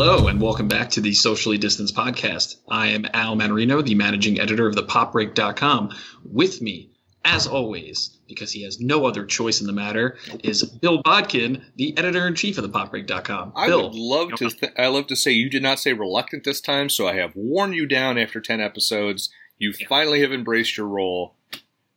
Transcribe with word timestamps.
Hello, 0.00 0.28
and 0.28 0.40
welcome 0.40 0.68
back 0.68 0.90
to 0.90 1.00
the 1.00 1.12
Socially 1.12 1.58
Distanced 1.58 1.96
Podcast. 1.96 2.58
I 2.68 2.86
am 2.90 3.04
Al 3.14 3.34
Manarino, 3.34 3.84
the 3.84 3.96
managing 3.96 4.38
editor 4.38 4.68
of 4.68 4.76
the 4.76 4.84
PopBreak.com. 4.84 5.92
With 6.24 6.62
me, 6.62 6.92
as 7.24 7.48
always, 7.48 8.16
because 8.28 8.52
he 8.52 8.62
has 8.62 8.78
no 8.78 9.06
other 9.06 9.26
choice 9.26 9.60
in 9.60 9.66
the 9.66 9.72
matter, 9.72 10.16
is 10.44 10.62
Bill 10.62 11.02
Bodkin, 11.02 11.64
the 11.74 11.98
editor 11.98 12.28
in 12.28 12.36
chief 12.36 12.58
of 12.58 12.62
the 12.62 12.70
PopBreak.com. 12.70 13.54
I 13.56 13.66
Bill, 13.66 13.90
would 13.90 13.96
love 13.98 14.34
to. 14.36 14.50
Th- 14.50 14.72
I 14.78 14.86
love 14.86 15.08
to 15.08 15.16
say 15.16 15.32
you 15.32 15.50
did 15.50 15.64
not 15.64 15.80
say 15.80 15.92
reluctant 15.94 16.44
this 16.44 16.60
time, 16.60 16.88
so 16.88 17.08
I 17.08 17.14
have 17.16 17.34
worn 17.34 17.72
you 17.72 17.84
down 17.84 18.18
after 18.18 18.40
ten 18.40 18.60
episodes. 18.60 19.30
You 19.58 19.74
Yeah. 19.80 19.88
finally 19.88 20.20
have 20.20 20.32
embraced 20.32 20.76
your 20.76 20.86
role. 20.86 21.34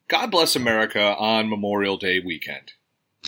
God 0.07 0.31
bless 0.31 0.55
America 0.55 1.15
on 1.17 1.51
Memorial 1.51 1.97
Day 1.97 2.17
weekend. 2.19 2.73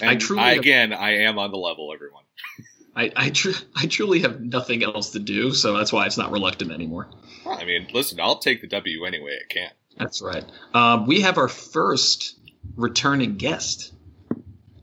And 0.01 0.09
I 0.09 0.15
truly 0.15 0.57
again, 0.57 0.91
I 0.93 1.17
am 1.17 1.37
on 1.37 1.51
the 1.51 1.57
level, 1.57 1.93
everyone. 1.93 2.23
I 2.95 3.11
I, 3.15 3.29
tr- 3.29 3.51
I 3.75 3.85
truly 3.87 4.19
have 4.21 4.41
nothing 4.41 4.83
else 4.83 5.11
to 5.11 5.19
do, 5.19 5.51
so 5.53 5.75
that's 5.77 5.91
why 5.91 6.05
it's 6.05 6.17
not 6.17 6.31
reluctant 6.31 6.71
anymore. 6.71 7.07
Well, 7.45 7.57
I 7.59 7.65
mean, 7.65 7.87
listen, 7.93 8.19
I'll 8.21 8.37
take 8.39 8.61
the 8.61 8.67
W 8.67 9.05
any 9.05 9.19
way 9.21 9.31
I 9.33 9.53
can. 9.53 9.71
That's 9.97 10.21
right. 10.21 10.43
Um, 10.73 11.05
we 11.07 11.21
have 11.21 11.37
our 11.37 11.47
first 11.47 12.39
returning 12.75 13.35
guest, 13.37 13.93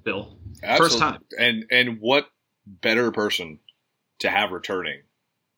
Bill. 0.04 0.36
First 0.76 0.98
time. 0.98 1.22
And 1.38 1.64
and 1.70 1.98
what 2.00 2.28
better 2.66 3.10
person 3.12 3.60
to 4.20 4.28
have 4.30 4.50
returning 4.52 5.00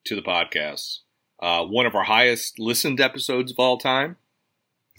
to 0.07 0.15
the 0.15 0.23
podcast? 0.23 0.99
Uh, 1.41 1.65
one 1.65 1.87
of 1.87 1.95
our 1.95 2.05
highest 2.05 2.59
listened 2.61 3.01
episodes 3.01 3.51
of 3.51 3.59
all 3.59 3.77
time, 3.79 4.17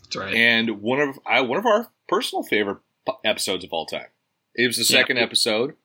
That's 0.03 0.16
right. 0.17 0.33
and 0.33 0.81
one 0.81 1.00
of 1.00 1.17
I, 1.25 1.41
one 1.41 1.58
of 1.58 1.66
our 1.66 1.88
personal 2.09 2.44
favorite 2.44 2.80
episodes 3.23 3.63
of 3.63 3.72
all 3.72 3.85
time. 3.85 4.08
It 4.56 4.67
was 4.67 4.75
the 4.75 4.81
Yeah. 4.94 5.00
second 5.02 5.17
episode. 5.19 5.75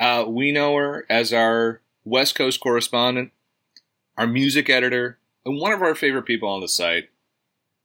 Uh, 0.00 0.24
we 0.26 0.50
know 0.50 0.74
her 0.76 1.04
as 1.10 1.30
our 1.30 1.82
West 2.04 2.34
Coast 2.34 2.58
correspondent, 2.58 3.32
our 4.16 4.26
music 4.26 4.70
editor, 4.70 5.18
and 5.44 5.60
one 5.60 5.72
of 5.72 5.82
our 5.82 5.94
favorite 5.94 6.24
people 6.24 6.48
on 6.48 6.62
the 6.62 6.68
site, 6.68 7.10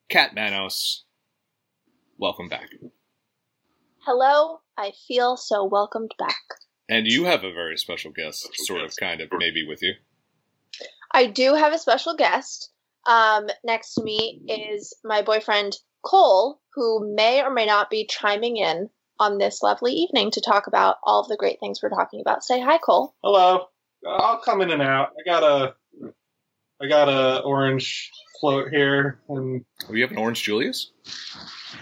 Kat 0.07 0.33
Manos. 0.33 1.03
Welcome 2.17 2.47
back. 2.47 2.69
Hello, 4.05 4.61
I 4.77 4.93
feel 5.09 5.35
so 5.35 5.65
welcomed 5.65 6.11
back. 6.17 6.41
And 6.87 7.05
you 7.05 7.25
have 7.25 7.43
a 7.43 7.51
very 7.51 7.77
special 7.77 8.11
guest, 8.11 8.47
sort 8.65 8.81
of, 8.81 8.95
kind 8.97 9.19
of, 9.19 9.27
maybe 9.33 9.67
with 9.67 9.81
you. 9.81 9.95
I 11.11 11.25
do 11.25 11.53
have 11.55 11.73
a 11.73 11.79
special 11.79 12.15
guest. 12.15 12.71
Um, 13.07 13.47
next 13.65 13.93
to 13.95 14.03
me 14.03 14.41
is 14.47 14.95
my 15.03 15.21
boyfriend 15.21 15.75
Cole, 16.05 16.61
who 16.75 17.13
may 17.13 17.41
or 17.41 17.51
may 17.51 17.65
not 17.65 17.89
be 17.89 18.07
chiming 18.07 18.55
in 18.55 18.89
on 19.19 19.37
this 19.37 19.61
lovely 19.63 19.93
evening 19.93 20.31
to 20.31 20.41
talk 20.41 20.67
about 20.67 20.97
all 21.03 21.21
of 21.21 21.27
the 21.27 21.37
great 21.37 21.59
things 21.59 21.81
we're 21.81 21.89
talking 21.89 22.21
about. 22.21 22.43
Say 22.43 22.59
hi, 22.61 22.77
Cole. 22.77 23.13
Hello. 23.23 23.67
I'll 24.07 24.39
come 24.39 24.61
in 24.61 24.69
and 24.71 24.81
out. 24.81 25.13
I 25.19 25.23
got 25.29 25.43
a, 25.43 25.75
I 26.81 26.87
got 26.87 27.09
a 27.09 27.41
orange 27.41 28.11
float 28.39 28.69
here, 28.69 29.19
and 29.29 29.65
Oh, 29.89 29.93
you 29.93 30.01
have 30.03 30.11
an 30.11 30.17
Orange 30.17 30.43
Julius? 30.43 30.91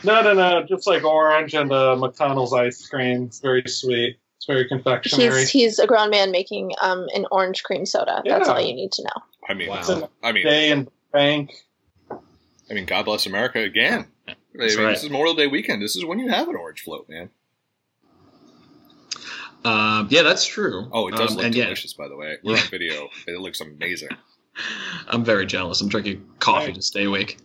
no, 0.03 0.21
no, 0.21 0.33
no, 0.33 0.63
just 0.63 0.87
like 0.87 1.03
orange 1.03 1.53
and 1.53 1.71
uh, 1.71 1.95
McConnell's 1.99 2.53
ice 2.53 2.87
cream. 2.87 3.23
It's 3.23 3.39
very 3.39 3.63
sweet. 3.67 4.17
It's 4.37 4.45
very 4.45 4.67
confectionery. 4.67 5.39
He's 5.41 5.49
he's 5.49 5.79
a 5.79 5.87
grown 5.87 6.09
man 6.11 6.31
making 6.31 6.73
um 6.81 7.07
an 7.15 7.25
orange 7.31 7.63
cream 7.63 7.85
soda. 7.85 8.21
That's 8.25 8.47
all 8.47 8.59
you 8.61 8.73
need 8.73 8.91
to 8.93 9.03
know. 9.03 9.21
I 9.49 9.53
mean, 9.53 9.69
Wow. 9.69 10.09
I 10.21 10.31
mean, 10.31 10.45
Day 10.45 10.71
and 10.71 10.89
bank. 11.11 11.51
I 12.11 12.73
mean, 12.73 12.85
God 12.85 13.05
bless 13.05 13.25
America 13.25 13.59
again. 13.59 14.05
I 14.55 14.57
That's 14.63 14.75
mean, 14.77 14.85
right. 14.85 14.93
This 14.93 15.03
is 15.03 15.09
Memorial 15.09 15.35
Day 15.35 15.47
weekend. 15.47 15.81
This 15.81 15.95
is 15.95 16.05
when 16.05 16.19
you 16.19 16.29
have 16.29 16.47
an 16.47 16.55
orange 16.55 16.81
float, 16.81 17.07
man. 17.09 17.29
Um, 19.65 20.07
yeah, 20.11 20.23
that's 20.23 20.45
true. 20.45 20.89
Oh, 20.91 21.07
it 21.07 21.15
does 21.15 21.31
Um, 21.31 21.37
look 21.37 21.45
and 21.45 21.55
yeah, 21.55 21.65
delicious, 21.65 21.93
by 21.93 22.07
the 22.07 22.15
way. 22.17 22.37
We're 22.43 22.57
on 22.57 22.67
video. 22.69 23.09
It 23.27 23.39
looks 23.39 23.61
amazing. 23.61 24.09
I'm 25.07 25.23
very 25.23 25.45
jealous. 25.45 25.81
I'm 25.81 25.89
drinking 25.89 26.25
coffee 26.39 26.67
Right. 26.67 26.75
to 26.75 26.81
stay 26.81 27.05
awake. 27.05 27.37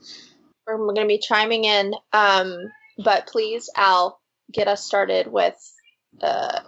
We're 0.66 0.76
going 0.78 0.96
to 0.96 1.06
be 1.06 1.18
chiming 1.18 1.64
in. 1.64 1.94
Um, 2.12 2.58
but 3.02 3.26
please, 3.28 3.70
Al, 3.76 4.20
get 4.52 4.68
us 4.68 4.84
started 4.84 5.28
with 5.28 5.54
uh 6.22 6.60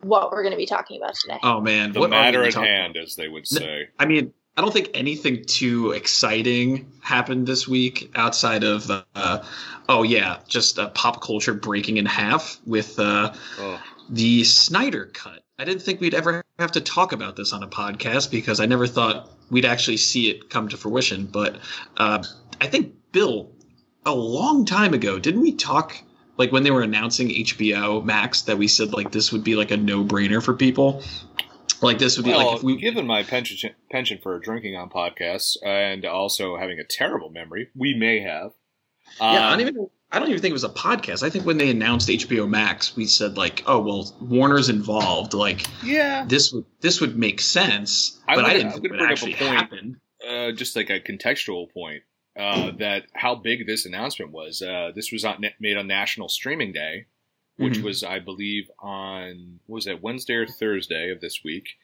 what 0.00 0.30
we're 0.30 0.42
going 0.42 0.52
to 0.52 0.58
be 0.58 0.66
talking 0.66 1.00
about 1.00 1.14
today. 1.14 1.38
Oh 1.42 1.60
man, 1.60 1.92
The 1.92 2.00
what 2.00 2.10
matter 2.10 2.44
at 2.44 2.52
talk 2.52 2.64
hand, 2.66 2.96
as 2.96 3.16
they 3.16 3.26
would 3.26 3.48
say. 3.48 3.88
I 3.98 4.06
mean, 4.06 4.32
I 4.58 4.60
don't 4.60 4.72
think 4.72 4.90
anything 4.92 5.44
too 5.44 5.92
exciting 5.92 6.90
happened 7.00 7.46
this 7.46 7.68
week 7.68 8.10
outside 8.16 8.64
of, 8.64 8.90
uh, 8.90 9.44
oh 9.88 10.02
yeah, 10.02 10.38
just 10.48 10.80
uh, 10.80 10.88
pop 10.88 11.22
culture 11.22 11.54
breaking 11.54 11.98
in 11.98 12.06
half 12.06 12.58
with 12.66 12.98
uh, 12.98 13.32
Oh, 13.60 13.80
the 14.10 14.42
Snyder 14.42 15.06
cut. 15.14 15.44
I 15.60 15.64
didn't 15.64 15.82
think 15.82 16.00
we'd 16.00 16.12
ever 16.12 16.42
have 16.58 16.72
to 16.72 16.80
talk 16.80 17.12
about 17.12 17.36
this 17.36 17.52
on 17.52 17.62
a 17.62 17.68
podcast 17.68 18.32
because 18.32 18.58
I 18.58 18.66
never 18.66 18.88
thought 18.88 19.30
we'd 19.48 19.64
actually 19.64 19.96
see 19.96 20.28
it 20.28 20.50
come 20.50 20.66
to 20.70 20.76
fruition. 20.76 21.26
But 21.26 21.58
uh, 21.96 22.24
I 22.60 22.66
think 22.66 22.94
Bill, 23.12 23.52
a 24.04 24.12
long 24.12 24.64
time 24.64 24.92
ago, 24.92 25.20
didn't 25.20 25.42
we 25.42 25.52
talk 25.52 25.96
like 26.36 26.50
when 26.50 26.64
they 26.64 26.72
were 26.72 26.82
announcing 26.82 27.28
HBO 27.28 28.04
Max 28.04 28.42
that 28.42 28.58
we 28.58 28.66
said 28.66 28.92
like 28.92 29.12
this 29.12 29.30
would 29.30 29.44
be 29.44 29.54
like 29.54 29.70
a 29.70 29.76
no 29.76 30.02
brainer 30.02 30.42
for 30.42 30.52
people? 30.52 31.04
Like 31.82 31.98
this 31.98 32.16
would 32.16 32.24
be 32.24 32.30
well, 32.32 32.46
like 32.48 32.56
if 32.58 32.62
we 32.62 32.76
given 32.76 33.06
my 33.06 33.22
penchant, 33.22 33.74
penchant 33.90 34.22
for 34.22 34.38
drinking 34.38 34.76
on 34.76 34.90
podcasts 34.90 35.56
and 35.64 36.04
also 36.04 36.56
having 36.56 36.78
a 36.78 36.84
terrible 36.84 37.30
memory, 37.30 37.68
we 37.76 37.94
may 37.94 38.20
have. 38.20 38.52
Yeah, 39.20 39.26
I 39.26 39.52
Um, 39.52 39.58
don't 39.58 39.68
even. 39.68 39.90
I 40.10 40.18
don't 40.18 40.28
even 40.30 40.40
think 40.40 40.50
it 40.50 40.54
was 40.54 40.64
a 40.64 40.70
podcast. 40.70 41.22
I 41.22 41.28
think 41.28 41.44
when 41.44 41.58
they 41.58 41.68
announced 41.70 42.08
HBO 42.08 42.48
Max, 42.48 42.96
we 42.96 43.04
said 43.04 43.36
like, 43.36 43.62
"Oh 43.66 43.80
well, 43.80 44.16
Warner's 44.22 44.70
involved. 44.70 45.34
Like 45.34 45.66
yeah, 45.84 46.24
this 46.26 46.50
would 46.52 46.64
this 46.80 47.00
would 47.00 47.16
make 47.16 47.40
sense." 47.40 48.18
I 48.26 48.34
but 48.34 48.44
I 48.46 48.54
didn't 48.54 48.66
I'm 48.68 48.72
think 48.72 48.84
it 48.86 48.88
gonna 48.88 48.98
bring 49.00 49.04
up 49.04 49.10
a 49.10 49.12
actually 49.12 49.34
point. 49.34 49.54
happen. 49.60 50.00
uh, 50.28 50.52
just 50.52 50.74
like 50.76 50.88
a 50.90 50.98
contextual 51.00 51.70
point 51.72 52.02
uh, 52.38 52.70
that 52.78 53.02
how 53.14 53.34
big 53.34 53.66
this 53.66 53.84
announcement 53.84 54.32
was. 54.32 54.62
Uh, 54.62 54.92
this 54.94 55.12
was 55.12 55.24
on, 55.26 55.44
made 55.60 55.76
on 55.76 55.86
National 55.86 56.28
Streaming 56.30 56.72
Day, 56.72 57.06
which 57.58 57.74
Mhm. 57.78 57.82
was, 57.82 58.02
I 58.02 58.18
believe, 58.18 58.70
on 58.78 59.60
what 59.66 59.76
was 59.76 59.84
that 59.84 60.00
Wednesday 60.02 60.34
or 60.34 60.46
Thursday 60.46 61.10
of 61.10 61.20
this 61.20 61.42
week, 61.44 61.76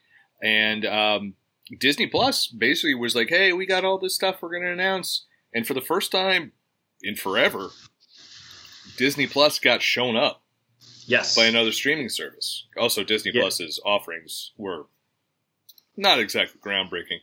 and 0.42 0.84
um, 0.86 1.34
Disney 1.78 2.06
Plus 2.06 2.46
basically 2.46 2.94
was 2.94 3.14
like, 3.14 3.28
"Hey, 3.28 3.52
we 3.52 3.66
got 3.66 3.84
all 3.84 3.98
this 3.98 4.14
stuff 4.14 4.40
we're 4.40 4.50
going 4.50 4.62
to 4.62 4.72
announce," 4.72 5.26
and 5.54 5.66
for 5.66 5.74
the 5.74 5.80
first 5.80 6.10
time 6.12 6.52
in 7.02 7.16
forever, 7.16 7.70
Disney 8.96 9.26
Plus 9.26 9.58
got 9.58 9.82
shown 9.82 10.16
up 10.16 10.42
Yes. 11.06 11.34
by 11.36 11.46
another 11.46 11.72
streaming 11.72 12.08
service. 12.08 12.66
Also, 12.76 13.02
Disney 13.04 13.32
Yeah. 13.34 13.42
Plus's 13.42 13.80
offerings 13.84 14.52
were 14.56 14.86
not 15.96 16.18
exactly 16.18 16.60
groundbreaking, 16.60 17.20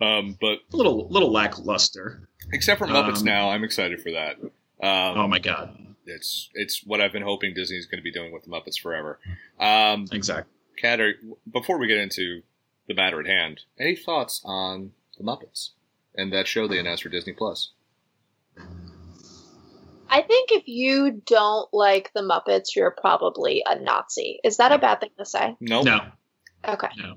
um, 0.00 0.36
but 0.40 0.60
a 0.72 0.76
little 0.76 1.08
little 1.08 1.30
lackluster. 1.32 2.28
Except 2.52 2.78
for 2.78 2.86
Muppets 2.86 3.18
Um, 3.18 3.24
now, 3.24 3.50
I'm 3.50 3.64
excited 3.64 4.00
for 4.02 4.10
that. 4.12 4.36
Um, 4.82 5.18
oh 5.18 5.28
my 5.28 5.38
god. 5.38 5.93
It's 6.06 6.50
it's 6.54 6.82
what 6.84 7.00
I've 7.00 7.12
been 7.12 7.22
hoping 7.22 7.54
Disney's 7.54 7.86
going 7.86 7.98
to 7.98 8.02
be 8.04 8.12
doing 8.12 8.32
with 8.32 8.44
the 8.44 8.50
Muppets 8.50 8.78
forever. 8.80 9.18
Um, 9.58 10.06
Exactly. 10.12 10.50
Kat, 10.76 11.00
are, 11.00 11.14
before 11.50 11.78
we 11.78 11.86
get 11.86 11.98
into 11.98 12.42
the 12.88 12.94
matter 12.94 13.20
at 13.20 13.26
hand, 13.26 13.62
any 13.78 13.96
thoughts 13.96 14.42
on 14.44 14.92
the 15.16 15.24
Muppets 15.24 15.70
and 16.16 16.32
that 16.32 16.46
show 16.48 16.66
they 16.68 16.78
announced 16.78 17.02
for 17.04 17.08
Disney 17.08 17.32
Plus? 17.32 17.70
I 20.08 20.22
think 20.22 20.50
if 20.52 20.68
you 20.68 21.22
don't 21.26 21.68
like 21.72 22.12
the 22.14 22.20
Muppets, 22.22 22.76
you're 22.76 22.90
probably 22.92 23.62
a 23.66 23.78
Nazi. 23.80 24.38
Is 24.44 24.58
that 24.58 24.70
a 24.72 24.78
bad 24.78 25.00
thing 25.00 25.10
to 25.18 25.24
say? 25.24 25.56
Nope. 25.60 25.84
No. 25.86 26.00
Okay. 26.66 26.88
No. 26.98 27.16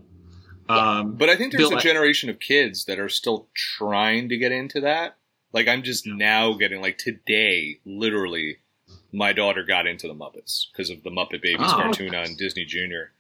Um, 0.74 1.16
But 1.16 1.30
I 1.30 1.36
think 1.36 1.52
there's 1.52 1.70
Bill, 1.70 1.78
a 1.78 1.80
I- 1.80 1.84
generation 1.84 2.30
of 2.30 2.40
kids 2.40 2.86
that 2.86 3.00
are 3.00 3.10
still 3.10 3.48
trying 3.56 4.30
to 4.30 4.38
get 4.38 4.52
into 4.52 4.82
that. 4.82 5.16
Like 5.54 5.68
I'm 5.68 5.84
just 5.84 6.06
Yeah. 6.08 6.14
now 6.16 6.54
getting 6.54 6.82
like 6.82 6.98
today, 6.98 7.80
literally, 7.86 8.58
my 9.12 9.34
daughter 9.34 9.64
got 9.64 9.88
into 9.88 10.08
the 10.08 10.14
Muppets 10.14 10.66
because 10.72 10.90
of 10.90 11.04
the 11.04 11.10
Muppet 11.10 11.42
Babies 11.42 11.68
Oh. 11.70 11.74
cartoon 11.76 12.14
on 12.16 12.36
Disney 12.36 12.66
Junior. 12.66 13.12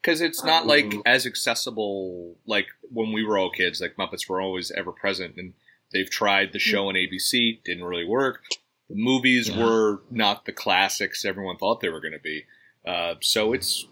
Because 0.00 0.20
it's 0.20 0.42
not 0.42 0.66
like 0.66 0.92
as 1.06 1.26
accessible 1.26 2.36
like 2.46 2.66
when 2.92 3.12
we 3.12 3.24
were 3.24 3.38
all 3.38 3.50
kids. 3.50 3.80
Like 3.80 3.96
Muppets 3.96 4.28
were 4.28 4.40
always 4.40 4.70
ever 4.72 4.90
present, 4.92 5.36
and 5.36 5.54
they've 5.92 6.10
tried 6.10 6.52
the 6.52 6.58
show 6.58 6.88
on 6.88 6.94
ABC, 6.94 7.62
didn't 7.64 7.84
really 7.84 8.04
work. 8.06 8.42
The 8.88 8.96
movies 8.96 9.48
Yeah. 9.48 9.64
were 9.64 10.00
not 10.10 10.44
the 10.44 10.52
classics 10.52 11.24
everyone 11.24 11.56
thought 11.56 11.80
they 11.80 11.88
were 11.88 12.00
going 12.00 12.12
to 12.14 12.18
be. 12.18 12.44
Uh, 12.84 13.14
so 13.20 13.52
it's 13.52 13.86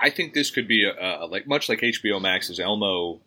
I 0.00 0.10
think 0.10 0.34
this 0.34 0.50
could 0.50 0.66
be 0.68 0.84
a, 0.84 0.92
a 1.22 1.26
like 1.26 1.46
much 1.46 1.68
like 1.68 1.80
HBO 1.80 2.20
Max's 2.20 2.58
Elmo 2.60 3.20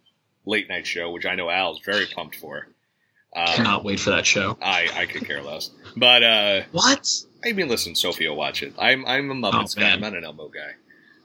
late 0.45 0.67
night 0.69 0.85
show, 0.87 1.09
which 1.11 1.25
I 1.25 1.35
know 1.35 1.49
Al's 1.49 1.79
very 1.85 2.05
pumped 2.05 2.35
for. 2.35 2.67
Uh, 3.35 3.53
cannot 3.55 3.83
wait 3.83 3.99
for 3.99 4.09
that 4.11 4.25
show. 4.25 4.57
I 4.61 4.89
I 4.95 5.05
could 5.05 5.23
care 5.25 5.41
less, 5.41 5.69
but 5.95 6.23
uh, 6.23 6.61
What? 6.71 7.07
I 7.45 7.53
mean, 7.53 7.67
listen, 7.69 7.95
Sophie 7.95 8.27
will 8.27 8.35
watch 8.35 8.63
it. 8.63 8.73
I'm 8.77 9.05
I'm 9.05 9.29
a 9.31 9.35
Muppets 9.35 9.75
Oh, 9.77 9.81
guy. 9.81 9.91
I'm 9.91 10.01
not 10.01 10.15
an 10.15 10.23
Elmo 10.25 10.49
guy. 10.49 10.73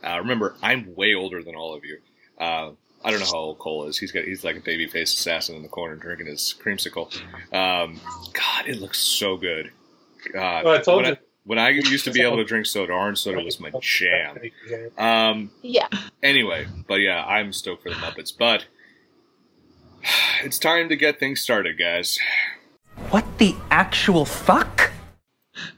Uh, 0.07 0.19
remember, 0.19 0.55
I'm 0.63 0.95
way 0.95 1.15
older 1.15 1.43
than 1.43 1.55
all 1.57 1.75
of 1.75 1.85
you. 1.85 1.99
Uh, 2.39 2.73
I 3.03 3.11
don't 3.11 3.21
know 3.21 3.27
how 3.27 3.39
old 3.39 3.59
Cole 3.59 3.87
is. 3.87 3.97
He's 3.99 4.13
got 4.13 4.25
he's 4.25 4.45
like 4.45 4.57
a 4.57 4.61
baby 4.61 4.87
faced 4.87 5.19
assassin 5.19 5.57
in 5.57 5.63
the 5.63 5.69
corner 5.69 5.97
drinking 5.97 6.27
his 6.27 6.55
creamsicle. 6.63 7.15
Um, 7.55 8.01
God, 8.33 8.67
it 8.67 8.77
looks 8.81 8.99
so 8.99 9.37
good. 9.39 9.71
God, 10.33 10.65
Well, 10.65 10.75
I 10.75 10.79
told 10.81 11.03
when 11.03 11.07
you. 11.07 11.13
I, 11.13 11.19
when 11.47 11.59
I 11.59 11.69
used 11.71 12.05
to 12.07 12.11
be 12.11 12.23
able 12.23 12.37
to 12.39 12.45
drink 12.45 12.65
soda, 12.67 12.93
orange 12.95 13.19
soda 13.19 13.43
was 13.43 13.61
my 13.61 13.71
jam. 13.81 14.39
Um, 14.99 15.51
Yeah. 15.63 15.89
Anyway, 16.23 16.67
but 16.87 16.97
yeah, 16.97 17.23
I'm 17.25 17.53
stoked 17.53 17.83
for 17.83 17.91
the 17.91 17.97
Muppets. 17.97 18.33
But 18.37 18.65
It's 20.45 20.59
time 20.59 20.91
to 20.91 20.97
get 20.97 21.19
things 21.19 21.41
started, 21.41 21.79
guys. 21.79 22.19
What 23.09 23.25
the 23.39 23.55
actual 23.71 24.27
fuck? 24.27 24.93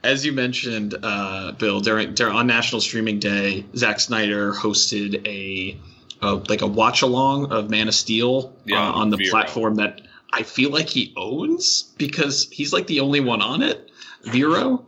As 0.03 0.25
you 0.25 0.33
mentioned, 0.33 0.95
uh, 1.01 1.53
Bill, 1.53 1.79
during, 1.79 2.13
during 2.15 2.35
on 2.35 2.47
National 2.47 2.81
Streaming 2.81 3.19
Day, 3.19 3.65
Zack 3.77 3.99
Snyder 4.01 4.51
hosted 4.51 5.25
a, 5.25 5.79
a 6.21 6.33
like 6.49 6.61
a 6.61 6.67
watch 6.67 7.01
along 7.01 7.51
of 7.53 7.69
Man 7.69 7.87
of 7.87 7.95
Steel 7.95 8.53
Yeah, 8.65 8.89
uh, 8.89 8.91
on 8.91 9.09
the 9.09 9.17
Vero. 9.17 9.29
platform 9.29 9.75
that 9.75 10.01
I 10.33 10.43
feel 10.43 10.69
like 10.71 10.89
he 10.89 11.13
owns 11.15 11.93
because 11.97 12.49
he's 12.51 12.73
like 12.73 12.87
the 12.87 12.99
only 12.99 13.21
one 13.21 13.41
on 13.41 13.61
it, 13.61 13.89
Vero. 14.23 14.85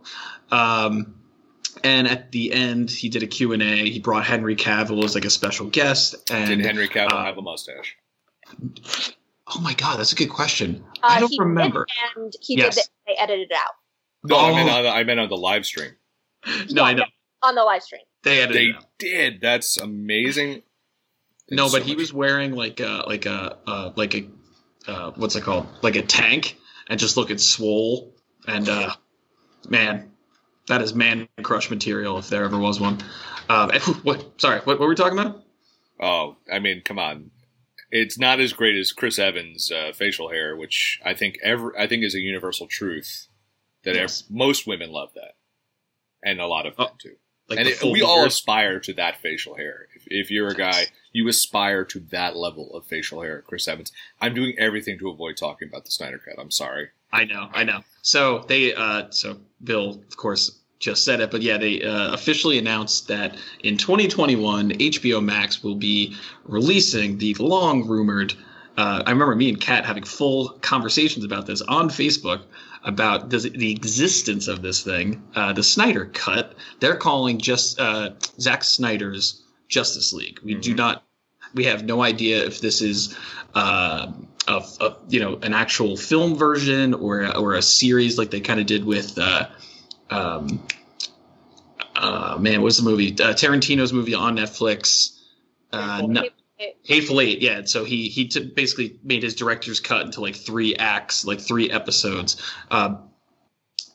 Um, 0.50 1.14
and 1.82 2.06
at 2.06 2.32
the 2.32 2.52
end, 2.52 2.90
he 2.90 3.08
did 3.08 3.22
a 3.22 3.26
Q 3.26 3.52
and 3.52 3.62
A. 3.62 3.88
He 3.88 3.98
brought 4.00 4.26
Henry 4.26 4.56
Cavill 4.56 5.02
as 5.04 5.14
like 5.14 5.24
a 5.24 5.30
special 5.30 5.68
guest. 5.68 6.30
And 6.30 6.48
Did 6.48 6.66
Henry 6.66 6.88
Cavill 6.88 7.12
uh, 7.12 7.24
have 7.24 7.38
a 7.38 7.42
mustache? 7.42 7.96
Oh 9.54 9.60
my 9.60 9.74
god, 9.74 9.98
that's 9.98 10.12
a 10.12 10.16
good 10.16 10.28
question. 10.30 10.84
Uh, 11.02 11.06
I 11.08 11.20
don't 11.20 11.30
he 11.30 11.38
did, 11.38 11.44
remember. 11.44 11.86
and 12.16 12.32
he 12.40 12.56
Yes. 12.58 12.76
did. 12.76 12.84
The, 12.84 12.88
they 13.08 13.14
edited 13.20 13.50
it 13.50 13.56
out 13.56 13.74
No, 14.24 14.38
I 14.38 14.52
meant 14.54 14.68
Oh. 14.70 14.72
on 14.76 14.82
the, 14.84 14.90
I 14.90 15.04
meant 15.04 15.20
on 15.20 15.28
the 15.28 15.36
live 15.36 15.64
stream. 15.66 15.92
No, 16.70 16.84
I 16.84 16.94
know 16.94 17.04
on 17.42 17.54
the 17.54 17.62
live 17.64 17.82
stream. 17.82 18.02
they 18.22 18.40
edited 18.42 18.56
They 18.56 18.64
it 18.70 18.76
out. 18.76 18.84
did. 18.98 19.40
That's 19.40 19.76
amazing. 19.78 20.62
No, 21.50 21.64
It's 21.64 21.74
but 21.74 21.80
so 21.82 21.84
he 21.86 21.92
much- 21.92 21.98
was 21.98 22.12
wearing 22.12 22.52
like 22.52 22.80
a 22.80 23.04
like 23.06 23.26
a 23.26 23.58
uh, 23.66 23.92
like 23.96 24.14
a 24.14 24.28
uh, 24.86 25.10
what's 25.16 25.36
it 25.36 25.42
called? 25.42 25.66
Like 25.82 25.96
a 25.96 26.02
tank, 26.02 26.56
and 26.88 26.98
just 27.00 27.16
looking 27.16 27.38
swole. 27.38 28.14
And 28.46 28.68
uh, 28.68 28.94
man, 29.68 30.12
that 30.68 30.80
is 30.82 30.94
man 30.94 31.28
crush 31.42 31.68
material 31.70 32.18
if 32.18 32.28
there 32.28 32.44
ever 32.44 32.58
was 32.58 32.80
one. 32.80 32.98
Um, 33.48 33.70
what? 34.04 34.40
Sorry, 34.40 34.60
what, 34.60 34.78
what 34.78 34.80
were 34.80 34.88
we 34.88 34.94
talking 34.94 35.18
about? 35.18 35.42
Oh, 36.00 36.36
I 36.50 36.60
mean, 36.60 36.80
come 36.82 36.98
on. 36.98 37.30
It's 37.90 38.18
not 38.18 38.40
as 38.40 38.52
great 38.52 38.76
as 38.76 38.92
Chris 38.92 39.18
Evans' 39.18 39.70
uh, 39.72 39.92
facial 39.94 40.30
hair, 40.30 40.56
which 40.56 41.00
I 41.04 41.14
think 41.14 41.38
ever 41.42 41.76
I 41.78 41.86
think 41.86 42.04
is 42.04 42.14
a 42.14 42.20
universal 42.20 42.66
truth 42.66 43.26
that 43.84 43.94
Yes. 43.96 44.24
most 44.30 44.66
women 44.66 44.90
love 44.92 45.10
that, 45.14 45.34
and 46.22 46.40
a 46.40 46.46
lot 46.46 46.66
of 46.66 46.74
Oh, 46.78 46.84
men 46.84 46.92
too. 47.00 47.16
Like 47.48 47.58
and 47.58 47.68
it, 47.68 47.82
we 47.82 48.00
all 48.02 48.24
aspire 48.24 48.78
to 48.78 48.92
that 48.92 49.16
facial 49.20 49.56
hair. 49.56 49.88
If, 49.96 50.04
if 50.06 50.30
you're 50.30 50.50
a 50.50 50.54
guy, 50.54 50.84
you 51.12 51.26
aspire 51.26 51.84
to 51.86 51.98
that 52.12 52.36
level 52.36 52.72
of 52.76 52.86
facial 52.86 53.22
hair, 53.22 53.42
Chris 53.42 53.66
Evans. 53.66 53.90
I'm 54.20 54.34
doing 54.34 54.54
everything 54.56 55.00
to 55.00 55.10
avoid 55.10 55.36
talking 55.36 55.66
about 55.66 55.84
the 55.84 55.90
Snyder 55.90 56.18
Cut. 56.24 56.38
I'm 56.40 56.52
sorry. 56.52 56.90
I 57.12 57.24
know, 57.24 57.48
I 57.52 57.64
know. 57.64 57.80
So 58.02 58.44
they, 58.46 58.72
uh, 58.72 59.10
so 59.10 59.40
Bill, 59.64 60.00
of 60.08 60.16
course, 60.16 60.59
just 60.80 61.04
said 61.04 61.20
it, 61.20 61.30
but 61.30 61.42
yeah, 61.42 61.58
they 61.58 61.82
uh, 61.82 62.12
officially 62.12 62.58
announced 62.58 63.06
that 63.08 63.36
in 63.62 63.76
2021, 63.76 64.70
HBO 64.70 65.22
Max 65.22 65.62
will 65.62 65.74
be 65.74 66.16
releasing 66.44 67.18
the 67.18 67.34
long 67.38 67.86
rumored. 67.86 68.32
Uh, 68.78 69.02
I 69.06 69.10
remember 69.10 69.36
me 69.36 69.50
and 69.50 69.60
Kat 69.60 69.84
having 69.84 70.04
full 70.04 70.48
conversations 70.62 71.24
about 71.24 71.46
this 71.46 71.60
on 71.60 71.90
Facebook 71.90 72.40
about 72.82 73.28
the, 73.28 73.38
the 73.38 73.70
existence 73.72 74.48
of 74.48 74.62
this 74.62 74.82
thing, 74.82 75.22
uh, 75.34 75.52
the 75.52 75.62
Snyder 75.62 76.06
Cut. 76.06 76.54
They're 76.80 76.96
calling 76.96 77.38
just 77.38 77.78
uh, 77.78 78.12
Zack 78.40 78.64
Snyder's 78.64 79.42
Justice 79.68 80.14
League. 80.14 80.40
We 80.42 80.54
do 80.54 80.72
Mhm. 80.72 80.78
not. 80.78 81.04
We 81.52 81.64
have 81.64 81.84
no 81.84 82.00
idea 82.02 82.42
if 82.44 82.60
this 82.60 82.80
is 82.80 83.14
uh, 83.54 84.12
a 84.48 84.94
you 85.08 85.20
know 85.20 85.38
an 85.42 85.52
actual 85.52 85.96
film 85.96 86.36
version 86.36 86.94
or 86.94 87.20
a, 87.22 87.38
or 87.38 87.54
a 87.54 87.62
series 87.62 88.16
like 88.16 88.30
they 88.30 88.40
kind 88.40 88.60
of 88.60 88.66
did 88.66 88.84
with 88.84 89.18
uh, 89.18 89.46
um, 90.10 90.62
uh, 91.96 92.36
man, 92.40 92.62
what's 92.62 92.76
the 92.76 92.82
movie? 92.82 93.12
Uh, 93.12 93.34
Tarantino's 93.34 93.92
movie 93.92 94.14
on 94.14 94.36
Netflix. 94.36 95.18
Uh, 95.72 96.02
no, 96.06 96.24
Hateful 96.84 97.20
Eight, 97.20 97.40
yeah. 97.40 97.62
So 97.64 97.84
he 97.84 98.08
he 98.08 98.26
t- 98.28 98.52
basically 98.54 98.98
made 99.02 99.22
his 99.22 99.34
director's 99.34 99.80
cut 99.80 100.02
into 100.02 100.20
like 100.20 100.36
three 100.36 100.74
acts, 100.76 101.24
like 101.24 101.40
three 101.40 101.70
episodes. 101.70 102.40
Uh, 102.70 102.96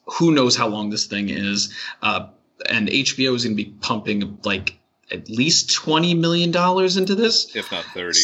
who 0.06 0.32
knows 0.32 0.56
how 0.56 0.68
long 0.68 0.90
this 0.90 1.06
thing 1.08 1.30
is? 1.30 1.74
Uh, 2.02 2.28
and 2.70 2.88
HBO 2.88 3.36
is 3.36 3.44
going 3.44 3.58
to 3.58 3.64
be 3.64 3.72
pumping 3.82 4.38
like 4.44 4.80
at 5.12 5.30
least 5.30 5.74
twenty 5.74 6.14
million 6.14 6.52
dollars 6.52 6.98
into 6.98 7.16
this 7.16 7.56
If 7.56 7.72
not 7.72 7.84
thirty. 7.94 8.20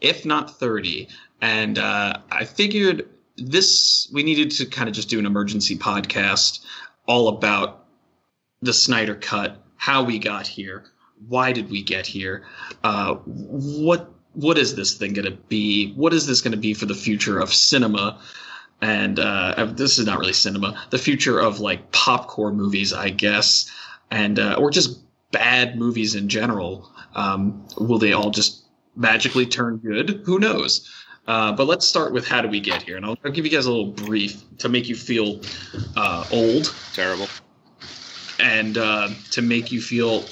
if 0.00 0.26
not 0.26 0.58
30 0.58 1.08
and 1.40 1.78
uh, 1.78 2.18
i 2.30 2.44
figured 2.44 3.08
this 3.38 4.10
we 4.12 4.22
needed 4.22 4.50
to 4.50 4.66
kind 4.66 4.88
of 4.90 4.94
just 4.94 5.08
do 5.08 5.18
an 5.18 5.24
emergency 5.24 5.76
podcast 5.78 6.60
all 7.06 7.28
about 7.28 7.86
the 8.60 8.72
snyder 8.72 9.14
cut 9.14 9.62
how 9.76 10.04
we 10.04 10.18
got 10.18 10.46
here 10.46 10.84
why 11.28 11.52
did 11.52 11.70
we 11.70 11.82
get 11.82 12.06
here 12.06 12.44
uh, 12.84 13.14
what 13.14 14.10
what 14.34 14.56
is 14.58 14.74
this 14.74 14.94
thing 14.94 15.12
going 15.12 15.24
to 15.24 15.36
be 15.48 15.92
what 15.94 16.12
is 16.12 16.26
this 16.26 16.40
going 16.40 16.52
to 16.52 16.58
be 16.58 16.74
for 16.74 16.86
the 16.86 16.94
future 16.94 17.38
of 17.38 17.52
cinema 17.52 18.20
and 18.80 19.18
uh, 19.20 19.66
this 19.72 19.98
is 19.98 20.06
not 20.06 20.18
really 20.18 20.32
cinema 20.32 20.80
the 20.90 20.98
future 20.98 21.38
of 21.38 21.60
like 21.60 21.90
popcorn 21.92 22.56
movies 22.56 22.92
i 22.92 23.10
guess 23.10 23.70
and 24.10 24.38
uh, 24.38 24.56
or 24.58 24.70
just 24.70 25.00
bad 25.30 25.78
movies 25.78 26.14
in 26.14 26.28
general 26.28 26.90
um, 27.14 27.66
will 27.78 27.98
they 27.98 28.12
all 28.12 28.30
just 28.30 28.62
magically 28.96 29.46
turn 29.46 29.78
good. 29.78 30.22
Who 30.24 30.38
knows? 30.38 30.88
Uh, 31.26 31.52
but 31.52 31.66
let's 31.66 31.86
start 31.86 32.12
with 32.12 32.26
how 32.26 32.40
do 32.40 32.48
we 32.48 32.58
get 32.58 32.82
here, 32.82 32.96
and 32.96 33.06
I'll, 33.06 33.16
I'll 33.24 33.30
give 33.30 33.44
you 33.44 33.50
guys 33.50 33.66
a 33.66 33.70
little 33.70 33.92
brief 33.92 34.42
to 34.58 34.68
make 34.68 34.88
you 34.88 34.96
feel 34.96 35.40
uh, 35.96 36.26
old 36.32 36.74
Terrible. 36.94 37.28
and 38.40 38.76
uh, 38.76 39.08
to 39.30 39.42
make 39.42 39.70
you 39.70 39.80
feel 39.80 40.24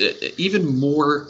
uh, 0.00 0.28
even 0.36 0.78
more 0.78 1.28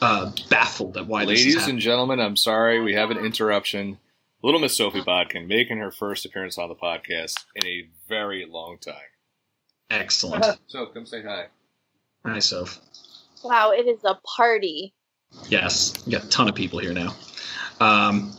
uh, 0.00 0.32
baffled 0.48 0.96
at 0.96 1.06
why 1.06 1.26
this 1.26 1.40
is 1.40 1.54
Ladies 1.54 1.68
and 1.68 1.78
gentlemen, 1.80 2.18
I'm 2.18 2.36
sorry 2.36 2.80
we 2.80 2.94
have 2.94 3.10
an 3.10 3.18
interruption. 3.18 3.98
Little 4.42 4.60
Miss 4.60 4.76
Sophie 4.76 5.02
Bodkin 5.02 5.48
making 5.48 5.78
her 5.78 5.90
first 5.90 6.24
appearance 6.24 6.56
on 6.56 6.68
the 6.68 6.74
podcast 6.74 7.34
in 7.56 7.66
a 7.66 7.88
very 8.08 8.46
long 8.48 8.78
time. 8.78 8.94
Excellent. 9.90 10.58
So 10.66 10.86
come 10.86 11.04
say 11.06 11.22
hi. 11.22 11.46
Hi, 12.24 12.38
Soph. 12.38 12.80
Wow, 13.44 13.70
it 13.72 13.86
is 13.86 14.02
a 14.04 14.18
party. 14.36 14.94
Yes, 15.48 15.94
we 16.06 16.12
got 16.12 16.24
a 16.24 16.28
ton 16.28 16.48
of 16.48 16.54
people 16.54 16.78
here 16.78 16.92
now. 16.92 17.14
Um, 17.80 18.34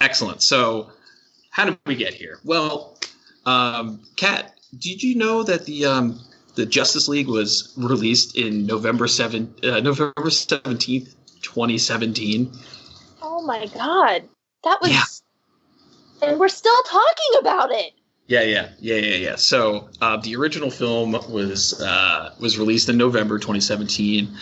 excellent. 0.00 0.42
So, 0.42 0.90
how 1.50 1.66
did 1.66 1.78
we 1.86 1.96
get 1.96 2.14
here? 2.14 2.38
Well, 2.44 2.98
um, 3.46 4.02
Kat, 4.16 4.54
did 4.78 5.02
you 5.02 5.14
know 5.14 5.42
that 5.42 5.64
the 5.64 5.86
um, 5.86 6.20
the 6.54 6.66
Justice 6.66 7.08
League 7.08 7.28
was 7.28 7.72
released 7.76 8.36
in 8.36 8.66
November 8.66 9.06
seven 9.06 9.54
uh, 9.62 9.80
November 9.80 10.30
seventeenth, 10.30 11.14
twenty 11.42 11.78
seventeen? 11.78 12.52
Oh 13.22 13.42
my 13.42 13.66
god, 13.66 14.24
that 14.64 14.80
was. 14.80 14.90
Yeah. 14.90 15.02
And 16.22 16.40
we're 16.40 16.48
still 16.48 16.82
talking 16.84 17.40
about 17.40 17.70
it. 17.72 17.92
Yeah, 18.26 18.42
yeah, 18.42 18.70
yeah, 18.80 18.96
yeah, 18.96 19.16
yeah. 19.16 19.36
So 19.36 19.88
uh, 20.00 20.16
the 20.16 20.34
original 20.34 20.70
film 20.70 21.12
was 21.12 21.80
uh, 21.80 22.34
was 22.40 22.58
released 22.58 22.88
in 22.88 22.96
November 22.96 23.38
2017. 23.38 24.36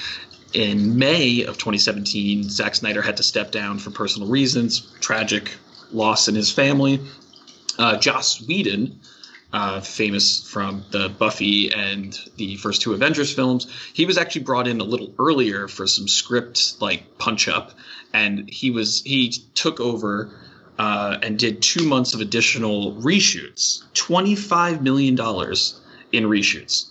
In 0.54 0.96
May 0.96 1.42
of 1.42 1.58
2017, 1.58 2.48
Zack 2.48 2.76
Snyder 2.76 3.02
had 3.02 3.16
to 3.16 3.24
step 3.24 3.50
down 3.50 3.80
for 3.80 3.90
personal 3.90 4.28
reasons, 4.28 4.86
tragic 5.00 5.50
loss 5.90 6.28
in 6.28 6.36
his 6.36 6.52
family. 6.52 7.00
Uh, 7.76 7.96
Joss 7.96 8.40
Whedon, 8.40 9.00
uh, 9.52 9.80
famous 9.80 10.48
from 10.48 10.84
the 10.92 11.08
Buffy 11.08 11.72
and 11.72 12.16
the 12.36 12.54
first 12.54 12.82
two 12.82 12.92
Avengers 12.92 13.34
films, 13.34 13.66
he 13.94 14.06
was 14.06 14.16
actually 14.16 14.44
brought 14.44 14.68
in 14.68 14.80
a 14.80 14.84
little 14.84 15.12
earlier 15.18 15.66
for 15.66 15.88
some 15.88 16.06
script 16.06 16.80
like 16.80 17.18
punch 17.18 17.48
up, 17.48 17.72
and 18.12 18.48
he 18.48 18.70
was 18.70 19.02
he 19.02 19.30
took 19.54 19.80
over 19.80 20.30
uh, 20.78 21.18
and 21.20 21.36
did 21.36 21.62
two 21.62 21.84
months 21.84 22.14
of 22.14 22.20
additional 22.20 22.94
reshoots, 22.94 23.82
$25 23.94 24.82
million 24.82 25.14
in 26.12 26.24
reshoots. 26.30 26.90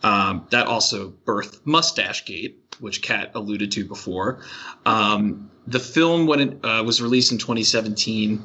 Um, 0.00 0.46
that 0.50 0.68
also 0.68 1.12
birthed 1.26 1.58
Mustache 1.64 2.24
Gate, 2.24 2.56
which 2.80 3.02
Kat 3.02 3.32
alluded 3.34 3.72
to 3.72 3.84
before. 3.84 4.40
Um, 4.86 5.50
the 5.66 5.80
film, 5.80 6.26
when 6.26 6.40
it 6.40 6.64
uh, 6.64 6.82
was 6.84 7.02
released 7.02 7.32
in 7.32 7.38
2017, 7.38 8.42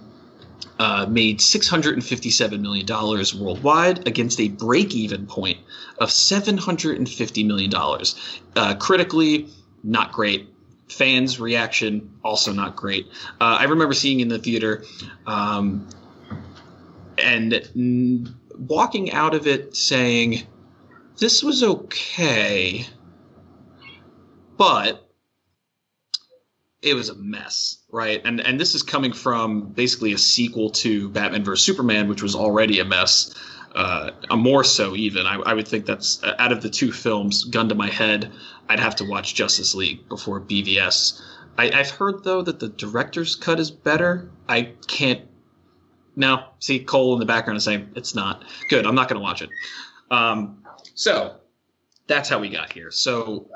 uh, 0.79 1.05
made 1.07 1.39
$657 1.39 2.59
million 2.59 2.85
worldwide 3.39 4.07
against 4.07 4.39
a 4.39 4.49
break 4.49 4.93
even 4.95 5.25
point 5.27 5.59
of 5.99 6.09
$750 6.09 7.45
million. 7.45 7.73
Uh, 8.55 8.75
critically, 8.75 9.49
not 9.83 10.11
great. 10.11 10.49
Fans' 10.89 11.39
reaction, 11.39 12.11
also 12.23 12.51
not 12.51 12.75
great. 12.75 13.07
Uh, 13.39 13.57
I 13.59 13.63
remember 13.65 13.93
seeing 13.93 14.19
in 14.19 14.27
the 14.27 14.39
theater 14.39 14.83
um, 15.25 15.87
and 17.17 17.51
mm, 17.51 18.33
walking 18.57 19.11
out 19.11 19.33
of 19.33 19.47
it 19.47 19.75
saying, 19.75 20.43
this 21.17 21.43
was 21.43 21.63
okay, 21.63 22.85
but 24.63 25.09
it 26.81 26.93
was 26.93 27.09
a 27.09 27.15
mess, 27.15 27.79
right? 27.91 28.21
And 28.23 28.39
and 28.39 28.57
this 28.57 28.75
is 28.75 28.83
coming 28.83 29.11
from 29.11 29.73
basically 29.73 30.13
a 30.13 30.17
sequel 30.17 30.69
to 30.69 31.09
Batman 31.09 31.43
vs 31.43 31.65
Superman, 31.65 32.07
which 32.07 32.23
was 32.23 32.33
already 32.35 32.79
a 32.79 32.85
mess. 32.85 33.35
Uh, 33.75 34.11
a 34.29 34.37
more 34.37 34.63
so 34.63 34.95
even. 34.95 35.25
I, 35.25 35.35
I 35.35 35.53
would 35.55 35.67
think 35.67 35.87
that's 35.87 36.23
out 36.23 36.51
of 36.51 36.61
the 36.61 36.69
two 36.69 36.91
films, 36.91 37.43
gun 37.45 37.69
to 37.69 37.75
my 37.75 37.89
head, 37.89 38.31
I'd 38.69 38.79
have 38.79 38.95
to 38.97 39.03
watch 39.03 39.33
Justice 39.33 39.73
League 39.73 40.07
before 40.07 40.39
BVS. 40.39 41.19
I, 41.57 41.71
I've 41.71 41.89
heard 41.89 42.23
though 42.23 42.43
that 42.43 42.59
the 42.59 42.69
director's 42.69 43.35
cut 43.35 43.59
is 43.59 43.71
better. 43.71 44.29
I 44.47 44.73
can't. 44.87 45.21
No, 46.15 46.43
see 46.59 46.79
Cole 46.79 47.13
in 47.13 47.19
the 47.19 47.25
background 47.25 47.57
is 47.57 47.63
saying 47.63 47.89
it's 47.95 48.13
not 48.13 48.45
good. 48.69 48.85
I'm 48.85 48.95
not 48.95 49.09
going 49.09 49.19
to 49.19 49.23
watch 49.23 49.41
it. 49.41 49.49
Um, 50.11 50.63
so 50.93 51.37
that's 52.05 52.29
how 52.29 52.39
we 52.39 52.49
got 52.49 52.71
here. 52.71 52.91
So 52.91 53.49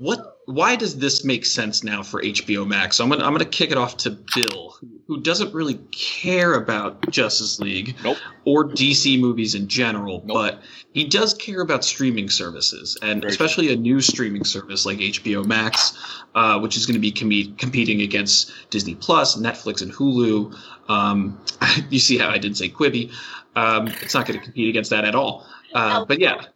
what? 0.00 0.38
Why 0.46 0.74
does 0.74 0.96
this 0.96 1.24
make 1.24 1.46
sense 1.46 1.84
now 1.84 2.02
for 2.02 2.20
HBO 2.22 2.66
Max? 2.66 2.96
So 2.96 3.04
I'm 3.04 3.10
gonna 3.10 3.24
I'm 3.24 3.32
gonna 3.32 3.44
kick 3.44 3.70
it 3.70 3.76
off 3.78 3.98
to 3.98 4.10
Bill, 4.34 4.74
who, 4.80 4.88
who 5.06 5.20
doesn't 5.20 5.54
really 5.54 5.78
care 5.92 6.54
about 6.54 7.08
Justice 7.10 7.60
League 7.60 7.94
Nope. 8.02 8.16
or 8.44 8.68
DC 8.68 9.20
movies 9.20 9.54
in 9.54 9.68
general, 9.68 10.22
Nope. 10.24 10.36
but 10.36 10.62
he 10.92 11.04
does 11.04 11.34
care 11.34 11.60
about 11.60 11.84
streaming 11.84 12.28
services, 12.30 12.98
and 13.02 13.20
Very 13.20 13.30
especially 13.30 13.72
a 13.72 13.76
new 13.76 14.00
streaming 14.00 14.44
service 14.44 14.86
like 14.86 14.98
HBO 14.98 15.44
Max, 15.44 15.96
uh, 16.34 16.58
which 16.58 16.76
is 16.76 16.86
going 16.86 16.94
to 16.94 17.00
be 17.00 17.12
com- 17.12 17.56
competing 17.56 18.00
against 18.00 18.50
Disney 18.70 18.96
Plus, 18.96 19.36
Netflix, 19.36 19.82
and 19.82 19.92
Hulu. 19.92 20.56
Um, 20.88 21.40
you 21.90 21.98
see 22.00 22.18
how 22.18 22.28
I 22.30 22.38
didn't 22.38 22.56
say 22.56 22.70
Quibi? 22.70 23.12
Um, 23.54 23.86
it's 23.88 24.14
not 24.14 24.26
going 24.26 24.38
to 24.38 24.44
compete 24.44 24.68
against 24.68 24.90
that 24.90 25.04
at 25.04 25.14
all. 25.14 25.46
Uh, 25.74 26.04
but 26.04 26.18
yeah, 26.18 26.46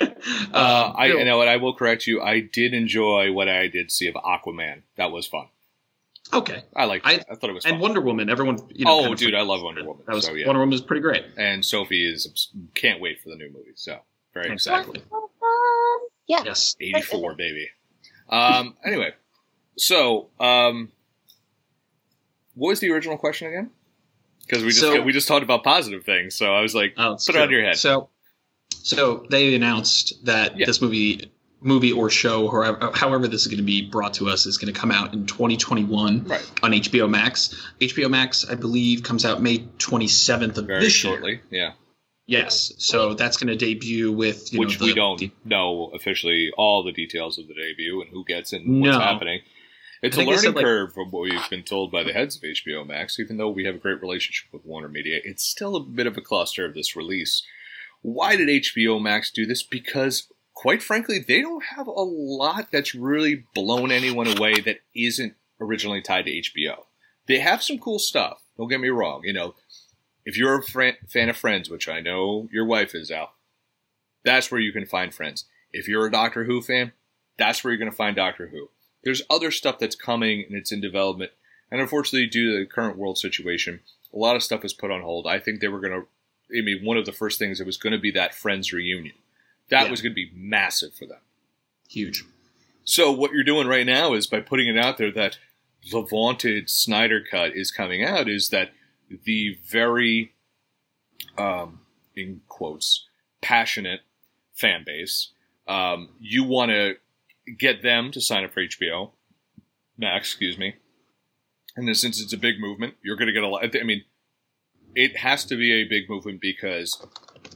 Uh, 0.00 0.92
I 0.96 1.06
you 1.06 1.24
know 1.24 1.38
what 1.38 1.48
I 1.48 1.56
will 1.56 1.74
correct 1.74 2.06
you. 2.06 2.20
I 2.20 2.40
did 2.40 2.74
enjoy 2.74 3.32
what 3.32 3.48
I 3.48 3.68
did 3.68 3.90
see 3.92 4.08
of 4.08 4.14
Aquaman. 4.14 4.82
That 4.96 5.12
was 5.12 5.26
fun. 5.26 5.46
okay. 6.32 6.64
I 6.74 6.84
like. 6.86 7.02
I- 7.04 7.22
I 7.30 7.34
thought 7.36 7.50
it 7.50 7.52
was 7.54 7.64
fun. 7.64 7.74
And 7.74 7.80
Wonder 7.82 8.00
Woman, 8.00 8.28
everyone. 8.28 8.58
You 8.74 8.84
know, 8.84 8.98
oh, 8.98 9.00
kind 9.02 9.12
of 9.14 9.18
dude, 9.18 9.34
I 9.34 9.42
love 9.42 9.62
Wonder. 9.62 9.84
Woman. 9.84 10.02
That 10.06 10.14
was 10.14 10.24
so 10.26 10.34
yeah. 10.34 10.46
Wonder 10.46 10.60
Woman 10.60 10.72
was 10.72 10.80
pretty 10.82 11.02
great. 11.02 11.24
and 11.36 11.64
Sophie 11.64 12.04
is 12.12 12.50
can't 12.74 13.00
wait 13.00 13.20
for 13.22 13.28
the 13.30 13.36
new 13.36 13.48
movie. 13.48 13.72
So 13.76 13.98
very 14.34 14.50
Exactly. 14.52 14.98
excited. 15.00 15.12
Yeah. 16.26 16.42
Yes. 16.44 16.74
Eighty 16.80 17.02
four, 17.02 17.34
baby. 17.34 17.68
Um. 18.28 18.74
Anyway, 18.84 19.14
so 19.76 20.28
um, 20.40 20.90
what 22.54 22.70
was 22.70 22.80
the 22.80 22.90
original 22.90 23.16
question 23.16 23.48
again? 23.48 23.70
Because 24.46 24.62
we 24.62 24.68
just 24.70 24.80
So- 24.80 25.02
we 25.02 25.12
just 25.12 25.28
talked 25.28 25.42
about 25.44 25.62
positive 25.64 26.04
things. 26.04 26.34
So 26.34 26.52
I 26.54 26.60
was 26.60 26.74
like, 26.74 26.94
Oh, 26.96 27.12
it's 27.14 27.26
put 27.26 27.36
it 27.36 27.42
on 27.42 27.50
your 27.50 27.62
head. 27.62 27.76
So, 27.76 28.08
so 28.86 29.26
they 29.30 29.54
announced 29.54 30.24
that 30.24 30.56
Yeah. 30.58 30.66
this 30.66 30.80
movie, 30.80 31.30
movie 31.60 31.92
or 31.92 32.08
show, 32.10 32.48
however, 32.48 32.90
however 32.94 33.26
this 33.28 33.40
is 33.42 33.46
going 33.48 33.56
to 33.58 33.64
be 33.64 33.82
brought 33.82 34.14
to 34.14 34.28
us, 34.28 34.46
is 34.46 34.58
going 34.58 34.72
to 34.72 34.78
come 34.78 34.92
out 34.92 35.12
in 35.12 35.26
2021 35.26 36.24
right, 36.24 36.50
on 36.62 36.72
HBO 36.72 37.08
Max. 37.08 37.54
HBO 37.80 38.08
Max, 38.08 38.46
I 38.48 38.54
believe, 38.54 39.02
comes 39.02 39.24
out 39.24 39.42
May 39.42 39.58
27th 39.78 40.56
of 40.58 40.66
very 40.66 40.80
this 40.84 40.92
shortly. 40.92 41.40
Yeah. 41.50 41.72
Yes. 42.28 42.72
So 42.78 43.14
that's 43.14 43.36
going 43.36 43.48
to 43.48 43.56
debut 43.56 44.12
with 44.12 44.52
you 44.52 44.60
which 44.60 44.80
know, 44.80 44.86
we 44.86 44.94
don't 44.94 45.18
the- 45.18 45.30
know 45.44 45.90
officially 45.94 46.50
all 46.56 46.82
the 46.84 46.92
details 46.92 47.38
of 47.38 47.46
the 47.48 47.54
debut 47.54 48.00
and 48.00 48.10
who 48.10 48.24
gets 48.24 48.52
it 48.52 48.62
and 48.62 48.80
what's 48.80 48.96
No. 48.96 49.00
happening. 49.00 49.40
It's 50.02 50.16
a 50.16 50.20
learning 50.20 50.38
said, 50.38 50.54
like- 50.56 50.64
curve 50.64 50.92
from 50.92 51.10
what 51.10 51.22
we've 51.22 51.50
been 51.50 51.62
told 51.62 51.90
by 51.90 52.02
the 52.04 52.12
heads 52.12 52.36
of 52.36 52.42
HBO 52.44 52.84
Max. 52.84 53.18
Even 53.18 53.38
though 53.38 53.48
we 53.48 53.64
have 53.64 53.74
a 53.76 53.78
great 53.78 54.00
relationship 54.02 54.48
with 54.52 54.64
Warner 54.64 54.88
Media, 54.88 55.20
it's 55.24 55.42
still 55.42 55.74
a 55.74 55.80
bit 55.82 56.06
of 56.06 56.16
a 56.16 56.20
cluster 56.20 56.64
of 56.66 56.74
this 56.74 56.94
release. 56.94 57.42
Why 58.06 58.36
did 58.36 58.46
HBO 58.46 59.02
Max 59.02 59.32
do 59.32 59.46
this? 59.46 59.64
Because, 59.64 60.28
quite 60.54 60.80
frankly, 60.80 61.18
they 61.18 61.42
don't 61.42 61.64
have 61.76 61.88
a 61.88 61.90
lot 61.90 62.68
that's 62.70 62.94
really 62.94 63.46
blown 63.52 63.90
anyone 63.90 64.28
away 64.28 64.60
that 64.60 64.78
isn't 64.94 65.34
originally 65.60 66.00
tied 66.00 66.26
to 66.26 66.30
HBO. 66.30 66.84
They 67.26 67.40
have 67.40 67.64
some 67.64 67.78
cool 67.78 67.98
stuff. 67.98 68.44
Don't 68.56 68.68
get 68.68 68.80
me 68.80 68.90
wrong. 68.90 69.22
You 69.24 69.32
know, 69.32 69.56
if 70.24 70.38
you're 70.38 70.56
a 70.56 70.62
fan 70.62 71.28
of 71.28 71.36
Friends, 71.36 71.68
which 71.68 71.88
I 71.88 71.98
know 71.98 72.48
your 72.52 72.64
wife 72.64 72.94
is 72.94 73.10
out, 73.10 73.32
that's 74.24 74.52
where 74.52 74.60
you 74.60 74.70
can 74.70 74.86
find 74.86 75.12
Friends. 75.12 75.46
If 75.72 75.88
you're 75.88 76.06
a 76.06 76.12
Doctor 76.12 76.44
Who 76.44 76.62
fan, 76.62 76.92
that's 77.36 77.64
where 77.64 77.72
you're 77.72 77.80
going 77.80 77.90
to 77.90 77.96
find 77.96 78.14
Doctor 78.14 78.50
Who. 78.52 78.68
There's 79.02 79.22
other 79.28 79.50
stuff 79.50 79.80
that's 79.80 79.96
coming 79.96 80.44
and 80.48 80.56
it's 80.56 80.70
in 80.70 80.80
development. 80.80 81.32
And 81.72 81.80
unfortunately, 81.80 82.28
due 82.28 82.52
to 82.52 82.60
the 82.60 82.66
current 82.66 82.98
world 82.98 83.18
situation, 83.18 83.80
a 84.14 84.16
lot 84.16 84.36
of 84.36 84.44
stuff 84.44 84.64
is 84.64 84.72
put 84.72 84.92
on 84.92 85.02
hold. 85.02 85.26
I 85.26 85.40
think 85.40 85.60
they 85.60 85.66
were 85.66 85.80
going 85.80 86.02
to, 86.02 86.06
I 86.56 86.60
mean, 86.62 86.84
one 86.84 86.96
of 86.96 87.06
the 87.06 87.12
first 87.12 87.38
things 87.38 87.60
it 87.60 87.66
was 87.66 87.76
going 87.76 87.92
to 87.92 87.98
be 87.98 88.10
that 88.12 88.34
Friends 88.34 88.72
reunion. 88.72 89.14
That 89.68 89.84
Yeah. 89.84 89.90
was 89.90 90.00
going 90.02 90.12
to 90.12 90.14
be 90.14 90.30
massive 90.34 90.94
for 90.94 91.06
them. 91.06 91.20
huge. 91.88 92.24
So 92.84 93.10
what 93.12 93.32
you're 93.32 93.42
doing 93.44 93.66
right 93.66 93.86
now 93.86 94.12
is 94.14 94.26
by 94.28 94.40
putting 94.40 94.68
it 94.68 94.76
out 94.78 94.96
there 94.98 95.10
that 95.12 95.38
the 95.90 96.02
vaunted 96.02 96.68
Snyder 96.70 97.20
cut 97.20 97.56
is 97.56 97.70
coming 97.72 98.04
out 98.04 98.28
is 98.28 98.48
that 98.50 98.70
the 99.08 99.56
very 99.66 100.32
um, 101.38 101.80
in 102.14 102.42
quotes 102.48 103.06
passionate 103.40 104.00
fan 104.54 104.82
base 104.84 105.30
um, 105.68 106.10
you 106.20 106.42
want 106.44 106.70
to 106.70 106.96
get 107.58 107.82
them 107.82 108.10
to 108.12 108.20
sign 108.20 108.44
up 108.44 108.52
for 108.52 108.62
HBO 108.64 109.10
Max, 109.98 110.28
excuse 110.28 110.58
me. 110.58 110.74
And 111.76 111.86
then 111.88 111.94
since 111.94 112.20
it's 112.20 112.32
a 112.32 112.38
big 112.38 112.60
movement, 112.60 112.94
you're 113.02 113.16
going 113.16 113.26
to 113.28 113.32
get 113.32 113.42
a 113.42 113.48
lot. 113.48 113.64
I 113.76 113.82
mean, 113.82 114.04
it 114.96 115.14
has 115.18 115.44
to 115.44 115.56
be 115.56 115.72
a 115.74 115.84
big 115.84 116.08
movement 116.08 116.40
because 116.40 117.06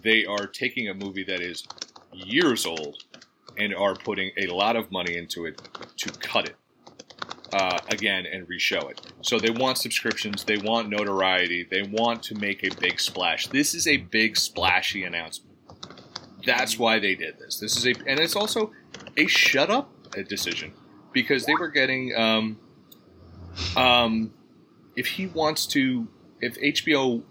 they 0.03 0.27
are 0.27 0.47
taking 0.47 0.89
a 0.89 0.95
movie 0.95 1.25
that 1.25 1.41
is 1.41 1.67
years 2.13 2.67
old 2.67 3.03
and 3.57 3.75
are 3.75 3.95
putting 3.95 4.31
a 4.37 4.47
lot 4.49 4.77
of 4.77 4.93
money 4.93 5.17
into 5.17 5.47
it 5.47 5.61
to 5.97 6.11
cut 6.11 6.51
it 6.51 6.57
uh, 7.55 7.79
again 7.89 8.27
and 8.27 8.47
reshow 8.47 8.91
it. 8.91 9.01
So 9.23 9.39
they 9.39 9.51
want 9.51 9.79
subscriptions, 9.79 10.45
they 10.45 10.59
want 10.59 10.91
notoriety, 10.91 11.67
they 11.69 11.83
want 11.83 12.23
to 12.25 12.35
make 12.35 12.63
a 12.63 12.75
big 12.77 13.01
splash. 13.01 13.47
This 13.47 13.75
is 13.75 13.87
a 13.87 13.97
big 13.97 14.37
splashy 14.37 15.03
announcement. 15.05 15.57
That's 16.45 16.79
why 16.79 16.99
they 16.99 17.15
did 17.15 17.39
this. 17.39 17.59
This 17.59 17.75
is 17.77 17.87
a, 17.87 17.95
and 18.07 18.21
it's 18.21 18.37
also 18.37 18.71
a 19.17 19.27
shut 19.27 19.71
up 19.71 19.91
decision 20.29 20.75
because 21.13 21.47
they 21.47 21.55
were 21.55 21.69
getting, 21.69 22.15
um, 22.15 22.59
um, 23.77 24.35
if 24.95 25.07
he 25.07 25.27
wants 25.27 25.67
to, 25.69 26.07
if 26.41 26.59
HBO 26.61 27.23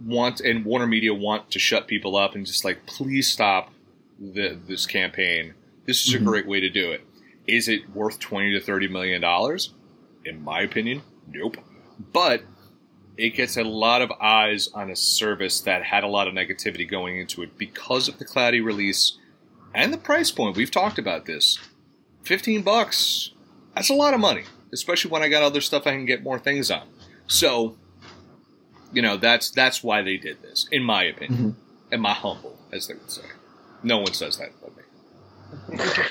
wants 0.00 0.40
and 0.40 0.64
Warner 0.64 0.86
Media 0.86 1.14
want 1.14 1.50
to 1.52 1.58
shut 1.58 1.86
people 1.86 2.16
up 2.16 2.34
and 2.34 2.46
just 2.46 2.64
like, 2.64 2.86
please 2.86 3.30
stop 3.30 3.70
the, 4.18 4.58
this 4.66 4.86
campaign. 4.86 5.54
This 5.86 6.06
is 6.06 6.14
Mhm. 6.14 6.20
a 6.22 6.24
great 6.24 6.46
way 6.46 6.60
to 6.60 6.70
do 6.70 6.90
it. 6.92 7.02
Is 7.46 7.68
it 7.68 7.90
worth 7.90 8.18
twenty 8.18 8.52
to 8.52 8.60
thirty 8.60 8.88
million 8.88 9.20
dollars? 9.20 9.70
In 10.24 10.42
my 10.42 10.60
opinion, 10.62 11.02
nope. 11.30 11.56
But 12.12 12.42
it 13.16 13.30
gets 13.30 13.56
a 13.56 13.62
lot 13.62 14.02
of 14.02 14.10
eyes 14.20 14.68
on 14.74 14.90
a 14.90 14.96
service 14.96 15.60
that 15.60 15.84
had 15.84 16.02
a 16.02 16.08
lot 16.08 16.26
of 16.26 16.34
negativity 16.34 16.88
going 16.88 17.18
into 17.18 17.42
it 17.42 17.56
because 17.58 18.08
of 18.08 18.18
the 18.18 18.24
cloudy 18.24 18.60
release 18.60 19.18
and 19.74 19.92
the 19.92 19.98
price 19.98 20.30
point. 20.30 20.56
We've 20.56 20.70
talked 20.70 20.98
about 20.98 21.26
this. 21.26 21.58
Fifteen 22.22 22.62
bucks. 22.62 23.30
That's 23.74 23.90
a 23.90 23.94
lot 23.94 24.14
of 24.14 24.20
money, 24.20 24.44
especially 24.72 25.10
when 25.10 25.22
I 25.22 25.28
got 25.28 25.42
other 25.42 25.60
stuff 25.60 25.86
I 25.86 25.90
can 25.92 26.06
get 26.06 26.22
more 26.22 26.38
things 26.38 26.70
on. 26.70 26.88
So, 27.26 27.76
you 28.94 29.02
know, 29.02 29.16
that's 29.16 29.50
that's 29.50 29.82
why 29.82 30.02
they 30.02 30.16
did 30.16 30.40
this, 30.42 30.66
in 30.70 30.82
my 30.82 31.04
opinion, 31.04 31.38
mm-hmm. 31.38 31.92
and 31.92 32.02
my 32.02 32.12
humble, 32.12 32.58
as 32.72 32.86
they 32.86 32.94
would 32.94 33.10
say. 33.10 33.22
No 33.82 33.98
one 33.98 34.14
says 34.14 34.38
that 34.38 34.50
but 34.60 34.76
me. 34.76 36.04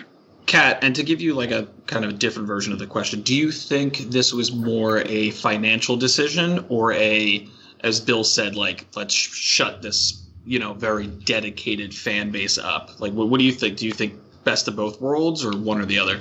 Kat, 0.46 0.80
and 0.84 0.96
to 0.96 1.04
give 1.04 1.22
you 1.22 1.34
like 1.34 1.52
a 1.52 1.68
kind 1.88 2.06
of 2.06 2.12
a 2.12 2.14
different 2.14 2.48
version 2.48 2.74
of 2.74 2.80
the 2.80 2.86
question, 2.86 3.22
do 3.22 3.34
you 3.34 3.52
think 3.52 3.98
this 3.98 4.34
was 4.34 4.54
more 4.54 5.00
a 5.00 5.32
financial 5.32 5.96
decision 5.96 6.66
or 6.70 6.94
a, 6.94 7.48
as 7.80 8.00
Bill 8.00 8.24
said, 8.24 8.56
like 8.56 8.86
let's 8.96 9.14
sh- 9.14 9.34
shut 9.34 9.82
this, 9.82 10.22
you 10.46 10.60
know, 10.60 10.74
very 10.74 11.08
dedicated 11.08 11.96
fan 11.96 12.32
base 12.32 12.58
up? 12.58 13.00
Like, 13.00 13.14
what, 13.14 13.30
what 13.30 13.40
do 13.40 13.46
you 13.46 13.54
think? 13.54 13.78
Do 13.78 13.88
you 13.88 13.94
think 13.94 14.14
best 14.44 14.68
of 14.68 14.76
both 14.76 15.02
worlds 15.02 15.46
or 15.46 15.58
one 15.58 15.80
or 15.80 15.86
the 15.86 16.00
other? 16.00 16.20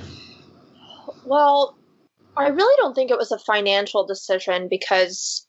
Well, 1.25 1.77
I 2.35 2.47
really 2.47 2.75
don't 2.77 2.95
think 2.95 3.11
it 3.11 3.17
was 3.17 3.31
a 3.31 3.37
financial 3.39 4.05
decision 4.05 4.67
because 4.69 5.47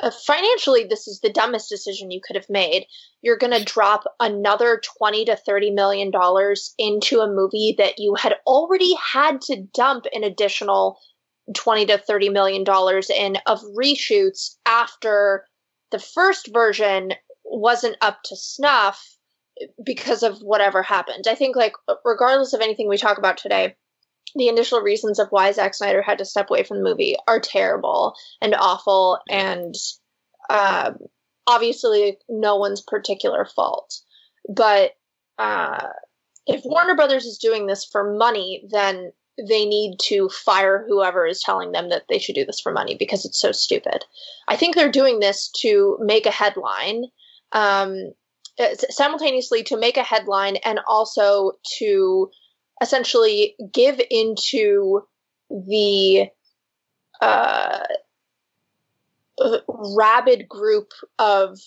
uh, 0.00 0.10
financially, 0.10 0.84
this 0.84 1.06
is 1.06 1.20
the 1.20 1.32
dumbest 1.32 1.68
decision 1.68 2.10
you 2.10 2.20
could 2.24 2.36
have 2.36 2.50
made. 2.50 2.86
You're 3.22 3.38
going 3.38 3.52
to 3.52 3.64
drop 3.64 4.04
another 4.18 4.80
20 4.98 5.26
to 5.26 5.36
30 5.36 5.70
million 5.70 6.10
dollars 6.10 6.74
into 6.78 7.20
a 7.20 7.30
movie 7.30 7.74
that 7.78 7.98
you 7.98 8.14
had 8.14 8.34
already 8.46 8.94
had 8.94 9.40
to 9.42 9.62
dump 9.72 10.06
an 10.12 10.24
additional 10.24 10.98
20 11.54 11.86
to 11.86 11.98
30 11.98 12.30
million 12.30 12.64
dollars 12.64 13.10
in 13.10 13.36
of 13.46 13.60
reshoots 13.78 14.56
after 14.66 15.44
the 15.90 15.98
first 15.98 16.50
version 16.52 17.12
wasn't 17.44 17.96
up 18.00 18.18
to 18.24 18.36
snuff 18.36 19.16
because 19.84 20.22
of 20.22 20.38
whatever 20.38 20.82
happened. 20.82 21.26
I 21.28 21.34
think 21.34 21.54
like 21.54 21.74
regardless 22.04 22.52
of 22.52 22.60
anything 22.60 22.88
we 22.88 22.96
talk 22.96 23.18
about 23.18 23.36
today, 23.36 23.76
the 24.34 24.48
initial 24.48 24.80
reasons 24.80 25.18
of 25.18 25.28
why 25.30 25.52
Zack 25.52 25.74
Snyder 25.74 26.02
had 26.02 26.18
to 26.18 26.24
step 26.24 26.50
away 26.50 26.64
from 26.64 26.78
the 26.78 26.84
movie 26.84 27.16
are 27.28 27.40
terrible 27.40 28.14
and 28.40 28.54
awful 28.54 29.18
and 29.28 29.74
um, 30.50 30.98
obviously 31.46 32.18
no 32.28 32.56
one's 32.56 32.80
particular 32.80 33.44
fault. 33.44 34.00
But 34.48 34.92
uh, 35.38 35.88
if 36.46 36.62
Warner 36.64 36.96
Brothers 36.96 37.24
is 37.24 37.38
doing 37.38 37.66
this 37.66 37.84
for 37.84 38.16
money, 38.16 38.64
then 38.70 39.12
they 39.36 39.64
need 39.64 39.96
to 40.00 40.28
fire 40.28 40.84
whoever 40.88 41.26
is 41.26 41.42
telling 41.42 41.72
them 41.72 41.88
that 41.88 42.04
they 42.08 42.18
should 42.18 42.36
do 42.36 42.44
this 42.44 42.60
for 42.60 42.72
money 42.72 42.96
because 42.96 43.24
it's 43.24 43.40
so 43.40 43.52
stupid. 43.52 44.04
I 44.46 44.56
think 44.56 44.74
they're 44.74 44.90
doing 44.90 45.18
this 45.18 45.50
to 45.60 45.98
make 46.00 46.26
a 46.26 46.30
headline, 46.30 47.04
um, 47.52 48.12
uh, 48.58 48.74
simultaneously 48.90 49.64
to 49.64 49.76
make 49.76 49.96
a 49.96 50.04
headline 50.04 50.56
and 50.56 50.78
also 50.86 51.52
to 51.78 52.30
essentially 52.80 53.54
give 53.72 54.00
into 54.10 55.06
the 55.50 56.28
uh, 57.20 57.80
rabid 59.68 60.48
group 60.48 60.92
of 61.18 61.58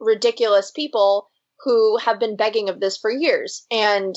ridiculous 0.00 0.70
people 0.70 1.30
who 1.60 1.96
have 1.98 2.18
been 2.18 2.36
begging 2.36 2.68
of 2.68 2.80
this 2.80 2.96
for 2.96 3.10
years. 3.10 3.66
And 3.70 4.14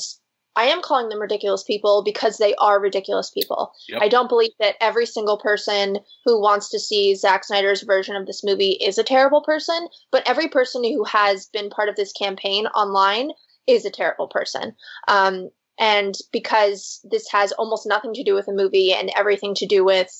I 0.56 0.64
am 0.64 0.80
calling 0.80 1.10
them 1.10 1.20
ridiculous 1.20 1.62
people 1.62 2.02
because 2.02 2.38
they 2.38 2.54
are 2.54 2.80
ridiculous 2.80 3.30
people. 3.30 3.72
Yep. 3.88 4.02
I 4.02 4.08
don't 4.08 4.28
believe 4.28 4.52
that 4.58 4.76
every 4.80 5.04
single 5.04 5.38
person 5.38 5.98
who 6.24 6.40
wants 6.40 6.70
to 6.70 6.80
see 6.80 7.14
Zack 7.14 7.44
Snyder's 7.44 7.82
version 7.82 8.16
of 8.16 8.26
this 8.26 8.42
movie 8.42 8.72
is 8.72 8.96
a 8.96 9.04
terrible 9.04 9.42
person, 9.42 9.86
but 10.10 10.26
every 10.26 10.48
person 10.48 10.82
who 10.82 11.04
has 11.04 11.46
been 11.46 11.68
part 11.68 11.90
of 11.90 11.96
this 11.96 12.12
campaign 12.12 12.66
online 12.68 13.32
is 13.66 13.84
a 13.84 13.90
terrible 13.90 14.28
person. 14.28 14.74
Um, 15.08 15.50
and 15.78 16.14
because 16.32 17.00
this 17.10 17.28
has 17.30 17.52
almost 17.52 17.86
nothing 17.86 18.14
to 18.14 18.24
do 18.24 18.34
with 18.34 18.46
the 18.46 18.52
movie 18.52 18.92
and 18.92 19.10
everything 19.16 19.54
to 19.56 19.66
do 19.66 19.84
with, 19.84 20.10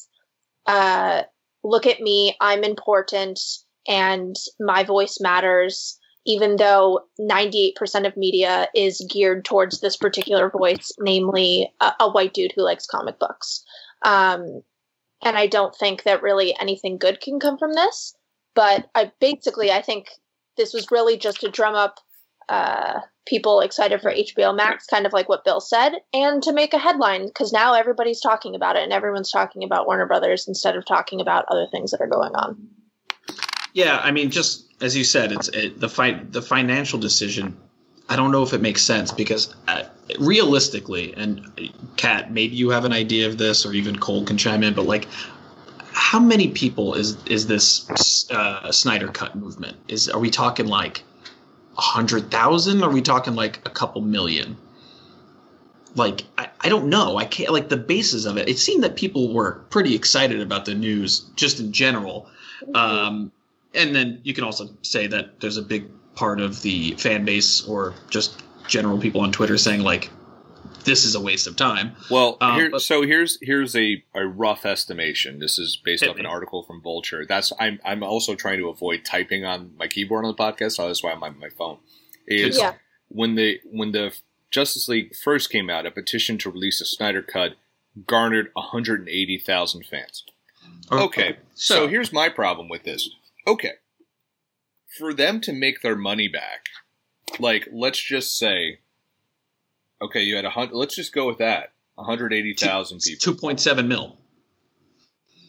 uh, 0.66 1.22
look 1.64 1.86
at 1.86 2.00
me, 2.00 2.36
I'm 2.40 2.64
important, 2.64 3.40
and 3.88 4.36
my 4.60 4.84
voice 4.84 5.18
matters 5.20 5.98
even 6.26 6.56
though 6.56 7.02
98% 7.20 8.06
of 8.06 8.16
media 8.16 8.68
is 8.74 9.06
geared 9.08 9.44
towards 9.44 9.80
this 9.80 9.96
particular 9.96 10.50
voice, 10.50 10.90
namely 10.98 11.72
a, 11.80 11.92
a 12.00 12.10
white 12.10 12.34
dude 12.34 12.52
who 12.54 12.64
likes 12.64 12.84
comic 12.86 13.18
books. 13.20 13.64
Um, 14.04 14.62
and 15.24 15.38
I 15.38 15.46
don't 15.46 15.74
think 15.74 16.02
that 16.02 16.22
really 16.22 16.54
anything 16.60 16.98
good 16.98 17.20
can 17.20 17.38
come 17.38 17.56
from 17.58 17.72
this. 17.72 18.14
But 18.54 18.90
I 18.94 19.12
basically, 19.20 19.70
I 19.70 19.82
think 19.82 20.08
this 20.56 20.74
was 20.74 20.90
really 20.90 21.16
just 21.16 21.40
to 21.40 21.50
drum 21.50 21.74
up 21.74 22.00
uh, 22.48 23.00
people 23.26 23.60
excited 23.60 24.00
for 24.00 24.12
HBO 24.12 24.56
Max, 24.56 24.86
kind 24.86 25.04
of 25.04 25.12
like 25.12 25.28
what 25.28 25.44
Bill 25.44 25.60
said, 25.60 25.92
and 26.14 26.42
to 26.44 26.52
make 26.52 26.72
a 26.72 26.78
headline 26.78 27.26
because 27.26 27.52
now 27.52 27.74
everybody's 27.74 28.20
talking 28.20 28.54
about 28.54 28.76
it 28.76 28.82
and 28.82 28.92
everyone's 28.92 29.30
talking 29.30 29.64
about 29.64 29.86
Warner 29.86 30.06
Brothers 30.06 30.48
instead 30.48 30.76
of 30.76 30.86
talking 30.86 31.20
about 31.20 31.44
other 31.48 31.66
things 31.70 31.90
that 31.90 32.00
are 32.00 32.06
going 32.06 32.34
on. 32.34 32.68
Yeah, 33.74 34.00
I 34.02 34.10
mean, 34.10 34.30
just 34.30 34.72
as 34.80 34.96
you 34.96 35.04
said, 35.04 35.32
it's 35.32 35.48
it, 35.48 35.78
the 35.78 35.88
fi- 35.88 36.22
the 36.30 36.40
financial 36.40 36.98
decision. 36.98 37.56
I 38.08 38.16
don't 38.16 38.30
know 38.30 38.42
if 38.42 38.52
it 38.52 38.62
makes 38.62 38.82
sense 38.82 39.10
because 39.12 39.54
uh, 39.66 39.82
realistically, 40.20 41.12
and 41.14 41.72
Kat, 41.96 42.32
maybe 42.32 42.54
you 42.54 42.70
have 42.70 42.84
an 42.84 42.92
idea 42.92 43.26
of 43.26 43.36
this, 43.36 43.66
or 43.66 43.72
even 43.72 43.98
Cole 43.98 44.24
can 44.24 44.38
chime 44.38 44.62
in. 44.62 44.74
But 44.74 44.86
like, 44.86 45.08
how 45.92 46.20
many 46.20 46.48
people 46.48 46.94
is 46.94 47.22
is 47.26 47.48
this 47.48 48.30
uh, 48.30 48.70
Snyder 48.70 49.08
Cut 49.08 49.34
movement? 49.34 49.76
Is 49.88 50.08
are 50.08 50.20
we 50.20 50.30
talking 50.30 50.68
like 50.68 51.02
hundred 51.76 52.30
thousand? 52.30 52.82
Are 52.82 52.90
we 52.90 53.02
talking 53.02 53.34
like 53.34 53.60
a 53.66 53.70
couple 53.70 54.00
million? 54.02 54.56
Like 55.94 56.24
I, 56.36 56.48
I 56.60 56.68
don't 56.68 56.88
know. 56.88 57.16
I 57.16 57.24
can't 57.24 57.52
like 57.52 57.68
the 57.68 57.76
basis 57.76 58.24
of 58.24 58.36
it. 58.36 58.48
It 58.48 58.58
seemed 58.58 58.84
that 58.84 58.96
people 58.96 59.32
were 59.32 59.64
pretty 59.70 59.94
excited 59.94 60.40
about 60.40 60.64
the 60.64 60.74
news 60.74 61.20
just 61.36 61.60
in 61.60 61.72
general. 61.72 62.28
Um, 62.74 63.32
and 63.74 63.94
then 63.94 64.20
you 64.24 64.34
can 64.34 64.44
also 64.44 64.68
say 64.82 65.06
that 65.06 65.40
there's 65.40 65.56
a 65.56 65.62
big 65.62 65.88
part 66.14 66.40
of 66.40 66.62
the 66.62 66.92
fan 66.92 67.24
base 67.24 67.62
or 67.66 67.94
just 68.10 68.42
general 68.66 68.98
people 68.98 69.20
on 69.20 69.32
Twitter 69.32 69.58
saying 69.58 69.82
like 69.82 70.10
this 70.86 71.04
is 71.04 71.14
a 71.14 71.20
waste 71.20 71.46
of 71.46 71.56
time. 71.56 71.94
Well, 72.10 72.38
Um, 72.40 72.54
here, 72.58 72.70
but- 72.70 72.80
so 72.80 73.02
here's 73.02 73.38
here's 73.42 73.76
a, 73.76 74.02
a 74.14 74.26
rough 74.26 74.64
estimation. 74.64 75.38
This 75.40 75.58
is 75.58 75.76
based 75.84 76.02
Hit 76.04 76.10
off 76.10 76.18
an 76.18 76.24
article 76.26 76.62
from 76.62 76.80
Vulture. 76.80 77.26
That's 77.28 77.52
I'm 77.60 77.78
I'm 77.84 78.02
also 78.02 78.34
trying 78.34 78.58
to 78.58 78.68
avoid 78.70 79.04
typing 79.04 79.44
on 79.44 79.72
my 79.76 79.86
keyboard 79.88 80.24
on 80.24 80.34
the 80.34 80.42
podcast, 80.42 80.72
so 80.72 80.86
that's 80.86 81.02
why 81.02 81.12
I'm 81.12 81.22
on 81.22 81.38
my 81.38 81.50
phone. 81.50 81.78
Is 82.26 82.56
Yeah. 82.58 82.74
when 83.08 83.34
the 83.34 83.60
when 83.70 83.92
the 83.92 84.16
Justice 84.50 84.88
League 84.88 85.14
first 85.14 85.50
came 85.50 85.68
out, 85.68 85.84
a 85.84 85.90
petition 85.90 86.38
to 86.38 86.50
release 86.50 86.80
a 86.80 86.86
Snyder 86.86 87.20
cut 87.22 87.56
garnered 88.06 88.50
180,000 88.54 89.84
fans. 89.86 90.24
Okay, 90.92 91.36
so 91.54 91.88
here's 91.88 92.12
my 92.12 92.28
problem 92.28 92.68
with 92.68 92.84
this. 92.84 93.10
Okay, 93.46 93.72
for 94.98 95.12
them 95.12 95.40
to 95.42 95.52
make 95.52 95.82
their 95.82 95.96
money 95.96 96.28
back, 96.28 96.66
like 97.38 97.68
let's 97.72 98.00
just 98.00 98.36
say, 98.38 98.78
okay, 100.00 100.22
you 100.22 100.36
had 100.36 100.44
a 100.44 100.50
hundred. 100.50 100.74
Let's 100.74 100.94
just 100.96 101.12
go 101.14 101.26
with 101.26 101.38
that. 101.38 101.72
180,000 101.96 103.00
people 103.00 103.18
two 103.20 103.34
point 103.40 103.58
seven 103.60 103.88
mil. 103.88 104.18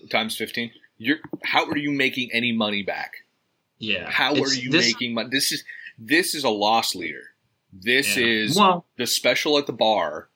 times 0.09 0.35
15. 0.37 0.71
You're 0.97 1.17
how 1.43 1.65
are 1.69 1.77
you 1.77 1.91
making 1.91 2.29
any 2.31 2.51
money 2.51 2.81
back? 2.83 3.25
Yeah. 3.79 4.09
How 4.09 4.31
are 4.33 4.53
you 4.53 4.71
this- 4.71 4.93
making 4.93 5.13
money? 5.13 5.29
This 5.31 5.51
is 5.51 5.63
this 5.99 6.33
is 6.33 6.43
a 6.43 6.49
loss 6.49 6.95
leader. 6.95 7.33
This 7.73 8.15
Yeah. 8.15 8.25
is 8.25 8.55
well, 8.55 8.85
the 8.97 9.05
special 9.07 9.57
at 9.57 9.67
the 9.67 9.73
bar, 9.73 10.29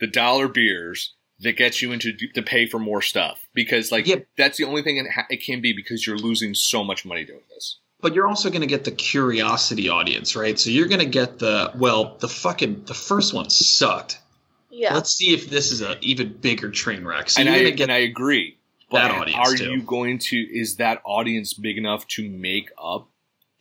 the 0.00 0.06
dollar 0.08 0.48
beers 0.48 1.12
that 1.40 1.56
gets 1.56 1.80
you 1.82 1.92
into 1.92 2.12
to 2.34 2.42
pay 2.42 2.66
for 2.66 2.78
more 2.78 3.00
stuff 3.02 3.46
because 3.54 3.92
like 3.92 4.06
Yeah. 4.06 4.16
that's 4.36 4.58
the 4.58 4.64
only 4.64 4.82
thing 4.82 4.96
it, 4.96 5.06
ha- 5.14 5.26
it 5.30 5.42
can 5.42 5.60
be 5.60 5.72
because 5.72 6.06
you're 6.06 6.18
losing 6.18 6.54
so 6.54 6.82
much 6.82 7.04
money 7.04 7.24
doing 7.24 7.42
this. 7.54 7.78
But 8.04 8.14
you're 8.14 8.28
also 8.28 8.50
going 8.50 8.60
to 8.60 8.66
get 8.66 8.84
the 8.84 8.90
curiosity 8.90 9.88
audience, 9.88 10.36
right? 10.36 10.58
So 10.58 10.68
you're 10.68 10.88
going 10.88 11.00
to 11.00 11.06
get 11.06 11.38
the 11.38 11.72
well, 11.74 12.18
the 12.20 12.28
fucking 12.28 12.84
the 12.84 12.92
first 12.92 13.32
one 13.32 13.48
sucked. 13.48 14.20
Yeah. 14.70 14.92
Let's 14.92 15.10
see 15.10 15.32
if 15.32 15.48
this 15.48 15.72
is 15.72 15.80
an 15.80 15.96
even 16.02 16.34
bigger 16.34 16.70
train 16.70 17.06
wreck. 17.06 17.30
So 17.30 17.40
and 17.40 17.46
you're 17.48 17.56
I 17.56 17.58
going 17.60 17.72
to 17.72 17.76
get 17.78 17.82
and 17.84 17.92
I 17.92 17.98
agree. 18.00 18.58
But 18.90 19.08
that 19.08 19.10
audience, 19.12 19.48
are 19.48 19.56
too. 19.56 19.70
you 19.70 19.82
going 19.82 20.18
to 20.18 20.36
is 20.36 20.76
that 20.76 21.00
audience 21.04 21.54
big 21.54 21.78
enough 21.78 22.06
to 22.08 22.28
make 22.28 22.70
up 22.76 23.08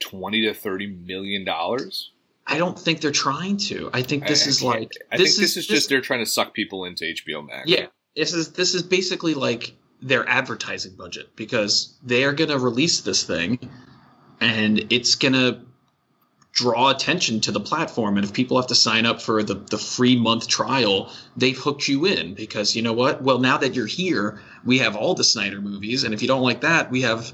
20 0.01 0.41
to 0.47 0.53
30 0.53 0.88
million 0.88 1.45
dollars? 1.45 2.12
I 2.45 2.58
don't 2.58 2.77
think 2.77 2.99
they're 2.99 3.12
trying 3.12 3.56
to. 3.69 3.89
I 3.93 4.01
think 4.01 4.27
this 4.27 4.43
I- 4.43 4.45
I 4.45 4.49
is 4.49 4.60
can't- 4.60 4.79
like 4.82 4.91
I 5.10 5.15
think 5.15 5.29
this 5.29 5.56
is 5.56 5.65
just 5.65 5.88
they're 5.88 6.01
trying 6.01 6.19
to 6.19 6.29
suck 6.29 6.53
people 6.53 6.84
into 6.84 7.06
HBO 7.06 7.47
Max. 7.47 7.69
Yeah, 7.69 7.86
this 8.13 8.34
is 8.34 8.51
this 8.51 8.75
is 8.75 8.84
basically 8.84 9.36
like 9.36 9.73
their 10.01 10.27
advertising 10.27 10.95
budget 10.97 11.34
because 11.38 11.97
they 12.03 12.25
are 12.25 12.34
going 12.34 12.49
to 12.49 12.60
release 12.60 12.99
this 12.99 13.23
thing, 13.23 13.58
and 14.43 14.91
it's 14.91 15.15
going 15.15 15.34
to 15.34 15.60
draw 16.51 16.91
attention 16.91 17.39
to 17.41 17.51
the 17.51 17.60
platform. 17.60 18.15
And 18.15 18.23
if 18.23 18.32
people 18.32 18.58
have 18.58 18.67
to 18.67 18.75
sign 18.75 19.06
up 19.08 19.21
for 19.21 19.41
the 19.41 19.56
the 19.56 19.77
free 19.77 20.15
month 20.15 20.47
trial, 20.47 21.12
they've 21.36 21.58
hooked 21.58 21.88
you 21.88 22.06
in 22.06 22.36
because 22.36 22.75
you 22.75 22.82
know 22.84 22.93
what? 22.93 23.21
Well, 23.23 23.39
now 23.39 23.58
that 23.58 23.73
you're 23.73 23.88
here, 23.88 24.39
we 24.63 24.77
have 24.79 24.95
all 24.95 25.15
the 25.15 25.23
Snyder 25.23 25.62
movies, 25.62 26.03
and 26.03 26.13
if 26.13 26.21
you 26.21 26.27
don't 26.27 26.43
like 26.43 26.62
that, 26.62 26.91
we 26.91 27.01
have 27.01 27.32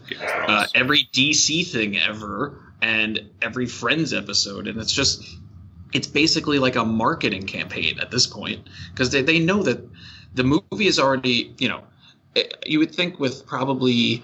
uh, 0.48 0.68
every 0.74 1.10
DC 1.12 1.68
thing 1.68 1.98
ever 1.98 2.58
and 2.82 3.30
every 3.42 3.66
Friends 3.66 4.14
episode, 4.14 4.68
and 4.68 4.80
it's 4.80 4.94
just 4.94 5.26
it's 5.92 6.08
basically 6.08 6.60
like 6.60 6.76
a 6.78 6.86
marketing 6.86 7.44
campaign 7.48 8.00
at 8.00 8.12
this 8.12 8.28
point 8.28 8.70
because 8.94 9.10
they, 9.12 9.22
they 9.24 9.40
know 9.40 9.64
that 9.64 9.80
the 10.36 10.44
movie 10.44 10.86
is 10.88 11.00
already 11.00 11.54
you 11.58 11.68
know 11.68 11.82
it- 12.36 12.64
you 12.66 12.80
would 12.80 12.94
think 12.96 13.20
with 13.20 13.46
probably 13.48 14.24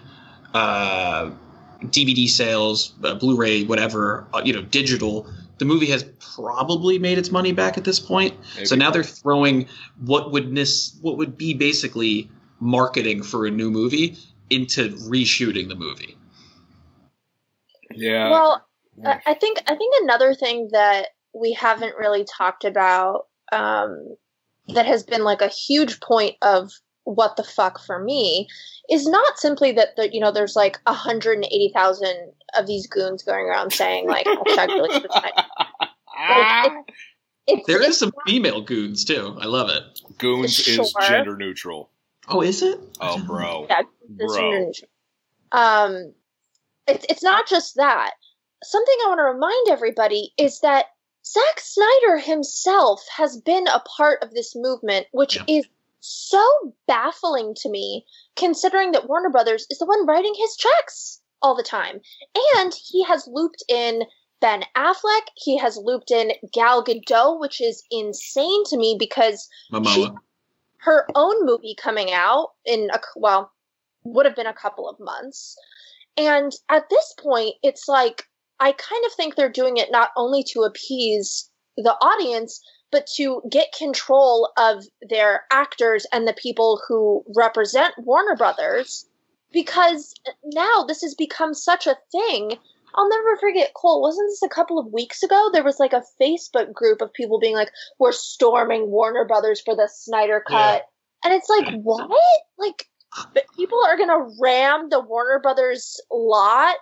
uh, 0.53 1.31
DVD 1.89 2.27
sales, 2.27 2.93
uh, 3.03 3.15
Blu-ray, 3.15 3.63
whatever 3.63 4.27
uh, 4.33 4.41
you 4.43 4.53
know, 4.53 4.61
digital. 4.61 5.27
The 5.57 5.65
movie 5.65 5.85
has 5.87 6.03
probably 6.19 6.99
made 6.99 7.17
its 7.17 7.31
money 7.31 7.53
back 7.53 7.77
at 7.77 7.85
this 7.85 7.99
point. 7.99 8.35
Maybe. 8.55 8.65
So 8.65 8.75
now 8.75 8.91
they're 8.91 9.03
throwing 9.03 9.67
what 9.99 10.31
would 10.31 10.51
miss 10.51 10.97
what 11.01 11.17
would 11.17 11.37
be 11.37 11.53
basically 11.53 12.29
marketing 12.59 13.23
for 13.23 13.45
a 13.45 13.51
new 13.51 13.71
movie 13.71 14.17
into 14.49 14.89
reshooting 14.89 15.69
the 15.69 15.75
movie. 15.75 16.17
yeah. 17.91 18.29
well, 18.29 18.65
I 19.05 19.21
I 19.25 19.33
think 19.33 19.59
I 19.67 19.75
think 19.75 19.95
another 20.01 20.33
thing 20.33 20.69
that 20.71 21.07
we 21.33 21.53
haven't 21.53 21.95
really 21.97 22.25
talked 22.25 22.65
about 22.65 23.27
um, 23.51 24.15
that 24.69 24.85
has 24.85 25.03
been 25.03 25.23
like 25.23 25.41
a 25.41 25.47
huge 25.47 25.99
point 25.99 26.35
of 26.41 26.71
what 27.05 27.37
the 27.37 27.43
fuck 27.43 27.79
for 27.79 27.99
me 28.03 28.47
is 28.89 29.07
not 29.07 29.37
simply 29.39 29.71
that 29.71 29.95
the, 29.95 30.13
you 30.13 30.19
know 30.19 30.31
there's 30.31 30.55
like 30.55 30.79
180,000 30.85 32.31
of 32.57 32.67
these 32.67 32.87
goons 32.87 33.23
going 33.23 33.45
around 33.45 33.71
saying 33.71 34.07
like 34.07 34.25
hashtag 34.25 34.69
release 34.75 35.01
the 35.01 35.33
Like, 36.29 36.71
it's, 37.47 37.67
There 37.67 37.79
it's 37.81 37.89
is 37.89 37.99
some 37.99 38.11
female 38.25 38.61
goons 38.61 39.05
too. 39.05 39.37
I 39.39 39.45
love 39.45 39.69
it. 39.69 39.83
Goons 40.17 40.67
is 40.67 40.93
gender 41.07 41.37
neutral. 41.37 41.89
Oh, 42.27 42.41
is 42.41 42.63
it? 42.63 42.79
Oh, 42.99 43.21
bro. 43.23 43.67
Yeah, 43.69 43.81
This 44.09 44.31
Bro. 44.31 44.51
generation. 44.51 44.87
Um, 45.51 46.13
it's 46.87 47.05
it's 47.09 47.23
not 47.23 47.47
just 47.47 47.75
that. 47.75 48.11
Something 48.63 48.95
I 49.03 49.09
want 49.09 49.19
to 49.19 49.23
remind 49.25 49.69
everybody 49.69 50.33
is 50.37 50.59
that 50.61 50.85
Zack 51.25 51.59
Snyder 51.59 52.17
himself 52.17 53.03
has 53.15 53.37
been 53.39 53.67
a 53.67 53.79
part 53.95 54.23
of 54.23 54.31
this 54.31 54.55
movement, 54.55 55.05
which 55.11 55.35
Yeah. 55.35 55.43
is 55.59 55.65
so 56.07 56.73
baffling 56.87 57.53
to 57.61 57.69
me, 57.69 58.05
considering 58.35 58.91
that 58.91 59.07
Warner 59.07 59.29
Brothers 59.29 59.65
is 59.69 59.79
the 59.79 59.85
one 59.85 60.05
writing 60.05 60.33
his 60.37 60.55
checks 60.55 61.21
all 61.41 61.55
the 61.55 61.63
time, 61.63 61.99
and 62.57 62.73
he 62.73 63.03
has 63.03 63.27
looped 63.31 63.63
in. 63.67 64.03
Ben 64.41 64.63
Affleck, 64.75 65.27
he 65.35 65.57
has 65.57 65.77
looped 65.77 66.11
in 66.11 66.33
Gal 66.53 66.83
Gadot, 66.83 67.39
which 67.39 67.61
is 67.61 67.83
insane 67.89 68.63
to 68.65 68.77
me 68.77 68.95
because 68.99 69.47
Momoa. 69.71 70.13
her 70.79 71.07
own 71.15 71.45
movie 71.45 71.73
coming 71.81 72.11
out 72.11 72.49
in 72.65 72.89
a 72.93 72.99
well 73.15 73.51
would 74.03 74.25
have 74.25 74.35
been 74.35 74.45
a 74.45 74.53
couple 74.53 74.87
of 74.87 74.99
months 74.99 75.55
and 76.17 76.51
at 76.69 76.89
this 76.89 77.13
point 77.19 77.55
it's 77.63 77.87
like 77.87 78.23
i 78.59 78.71
kind 78.71 79.05
of 79.05 79.13
think 79.13 79.35
they're 79.35 79.49
doing 79.49 79.77
it 79.77 79.91
not 79.91 80.11
only 80.15 80.43
to 80.43 80.61
appease 80.61 81.49
the 81.77 81.95
audience 82.01 82.61
but 82.91 83.07
to 83.15 83.41
get 83.49 83.73
control 83.77 84.51
of 84.57 84.85
their 85.01 85.45
actors 85.51 86.05
and 86.11 86.27
the 86.27 86.33
people 86.33 86.81
who 86.87 87.23
represent 87.35 87.93
Warner 87.97 88.35
Brothers 88.35 89.05
because 89.51 90.13
now 90.43 90.83
this 90.87 91.01
has 91.01 91.15
become 91.15 91.53
such 91.53 91.87
a 91.87 91.97
thing. 92.11 92.57
I'll 92.93 93.09
never 93.09 93.37
forget, 93.37 93.73
Cole, 93.73 94.01
wasn't 94.01 94.29
this 94.29 94.41
a 94.43 94.49
couple 94.49 94.79
of 94.79 94.91
weeks 94.91 95.23
ago? 95.23 95.49
There 95.51 95.63
was 95.63 95.79
like 95.79 95.93
a 95.93 96.03
Facebook 96.21 96.73
group 96.73 97.01
of 97.01 97.13
people 97.13 97.39
being 97.39 97.55
like, 97.55 97.71
we're 97.99 98.11
storming 98.11 98.89
Warner 98.89 99.25
Brothers 99.25 99.61
for 99.61 99.75
the 99.75 99.89
Snyder 99.91 100.43
Cut. 100.45 100.85
And 101.23 101.33
it's 101.33 101.49
like, 101.49 101.73
what? 101.81 102.09
Like, 102.57 102.87
people 103.55 103.79
are 103.85 103.97
going 103.97 104.09
to 104.09 104.35
ram 104.41 104.89
the 104.89 105.01
Warner 105.01 105.39
Brothers 105.39 105.99
lot 106.11 106.75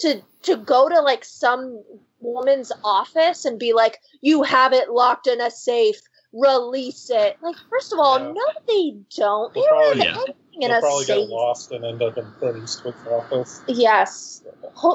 to 0.00 0.20
to 0.42 0.56
go 0.56 0.88
to 0.88 1.00
like 1.00 1.24
some 1.24 1.82
woman's 2.20 2.72
office 2.84 3.44
and 3.44 3.58
be 3.58 3.72
like, 3.72 3.98
"You 4.20 4.42
have 4.42 4.72
it 4.72 4.90
locked 4.90 5.26
in 5.26 5.40
a 5.40 5.50
safe. 5.50 6.00
Release 6.32 7.10
it." 7.10 7.36
Like, 7.42 7.56
first 7.68 7.92
of 7.92 7.98
all, 7.98 8.18
Yeah. 8.18 8.32
no, 8.32 8.44
they 8.66 8.96
don't. 9.16 9.52
They 9.54 9.60
They'll 9.60 9.68
don't 9.70 9.78
have 9.80 9.92
probably- 9.96 10.04
Yeah. 10.04 10.14
anything 10.16 10.34
in 10.62 10.68
They'll 10.70 10.78
a 10.78 10.80
probably 10.80 11.04
safe. 11.04 11.16
get 11.16 11.28
lost 11.28 11.72
and 11.72 11.84
end 11.84 12.02
up 12.02 12.16
in 12.18 12.26
Clint 12.38 12.62
Eastwood's 12.64 13.06
office. 13.10 13.62
Yes. 13.66 14.42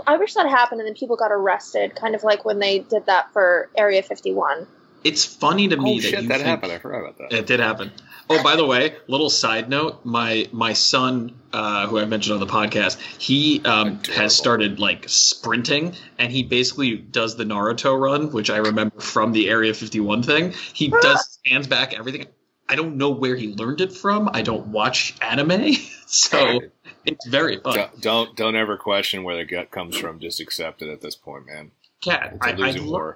I 0.07 0.17
wish 0.17 0.33
that 0.35 0.47
happened 0.47 0.81
and 0.81 0.87
then 0.87 0.95
people 0.95 1.15
got 1.15 1.31
arrested, 1.31 1.95
kind 1.95 2.15
of 2.15 2.23
like 2.23 2.45
when 2.45 2.59
they 2.59 2.79
did 2.79 3.05
that 3.07 3.31
for 3.33 3.69
Area 3.77 4.01
51. 4.01 4.67
It's 5.03 5.23
funny 5.25 5.67
to 5.67 5.77
me 5.77 5.93
Oh 5.99 6.01
that 6.01 6.01
shit, 6.09 6.21
you 6.23 6.27
that 6.29 6.35
think- 6.37 6.47
happened. 6.47 6.71
I 6.71 6.77
forgot 6.79 6.99
about 7.01 7.17
that. 7.17 7.33
It 7.33 7.45
did 7.47 7.59
happen. 7.59 7.91
Oh, 8.29 8.41
by 8.43 8.55
the 8.55 8.65
way, 8.65 8.95
little 9.07 9.29
side 9.29 9.69
note: 9.69 10.03
my 10.03 10.47
my 10.51 10.73
son, 10.73 11.39
uh, 11.53 11.87
who 11.87 11.99
I 11.99 12.05
mentioned 12.05 12.33
on 12.33 12.39
the 12.39 12.51
podcast, 12.51 12.99
he 13.19 13.63
um, 13.65 13.99
has 14.15 14.35
started 14.35 14.79
like 14.79 15.07
sprinting, 15.07 15.93
and 16.17 16.31
he 16.31 16.43
basically 16.43 16.95
does 16.95 17.35
the 17.35 17.43
Naruto 17.43 17.99
run, 17.99 18.31
which 18.31 18.49
I 18.49 18.57
remember 18.57 18.99
from 18.99 19.31
the 19.31 19.49
Area 19.49 19.73
51 19.73 20.23
thing. 20.23 20.53
He 20.73 20.87
does 20.89 21.39
hands 21.45 21.67
back 21.67 21.93
everything. 21.93 22.25
I 22.67 22.75
don't 22.75 22.97
know 22.97 23.11
where 23.11 23.35
he 23.35 23.53
learned 23.53 23.81
it 23.81 23.93
from. 23.93 24.29
I 24.33 24.41
don't 24.41 24.67
watch 24.67 25.15
anime, 25.21 25.73
so 26.07 26.61
it's 27.05 27.27
very 27.27 27.59
fun. 27.59 27.75
Don't, 27.75 28.01
don't 28.01 28.35
don't 28.35 28.55
ever 28.55 28.77
question 28.77 29.23
where 29.23 29.37
the 29.37 29.45
gut 29.45 29.69
comes 29.69 29.95
from. 29.97 30.19
Just 30.19 30.39
accept 30.39 30.81
it 30.81 30.89
at 30.89 31.01
this 31.01 31.15
point, 31.15 31.45
man. 31.45 31.71
Kat, 32.01 32.37
I, 32.41 32.51
I, 32.51 32.71
lo- 32.71 33.15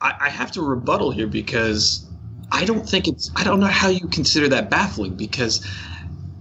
I, 0.00 0.14
I 0.20 0.28
have 0.30 0.52
to 0.52 0.62
rebuttal 0.62 1.10
here 1.10 1.26
because 1.26 2.06
I 2.52 2.64
don't 2.64 2.88
think 2.88 3.06
it's. 3.08 3.30
I 3.36 3.44
don't 3.44 3.60
know 3.60 3.66
how 3.66 3.88
you 3.88 4.06
consider 4.08 4.48
that 4.48 4.70
baffling 4.70 5.14
because 5.16 5.64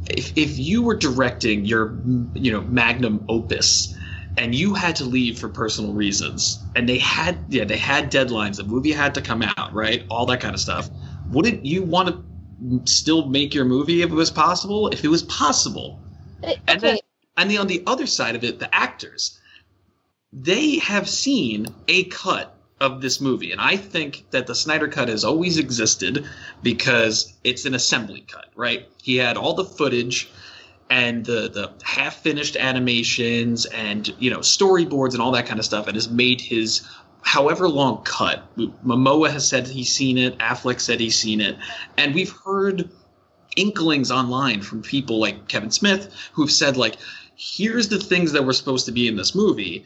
if 0.09 0.37
if 0.37 0.57
you 0.57 0.81
were 0.81 0.95
directing 0.95 1.65
your 1.65 1.99
you 2.33 2.51
know 2.51 2.61
magnum 2.61 3.25
opus 3.29 3.95
and 4.37 4.55
you 4.55 4.73
had 4.73 4.95
to 4.97 5.05
leave 5.05 5.37
for 5.39 5.49
personal 5.49 5.93
reasons 5.93 6.63
and 6.75 6.87
they 6.89 6.97
had 6.97 7.37
yeah 7.49 7.63
they 7.65 7.77
had 7.77 8.11
deadlines 8.11 8.55
the 8.57 8.63
movie 8.63 8.91
had 8.91 9.13
to 9.15 9.21
come 9.21 9.43
out 9.43 9.73
right 9.73 10.05
all 10.09 10.25
that 10.25 10.39
kind 10.39 10.53
of 10.55 10.61
stuff 10.61 10.89
wouldn't 11.29 11.65
you 11.65 11.83
want 11.83 12.07
to 12.09 12.81
still 12.85 13.27
make 13.27 13.53
your 13.53 13.65
movie 13.65 14.01
if 14.01 14.09
it 14.09 14.13
was 14.15 14.31
possible 14.31 14.87
if 14.89 15.03
it 15.03 15.09
was 15.09 15.23
possible 15.23 15.99
Eh, 16.43 16.55
And 16.67 16.81
then- 16.81 16.97
and 17.37 17.49
then 17.51 17.57
on 17.57 17.67
the 17.67 17.83
other 17.85 18.05
side 18.07 18.35
of 18.35 18.43
it, 18.43 18.59
the 18.59 18.73
actors, 18.73 19.39
they 20.33 20.77
have 20.79 21.07
seen 21.09 21.67
a 21.87 22.03
cut 22.05 22.58
of 22.81 23.01
this 23.01 23.19
movie. 23.19 23.51
And 23.51 23.59
I 23.59 23.75
think 23.77 24.25
that 24.31 24.47
the 24.47 24.55
Snyder 24.55 24.87
Cut 24.87 25.09
has 25.09 25.23
always 25.23 25.57
existed 25.57 26.25
because 26.63 27.33
it's 27.43 27.65
an 27.65 27.73
assembly 27.73 28.25
cut, 28.27 28.47
right? 28.55 28.87
He 29.01 29.17
had 29.17 29.37
all 29.37 29.53
the 29.53 29.65
footage 29.65 30.29
and 30.89 31.25
the, 31.25 31.49
the 31.49 31.71
half 31.83 32.21
finished 32.21 32.55
animations 32.55 33.65
and, 33.65 34.13
you 34.19 34.31
know, 34.31 34.39
storyboards 34.39 35.13
and 35.13 35.21
all 35.21 35.31
that 35.31 35.45
kind 35.45 35.59
of 35.59 35.65
stuff 35.65 35.87
and 35.87 35.95
has 35.95 36.09
made 36.09 36.41
his 36.41 36.87
however 37.21 37.67
long 37.67 38.03
cut. 38.03 38.43
Momoa 38.57 39.29
has 39.29 39.47
said 39.47 39.67
he's 39.67 39.93
seen 39.93 40.17
it, 40.17 40.37
Affleck 40.39 40.79
said 40.79 40.99
he's 40.99 41.19
seen 41.19 41.41
it, 41.41 41.57
and 41.97 42.15
we've 42.15 42.31
heard 42.45 42.89
inklings 43.55 44.09
online 44.09 44.61
from 44.61 44.81
people 44.81 45.19
like 45.19 45.47
Kevin 45.47 45.71
Smith 45.71 46.13
who've 46.33 46.51
said 46.51 46.77
like 46.77 46.95
here's 47.35 47.89
the 47.89 47.99
things 47.99 48.33
that 48.33 48.45
were 48.45 48.53
supposed 48.53 48.85
to 48.85 48.91
be 48.91 49.07
in 49.07 49.15
this 49.15 49.33
movie 49.33 49.85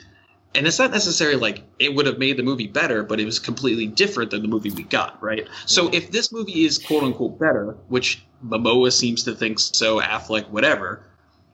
and 0.56 0.68
it's 0.68 0.80
not 0.80 0.92
necessarily 0.92 1.38
like 1.38 1.64
it 1.80 1.94
would 1.96 2.06
have 2.06 2.18
made 2.18 2.38
the 2.38 2.44
movie 2.44 2.68
better 2.68 3.04
but 3.04 3.20
it 3.20 3.26
was 3.26 3.40
completely 3.40 3.88
different 3.88 4.32
than 4.32 4.42
the 4.42 4.48
movie 4.48 4.72
we 4.72 4.84
got 4.84 5.22
right 5.22 5.48
so 5.66 5.90
if 5.94 6.12
this 6.12 6.32
movie 6.32 6.66
is 6.66 6.78
quote 6.78 7.04
unquote 7.04 7.40
better 7.40 7.76
which 7.88 8.26
Momoa 8.46 8.92
seems 8.92 9.24
to 9.24 9.34
think 9.34 9.60
so 9.60 10.00
Affleck 10.00 10.50
whatever 10.50 11.06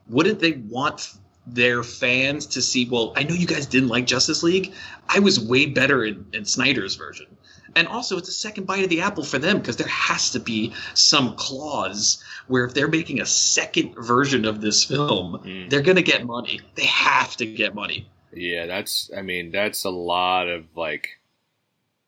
wouldn't 0.07 0.39
they 0.39 0.53
want 0.53 1.13
their 1.47 1.83
fans 1.83 2.45
to 2.47 2.61
see 2.61 2.87
well 2.89 3.13
I 3.15 3.23
know 3.23 3.33
you 3.35 3.47
guys 3.47 3.65
didn't 3.65 3.89
like 3.89 4.05
Justice 4.05 4.43
League 4.43 4.73
I 5.07 5.19
was 5.19 5.39
way 5.39 5.65
better 5.67 6.03
in, 6.03 6.25
in 6.33 6.45
Snyder's 6.45 6.95
version 6.95 7.25
and 7.75 7.87
also, 7.87 8.17
it's 8.17 8.29
a 8.29 8.31
second 8.33 8.65
bite 8.65 8.83
of 8.83 8.89
the 8.89 9.01
apple 9.01 9.23
for 9.23 9.37
them 9.37 9.59
because 9.59 9.77
there 9.77 9.87
has 9.87 10.31
to 10.31 10.39
be 10.39 10.73
some 10.95 11.35
clause 11.35 12.21
where 12.47 12.65
if 12.65 12.73
they're 12.73 12.87
making 12.87 13.21
a 13.21 13.27
second 13.27 13.93
version 13.95 14.45
of 14.45 14.59
this 14.59 14.83
film, 14.83 15.39
Mm. 15.45 15.69
they're 15.69 15.83
going 15.83 15.95
to 15.97 16.01
get 16.01 16.25
money. 16.25 16.61
They 16.73 16.85
have 16.85 17.37
to 17.37 17.45
get 17.45 17.75
money. 17.75 18.09
Yeah, 18.33 18.65
that's. 18.67 19.09
I 19.15 19.21
mean, 19.21 19.51
that's 19.51 19.83
a 19.85 19.89
lot 19.89 20.47
of 20.47 20.65
like. 20.75 21.07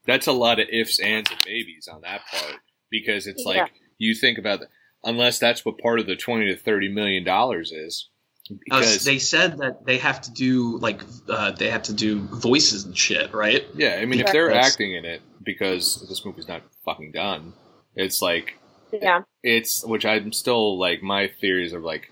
That's 0.05 0.27
a 0.27 0.31
lot 0.31 0.60
of 0.60 0.67
ifs, 0.71 0.99
ands, 0.99 1.29
and 1.29 1.39
maybes 1.45 1.88
on 1.88 2.01
that 2.01 2.21
part 2.31 2.55
because 2.89 3.27
it's 3.27 3.43
Yeah. 3.45 3.62
like 3.63 3.71
you 3.99 4.15
think 4.15 4.38
about, 4.39 4.62
the, 4.62 4.67
unless 5.03 5.38
that's 5.38 5.63
what 5.63 5.77
part 5.77 5.99
of 5.99 6.07
the 6.07 6.15
twenty 6.15 6.47
to 6.47 6.55
thirty 6.57 6.89
million 6.89 7.23
dollars 7.23 7.71
is. 7.71 8.07
Uh, 8.49 8.55
Because 8.65 9.05
they 9.05 9.19
said 9.19 9.60
that 9.60 9.86
they 9.86 9.97
have 9.99 10.19
to 10.21 10.31
do 10.31 10.77
like 10.79 11.01
uh, 11.29 11.51
they 11.51 11.69
have 11.69 11.84
to 11.84 11.93
do 11.93 12.19
voices 12.21 12.84
and 12.86 12.97
shit, 12.97 13.34
right? 13.34 13.65
yeah, 13.75 13.99
I 14.01 14.05
mean, 14.05 14.19
if 14.19 14.31
they're 14.31 14.47
That's- 14.47 14.71
acting 14.71 14.93
in 14.95 15.05
it 15.05 15.21
because 15.43 16.05
this 16.10 16.25
movie's 16.25 16.47
not 16.47 16.62
fucking 16.84 17.12
done, 17.13 17.53
it's 17.95 18.21
like 18.21 18.60
yeah. 18.91 19.21
it's 19.43 19.86
which 19.86 20.05
I'm 20.05 20.34
still 20.34 20.77
like 20.79 21.01
my 21.03 21.27
theories 21.27 21.73
are 21.73 21.79
like 21.79 22.12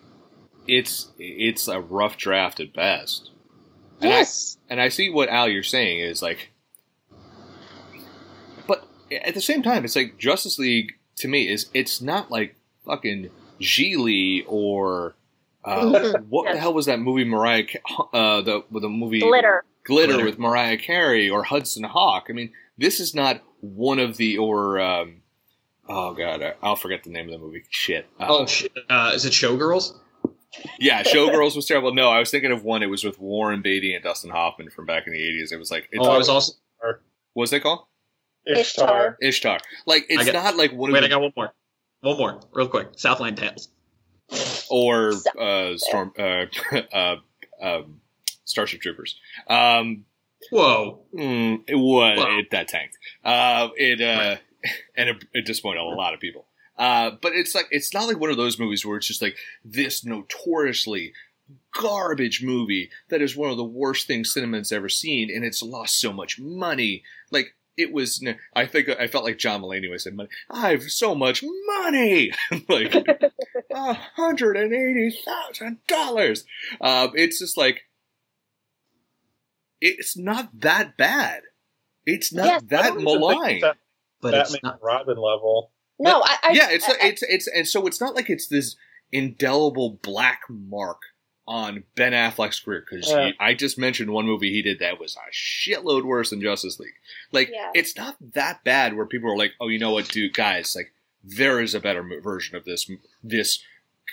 it's 0.67 1.09
it's 1.17 1.67
a 1.67 1.81
rough 1.81 2.15
draft 2.17 2.59
at 2.59 2.73
best. 2.73 3.28
And 4.01 4.13
I- 4.13 4.17
Yes. 4.19 4.57
and 4.69 4.79
I 4.81 4.89
see 4.89 5.09
what 5.09 5.29
Al 5.29 5.49
you're 5.49 5.63
saying 5.63 5.99
is 5.99 6.21
like, 6.21 6.51
but 8.67 8.88
at 9.12 9.33
the 9.33 9.41
same 9.41 9.63
time, 9.63 9.85
it's 9.85 9.95
like 9.95 10.17
Justice 10.17 10.59
League 10.59 10.93
to 11.17 11.27
me 11.27 11.47
is 11.51 11.67
it's 11.73 12.01
not 12.01 12.31
like 12.31 12.55
fucking 12.85 13.29
Gigli 13.59 14.43
or 14.47 15.15
uh, 15.65 16.13
what 16.29 16.51
the 16.53 16.59
hell 16.59 16.73
was 16.73 16.85
that 16.85 16.99
movie 16.99 17.25
Mariah 17.25 17.65
uh, 18.13 18.41
the 18.41 18.63
with 18.71 18.83
the 18.83 18.89
movie 18.89 19.19
Glitter. 19.19 19.63
Glitter 19.83 20.13
Glitter. 20.13 20.25
with 20.25 20.39
Mariah 20.39 20.77
Carey 20.77 21.29
or 21.29 21.43
Hudson 21.43 21.83
Hawk. 21.83 22.27
I 22.29 22.33
mean, 22.33 22.51
this 22.77 22.99
is 22.99 23.13
not 23.15 23.41
one 23.62 23.99
of 23.99 24.17
the 24.17 24.38
or 24.38 24.79
um, 24.79 25.21
oh 25.89 26.13
god, 26.13 26.41
I- 26.41 26.55
I'll 26.63 26.75
forget 26.77 27.03
the 27.03 27.09
name 27.09 27.25
of 27.25 27.31
the 27.31 27.39
movie. 27.45 27.63
Shit. 27.69 28.07
Uh, 28.19 28.27
Oh, 28.29 28.45
sh- 28.45 28.67
uh, 28.89 29.12
is 29.13 29.25
it 29.25 29.33
Showgirls? 29.33 29.93
Yeah, 30.79 31.03
Showgirls 31.03 31.55
was 31.55 31.65
terrible. 31.65 31.93
No, 31.93 32.09
I 32.09 32.19
was 32.19 32.31
thinking 32.31 32.51
of 32.51 32.63
one. 32.63 32.81
It 32.83 32.88
was 32.89 33.03
with 33.03 33.19
Warren 33.19 33.62
Beatty 33.62 33.93
and 33.93 34.03
Dustin 34.03 34.31
Hoffman 34.31 34.69
from 34.69 34.85
back 34.85 35.05
in 35.07 35.13
the 35.13 35.19
eighties. 35.23 35.51
It 35.51 35.57
was 35.59 35.71
like 35.71 35.88
it's 35.91 36.05
Oh, 36.05 36.12
I 36.12 36.17
was 36.17 36.29
also. 36.29 36.53
what 36.81 36.99
was 37.35 37.49
that 37.51 37.62
called? 37.62 37.85
Ishtar. 38.45 39.17
Ishtar. 39.21 39.59
Like 39.85 40.05
it's 40.09 40.21
I 40.27 40.31
got- 40.31 40.43
not 40.43 40.57
like 40.57 40.71
one 40.73 40.91
Wait, 40.91 41.01
the, 41.01 41.05
I 41.05 41.09
got 41.09 41.21
one 41.21 41.33
more. 41.35 41.53
One 42.01 42.17
more, 42.17 42.39
real 42.53 42.67
quick. 42.67 42.89
Southland 42.95 43.38
Tales. 43.38 43.69
or 44.69 45.12
uh, 45.39 45.73
Storm 45.77 46.13
uh, 46.17 46.45
uh, 46.93 47.15
um, 47.62 47.99
Starship 48.45 48.81
Troopers. 48.81 49.19
Um, 49.47 50.05
Whoa. 50.51 51.01
mm, 51.13 51.59
it 51.67 51.75
was 51.75 52.17
Wow. 52.19 52.38
it, 52.39 52.51
that 52.51 52.67
tanked. 52.69 52.97
Uh, 53.23 53.69
it 53.75 54.01
uh, 54.01 54.38
and 54.95 55.09
it, 55.09 55.25
it 55.33 55.45
disappointed 55.45 55.79
a 55.81 55.83
lot 55.83 56.13
of 56.13 56.19
people. 56.19 56.45
Uh, 56.79 57.11
but 57.21 57.33
it's 57.33 57.53
like 57.53 57.67
it's 57.71 57.93
not 57.93 58.07
like 58.07 58.19
one 58.19 58.31
of 58.31 58.37
those 58.37 58.57
movies 58.57 58.85
where 58.85 58.97
it's 58.97 59.07
just 59.07 59.21
like 59.21 59.35
this 59.63 60.05
notoriously 60.05 61.11
garbage 61.73 62.41
movie 62.41 62.89
that 63.09 63.21
is 63.21 63.35
one 63.35 63.51
of 63.51 63.57
the 63.57 63.63
worst 63.63 64.07
things 64.07 64.33
cinema's 64.33 64.71
ever 64.71 64.87
seen, 64.89 65.29
and 65.29 65.43
it's 65.43 65.61
lost 65.61 65.99
so 65.99 66.13
much 66.13 66.39
money. 66.39 67.03
Like 67.31 67.53
it 67.77 67.91
was, 67.91 68.23
I 68.55 68.65
think 68.65 68.89
I 68.89 69.07
felt 69.07 69.25
like 69.25 69.37
John 69.37 69.61
Mulaney 69.61 69.89
was 69.89 70.03
saying, 70.03 70.15
"Money, 70.15 70.29
I 70.49 70.71
have 70.71 70.83
so 70.83 71.13
much 71.13 71.43
money, 71.67 72.31
like 72.69 72.95
a 73.71 73.93
hundred 74.15 74.55
and 74.55 74.73
eighty 74.73 75.17
thousand 75.25 75.79
dollars." 75.87 76.45
Um, 76.79 77.11
it's 77.15 77.39
just 77.39 77.57
like 77.57 77.83
it's 79.81 80.17
not 80.17 80.49
that 80.61 80.97
bad. 80.97 81.41
It's 82.05 82.33
not 82.33 82.45
Yes, 82.45 82.61
that 82.69 82.83
don't 82.83 83.01
even 83.01 83.03
malign. 83.03 83.59
that 83.61 83.77
But 84.21 84.33
it's 84.33 84.63
not. 84.63 84.79
Robin 84.81 85.17
level. 85.17 85.71
No, 85.99 86.21
I, 86.23 86.38
I 86.43 86.51
yeah, 86.53 86.69
it's 86.71 86.88
I, 86.88 86.93
it's 87.01 87.23
it's 87.23 87.47
and 87.47 87.67
so 87.67 87.85
it's 87.88 87.99
not 88.01 88.15
like 88.15 88.29
it's 88.29 88.47
this 88.47 88.75
indelible 89.12 89.99
black 90.01 90.41
mark 90.49 91.01
on 91.47 91.83
Ben 91.95 92.12
Affleck's 92.13 92.59
career 92.59 92.85
because 92.88 93.09
Yeah. 93.09 93.31
I 93.39 93.55
just 93.55 93.77
mentioned 93.77 94.12
one 94.12 94.25
movie 94.27 94.51
he 94.51 94.62
did 94.62 94.79
that 94.79 94.99
was 94.99 95.15
a 95.17 95.31
shitload 95.33 96.03
worse 96.03 96.29
than 96.29 96.41
Justice 96.41 96.79
League. 96.79 96.93
Like 97.31 97.49
Yeah. 97.51 97.71
it's 97.73 97.97
not 97.97 98.15
that 98.35 98.63
bad 98.63 98.95
where 98.95 99.07
people 99.07 99.31
are 99.31 99.38
like, 99.38 99.53
oh, 99.59 99.67
you 99.67 99.79
know 99.79 99.91
what, 99.91 100.07
dude, 100.09 100.33
guys, 100.35 100.75
like 100.75 100.93
there 101.23 101.59
is 101.59 101.73
a 101.73 101.79
better 101.79 102.03
version 102.21 102.55
of 102.55 102.65
this 102.65 102.89
this 103.23 103.63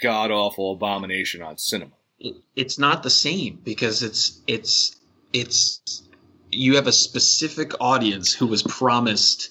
god 0.02 0.30
awful 0.30 0.72
abomination 0.72 1.42
on 1.42 1.56
cinema. 1.58 1.92
it- 2.18 2.36
it's 2.56 2.78
not 2.78 3.02
the 3.02 3.10
same 3.10 3.60
because 3.64 4.02
it's 4.02 4.40
it's 4.46 4.96
it's 5.34 6.02
you 6.50 6.76
have 6.76 6.86
a 6.86 6.92
specific 6.92 7.72
audience 7.80 8.32
who 8.32 8.46
was 8.46 8.62
promised 8.62 9.50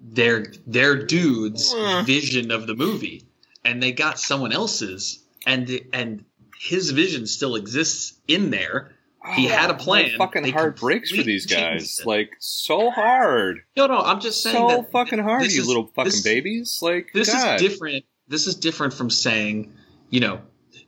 their 0.00 0.46
their 0.66 0.96
dude's 0.96 1.72
Uh. 1.74 2.02
vision 2.06 2.50
of 2.50 2.66
the 2.66 2.74
movie, 2.74 3.24
and 3.64 3.82
they 3.82 3.92
got 3.92 4.18
someone 4.18 4.52
else's, 4.52 5.20
and 5.46 5.80
and 5.92 6.24
his 6.58 6.90
vision 6.90 7.26
still 7.26 7.54
exists 7.56 8.14
in 8.28 8.50
there. 8.50 8.92
He 9.34 9.46
had 9.46 9.70
a 9.70 9.74
Oh, 9.74 9.76
plan. 9.78 10.12
fucking 10.18 10.44
They 10.44 10.50
heart 10.52 10.78
breaks 10.78 11.10
for 11.10 11.22
these 11.24 11.46
guys. 11.46 11.98
it. 11.98 12.06
Like 12.06 12.30
so 12.38 12.90
hard, 12.90 13.62
No, 13.76 13.86
no, 13.88 13.98
I'm 13.98 14.20
just 14.20 14.40
saying 14.40 14.54
so 14.56 14.68
that 14.68 14.92
fucking 14.92 15.18
hard, 15.18 15.42
you 15.50 15.60
is- 15.62 15.66
little 15.66 15.88
fucking 15.96 16.12
this- 16.12 16.22
babies. 16.22 16.78
Like 16.80 17.10
this 17.12 17.32
God. 17.32 17.56
is 17.60 17.62
different. 17.68 18.04
This 18.28 18.46
is 18.46 18.54
different 18.54 18.94
from 18.94 19.10
saying, 19.10 19.72
you 20.10 20.20
know, 20.20 20.40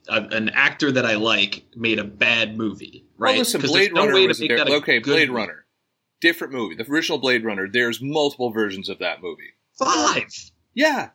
a, 0.09 0.23
an 0.23 0.51
actor 0.51 0.93
that 0.93 1.05
I 1.05 1.17
like 1.17 1.65
made 1.77 1.99
a 1.99 2.05
bad 2.05 2.57
movie, 2.57 3.05
right? 3.17 3.31
Well, 3.33 3.39
listen, 3.41 3.61
Blade 3.61 3.75
there's 3.75 3.93
no 3.93 4.01
Runner 4.03 4.15
way 4.15 4.27
to 4.29 4.41
make 4.41 4.57
that 4.57 4.69
okay. 4.71 4.99
Blade 5.01 5.29
movie. 5.31 5.41
Runner, 5.41 5.65
different 6.21 6.53
movie. 6.53 6.75
The 6.75 6.91
original 6.91 7.19
Blade 7.19 7.45
Runner. 7.45 7.69
There's 7.71 8.01
multiple 8.01 8.51
versions 8.51 8.89
of 8.89 8.99
that 9.01 9.23
movie. 9.23 9.55
five. 9.79 10.29
Yeah. 10.75 11.11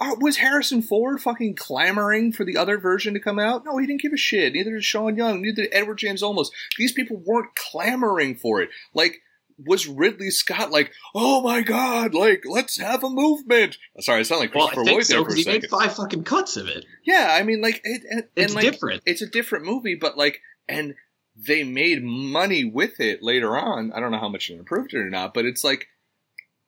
Uh, 0.00 0.16
was 0.20 0.38
Harrison 0.38 0.82
Ford 0.82 1.20
fucking 1.22 1.54
clamoring 1.54 2.32
for 2.32 2.44
the 2.44 2.56
other 2.56 2.78
version 2.78 3.14
to 3.14 3.20
come 3.20 3.38
out? 3.38 3.64
No, 3.64 3.78
he 3.78 3.86
didn't 3.86 4.00
give 4.02 4.12
a 4.12 4.16
shit. 4.16 4.52
Neither 4.52 4.72
did 4.72 4.82
Sean 4.84 5.16
Young. 5.16 5.40
Neither 5.42 5.62
did 5.62 5.70
Edward 5.72 5.98
James 5.98 6.20
Olmos. 6.22 6.48
These 6.78 6.92
people 6.92 7.22
weren't 7.24 7.54
clamoring 7.54 8.34
for 8.34 8.60
it. 8.60 8.70
Like, 8.92 9.20
was 9.56 9.86
Ridley 9.86 10.30
Scott 10.30 10.72
like, 10.72 10.90
oh 11.14 11.40
my 11.42 11.62
god, 11.62 12.12
like, 12.12 12.42
let's 12.44 12.76
have 12.78 13.04
a 13.04 13.08
movement? 13.08 13.78
Sorry, 14.00 14.18
I 14.18 14.22
sound 14.24 14.40
like 14.40 14.52
Well, 14.52 14.66
Christopher 14.66 14.84
think 14.84 14.94
Lloyd 14.96 15.06
so 15.06 15.14
there 15.14 15.24
for 15.24 15.30
a 15.30 15.36
he 15.36 15.42
second. 15.44 15.62
made 15.62 15.70
five 15.70 15.94
fucking 15.94 16.24
cuts 16.24 16.56
of 16.56 16.66
it. 16.66 16.84
Yeah, 17.04 17.28
I 17.30 17.44
mean, 17.44 17.60
like, 17.62 17.80
it, 17.84 18.02
and, 18.10 18.24
It's 18.34 18.52
and, 18.52 18.54
like, 18.56 18.72
different. 18.72 19.02
It's 19.06 19.22
a 19.22 19.28
different 19.28 19.64
movie, 19.64 19.94
but 19.94 20.18
like, 20.18 20.40
and 20.68 20.94
they 21.36 21.64
made 21.64 22.02
money 22.04 22.64
with 22.64 23.00
it 23.00 23.22
later 23.22 23.56
on. 23.56 23.92
I 23.92 24.00
don't 24.00 24.10
know 24.12 24.18
how 24.18 24.28
much 24.28 24.50
it 24.50 24.58
improved 24.58 24.94
it 24.94 24.98
or 24.98 25.10
not, 25.10 25.34
but 25.34 25.44
it's 25.44 25.64
like, 25.64 25.88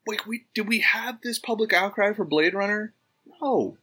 wait, 0.06 0.26
we 0.26 0.44
did 0.54 0.68
we 0.68 0.80
have 0.80 1.20
this 1.22 1.38
public 1.38 1.72
outcry 1.72 2.12
for 2.12 2.24
Blade 2.24 2.54
Runner? 2.54 2.92
No, 3.40 3.76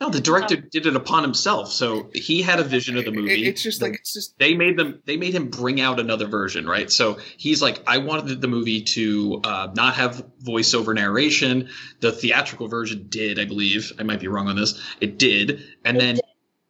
No, 0.00 0.10
the 0.10 0.20
director 0.20 0.56
did 0.56 0.86
it 0.86 0.96
upon 0.96 1.22
himself, 1.22 1.70
so 1.72 2.10
he 2.14 2.42
had 2.42 2.58
a 2.58 2.64
vision 2.64 2.96
of 2.96 3.04
the 3.04 3.12
movie. 3.12 3.46
it's 3.46 3.62
just 3.62 3.80
like 3.82 3.94
it's 3.94 4.12
just 4.12 4.36
they 4.38 4.54
made 4.54 4.76
them 4.76 5.00
they 5.06 5.16
made 5.16 5.34
him 5.34 5.48
bring 5.50 5.80
out 5.80 6.00
another 6.00 6.26
version 6.26 6.66
right 6.66 6.90
so 6.90 7.18
he's 7.36 7.62
like 7.62 7.80
i 7.86 7.98
wanted 7.98 8.40
the 8.40 8.48
movie 8.48 8.82
to 8.82 9.40
uh, 9.44 9.68
not 9.74 9.94
have 9.94 10.24
voiceover 10.42 10.94
narration 10.94 11.68
the 12.00 12.10
theatrical 12.12 12.66
version 12.68 13.06
did 13.08 13.38
i 13.38 13.44
believe 13.44 13.92
i 13.98 14.02
might 14.02 14.20
be 14.20 14.28
wrong 14.28 14.48
on 14.48 14.56
this 14.56 14.80
it 15.00 15.18
did 15.18 15.62
and 15.84 15.96
It 15.96 16.00
then 16.00 16.14
did. 16.16 16.24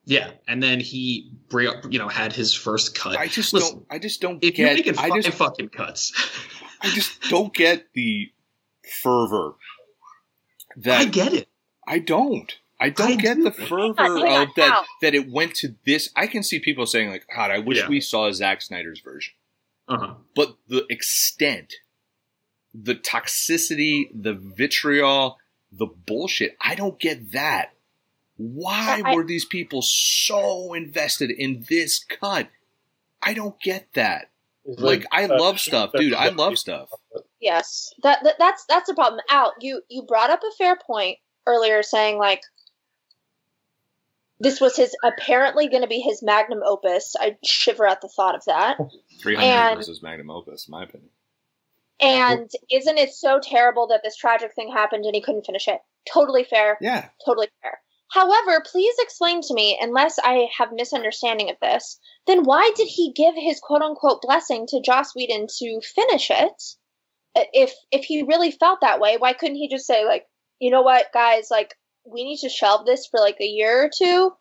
Yeah 0.06 0.30
and 0.46 0.62
then 0.62 0.80
he 0.80 1.30
you 1.90 1.98
know 1.98 2.08
had 2.08 2.32
his 2.32 2.52
first 2.54 2.94
cut 2.98 3.16
I 3.16 3.26
just 3.28 3.52
Listen, 3.52 3.76
don't 3.78 3.86
I 3.90 3.98
just 3.98 4.20
don't 4.20 4.42
if 4.44 4.58
you're 4.58 4.68
get 4.68 4.76
making 4.76 4.98
I 4.98 5.20
just 5.20 5.36
fucking 5.38 5.68
cuts 5.70 6.12
I 6.82 6.88
just 6.90 7.20
don't 7.30 7.52
get 7.54 7.86
the 7.94 8.30
fervor 9.02 9.54
that 10.76 11.00
i 11.00 11.04
get 11.04 11.32
it 11.32 11.48
I 11.86 11.98
don't. 11.98 12.50
I 12.80 12.88
don't 12.88 13.12
I 13.12 13.14
get 13.16 13.36
do. 13.36 13.44
the 13.44 13.50
fervor 13.52 13.94
Hang 14.02 14.10
on, 14.12 14.26
hang 14.26 14.36
on, 14.36 14.42
of 14.44 14.48
that 14.56 14.70
how? 14.70 14.84
that 15.02 15.14
it 15.14 15.30
went 15.30 15.54
to 15.56 15.74
this. 15.84 16.08
I 16.16 16.26
can 16.26 16.42
see 16.42 16.58
people 16.58 16.86
saying 16.86 17.10
like, 17.10 17.26
"God, 17.34 17.50
I 17.50 17.58
wish 17.58 17.76
Yeah. 17.76 17.88
we 17.90 18.00
saw 18.00 18.32
Zack 18.32 18.62
Snyder's 18.62 19.00
version." 19.00 19.34
uh-huh 19.86 20.14
But 20.34 20.56
the 20.66 20.86
extent, 20.88 21.74
the 22.72 22.94
toxicity, 22.94 24.04
the 24.14 24.32
vitriol, 24.32 25.36
the 25.70 25.86
bullshit, 25.86 26.56
I 26.60 26.74
don't 26.74 26.98
get 26.98 27.32
that. 27.32 27.73
Why 28.36 29.02
I- 29.04 29.14
were 29.14 29.24
these 29.24 29.44
people 29.44 29.82
so 29.82 30.74
invested 30.74 31.30
in 31.30 31.64
this 31.68 32.04
cut? 32.04 32.48
I 33.22 33.34
don't 33.34 33.58
get 33.60 33.88
that. 33.94 34.30
Like, 34.66 35.04
I 35.12 35.26
love 35.26 35.60
stuff, 35.60 35.92
dude. 35.94 36.14
I 36.14 36.28
love 36.30 36.58
stuff. 36.58 36.88
Yes, 37.40 37.92
that, 38.02 38.24
that 38.24 38.36
that's 38.38 38.64
that's 38.66 38.88
a 38.88 38.94
problem. 38.94 39.20
Al, 39.28 39.52
you 39.60 39.82
you 39.90 40.02
brought 40.02 40.30
up 40.30 40.40
a 40.42 40.50
fair 40.56 40.74
point 40.76 41.18
earlier, 41.46 41.82
saying 41.82 42.16
like 42.16 42.40
this 44.40 44.60
was 44.60 44.76
his 44.76 44.94
apparently 45.04 45.68
going 45.68 45.82
to 45.82 45.88
be 45.88 46.00
his 46.00 46.22
magnum 46.22 46.62
opus. 46.64 47.14
I 47.18 47.36
shiver 47.44 47.86
at 47.86 48.00
the 48.00 48.08
thought 48.08 48.34
of 48.34 48.44
that. 48.46 48.78
300 49.20 49.44
And- 49.46 49.76
versus 49.76 50.02
Magnum 50.02 50.30
Opus, 50.30 50.66
in 50.66 50.72
my 50.72 50.84
opinion. 50.84 51.10
And 52.00 52.50
isn't 52.70 52.98
it 52.98 53.14
so 53.14 53.38
terrible 53.40 53.86
that 53.88 54.00
this 54.02 54.16
tragic 54.16 54.52
thing 54.54 54.72
happened 54.72 55.04
and 55.04 55.14
he 55.14 55.22
couldn't 55.22 55.46
finish 55.46 55.68
it? 55.68 55.80
Totally 56.12 56.44
fair. 56.44 56.76
Yeah. 56.80 57.08
Totally 57.24 57.48
fair. 57.62 57.80
However, 58.10 58.62
please 58.64 58.94
explain 59.00 59.40
to 59.42 59.54
me, 59.54 59.78
unless 59.80 60.18
I 60.18 60.48
have 60.56 60.72
misunderstanding 60.72 61.50
of 61.50 61.56
this, 61.60 61.98
then 62.26 62.44
why 62.44 62.70
did 62.76 62.86
he 62.86 63.12
give 63.12 63.34
his 63.34 63.60
quote 63.60 63.82
unquote 63.82 64.22
blessing 64.22 64.66
to 64.68 64.80
Joss 64.80 65.14
Whedon 65.14 65.46
to 65.58 65.80
finish 65.80 66.30
it? 66.30 66.62
If 67.34 67.74
if 67.90 68.04
he 68.04 68.22
really 68.22 68.52
felt 68.52 68.80
that 68.82 69.00
way, 69.00 69.16
why 69.16 69.32
couldn't 69.32 69.56
he 69.56 69.68
just 69.68 69.86
say 69.86 70.04
like, 70.04 70.26
you 70.60 70.70
know 70.70 70.82
what, 70.82 71.12
guys, 71.12 71.48
like 71.50 71.74
we 72.04 72.24
need 72.24 72.38
to 72.38 72.48
shelve 72.48 72.86
this 72.86 73.06
for 73.06 73.18
like 73.18 73.40
a 73.40 73.46
year 73.46 73.84
or 73.84 73.90
two. 73.96 74.32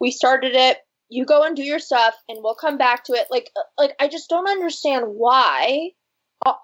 We 0.00 0.10
started 0.10 0.54
it. 0.54 0.78
You 1.08 1.24
go 1.24 1.42
and 1.42 1.56
do 1.56 1.62
your 1.62 1.80
stuff, 1.80 2.14
and 2.28 2.38
we'll 2.42 2.54
come 2.54 2.78
back 2.78 3.04
to 3.04 3.14
it. 3.14 3.26
Like, 3.30 3.50
uh, 3.56 3.62
like 3.76 3.94
I 4.00 4.08
just 4.08 4.28
don't 4.28 4.48
understand 4.48 5.04
why 5.08 5.90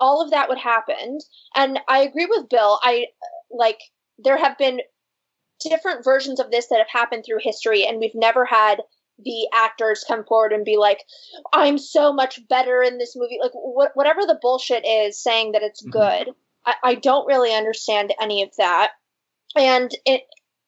all 0.01 0.23
of 0.23 0.31
that 0.31 0.49
would 0.49 0.59
happen. 0.59 1.19
And 1.55 1.79
I 1.89 2.01
agree 2.01 2.27
with 2.27 2.49
Bill. 2.49 2.79
I 2.83 3.07
like 3.51 3.79
there 4.19 4.39
have 4.39 4.57
been 4.57 4.81
different 5.61 6.05
versions 6.05 6.41
of 6.41 6.51
this 6.51 6.69
that 6.69 6.79
have 6.79 6.89
happened 6.91 7.25
through 7.25 7.39
history, 7.41 7.87
and 7.87 7.99
we've 7.99 8.15
never 8.15 8.45
had 8.45 8.83
the 9.19 9.49
actors 9.55 10.05
come 10.07 10.25
forward 10.25 10.53
and 10.53 10.65
be 10.65 10.77
like, 10.77 11.03
"I'm 11.53 11.79
so 11.79 12.13
much 12.13 12.47
better 12.49 12.83
in 12.83 12.99
this 12.99 13.15
movie." 13.17 13.39
Like 13.41 13.53
wh- 13.53 13.97
whatever 13.97 14.27
the 14.27 14.39
bullshit 14.41 14.85
is, 14.87 15.19
saying 15.23 15.53
that 15.53 15.63
it's 15.63 15.83
Mhm. 15.85 15.91
good. 15.91 16.35
I, 16.65 16.75
I 16.83 16.95
don't 16.95 17.27
really 17.27 17.55
understand 17.55 18.15
any 18.21 18.43
of 18.43 18.55
that, 18.57 18.93
and 19.57 19.91
it. 20.05 20.23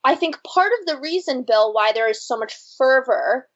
I 0.04 0.14
think 0.14 0.42
part 0.44 0.72
of 0.80 0.86
the 0.86 0.98
reason, 1.00 1.42
Bill, 1.42 1.72
why 1.74 1.92
there 1.92 2.08
is 2.08 2.22
so 2.26 2.36
much 2.38 2.54
fervor 2.78 3.48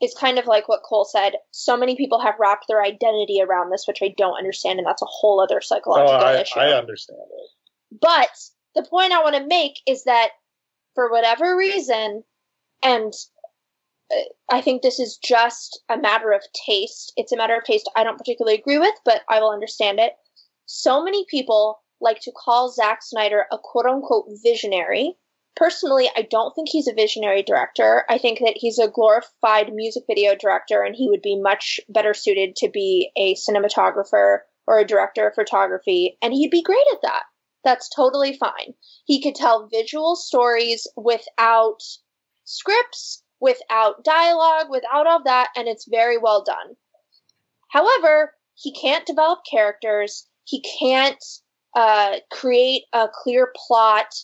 is 0.00 0.14
kind 0.14 0.38
of 0.38 0.46
like 0.46 0.68
what 0.68 0.82
Cole 0.84 1.04
said. 1.04 1.34
So 1.50 1.76
many 1.76 1.96
people 1.96 2.20
have 2.20 2.38
wrapped 2.38 2.66
their 2.68 2.82
identity 2.82 3.40
around 3.42 3.70
this, 3.70 3.86
which 3.88 4.00
I 4.02 4.14
don't 4.16 4.36
understand, 4.36 4.78
and 4.78 4.86
that's 4.86 5.02
a 5.02 5.06
whole 5.06 5.40
other 5.40 5.56
Oh, 5.56 5.60
psychological 5.60 6.26
I, 6.26 6.34
issue. 6.40 6.60
I 6.60 6.78
understand 6.78 7.18
it. 7.20 7.50
But 8.00 8.28
the 8.74 8.84
point 8.84 9.12
I 9.12 9.22
want 9.22 9.34
to 9.36 9.46
make 9.46 9.80
is 9.86 10.04
that 10.04 10.28
for 10.98 11.12
whatever 11.12 11.56
reason, 11.56 12.24
and 12.82 13.12
uh, 14.12 14.16
I 14.50 14.60
think 14.62 14.82
this 14.82 14.98
is 14.98 15.16
just 15.16 15.80
a 15.88 15.96
matter 15.96 16.32
of 16.32 16.42
taste. 16.66 17.12
It's 17.16 17.30
a 17.30 17.36
matter 17.36 17.54
of 17.54 17.62
taste 17.62 17.88
I 17.94 18.02
don't 18.02 18.18
particularly 18.18 18.58
agree 18.58 18.78
with, 18.78 18.96
but 19.04 19.20
I 19.30 19.38
will 19.38 19.52
understand 19.52 20.00
it. 20.00 20.14
So 20.66 21.04
many 21.04 21.24
people 21.30 21.78
like 22.00 22.18
to 22.22 22.32
call 22.32 22.72
Zack 22.72 22.98
Snyder 23.02 23.44
a 23.52 23.58
quote 23.62 23.86
unquote 23.86 24.26
visionary. 24.42 25.14
Personally, 25.54 26.10
I 26.16 26.22
don't 26.22 26.52
think 26.56 26.68
he's 26.68 26.88
a 26.88 26.94
visionary 26.94 27.44
director. 27.44 28.02
I 28.10 28.18
think 28.18 28.40
that 28.40 28.56
he's 28.56 28.80
a 28.80 28.88
glorified 28.88 29.72
music 29.72 30.02
video 30.08 30.34
director 30.34 30.82
and 30.82 30.96
he 30.96 31.08
would 31.08 31.22
be 31.22 31.40
much 31.40 31.78
better 31.88 32.12
suited 32.12 32.56
to 32.56 32.70
be 32.70 33.12
a 33.16 33.36
cinematographer 33.36 34.38
or 34.66 34.78
a 34.80 34.84
director 34.84 35.28
of 35.28 35.36
photography, 35.36 36.18
and 36.20 36.32
he'd 36.32 36.50
be 36.50 36.62
great 36.62 36.86
at 36.92 37.02
that. 37.02 37.22
That's 37.64 37.88
totally 37.88 38.36
fine. 38.36 38.74
He 39.04 39.22
could 39.22 39.34
tell 39.34 39.68
visual 39.68 40.16
stories 40.16 40.86
without 40.96 41.80
scripts, 42.44 43.22
without 43.40 44.04
dialogue, 44.04 44.66
without 44.70 45.06
all 45.06 45.22
that, 45.24 45.50
and 45.56 45.68
it's 45.68 45.86
very 45.88 46.18
well 46.18 46.42
done. 46.42 46.76
However, 47.70 48.34
he 48.54 48.72
can't 48.72 49.06
develop 49.06 49.40
characters. 49.48 50.26
He 50.44 50.64
can't 50.80 51.22
uh, 51.74 52.16
create 52.30 52.84
a 52.92 53.08
clear 53.12 53.52
plot. 53.54 54.14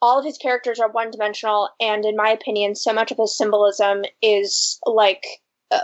All 0.00 0.18
of 0.18 0.24
his 0.24 0.38
characters 0.38 0.78
are 0.80 0.90
one 0.90 1.10
dimensional, 1.10 1.70
and 1.80 2.04
in 2.04 2.16
my 2.16 2.30
opinion, 2.30 2.74
so 2.74 2.92
much 2.92 3.10
of 3.10 3.18
his 3.18 3.36
symbolism 3.36 4.02
is 4.20 4.78
like 4.84 5.24
uh, 5.70 5.80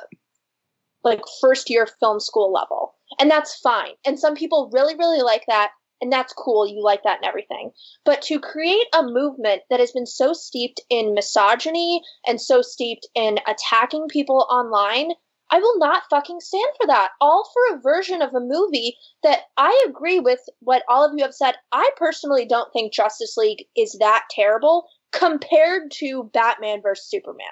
like 1.05 1.21
first 1.41 1.71
year 1.71 1.89
film 2.01 2.21
school 2.21 2.53
level, 2.53 2.95
and 3.19 3.31
that's 3.31 3.59
fine. 3.59 3.93
And 4.05 4.19
some 4.19 4.35
people 4.35 4.71
really, 4.73 4.97
really 4.97 5.23
like 5.23 5.45
that, 5.47 5.71
and 6.01 6.13
that's 6.13 6.33
cool. 6.33 6.67
You 6.67 6.83
like 6.83 7.03
that 7.03 7.19
and 7.19 7.27
everything. 7.27 7.73
But 8.05 8.23
to 8.23 8.39
create 8.39 8.87
a 8.95 9.03
movement 9.03 9.63
that 9.71 9.81
has 9.81 9.93
been 9.93 10.07
so 10.07 10.33
steeped 10.33 10.81
in 10.91 11.15
misogyny 11.15 12.03
and 12.27 12.41
so 12.41 12.63
steeped 12.63 13.07
in 13.15 13.39
attacking 13.47 14.09
people 14.09 14.47
online, 14.51 15.13
I 15.51 15.59
will 15.59 15.79
not 15.79 16.03
fucking 16.11 16.41
stand 16.41 16.71
for 16.79 16.87
that. 16.89 17.11
All 17.21 17.51
for 17.53 17.75
a 17.75 17.81
version 17.81 18.21
of 18.23 18.35
a 18.35 18.41
movie 18.41 18.97
that 19.23 19.41
I 19.57 19.85
agree 19.89 20.21
with 20.21 20.41
what 20.61 20.83
all 20.89 21.05
of 21.05 21.13
you 21.17 21.25
have 21.25 21.35
said. 21.35 21.55
I 21.73 21.91
personally 21.97 22.45
don't 22.47 22.73
think 22.73 22.93
Justice 22.93 23.37
League 23.37 23.65
is 23.77 23.97
that 24.01 24.27
terrible 24.31 24.87
compared 25.11 25.91
to 25.93 26.31
Batman 26.35 26.83
vs. 26.83 27.09
Superman. 27.09 27.47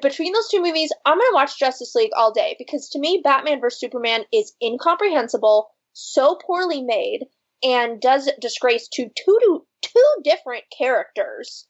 Between 0.00 0.32
those 0.32 0.48
two 0.48 0.62
movies, 0.62 0.92
I'm 1.04 1.18
going 1.18 1.30
to 1.30 1.34
watch 1.34 1.58
Justice 1.58 1.94
League 1.94 2.12
all 2.16 2.32
day 2.32 2.56
because 2.58 2.88
to 2.90 2.98
me, 2.98 3.20
Batman 3.22 3.60
vs. 3.60 3.80
Superman 3.80 4.24
is 4.32 4.54
incomprehensible, 4.62 5.70
so 5.92 6.36
poorly 6.36 6.82
made, 6.82 7.26
and 7.64 8.00
does 8.00 8.30
disgrace 8.40 8.88
to 8.92 9.08
two, 9.16 9.38
two, 9.42 9.66
two 9.82 10.14
different 10.22 10.64
characters 10.76 11.66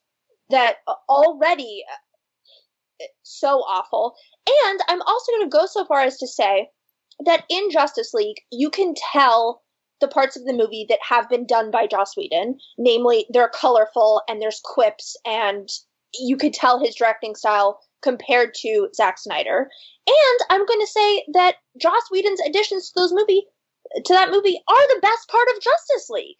that 0.50 0.76
already 1.08 1.84
uh, 1.90 3.04
so 3.22 3.60
awful. 3.60 4.14
And 4.46 4.80
I'm 4.88 5.02
also 5.02 5.32
going 5.32 5.50
to 5.50 5.56
go 5.56 5.66
so 5.66 5.84
far 5.84 6.00
as 6.00 6.18
to 6.18 6.26
say 6.26 6.68
that 7.24 7.44
in 7.48 7.70
Justice 7.70 8.12
League, 8.12 8.38
you 8.50 8.70
can 8.70 8.94
tell 9.12 9.62
the 10.00 10.08
parts 10.08 10.36
of 10.36 10.44
the 10.44 10.52
movie 10.52 10.86
that 10.88 10.98
have 11.08 11.28
been 11.28 11.46
done 11.46 11.70
by 11.70 11.86
Joss 11.86 12.16
Whedon. 12.16 12.58
Namely, 12.76 13.26
they're 13.30 13.48
colorful 13.48 14.22
and 14.28 14.42
there's 14.42 14.60
quips, 14.62 15.16
and 15.24 15.68
you 16.14 16.36
could 16.36 16.52
tell 16.52 16.78
his 16.78 16.96
directing 16.96 17.34
style 17.34 17.78
compared 18.02 18.52
to 18.54 18.88
Zack 18.94 19.18
Snyder. 19.18 19.68
And 20.06 20.40
I'm 20.50 20.66
going 20.66 20.80
to 20.80 20.86
say 20.86 21.24
that 21.32 21.56
Joss 21.80 22.10
Whedon's 22.10 22.40
additions 22.40 22.88
to 22.90 23.00
those 23.00 23.12
movie 23.12 23.44
to 23.96 24.12
that 24.12 24.30
movie 24.30 24.60
are 24.68 24.88
the 24.88 25.00
best 25.00 25.28
part 25.28 25.48
of 25.54 25.62
Justice 25.62 26.10
League. 26.10 26.36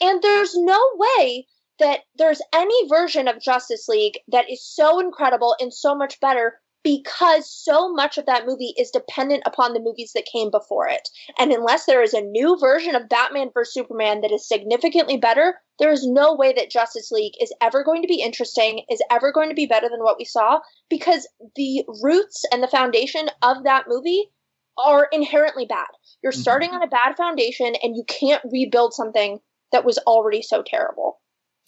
And 0.00 0.22
there's 0.22 0.54
no 0.56 0.80
way 0.94 1.46
that 1.78 2.00
there's 2.16 2.42
any 2.52 2.88
version 2.88 3.28
of 3.28 3.40
Justice 3.40 3.88
League 3.88 4.18
that 4.28 4.50
is 4.50 4.64
so 4.64 5.00
incredible 5.00 5.56
and 5.60 5.72
so 5.72 5.94
much 5.94 6.20
better 6.20 6.60
because 6.84 7.48
so 7.48 7.92
much 7.92 8.18
of 8.18 8.26
that 8.26 8.46
movie 8.46 8.74
is 8.76 8.90
dependent 8.90 9.42
upon 9.46 9.72
the 9.72 9.80
movies 9.80 10.12
that 10.14 10.28
came 10.30 10.50
before 10.50 10.88
it. 10.88 11.08
And 11.38 11.52
unless 11.52 11.86
there 11.86 12.02
is 12.02 12.12
a 12.12 12.20
new 12.20 12.58
version 12.58 12.94
of 12.94 13.08
Batman 13.08 13.50
vs. 13.54 13.72
Superman 13.72 14.20
that 14.22 14.32
is 14.32 14.48
significantly 14.48 15.16
better, 15.16 15.60
there 15.78 15.92
is 15.92 16.06
no 16.06 16.34
way 16.34 16.52
that 16.52 16.70
Justice 16.70 17.10
League 17.12 17.34
is 17.40 17.52
ever 17.60 17.84
going 17.84 18.02
to 18.02 18.08
be 18.08 18.20
interesting, 18.20 18.84
is 18.90 19.02
ever 19.10 19.32
going 19.32 19.48
to 19.48 19.54
be 19.54 19.66
better 19.66 19.88
than 19.88 20.02
what 20.02 20.18
we 20.18 20.24
saw, 20.24 20.58
because 20.90 21.28
the 21.54 21.84
roots 22.02 22.44
and 22.52 22.62
the 22.62 22.68
foundation 22.68 23.28
of 23.42 23.62
that 23.64 23.84
movie 23.86 24.30
are 24.78 25.08
inherently 25.12 25.66
bad. 25.66 25.86
You're 26.22 26.32
mm-hmm. 26.32 26.40
starting 26.40 26.70
on 26.70 26.82
a 26.82 26.86
bad 26.86 27.16
foundation 27.16 27.74
and 27.82 27.96
you 27.96 28.04
can't 28.04 28.42
rebuild 28.50 28.94
something 28.94 29.40
that 29.72 29.84
was 29.84 29.98
already 29.98 30.42
so 30.42 30.62
terrible. 30.62 31.20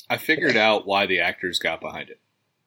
I 0.08 0.18
figured 0.18 0.56
out 0.56 0.86
why 0.86 1.06
the 1.06 1.20
actors 1.20 1.58
got 1.58 1.80
behind 1.80 2.10
it. 2.10 2.20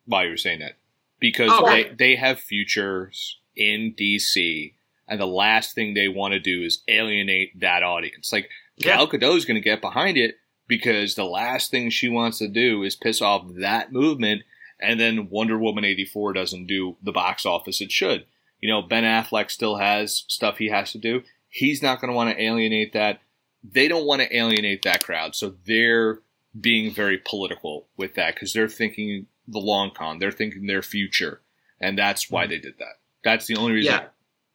Why 0.05 0.23
you 0.23 0.31
were 0.31 0.37
saying 0.37 0.59
that? 0.59 0.73
Because 1.19 1.51
Oh, 1.51 1.65
they, 1.65 1.83
right. 1.83 1.97
they 1.97 2.15
have 2.15 2.39
futures 2.39 3.39
in 3.55 3.93
DC, 3.97 4.73
and 5.07 5.19
the 5.19 5.27
last 5.27 5.73
thing 5.73 5.93
they 5.93 6.07
want 6.07 6.33
to 6.33 6.39
do 6.39 6.63
is 6.63 6.83
alienate 6.87 7.59
that 7.59 7.83
audience. 7.83 8.31
Like 8.31 8.49
Yeah. 8.77 8.97
Gal 8.97 9.07
Gadot's 9.07 9.45
going 9.45 9.55
to 9.55 9.61
get 9.61 9.81
behind 9.81 10.17
it 10.17 10.35
because 10.67 11.15
the 11.15 11.25
last 11.25 11.71
thing 11.71 11.89
she 11.89 12.09
wants 12.09 12.39
to 12.39 12.47
do 12.47 12.83
is 12.83 12.95
piss 12.95 13.21
off 13.21 13.45
that 13.59 13.91
movement, 13.91 14.43
and 14.79 14.99
then 14.99 15.29
Wonder 15.29 15.57
Woman 15.57 15.85
eighty 15.85 16.05
four 16.05 16.33
doesn't 16.33 16.67
do 16.67 16.97
the 17.01 17.11
box 17.11 17.45
office 17.45 17.81
it 17.81 17.91
should. 17.91 18.25
You 18.59 18.69
know, 18.69 18.81
Ben 18.81 19.03
Affleck 19.03 19.51
still 19.51 19.77
has 19.77 20.23
stuff 20.27 20.57
he 20.57 20.69
has 20.69 20.91
to 20.91 20.97
do. 20.97 21.23
He's 21.49 21.81
not 21.81 22.01
going 22.01 22.09
to 22.09 22.15
want 22.15 22.29
to 22.29 22.41
alienate 22.41 22.93
that. 22.93 23.21
They 23.63 23.87
don't 23.87 24.05
want 24.05 24.21
to 24.21 24.35
alienate 24.35 24.83
that 24.83 25.03
crowd, 25.03 25.35
so 25.35 25.55
they're 25.65 26.19
being 26.59 26.93
very 26.93 27.17
political 27.17 27.87
with 27.97 28.15
that 28.15 28.35
because 28.35 28.53
they're 28.53 28.69
thinking 28.69 29.27
the 29.47 29.59
long 29.59 29.91
con. 29.91 30.19
They're 30.19 30.31
thinking 30.31 30.67
their 30.67 30.81
future, 30.81 31.41
and 31.79 31.97
that's 31.97 32.29
why 32.29 32.45
mm. 32.45 32.49
they 32.49 32.59
did 32.59 32.77
that. 32.79 32.99
That's 33.23 33.47
the 33.47 33.57
only 33.57 33.73
reason. 33.73 33.93
Yeah, 33.93 34.05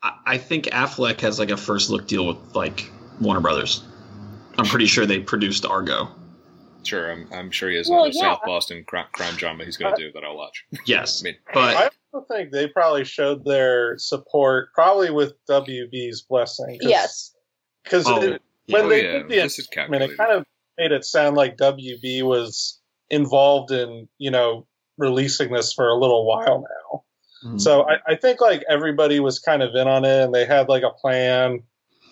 I, 0.03 0.19
I 0.27 0.39
think 0.39 0.67
Affleck 0.67 1.21
has 1.21 1.39
like 1.39 1.51
a 1.51 1.57
first 1.57 1.91
look 1.91 2.07
deal 2.07 2.27
with 2.27 2.55
like 2.55 2.91
Warner 3.21 3.41
Brothers. 3.41 3.85
I'm 4.59 4.67
pretty 4.67 4.87
sure 4.87 5.07
they 5.07 5.21
produced 5.21 5.65
Argo. 5.65 6.09
Sure, 6.85 7.13
I'm, 7.13 7.29
I'm 7.33 7.51
sure 7.51 7.71
he 7.71 7.77
has 7.77 7.89
Well, 7.89 8.05
another 8.05 8.15
yeah. 8.15 8.35
South 8.35 8.41
Boston 8.45 8.85
crime, 8.87 9.07
crime 9.13 9.35
drama 9.37 9.65
he's 9.65 9.77
going 9.77 9.95
to 9.95 10.01
do 10.01 10.13
that 10.13 10.25
I'll 10.25 10.37
watch. 10.37 10.65
Yes, 10.87 11.23
I 11.23 11.25
mean, 11.25 11.37
but 11.53 11.77
I 11.77 11.91
also 12.13 12.27
think 12.33 12.51
they 12.51 12.67
probably 12.69 13.05
showed 13.05 13.45
their 13.45 13.97
support, 13.99 14.73
probably 14.75 15.11
with 15.11 15.33
WB's 15.49 16.23
blessing. 16.23 16.79
Cause, 16.81 16.91
Yes. 16.91 17.35
Because 17.85 18.07
Oh, 18.07 18.21
when 18.21 18.85
oh 18.85 18.89
they 18.89 19.05
yeah, 19.05 19.13
did 19.13 19.29
the 19.29 19.37
this 19.37 19.69
I 19.77 19.89
mean, 19.89 20.03
it 20.03 20.17
kind 20.17 20.33
of 20.33 20.45
made 20.79 20.93
it 20.93 21.05
sound 21.05 21.37
like 21.37 21.57
WB 21.57 22.23
was 22.23 22.81
involved 23.11 23.71
in, 23.71 24.09
you 24.19 24.31
know, 24.31 24.67
releasing 24.99 25.53
this 25.53 25.73
for 25.73 25.89
a 25.89 25.95
little 25.97 26.27
while 26.27 26.65
now. 26.93 27.05
Mhm. 27.45 27.61
So 27.61 27.83
I, 27.89 27.97
I 28.07 28.15
think 28.17 28.41
like 28.41 28.63
everybody 28.69 29.21
was 29.21 29.39
kind 29.39 29.63
of 29.63 29.75
in 29.75 29.89
on 29.89 30.05
it 30.05 30.25
and 30.25 30.35
they 30.35 30.45
had 30.47 30.69
like 30.69 30.83
a 30.85 30.91
plan. 30.91 31.61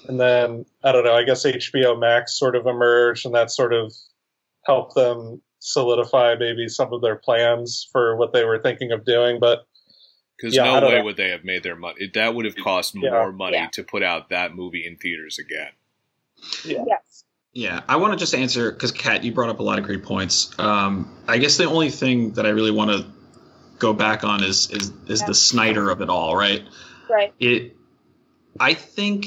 And 0.08 0.18
then, 0.18 0.64
I 0.82 0.92
don't 0.92 1.04
know, 1.04 1.14
I 1.14 1.24
guess 1.24 1.44
HBO 1.44 1.98
Max 1.98 2.38
sort 2.38 2.56
of 2.56 2.66
emerged 2.66 3.26
and 3.26 3.34
that 3.34 3.50
sort 3.50 3.72
of 3.72 3.92
helped 4.70 4.94
them 4.94 5.42
solidify 5.58 6.36
maybe 6.38 6.68
some 6.68 6.92
of 6.92 7.02
their 7.02 7.16
plans 7.16 7.88
for 7.92 8.16
what 8.16 8.32
they 8.32 8.44
were 8.44 8.60
thinking 8.62 8.92
of 8.92 9.04
doing. 9.04 9.38
But 9.40 9.66
Because 10.36 10.54
Yeah, 10.56 10.80
no 10.80 10.86
way 10.86 10.94
know. 10.98 11.04
would 11.04 11.16
they 11.18 11.28
have 11.30 11.44
made 11.44 11.62
their 11.62 11.76
money. 11.76 12.10
That 12.14 12.34
would 12.34 12.46
have 12.46 12.56
cost 12.56 12.94
Yeah. 12.94 13.10
more 13.10 13.30
money 13.32 13.58
Yeah. 13.58 13.68
to 13.74 13.82
put 13.84 14.02
out 14.02 14.30
that 14.30 14.54
movie 14.54 14.86
in 14.86 14.96
theaters 14.96 15.38
again. 15.38 15.72
yeah. 16.64 16.84
Yes. 16.86 17.24
Yeah, 17.52 17.80
I 17.88 17.96
want 17.96 18.12
to 18.14 18.18
just 18.18 18.34
answer 18.34 18.70
because 18.72 18.92
Kat, 18.92 19.22
you 19.24 19.32
brought 19.32 19.50
up 19.50 19.58
a 19.58 19.62
lot 19.62 19.78
of 19.78 19.84
great 19.84 20.02
points. 20.04 20.50
Um, 20.58 21.14
I 21.28 21.36
guess 21.38 21.56
the 21.58 21.64
only 21.64 21.90
thing 21.90 22.32
that 22.34 22.46
I 22.46 22.50
really 22.50 22.70
want 22.70 22.90
to 22.92 23.06
go 23.78 23.92
back 23.92 24.22
on 24.24 24.42
is 24.44 24.70
is 24.70 24.92
is 25.08 25.22
the 25.24 25.34
Snyder 25.34 25.90
of 25.90 26.00
it 26.00 26.08
all, 26.08 26.34
right? 26.36 26.62
Right. 27.10 27.34
It, 27.40 27.76
I 28.58 28.72
think, 28.74 29.26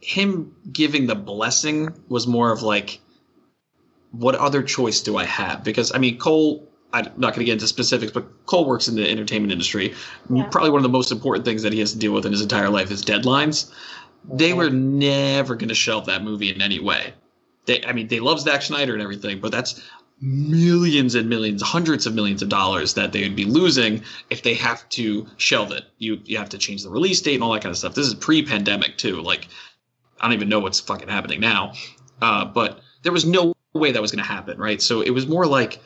him 0.00 0.56
giving 0.72 1.06
the 1.06 1.14
blessing 1.14 1.92
was 2.08 2.26
more 2.26 2.50
of 2.50 2.62
like, 2.62 2.98
what 4.12 4.34
other 4.34 4.62
choice 4.62 5.00
do 5.00 5.16
I 5.16 5.24
have? 5.24 5.64
Because 5.64 5.92
I 5.94 5.98
mean, 5.98 6.18
Cole. 6.18 6.68
I'm 6.92 7.04
not 7.16 7.34
going 7.34 7.40
to 7.40 7.44
get 7.44 7.54
into 7.54 7.66
specifics, 7.66 8.12
but 8.12 8.46
Cole 8.46 8.64
works 8.64 8.86
in 8.88 8.94
the 8.94 9.10
entertainment 9.10 9.52
industry. 9.52 9.92
Yeah. 10.30 10.44
Probably 10.44 10.70
one 10.70 10.78
of 10.78 10.84
the 10.84 10.88
most 10.88 11.10
important 11.10 11.44
things 11.44 11.62
that 11.62 11.72
he 11.72 11.80
has 11.80 11.92
to 11.92 11.98
deal 11.98 12.12
with 12.12 12.24
in 12.24 12.32
his 12.32 12.40
entire 12.40 12.70
life 12.70 12.90
is 12.90 13.04
deadlines 13.04 13.70
they 14.30 14.52
were 14.52 14.70
never 14.70 15.54
going 15.54 15.68
to 15.68 15.74
shelve 15.74 16.06
that 16.06 16.22
movie 16.22 16.50
in 16.50 16.60
any 16.60 16.80
way. 16.80 17.14
They, 17.66 17.84
I 17.84 17.92
mean, 17.92 18.08
they 18.08 18.20
love 18.20 18.40
Zack 18.40 18.62
Snyder 18.62 18.92
and 18.92 19.02
everything, 19.02 19.40
but 19.40 19.52
that's 19.52 19.80
millions 20.20 21.14
and 21.14 21.28
millions, 21.28 21.62
hundreds 21.62 22.06
of 22.06 22.14
millions 22.14 22.42
of 22.42 22.48
dollars 22.48 22.94
that 22.94 23.12
they 23.12 23.22
would 23.22 23.36
be 23.36 23.44
losing 23.44 24.02
if 24.30 24.42
they 24.42 24.54
have 24.54 24.88
to 24.90 25.26
shelve 25.36 25.72
it. 25.72 25.84
You 25.98 26.20
you 26.24 26.38
have 26.38 26.48
to 26.50 26.58
change 26.58 26.82
the 26.82 26.90
release 26.90 27.20
date 27.20 27.34
and 27.34 27.42
all 27.42 27.52
that 27.52 27.62
kind 27.62 27.72
of 27.72 27.78
stuff. 27.78 27.94
This 27.94 28.06
is 28.06 28.14
pre-pandemic 28.14 28.98
too. 28.98 29.20
Like, 29.20 29.48
I 30.20 30.24
don't 30.24 30.34
even 30.34 30.48
know 30.48 30.60
what's 30.60 30.80
fucking 30.80 31.08
happening 31.08 31.40
now. 31.40 31.72
Uh, 32.22 32.44
but 32.44 32.80
there 33.02 33.12
was 33.12 33.26
no 33.26 33.52
way 33.76 33.92
that 33.92 34.02
was 34.02 34.10
going 34.12 34.22
to 34.24 34.28
happen, 34.28 34.58
right? 34.58 34.80
So 34.82 35.00
it 35.00 35.10
was 35.10 35.26
more 35.26 35.46
like 35.46 35.80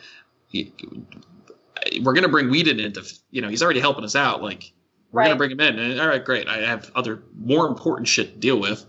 we're 2.01 2.13
going 2.13 2.23
to 2.23 2.29
bring 2.29 2.49
Whedon 2.49 2.79
into, 2.79 3.03
you 3.31 3.41
know, 3.41 3.49
he's 3.49 3.63
already 3.63 3.79
helping 3.79 4.03
us 4.03 4.15
out. 4.15 4.41
Like, 4.43 4.71
we're 5.11 5.23
gonna 5.29 5.37
bring 5.37 5.51
him 5.51 5.59
in. 5.59 5.77
And, 5.77 5.99
all 5.99 6.07
right, 6.07 6.23
great. 6.23 6.47
I 6.47 6.59
have 6.59 6.89
other 6.95 7.21
more 7.37 7.67
important 7.67 8.07
shit 8.07 8.33
to 8.33 8.39
deal 8.39 8.57
with, 8.59 8.85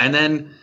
and 0.00 0.12
then, 0.12 0.54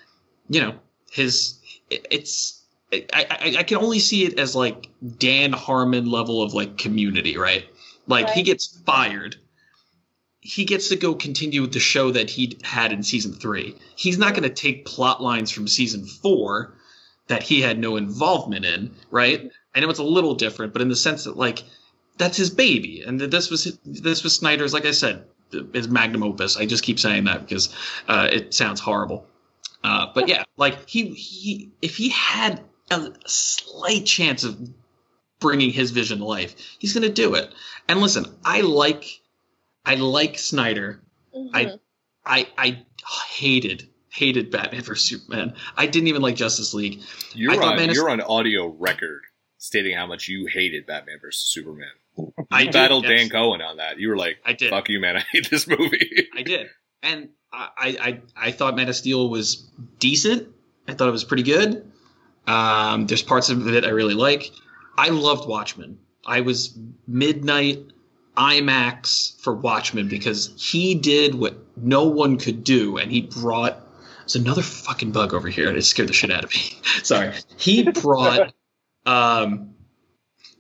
you 0.50 0.60
know, 0.60 0.76
his 1.12 1.60
it- 1.90 2.06
it's 2.12 2.62
I, 2.92 3.06
I 3.14 3.56
I 3.60 3.64
can 3.64 3.78
only 3.78 4.00
see 4.00 4.26
it 4.26 4.38
as 4.38 4.54
like 4.56 4.90
Dan 5.18 5.54
Harmon 5.54 6.12
level 6.12 6.42
of 6.44 6.54
like 6.54 6.78
community, 6.78 7.38
right? 7.38 7.66
Like 8.06 8.28
he 8.32 8.44
gets 8.44 8.82
fired. 8.86 9.38
He 10.42 10.66
gets 10.66 10.90
to 10.90 10.96
go 10.98 11.14
continue 11.16 11.62
with 11.62 11.74
the 11.74 11.80
show 11.80 12.12
that 12.12 12.30
he 12.30 12.58
had 12.64 12.92
in 12.94 13.04
season 13.04 13.34
three. 13.34 13.76
He's 13.96 14.18
not 14.18 14.32
going 14.32 14.44
to 14.44 14.50
take 14.50 14.86
plot 14.86 15.22
lines 15.22 15.52
from 15.52 15.68
season 15.68 16.06
four 16.06 16.77
that 17.28 17.44
he 17.44 17.62
had 17.62 17.78
no 17.78 17.96
involvement 17.98 18.66
in, 18.66 18.96
right? 19.12 19.52
I 19.76 19.80
know 19.80 19.90
it's 19.90 20.00
a 20.00 20.04
little 20.04 20.36
different, 20.36 20.74
but 20.74 20.82
in 20.82 20.90
the 20.90 20.96
sense 20.96 21.26
that 21.26 21.38
like 21.38 21.64
that's 22.18 22.38
his 22.38 22.50
baby, 22.50 23.04
and 23.06 23.20
that 23.22 23.32
this 23.32 23.50
was 23.50 23.78
this 23.86 24.24
was 24.24 24.36
Snyder's. 24.36 24.74
Like 24.74 24.86
I 24.86 24.92
said, 24.92 25.26
his 25.74 25.88
magnum 25.88 26.24
opus. 26.24 26.58
I 26.58 26.66
just 26.66 26.84
keep 26.84 27.00
saying 27.00 27.26
that 27.26 27.42
because 27.42 27.74
uh, 28.08 28.28
it 28.32 28.54
sounds 28.54 28.80
horrible. 28.80 29.26
Uh, 29.84 30.08
but 30.14 30.28
yeah, 30.28 30.44
like 30.58 30.90
he 30.90 31.10
he 31.10 31.72
if 31.82 31.96
he 31.96 32.10
had 32.10 32.64
a 32.90 33.12
slight 33.26 34.06
chance 34.06 34.44
of 34.44 34.58
bringing 35.40 35.72
his 35.72 35.92
vision 35.92 36.20
to 36.20 36.26
life, 36.26 36.56
he's 36.80 36.94
gonna 36.94 37.10
do 37.10 37.36
it. 37.36 37.54
And 37.88 38.02
listen, 38.02 38.26
I 38.44 38.62
like 38.62 39.06
I 39.86 39.96
like 39.96 40.40
Snyder. 40.40 41.02
Mhm. 41.36 41.50
I 41.54 41.80
I 42.26 42.48
I 42.58 42.86
hated 43.34 43.88
hated 44.18 44.52
Batman 44.52 44.82
vs 44.82 45.08
Superman. 45.08 45.54
I 45.76 45.86
didn't 45.86 46.08
even 46.08 46.22
like 46.22 46.36
Justice 46.36 46.74
League. 46.74 47.02
You're 47.34 47.62
on 47.64 47.76
Man 47.78 47.92
you're 47.92 48.10
on 48.10 48.22
audio 48.22 48.68
record 48.68 49.24
stating 49.58 49.96
how 49.96 50.08
much 50.08 50.28
you 50.28 50.48
hated 50.48 50.86
Batman 50.86 51.20
versus 51.22 51.50
Superman. 51.50 51.88
I 52.52 52.64
did, 52.64 52.74
battled 52.74 53.04
yes. 53.04 53.22
Dan 53.22 53.30
Cohen 53.30 53.62
on 53.62 53.78
that. 53.78 54.00
You 54.00 54.10
were 54.10 54.18
like, 54.18 54.38
I 54.44 54.54
did. 54.54 54.72
"Fuck 54.72 54.90
you, 54.90 55.00
man! 55.00 55.18
I 55.18 55.24
hate 55.32 55.50
this 55.50 55.68
movie." 55.68 56.28
I 56.36 56.42
did, 56.42 56.68
and 57.04 57.30
I, 57.54 57.70
I 57.78 58.22
I 58.36 58.52
thought 58.52 58.76
Man 58.76 58.90
of 58.90 58.96
Steel 58.96 59.30
was 59.30 59.68
decent. 60.00 60.48
I 60.88 60.94
thought 60.94 61.08
it 61.08 61.12
was 61.12 61.24
pretty 61.24 61.44
good. 61.44 61.92
Um, 62.48 63.06
there's 63.06 63.22
parts 63.22 63.50
of 63.50 63.68
it 63.68 63.86
I 63.86 63.90
really 63.90 64.14
like. 64.16 64.52
I 64.98 65.10
loved 65.10 65.48
Watchmen. 65.48 66.00
I 66.26 66.42
was 66.42 66.78
midnight 67.06 67.86
IMAX 68.36 69.40
for 69.42 69.54
Watchmen 69.54 70.08
because 70.08 70.54
he 70.58 70.96
did 70.96 71.36
what 71.36 71.58
no 71.76 72.06
one 72.06 72.38
could 72.38 72.64
do, 72.64 72.98
and 72.98 73.12
he 73.12 73.22
brought. 73.22 73.84
There's 74.28 74.36
another 74.36 74.62
fucking 74.62 75.14
bug 75.14 75.34
over 75.34 75.48
here, 75.48 75.70
and 75.70 75.78
it 75.78 75.84
scared 75.84 76.10
the 76.10 76.14
shit 76.14 76.32
out 76.32 76.44
of 76.44 76.52
me. 76.52 76.78
Sorry. 77.04 77.34
He 77.56 77.90
brought. 77.90 78.54
um, 79.06 79.74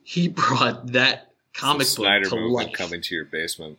he 0.04 0.30
brought 0.30 0.94
that 0.94 1.34
comic 1.54 1.86
Snyder 1.86 2.24
book 2.24 2.30
to 2.30 2.36
movement 2.38 2.70
life 2.70 2.78
coming 2.78 3.02
to 3.02 3.14
your 3.16 3.26
basement. 3.26 3.78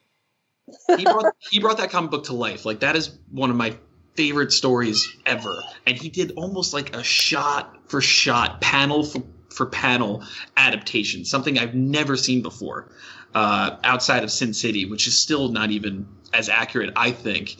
he 0.98 1.04
brought 1.04 1.34
he 1.50 1.58
brought 1.58 1.78
that 1.78 1.90
comic 1.90 2.10
book 2.10 2.24
to 2.24 2.34
life. 2.34 2.66
Like 2.66 2.80
that 2.80 2.96
is 2.96 3.16
one 3.30 3.48
of 3.48 3.56
my 3.56 3.74
favorite 4.14 4.52
stories 4.52 5.08
ever. 5.24 5.62
And 5.86 5.96
he 5.96 6.10
did 6.10 6.32
almost 6.36 6.74
like 6.74 6.94
a 6.94 7.02
shot 7.02 7.74
for 7.88 8.02
shot, 8.02 8.60
panel 8.60 9.04
for, 9.04 9.22
for 9.48 9.64
panel 9.64 10.22
adaptation, 10.56 11.24
something 11.24 11.58
I've 11.58 11.74
never 11.74 12.14
seen 12.16 12.42
before. 12.42 12.90
Uh, 13.34 13.76
outside 13.84 14.24
of 14.24 14.30
Sin 14.30 14.52
City, 14.52 14.84
which 14.86 15.06
is 15.06 15.16
still 15.16 15.48
not 15.48 15.70
even 15.70 16.08
as 16.34 16.48
accurate, 16.48 16.92
I 16.96 17.12
think, 17.12 17.56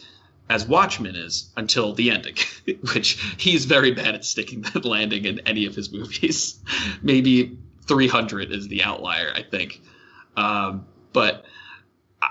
as 0.51 0.67
Watchmen 0.67 1.15
is 1.15 1.51
until 1.57 1.93
the 1.93 2.11
ending, 2.11 2.37
which 2.95 3.21
he's 3.39 3.65
very 3.65 3.93
bad 3.93 4.15
at 4.15 4.25
sticking 4.25 4.63
that 4.63 4.85
landing 4.85 5.25
in 5.25 5.41
any 5.41 5.67
of 5.67 5.75
his 5.75 5.93
movies. 5.93 6.59
Maybe 7.03 7.59
300 7.87 8.53
is 8.53 8.69
the 8.69 8.83
outlier, 8.83 9.33
I 9.35 9.43
think. 9.43 9.81
Um, 10.37 10.87
but 11.13 11.45
I, 12.23 12.29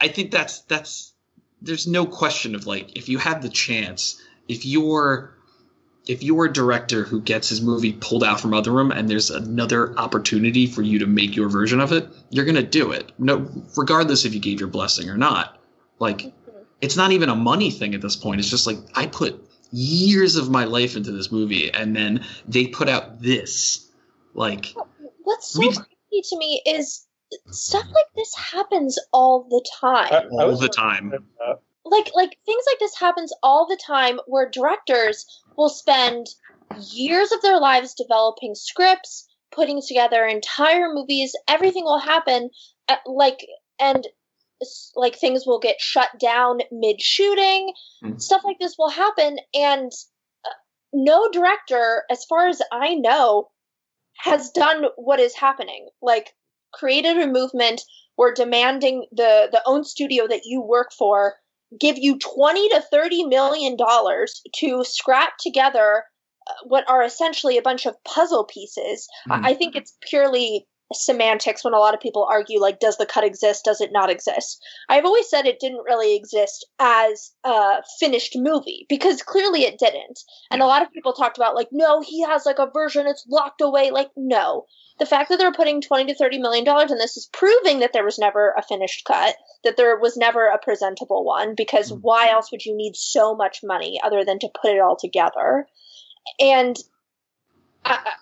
I 0.00 0.08
think 0.08 0.30
that's 0.30 0.60
that's 0.60 1.12
there's 1.60 1.86
no 1.86 2.06
question 2.06 2.54
of 2.54 2.66
like 2.66 2.96
if 2.96 3.08
you 3.08 3.18
have 3.18 3.42
the 3.42 3.48
chance, 3.48 4.20
if 4.46 4.64
you're 4.64 5.34
if 6.06 6.22
you're 6.22 6.46
a 6.46 6.52
director 6.52 7.04
who 7.04 7.20
gets 7.20 7.50
his 7.50 7.60
movie 7.60 7.92
pulled 7.92 8.24
out 8.24 8.40
from 8.40 8.54
other 8.54 8.72
room 8.72 8.90
and 8.90 9.10
there's 9.10 9.30
another 9.30 9.96
opportunity 9.98 10.66
for 10.66 10.80
you 10.80 11.00
to 11.00 11.06
make 11.06 11.36
your 11.36 11.50
version 11.50 11.80
of 11.80 11.92
it, 11.92 12.08
you're 12.30 12.46
gonna 12.46 12.62
do 12.62 12.92
it. 12.92 13.12
No, 13.18 13.46
regardless 13.76 14.24
if 14.24 14.34
you 14.34 14.40
gave 14.40 14.58
your 14.58 14.70
blessing 14.70 15.10
or 15.10 15.18
not. 15.18 15.60
Like, 15.98 16.32
it's 16.80 16.96
not 16.96 17.12
even 17.12 17.28
a 17.28 17.34
money 17.34 17.70
thing 17.70 17.94
at 17.94 18.00
this 18.00 18.16
point. 18.16 18.40
It's 18.40 18.50
just 18.50 18.66
like 18.66 18.78
I 18.94 19.06
put 19.06 19.42
years 19.72 20.36
of 20.36 20.50
my 20.50 20.64
life 20.64 20.96
into 20.96 21.12
this 21.12 21.30
movie, 21.32 21.70
and 21.72 21.94
then 21.94 22.24
they 22.46 22.66
put 22.66 22.88
out 22.88 23.20
this. 23.20 23.90
Like, 24.34 24.74
What's 25.24 25.48
so 25.52 25.60
We- 25.60 25.68
crazy 25.68 26.22
to 26.30 26.38
me 26.38 26.62
is 26.66 27.06
stuff 27.50 27.84
like 27.86 28.06
this 28.16 28.34
happens 28.34 28.98
all 29.12 29.46
the 29.50 29.64
time. 29.80 30.08
I- 30.12 30.24
I 30.24 30.44
all 30.44 30.56
the 30.56 30.68
time. 30.68 31.12
Like 31.84 32.10
like 32.14 32.38
things 32.44 32.64
like 32.70 32.78
this 32.78 32.96
happens 32.98 33.32
all 33.42 33.66
the 33.66 33.78
time 33.84 34.20
where 34.26 34.48
directors 34.50 35.26
will 35.56 35.68
spend 35.70 36.26
years 36.92 37.32
of 37.32 37.40
their 37.42 37.58
lives 37.58 37.94
developing 37.94 38.54
scripts 38.54 39.26
putting 39.50 39.80
together 39.80 40.26
entire 40.26 40.92
movies 40.92 41.34
everything 41.48 41.84
will 41.84 41.98
happen 41.98 42.50
uh, 42.88 42.96
like 43.06 43.38
and 43.80 44.06
s- 44.06 44.12
like 44.96 45.16
things 45.16 45.46
will 45.46 45.58
get 45.58 45.80
shut 45.80 46.08
down 46.18 46.58
mid 46.72 47.00
shooting 47.00 47.72
Mhm. 48.02 48.20
stuff 48.20 48.42
like 48.44 48.58
this 48.58 48.76
will 48.78 48.88
happen 48.88 49.38
and 49.54 49.92
uh, 50.44 50.50
no 50.92 51.28
director 51.30 52.04
as 52.10 52.24
far 52.24 52.48
as 52.48 52.60
i 52.72 52.94
know 52.94 53.50
has 54.16 54.50
done 54.50 54.86
what 54.96 55.20
is 55.20 55.34
happening 55.34 55.88
like 56.02 56.34
created 56.72 57.16
a 57.18 57.26
movement 57.26 57.82
where 58.16 58.34
demanding 58.34 59.06
the 59.12 59.48
the 59.52 59.62
own 59.64 59.84
studio 59.84 60.26
that 60.26 60.44
you 60.44 60.60
work 60.60 60.92
for 60.92 61.36
give 61.78 61.98
you 61.98 62.18
20 62.18 62.68
to 62.70 62.80
30 62.80 63.24
million 63.24 63.76
dollars 63.76 64.42
to 64.56 64.82
scrap 64.84 65.36
together 65.38 66.04
uh, 66.48 66.52
what 66.64 66.88
are 66.88 67.02
essentially 67.02 67.58
a 67.58 67.62
bunch 67.62 67.84
of 67.84 67.94
puzzle 68.04 68.44
pieces. 68.44 69.06
I, 69.28 69.50
I 69.50 69.54
think 69.54 69.76
it's 69.76 69.94
purely 70.00 70.66
semantics 70.92 71.64
when 71.64 71.74
a 71.74 71.78
lot 71.78 71.94
of 71.94 72.00
people 72.00 72.26
argue 72.30 72.60
like 72.60 72.80
does 72.80 72.96
the 72.96 73.06
cut 73.06 73.24
exist? 73.24 73.64
Does 73.64 73.80
it 73.80 73.92
not 73.92 74.10
exist? 74.10 74.64
I've 74.88 75.04
always 75.04 75.28
said 75.28 75.46
it 75.46 75.60
didn't 75.60 75.84
really 75.84 76.16
exist 76.16 76.66
as 76.78 77.32
a 77.44 77.82
finished 78.00 78.32
movie 78.36 78.86
because 78.88 79.22
clearly 79.22 79.62
it 79.64 79.78
didn't. 79.78 80.20
And 80.50 80.62
a 80.62 80.66
lot 80.66 80.82
of 80.82 80.92
people 80.92 81.12
talked 81.12 81.36
about 81.36 81.54
like 81.54 81.68
no 81.72 82.00
he 82.00 82.22
has 82.22 82.46
like 82.46 82.58
a 82.58 82.70
version 82.72 83.06
it's 83.06 83.26
locked 83.28 83.60
away. 83.60 83.90
Like 83.90 84.10
no. 84.16 84.64
The 84.98 85.06
fact 85.06 85.28
that 85.28 85.38
they're 85.38 85.52
putting 85.52 85.80
20 85.80 86.06
to 86.06 86.18
30 86.18 86.38
million 86.38 86.64
dollars 86.64 86.90
in 86.90 86.98
this 86.98 87.16
is 87.16 87.28
proving 87.32 87.80
that 87.80 87.92
there 87.92 88.04
was 88.04 88.18
never 88.18 88.54
a 88.56 88.62
finished 88.62 89.04
cut 89.04 89.36
that 89.64 89.76
there 89.76 89.98
was 89.98 90.16
never 90.16 90.46
a 90.46 90.58
presentable 90.58 91.24
one 91.24 91.54
because 91.56 91.92
Mhm. 91.92 91.98
why 92.00 92.28
else 92.30 92.50
would 92.50 92.64
you 92.64 92.74
need 92.74 92.96
so 92.96 93.34
much 93.34 93.60
money 93.62 94.00
other 94.02 94.24
than 94.24 94.38
to 94.40 94.48
put 94.60 94.72
it 94.72 94.80
all 94.80 94.96
together? 94.96 95.68
And 96.40 96.76
I, 97.84 98.12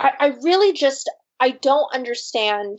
I, 0.00 0.12
I 0.20 0.26
really 0.42 0.72
just 0.72 1.10
I 1.40 1.50
don't 1.50 1.92
understand 1.94 2.78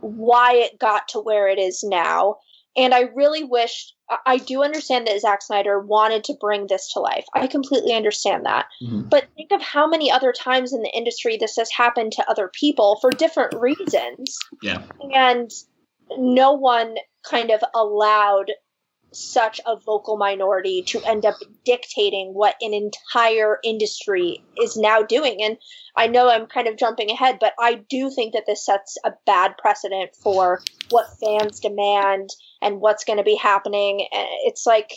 why 0.00 0.54
it 0.54 0.78
got 0.78 1.08
to 1.08 1.20
where 1.20 1.48
it 1.48 1.58
is 1.58 1.82
now. 1.82 2.36
And 2.76 2.92
I 2.92 3.08
really 3.14 3.42
wish 3.42 3.94
I- 4.26 4.36
do 4.36 4.62
understand 4.62 5.06
that 5.06 5.20
Zack 5.20 5.42
Snyder 5.42 5.80
wanted 5.80 6.24
to 6.24 6.34
bring 6.38 6.66
this 6.66 6.92
to 6.92 7.00
life. 7.00 7.24
I 7.34 7.46
completely 7.46 7.94
understand 7.94 8.44
that. 8.44 8.66
Mhm. 8.82 9.08
But 9.08 9.26
think 9.34 9.50
of 9.50 9.62
how 9.62 9.86
many 9.86 10.10
other 10.10 10.32
times 10.32 10.72
in 10.72 10.82
the 10.82 10.90
industry 10.94 11.36
this 11.36 11.56
has 11.56 11.70
happened 11.70 12.12
to 12.12 12.30
other 12.30 12.50
people 12.52 12.98
for 13.00 13.10
different 13.10 13.54
reasons. 13.54 14.36
Yeah. 14.62 14.82
And 15.12 15.50
no 16.18 16.52
one 16.52 16.96
kind 17.24 17.50
of 17.50 17.64
allowed 17.74 18.52
such 19.16 19.60
a 19.66 19.76
vocal 19.76 20.16
minority 20.16 20.82
to 20.82 21.02
end 21.04 21.24
up 21.24 21.36
dictating 21.64 22.32
what 22.32 22.54
an 22.60 22.74
entire 22.74 23.58
industry 23.64 24.44
is 24.60 24.76
now 24.76 25.02
doing. 25.02 25.42
And 25.42 25.56
I 25.96 26.06
know 26.06 26.28
I'm 26.28 26.46
kind 26.46 26.68
of 26.68 26.76
jumping 26.76 27.10
ahead, 27.10 27.38
but 27.40 27.54
I 27.58 27.82
do 27.88 28.10
think 28.10 28.34
that 28.34 28.44
this 28.46 28.64
sets 28.64 28.98
a 29.04 29.12
bad 29.24 29.56
precedent 29.56 30.10
for 30.22 30.60
what 30.90 31.06
fans 31.20 31.60
demand 31.60 32.30
and 32.60 32.80
what's 32.80 33.04
going 33.04 33.18
to 33.18 33.24
be 33.24 33.36
happening. 33.36 34.06
It's 34.44 34.66
like, 34.66 34.92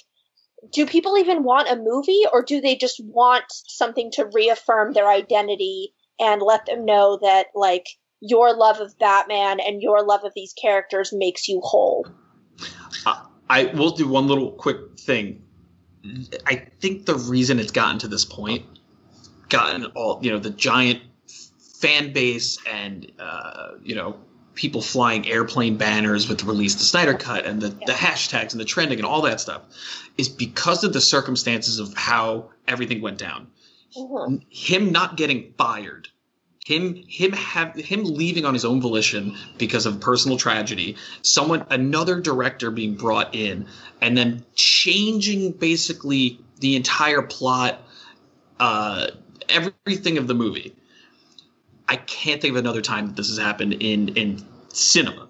do 0.74 0.86
people 0.86 1.18
even 1.18 1.44
want 1.44 1.70
a 1.70 1.82
movie 1.82 2.24
or 2.32 2.44
do 2.44 2.60
they 2.60 2.76
just 2.76 3.02
want 3.04 3.46
something 3.48 4.12
to 4.12 4.30
reaffirm 4.34 4.94
their 4.94 5.10
identity 5.10 5.94
and 6.20 6.42
let 6.42 6.66
them 6.66 6.84
know 6.84 7.18
that, 7.22 7.48
like, 7.56 7.86
your 8.20 8.54
love 8.54 8.82
of 8.82 9.00
Batman 9.00 9.62
and 9.62 9.82
your 9.82 10.06
love 10.06 10.26
of 10.26 10.34
these 10.36 10.54
characters 10.62 11.14
makes 11.14 11.48
you 11.48 11.62
whole? 11.64 12.06
I 13.50 13.66
will 13.66 13.92
do 13.92 14.08
one 14.08 14.28
little 14.28 14.52
quick 14.52 15.00
thing. 15.00 15.44
I 16.46 16.68
think 16.80 17.06
the 17.06 17.16
reason 17.16 17.60
it's 17.60 17.72
gotten 17.72 18.00
to 18.00 18.08
this 18.08 18.26
point, 18.26 18.66
gotten 19.50 19.86
all 19.96 20.20
you 20.22 20.32
know 20.32 20.40
the 20.40 20.52
giant 20.52 21.02
fan 21.82 22.14
base 22.14 22.58
and 22.66 23.12
uh, 23.20 23.72
you 23.82 23.96
know 23.96 24.18
people 24.56 24.82
flying 24.82 25.28
airplane 25.28 25.78
banners 25.78 26.28
with 26.28 26.40
the 26.40 26.46
release 26.46 26.74
of 26.74 26.80
the 26.80 26.86
Snyder 26.86 27.14
Cut 27.14 27.46
and 27.46 27.62
the, 27.62 27.70
the 27.70 27.94
hashtags 27.94 28.52
and 28.52 28.60
the 28.60 28.66
trending 28.66 29.00
and 29.00 29.06
all 29.06 29.22
that 29.22 29.40
stuff, 29.40 29.62
is 30.18 30.28
because 30.28 30.84
of 30.84 30.92
the 30.92 31.00
circumstances 31.00 31.80
of 31.80 31.94
how 31.96 32.50
everything 32.68 33.02
went 33.02 33.18
down. 33.18 33.48
Mhm. 33.98 34.44
Him 34.50 34.92
not 34.92 35.16
getting 35.18 35.54
fired, 35.58 36.10
him 36.70 37.04
him 37.08 37.32
have 37.32 37.74
him 37.76 38.04
leaving 38.04 38.46
on 38.46 38.54
his 38.54 38.64
own 38.64 38.80
volition 38.80 39.36
because 39.58 39.86
of 39.86 40.00
personal 40.00 40.38
tragedy 40.38 40.96
someone 41.24 41.66
another 41.70 42.20
director 42.20 42.70
being 42.70 42.96
brought 42.96 43.34
in 43.34 43.66
and 44.02 44.16
then 44.16 44.46
changing 44.54 45.52
basically 45.52 46.40
the 46.60 46.76
entire 46.76 47.22
plot 47.24 47.82
uh 48.60 49.08
everything 49.48 50.20
of 50.20 50.28
the 50.28 50.36
movie. 50.36 50.76
I 51.88 51.96
can't 51.96 52.40
think 52.40 52.52
of 52.52 52.58
another 52.58 52.84
time 52.84 53.08
that 53.08 53.16
this 53.16 53.30
has 53.30 53.40
happened 53.40 53.74
in 53.74 54.10
in 54.10 54.46
cinema 54.72 55.30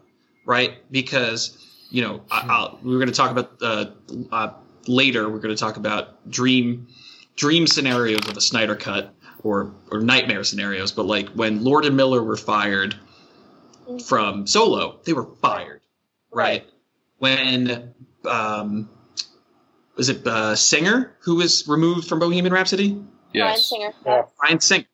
right? 0.50 0.92
Because 0.92 1.58
you 1.92 2.02
know 2.02 2.22
I, 2.30 2.46
I'll, 2.50 2.80
we're 2.84 2.98
going 2.98 3.08
to 3.08 3.14
talk 3.14 3.32
about 3.32 3.52
uh, 3.62 3.86
uh 4.32 4.54
later 4.88 5.30
we're 5.30 5.40
going 5.40 5.56
to 5.56 5.60
talk 5.60 5.78
about 5.78 6.30
dream 6.30 6.88
dream 7.36 7.68
scenarios 7.68 8.28
of 8.28 8.36
a 8.36 8.42
snyder 8.42 8.76
cut 8.76 9.14
or 9.44 9.74
or 9.92 10.00
nightmare 10.00 10.44
scenarios 10.44 10.92
but 10.92 11.06
like 11.06 11.30
when 11.30 11.64
lord 11.64 11.86
and 11.86 11.96
miller 11.96 12.22
were 12.24 12.38
fired 12.38 12.96
from 14.06 14.46
solo 14.46 15.00
they 15.06 15.14
were 15.14 15.26
fired 15.42 15.82
right, 16.32 16.66
when 17.18 17.94
um 18.26 18.90
was 19.96 20.10
it 20.10 20.26
uh 20.28 20.56
singer 20.56 21.16
who 21.22 21.36
was 21.36 21.68
removed 21.68 22.08
from 22.08 22.20
bohemian 22.20 22.54
rhapsody 22.54 23.02
Bryan 23.34 23.56
Yes. 23.56 23.70
Singer. 23.70 23.94
Yeah. 24.06 24.24
Bryan 24.40 24.60
Singer 24.60 24.86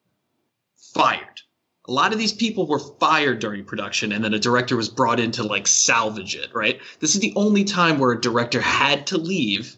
fired. 0.94 1.42
A 1.88 1.92
lot 1.92 2.14
of 2.14 2.20
these 2.20 2.34
people 2.34 2.68
were 2.68 2.80
fired 2.80 3.40
during 3.40 3.64
production, 3.64 4.12
and 4.12 4.24
then 4.24 4.34
a 4.34 4.40
director 4.40 4.76
was 4.76 4.90
brought 4.90 5.20
in 5.20 5.32
to 5.34 5.44
like 5.44 5.68
salvage 5.68 6.36
it. 6.36 6.50
Right. 6.54 6.80
This 7.00 7.16
is 7.16 7.22
the 7.22 7.34
only 7.36 7.64
time 7.64 8.00
where 8.00 8.12
a 8.12 8.20
director 8.20 8.60
had 8.60 9.08
to 9.08 9.18
leave, 9.18 9.78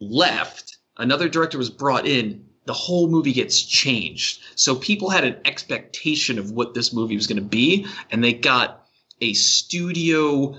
left. 0.00 0.78
Another 0.96 1.28
director 1.28 1.58
was 1.58 1.70
brought 1.70 2.06
in. 2.06 2.46
The 2.66 2.72
whole 2.72 3.08
movie 3.08 3.32
gets 3.32 3.60
changed. 3.60 4.40
So 4.54 4.74
people 4.74 5.10
had 5.10 5.24
an 5.24 5.36
expectation 5.44 6.38
of 6.38 6.50
what 6.50 6.74
this 6.74 6.92
movie 6.92 7.16
was 7.16 7.26
going 7.26 7.42
to 7.42 7.48
be, 7.48 7.86
and 8.10 8.24
they 8.24 8.32
got 8.32 8.86
a 9.20 9.34
studio, 9.34 10.56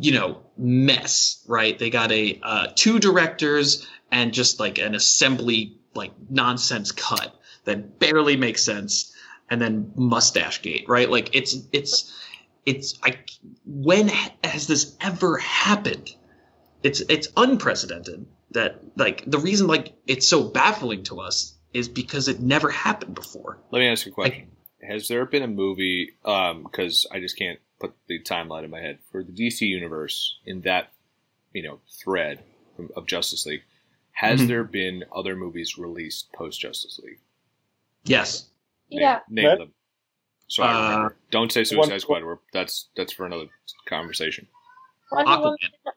you 0.00 0.12
know, 0.12 0.42
mess. 0.56 1.44
Right. 1.46 1.78
They 1.78 1.90
got 1.90 2.10
a 2.12 2.40
uh, 2.42 2.66
two 2.74 2.98
directors 2.98 3.86
and 4.10 4.32
just 4.32 4.60
like 4.60 4.78
an 4.78 4.94
assembly 4.94 5.78
like 5.94 6.12
nonsense 6.28 6.92
cut 6.92 7.34
that 7.64 7.98
barely 7.98 8.36
makes 8.36 8.62
sense 8.62 9.12
and 9.50 9.60
then 9.60 9.92
mustache 9.96 10.62
gate 10.62 10.84
right 10.88 11.10
like 11.10 11.34
it's 11.34 11.56
it's 11.72 12.12
it's 12.64 12.98
i 13.02 13.16
when 13.64 14.08
has 14.44 14.66
this 14.66 14.96
ever 15.00 15.38
happened 15.38 16.14
it's 16.82 17.00
it's 17.08 17.28
unprecedented 17.36 18.26
that 18.52 18.80
like 18.96 19.24
the 19.26 19.38
reason 19.38 19.66
like 19.66 19.94
it's 20.06 20.28
so 20.28 20.44
baffling 20.44 21.02
to 21.04 21.20
us 21.20 21.54
is 21.72 21.88
because 21.88 22.28
it 22.28 22.40
never 22.40 22.70
happened 22.70 23.14
before 23.14 23.58
Let 23.70 23.80
me 23.80 23.88
ask 23.88 24.06
you 24.06 24.12
a 24.12 24.14
question. 24.14 24.50
Has 24.82 25.08
there 25.08 25.26
been 25.26 25.42
a 25.42 25.48
movie, 25.48 26.12
um 26.24 26.62
because 26.62 27.06
I 27.12 27.20
just 27.20 27.36
can't 27.38 27.58
put 27.80 27.92
the 28.06 28.20
timeline 28.22 28.64
in 28.64 28.70
my 28.70 28.80
head, 28.80 28.98
for 29.10 29.22
the 29.22 29.32
DC 29.32 29.60
universe 29.62 30.38
in 30.46 30.62
that, 30.62 30.92
you 31.52 31.62
know, 31.62 31.80
thread 32.02 32.42
of 32.96 33.06
Justice 33.06 33.44
League, 33.46 33.64
has 34.12 34.40
Mhm. 34.42 34.48
there 34.48 34.64
been 34.64 35.04
other 35.14 35.34
movies 35.36 35.76
released 35.76 36.32
post 36.32 36.60
Justice 36.60 36.98
League? 37.02 37.20
yes 38.04 38.48
Name, 38.90 39.00
Yeah. 39.00 39.20
Name 39.28 39.44
That- 39.46 39.58
them. 39.58 39.72
So 40.48 40.62
I 40.62 41.06
Uh. 41.06 41.08
Don't 41.32 41.50
say 41.50 41.64
Suicide 41.64 41.90
one- 41.90 42.00
Squad. 42.00 42.22
We're, 42.24 42.38
that's 42.52 42.88
that's 42.96 43.12
for 43.12 43.26
another 43.26 43.48
conversation. 43.86 44.46
Wonder 45.10 45.30
Aquaman. 45.32 45.42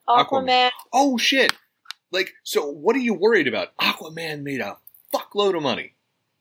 Woman, 0.07 0.47
Aquaman. 0.47 0.71
Oh 0.91 1.17
shit! 1.19 1.53
Like, 2.11 2.33
so 2.43 2.69
what 2.69 2.95
are 2.95 2.99
you 2.99 3.13
worried 3.13 3.47
about? 3.47 3.75
Aquaman 3.77 4.41
made 4.43 4.61
a 4.61 4.77
fuckload 5.13 5.55
of 5.55 5.63
money. 5.63 5.93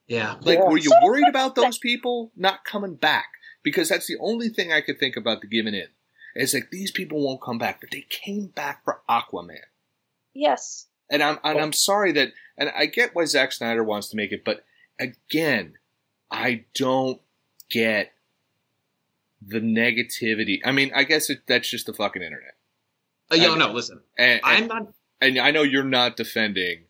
Yeah. 0.07 0.37
Like, 0.41 0.59
Yeah. 0.59 0.65
were 0.69 0.79
you 0.79 0.93
worried 1.03 1.29
about 1.29 1.55
those 1.55 1.79
people 1.79 2.33
not 2.37 2.65
coming 2.65 2.95
back? 2.95 3.27
Because 3.63 3.89
that's 3.89 4.07
the 4.07 4.17
only 4.21 4.49
thing 4.49 4.73
I 4.73 4.81
could 4.81 4.99
think 4.99 5.17
about 5.17 5.41
the 5.43 5.47
giving 5.47 5.75
in. 5.75 5.89
It's 6.35 6.55
like 6.55 6.71
these 6.71 6.91
people 6.91 7.21
won't 7.21 7.43
come 7.43 7.59
back, 7.59 7.81
but 7.81 7.91
they 7.91 8.07
came 8.09 8.47
back 8.47 8.85
for 8.85 9.01
Aquaman. 9.09 9.59
Yes. 10.33 10.87
And 11.11 11.23
I'm 11.23 11.39
and 11.43 11.59
I'm 11.59 11.73
sorry 11.73 12.13
that 12.13 12.33
and 12.57 12.71
I 12.71 12.87
get 12.87 13.15
why 13.15 13.25
Zack 13.25 13.53
Snyder 13.53 13.83
wants 13.83 14.09
to 14.11 14.17
make 14.17 14.31
it, 14.31 14.45
but 14.45 14.65
again, 14.99 15.75
I 16.31 16.65
don't 16.75 17.21
get 17.71 18.13
the 19.45 19.61
negativity. 19.61 20.61
I 20.65 20.73
mean, 20.73 20.93
I 20.95 21.05
guess 21.05 21.31
it, 21.31 21.41
that's 21.47 21.69
just 21.69 21.87
the 21.87 21.93
fucking 21.95 22.23
internet. 22.23 22.55
Uh, 23.31 23.37
yo, 23.37 23.55
I- 23.55 23.59
no, 23.59 23.73
listen. 23.73 24.01
And, 24.17 24.41
I'm 24.45 24.67
not. 24.67 24.93
And 25.21 25.39
I 25.39 25.51
know 25.51 25.63
you're 25.63 25.85
not 25.85 26.17
defending 26.17 26.85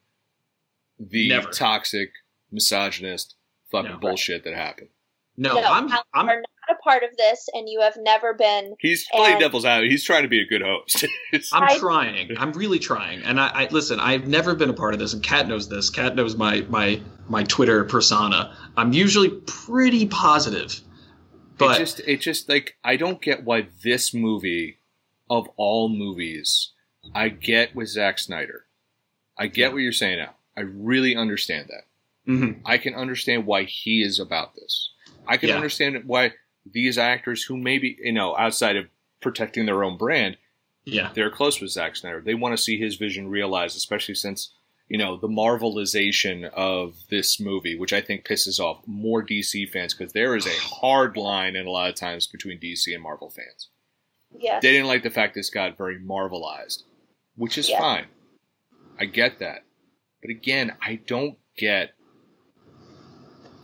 the 0.99 1.29
Never. 1.29 1.51
toxic, 1.51 2.11
misogynist, 2.51 3.35
fucking 3.71 3.93
No. 3.93 3.99
bullshit 3.99 4.45
that 4.45 4.55
happened. 4.55 4.89
No, 5.37 5.55
No, 5.55 5.63
I'm. 5.63 5.89
I'm. 6.13 6.27
You're 6.27 6.41
not 6.41 6.77
a 6.77 6.83
part 6.83 7.05
of 7.05 7.17
this, 7.17 7.49
and 7.53 7.69
you 7.69 7.81
have 7.81 7.97
never 7.97 8.35
been. 8.35 8.75
He's 8.81 9.07
playing 9.13 9.35
And- 9.35 9.41
devil's 9.41 9.65
advocate. 9.65 9.93
He's 9.93 10.03
trying 10.05 10.23
to 10.25 10.29
be 10.29 10.43
a 10.43 10.45
good 10.47 10.63
host. 10.63 11.05
I'm 11.53 11.79
trying. 11.79 12.37
I'm 12.37 12.53
really 12.53 12.81
trying. 12.81 13.23
And 13.23 13.41
I, 13.41 13.47
I 13.55 13.69
listen. 13.71 14.01
I've 14.01 14.27
never 14.27 14.57
been 14.57 14.69
a 14.69 14.75
part 14.75 14.95
of 14.95 15.01
this, 15.01 15.13
and 15.15 15.23
Kat 15.23 15.47
knows 15.47 15.69
this. 15.69 15.91
Kat 15.91 16.17
knows 16.17 16.37
my 16.37 16.63
my 16.69 17.01
my 17.29 17.45
Twitter 17.45 17.85
persona. 17.85 18.57
I'm 18.77 18.93
usually 18.93 19.31
pretty 19.47 20.07
positive, 20.09 20.81
but 21.57 21.77
it 21.77 21.79
just 21.79 22.01
it 22.01 22.21
just 22.21 22.49
like 22.49 22.77
I 22.83 22.97
don't 22.97 23.23
get 23.23 23.45
why 23.45 23.69
this 23.85 24.13
movie 24.13 24.79
of 25.31 25.49
all 25.57 25.89
movies 25.89 26.73
I 27.15 27.29
get 27.31 27.75
with 27.75 27.89
Zack 27.89 28.19
Snyder. 28.19 28.65
I 29.37 29.47
get 29.47 29.73
what 29.73 29.79
you're 29.83 29.93
saying 29.93 30.19
now. 30.19 30.35
I 30.57 30.61
really 30.63 31.15
understand 31.17 31.69
that. 31.69 31.85
Mhm. 32.33 32.61
I 32.65 32.79
can 32.79 32.95
understand 32.95 33.47
why 33.47 33.65
he 33.65 34.03
is 34.03 34.19
about 34.19 34.55
this. 34.55 34.91
I 35.27 35.37
can 35.37 35.51
Yeah. 35.51 35.57
understand 35.57 36.05
why 36.05 36.33
these 36.71 36.99
actors 36.99 37.45
who 37.45 37.57
maybe 37.57 37.97
you 38.03 38.13
know 38.13 38.37
outside 38.37 38.77
of 38.77 38.89
protecting 39.21 39.67
their 39.67 39.83
own 39.85 39.97
brand, 39.97 40.37
yeah, 40.85 41.13
they're 41.15 41.31
close 41.31 41.61
with 41.61 41.71
Zack 41.71 41.97
Snyder. 41.97 42.21
They 42.21 42.35
want 42.35 42.57
to 42.57 42.63
see 42.63 42.79
his 42.79 42.97
vision 42.97 43.29
realized, 43.29 43.77
especially 43.77 44.15
since 44.15 44.53
you 44.89 44.99
know 44.99 45.17
the 45.17 45.29
Marvelization 45.29 46.45
of 46.53 46.97
this 47.11 47.39
movie, 47.39 47.77
which 47.77 47.93
I 47.93 48.01
think 48.01 48.25
pisses 48.27 48.59
off 48.59 48.83
more 48.87 49.23
DC 49.23 49.67
fans 49.67 49.95
because 49.95 50.13
there 50.13 50.35
is 50.37 50.47
a 50.47 50.59
hard 50.61 51.17
line 51.17 51.57
in 51.57 51.67
a 51.67 51.71
lot 51.71 51.89
of 51.91 51.95
times 51.95 52.27
between 52.27 52.59
DC 52.59 52.93
and 52.95 53.03
Marvel 53.03 53.31
fans. 53.31 53.69
Yes. 54.39 54.63
They 54.63 54.73
didn't 54.73 54.89
like 54.89 55.03
the 55.03 55.11
fact 55.11 55.35
this 55.35 55.51
got 55.51 55.77
very 55.79 55.99
Marvelized, 55.99 56.85
which 57.39 57.57
is 57.57 57.69
Yeah. 57.71 57.79
fine. 57.79 58.07
I 59.01 59.07
get 59.07 59.39
that, 59.39 59.65
but 60.21 60.31
again, 60.31 60.77
I 60.83 60.97
don't 60.97 61.39
get. 61.57 61.95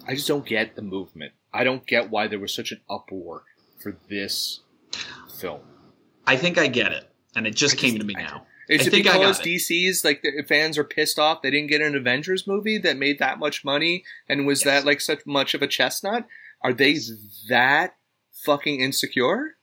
I 0.06 0.14
just 0.14 0.28
don't 0.28 0.46
get 0.46 0.76
the 0.76 0.82
movement. 0.82 1.32
I 1.52 1.64
don't 1.64 1.86
get 1.86 2.10
why 2.10 2.26
there 2.28 2.38
was 2.38 2.52
such 2.52 2.72
an 2.72 2.80
uproar 2.90 3.44
for 3.82 3.96
this 4.08 4.60
film. 5.38 5.60
I 6.26 6.36
think 6.36 6.58
I 6.58 6.68
get 6.68 6.92
it, 6.92 7.10
and 7.34 7.46
it 7.46 7.54
just 7.54 7.76
I 7.76 7.78
came 7.80 7.90
just- 7.96 8.00
to 8.00 8.06
me 8.06 8.14
I- 8.16 8.22
now. 8.22 8.46
Is 8.66 8.80
I 8.80 8.84
it 8.86 8.90
think 8.92 9.06
I 9.06 9.12
got 9.12 9.18
because 9.18 9.40
it. 9.40 9.44
DC's 9.44 10.04
like 10.06 10.22
the 10.22 10.42
fans 10.48 10.78
are 10.78 10.84
pissed 10.84 11.18
off 11.18 11.42
they 11.42 11.50
didn't 11.50 11.68
get 11.68 11.82
an 11.82 11.94
Avengers 11.94 12.46
movie 12.46 12.78
that 12.78 12.96
made 12.96 13.18
that 13.18 13.38
much 13.38 13.62
money 13.62 14.04
and 14.26 14.46
was 14.46 14.60
Yes. 14.60 14.64
that 14.64 14.86
like 14.86 15.02
such 15.02 15.26
much 15.26 15.52
of 15.52 15.60
a 15.60 15.66
chestnut? 15.66 16.26
Are 16.62 16.72
they 16.72 16.98
that 17.50 17.96
fucking 18.32 18.80
insecure? 18.80 19.58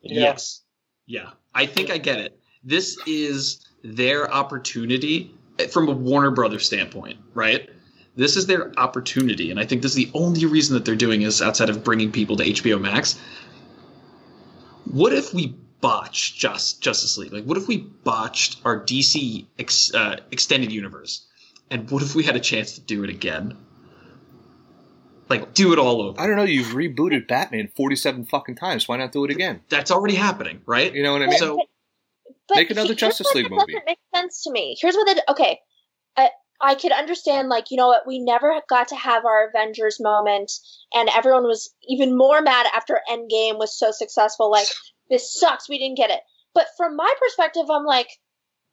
Yes. 0.00 0.62
Yeah, 1.04 1.32
I 1.54 1.66
think 1.66 1.90
I 1.90 1.98
get 1.98 2.20
it. 2.20 2.38
This 2.64 2.98
is 3.06 3.66
their 3.82 4.32
opportunity 4.32 5.34
eh, 5.58 5.66
from 5.66 5.88
a 5.88 5.92
Warner 5.92 6.30
Brothers 6.30 6.66
standpoint, 6.66 7.18
right? 7.34 7.68
This 8.14 8.36
is 8.36 8.46
their 8.46 8.78
opportunity, 8.78 9.50
and 9.50 9.58
I 9.58 9.64
think 9.64 9.82
this 9.82 9.92
is 9.92 9.96
the 9.96 10.10
only 10.14 10.44
reason 10.44 10.74
that 10.74 10.84
they're 10.84 10.94
doing 10.94 11.22
this 11.22 11.40
outside 11.40 11.70
of 11.70 11.82
bringing 11.82 12.12
people 12.12 12.36
to 12.36 12.44
HBO 12.44 12.80
Max. 12.80 13.18
What 14.84 15.12
if 15.12 15.32
we 15.32 15.56
botched 15.80 16.38
Just 16.38 16.82
Justice 16.82 17.16
League? 17.16 17.32
Like, 17.32 17.44
what 17.44 17.56
if 17.56 17.68
we 17.68 17.78
botched 17.78 18.60
our 18.64 18.78
DC 18.78 19.46
ex, 19.58 19.92
uh, 19.94 20.16
extended 20.30 20.70
universe? 20.70 21.26
And 21.70 21.90
what 21.90 22.02
if 22.02 22.14
we 22.14 22.22
had 22.22 22.36
a 22.36 22.40
chance 22.40 22.74
to 22.74 22.80
do 22.82 23.02
it 23.02 23.08
again? 23.08 23.56
Like, 25.30 25.54
do 25.54 25.72
it 25.72 25.78
all 25.78 26.02
over. 26.02 26.20
I 26.20 26.26
don't 26.26 26.36
know. 26.36 26.42
You've 26.42 26.74
rebooted 26.74 27.26
Batman 27.26 27.70
forty-seven 27.74 28.26
fucking 28.26 28.56
times. 28.56 28.86
Why 28.86 28.98
not 28.98 29.12
do 29.12 29.24
it 29.24 29.30
again? 29.30 29.62
That's 29.70 29.90
already 29.90 30.14
happening, 30.14 30.60
right? 30.66 30.94
You 30.94 31.02
know 31.02 31.12
what 31.12 31.22
I 31.22 31.28
mean? 31.28 31.38
So 31.38 31.62
But 32.52 32.60
Make 32.60 32.70
another 32.70 32.94
Justice 32.94 33.34
League 33.34 33.50
movie. 33.50 33.72
Doesn't 33.72 33.86
make 33.86 33.98
sense 34.14 34.42
to 34.44 34.50
me. 34.50 34.76
Here's 34.78 34.94
what 34.94 35.06
they. 35.06 35.20
Okay, 35.32 35.58
I 36.16 36.30
I 36.60 36.74
could 36.74 36.92
understand 36.92 37.48
like 37.48 37.70
you 37.70 37.78
know 37.78 37.88
what 37.88 38.06
we 38.06 38.18
never 38.18 38.60
got 38.68 38.88
to 38.88 38.96
have 38.96 39.24
our 39.24 39.48
Avengers 39.48 39.96
moment, 40.00 40.52
and 40.92 41.08
everyone 41.08 41.44
was 41.44 41.74
even 41.88 42.16
more 42.16 42.42
mad 42.42 42.66
after 42.74 43.00
Endgame 43.10 43.58
was 43.58 43.78
so 43.78 43.90
successful. 43.90 44.50
Like 44.50 44.68
this 45.08 45.38
sucks, 45.38 45.68
we 45.68 45.78
didn't 45.78 45.96
get 45.96 46.10
it. 46.10 46.20
But 46.54 46.66
from 46.76 46.96
my 46.96 47.12
perspective, 47.18 47.70
I'm 47.70 47.86
like, 47.86 48.08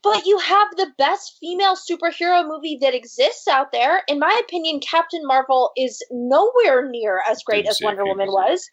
but 0.03 0.25
you 0.25 0.38
have 0.39 0.67
the 0.75 0.91
best 0.97 1.38
female 1.39 1.75
superhero 1.75 2.45
movie 2.45 2.80
that 2.82 2.93
exists 2.93 3.47
out 3.47 3.71
there. 3.71 4.03
In 4.07 4.19
my 4.19 4.41
opinion, 4.43 4.80
Captain 4.80 5.25
Marvel 5.25 5.71
is 5.77 6.05
nowhere 6.11 6.89
near 6.89 7.21
as 7.30 7.43
great 7.43 7.65
as 7.65 7.80
Wonder 7.82 8.05
Woman 8.05 8.27
was. 8.27 8.69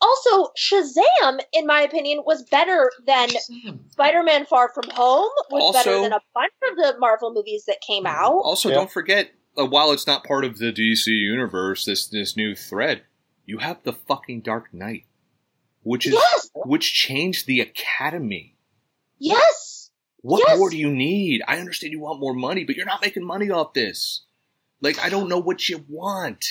Also, 0.00 0.52
Shazam, 0.56 1.40
in 1.52 1.66
my 1.66 1.82
opinion, 1.82 2.22
was 2.24 2.44
better 2.44 2.90
than 3.06 3.30
Sam, 3.30 3.80
Spider-Man: 3.90 4.46
Far 4.46 4.70
From 4.72 4.88
Home 4.94 5.30
was 5.50 5.74
better 5.74 6.00
than 6.02 6.12
a 6.12 6.20
bunch 6.34 6.52
of 6.70 6.76
the 6.76 6.96
Marvel 7.00 7.32
movies 7.32 7.64
that 7.66 7.80
came 7.80 8.06
out. 8.06 8.30
Also, 8.44 8.68
Yeah. 8.68 8.76
don't 8.76 8.90
forget, 8.90 9.32
uh, 9.58 9.66
while 9.66 9.90
it's 9.90 10.06
not 10.06 10.22
part 10.24 10.44
of 10.44 10.58
the 10.58 10.70
DC 10.72 11.10
universe, 11.10 11.84
this 11.84 12.06
this 12.06 12.36
new 12.36 12.54
thread, 12.54 13.02
you 13.44 13.58
have 13.58 13.82
the 13.82 13.92
fucking 13.92 14.42
Dark 14.42 14.72
Knight, 14.72 15.04
which 15.82 16.06
is 16.06 16.12
Yes, 16.14 16.50
which 16.54 16.92
changed 16.94 17.46
the 17.46 17.60
Academy. 17.60 18.56
yes, 19.18 19.90
What 20.20 20.42
Yes. 20.46 20.58
more 20.58 20.68
do 20.70 20.76
you 20.76 20.90
need? 20.90 21.42
I 21.48 21.58
understand 21.60 21.92
you 21.92 22.00
want 22.00 22.18
more 22.20 22.34
money, 22.34 22.64
but 22.64 22.74
you're 22.76 22.84
not 22.86 23.00
making 23.00 23.24
money 23.24 23.50
off 23.50 23.72
this. 23.72 24.22
Like, 24.80 24.98
I 24.98 25.08
don't 25.08 25.28
know 25.28 25.38
what 25.38 25.68
you 25.68 25.84
want. 25.88 26.44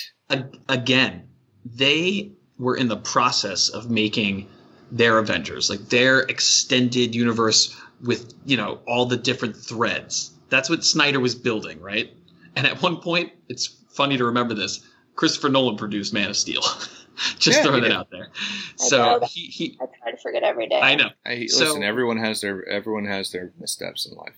again, 0.68 1.28
they 1.64 2.32
were 2.58 2.76
in 2.76 2.88
the 2.88 2.96
process 2.96 3.68
of 3.68 3.90
making 3.90 4.48
their 4.90 5.18
Avengers, 5.18 5.70
like 5.70 5.88
their 5.88 6.20
extended 6.20 7.14
universe 7.14 7.74
with, 8.02 8.32
you 8.44 8.56
know, 8.56 8.80
all 8.86 9.06
the 9.06 9.16
different 9.16 9.56
threads. 9.56 10.30
That's 10.48 10.70
what 10.70 10.84
Snyder 10.84 11.20
was 11.20 11.34
building, 11.34 11.80
right? 11.80 12.12
And 12.56 12.66
at 12.66 12.82
one 12.82 12.96
point, 12.96 13.32
it's 13.48 13.66
funny 13.90 14.16
to 14.16 14.24
remember 14.26 14.54
this. 14.54 14.80
Christopher 15.14 15.48
Nolan 15.48 15.76
produced 15.76 16.12
Man 16.14 16.30
of 16.30 16.36
Steel. 16.36 16.62
Just 17.38 17.58
Yeah, 17.58 17.64
throwing 17.64 17.82
he 17.82 17.90
it 17.90 17.92
out 17.92 18.10
there. 18.10 18.28
I 18.30 18.36
So 18.76 19.20
he, 19.28 19.46
he 19.46 19.78
I 19.80 19.86
try 19.86 20.12
to 20.12 20.16
forget 20.16 20.44
every 20.44 20.68
day. 20.68 20.80
I 20.80 20.94
know. 20.94 21.10
I, 21.26 21.46
So- 21.46 21.64
listen, 21.64 21.82
everyone 21.82 22.16
has 22.18 22.40
their 22.40 22.66
everyone 22.68 23.04
has 23.06 23.32
their 23.32 23.52
missteps 23.58 24.06
in 24.06 24.16
life. 24.16 24.36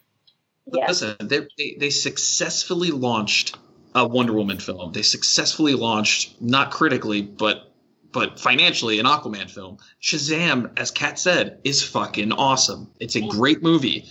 Yeah. 0.72 0.86
Listen, 0.88 1.16
they, 1.20 1.46
they 1.58 1.76
they 1.78 1.90
successfully 1.90 2.90
launched 2.90 3.56
a 3.94 4.06
Wonder 4.06 4.32
Woman 4.32 4.58
film. 4.58 4.92
They 4.92 5.02
successfully 5.02 5.74
launched, 5.74 6.40
not 6.40 6.70
critically, 6.70 7.22
but 7.22 7.69
but 8.12 8.40
financially, 8.40 8.98
an 8.98 9.06
Aquaman 9.06 9.50
film. 9.50 9.78
Shazam, 10.02 10.78
as 10.78 10.90
Kat 10.90 11.18
said, 11.18 11.60
is 11.64 11.82
fucking 11.82 12.32
awesome. 12.32 12.90
It's 12.98 13.16
a 13.16 13.20
great 13.20 13.62
movie. 13.62 14.08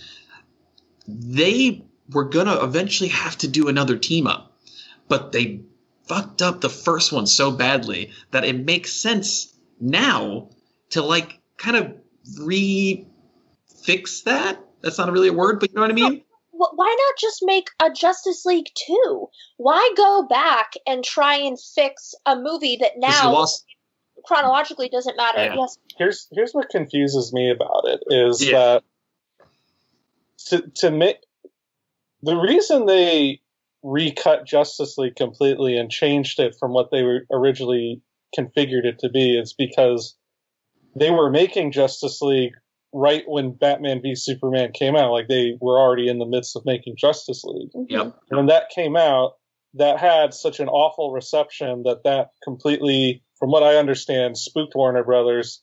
They 1.06 1.84
were 2.10 2.24
gonna 2.24 2.62
eventually 2.62 3.10
have 3.10 3.36
to 3.38 3.48
do 3.48 3.68
another 3.68 3.96
team 3.96 4.26
up, 4.26 4.58
but 5.08 5.32
they 5.32 5.62
fucked 6.06 6.42
up 6.42 6.60
the 6.60 6.68
first 6.68 7.12
one 7.12 7.26
so 7.26 7.50
badly 7.50 8.10
that 8.30 8.44
it 8.44 8.64
makes 8.64 8.92
sense 8.92 9.54
now 9.80 10.48
to 10.90 11.02
like 11.02 11.38
kind 11.56 11.76
of 11.76 11.94
re 12.40 13.06
fix 13.82 14.22
that. 14.22 14.58
That's 14.80 14.98
not 14.98 15.12
really 15.12 15.28
a 15.28 15.32
word, 15.32 15.60
but 15.60 15.70
you 15.70 15.76
know 15.76 15.82
what 15.82 15.90
I 15.90 15.94
mean? 15.94 16.22
Why 16.52 16.94
not 16.98 17.18
just 17.18 17.40
make 17.42 17.70
a 17.82 17.90
Justice 17.90 18.44
League 18.44 18.68
2? 18.74 19.28
Why 19.56 19.92
go 19.96 20.26
back 20.28 20.74
and 20.86 21.02
try 21.02 21.36
and 21.36 21.58
fix 21.58 22.14
a 22.26 22.36
movie 22.36 22.76
that 22.80 22.92
now 22.98 23.32
lost 23.32 23.64
chronologically 24.24 24.88
doesn't 24.88 25.16
matter? 25.16 25.44
Yeah. 25.44 25.54
Yes. 25.56 25.78
here's 25.98 26.28
here's 26.32 26.52
what 26.52 26.68
confuses 26.70 27.32
me 27.32 27.50
about 27.50 27.84
it 27.86 28.00
is 28.08 28.46
Yeah. 28.46 28.78
that 28.78 28.82
to 30.48 30.70
to 30.76 30.90
make 30.90 31.16
the 32.22 32.36
reason 32.36 32.86
they 32.86 33.40
recut 33.82 34.46
Justice 34.46 34.98
League 34.98 35.16
completely 35.16 35.76
and 35.76 35.90
changed 35.90 36.38
it 36.38 36.54
from 36.58 36.72
what 36.72 36.90
they 36.90 37.02
were 37.02 37.26
originally 37.32 38.02
configured 38.36 38.84
it 38.84 38.98
to 39.00 39.08
be 39.08 39.38
is 39.38 39.54
because 39.54 40.16
they 40.94 41.10
were 41.10 41.30
making 41.30 41.72
Justice 41.72 42.20
League 42.20 42.52
right 42.92 43.22
when 43.26 43.52
Batman 43.52 44.02
v 44.02 44.14
Superman 44.14 44.72
came 44.72 44.96
out. 44.96 45.12
Like 45.12 45.28
they 45.28 45.56
were 45.60 45.78
already 45.78 46.08
in 46.08 46.18
the 46.18 46.26
midst 46.26 46.56
of 46.56 46.64
making 46.66 46.96
Justice 46.96 47.42
League. 47.44 47.70
Mm-hmm. 47.72 47.92
Yep. 47.92 48.16
And 48.30 48.36
when 48.36 48.46
that 48.46 48.68
came 48.70 48.96
out, 48.96 49.34
that 49.74 50.00
had 50.00 50.34
such 50.34 50.58
an 50.58 50.68
awful 50.68 51.12
reception 51.12 51.84
that 51.84 52.02
that 52.04 52.30
completely, 52.42 53.22
from 53.40 53.50
what 53.50 53.64
I 53.64 53.76
understand, 53.76 54.38
spooked 54.38 54.76
Warner 54.76 55.02
Brothers, 55.02 55.62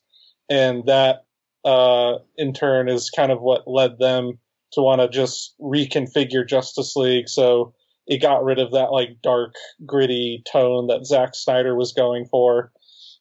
and 0.49 0.86
that 0.88 1.25
uh, 1.63 2.17
in 2.36 2.53
turn 2.53 2.89
is 2.89 3.09
kind 3.09 3.32
of 3.32 3.39
what 3.39 3.67
led 3.67 3.99
them 3.99 4.39
to 4.73 4.82
want 4.82 4.99
to 4.99 5.07
just 5.07 5.55
reconfigure 5.61 6.47
Justice 6.47 6.95
League. 6.95 7.30
So 7.30 7.73
it 8.07 8.21
got 8.21 8.43
rid 8.43 8.59
of 8.59 8.71
that 8.71 8.91
like 8.91 9.21
dark, 9.21 9.53
gritty 9.86 10.43
tone 10.51 10.88
that 10.88 11.05
Zack 11.05 11.36
Snyder 11.36 11.75
was 11.75 11.93
going 11.93 12.25
for. 12.25 12.71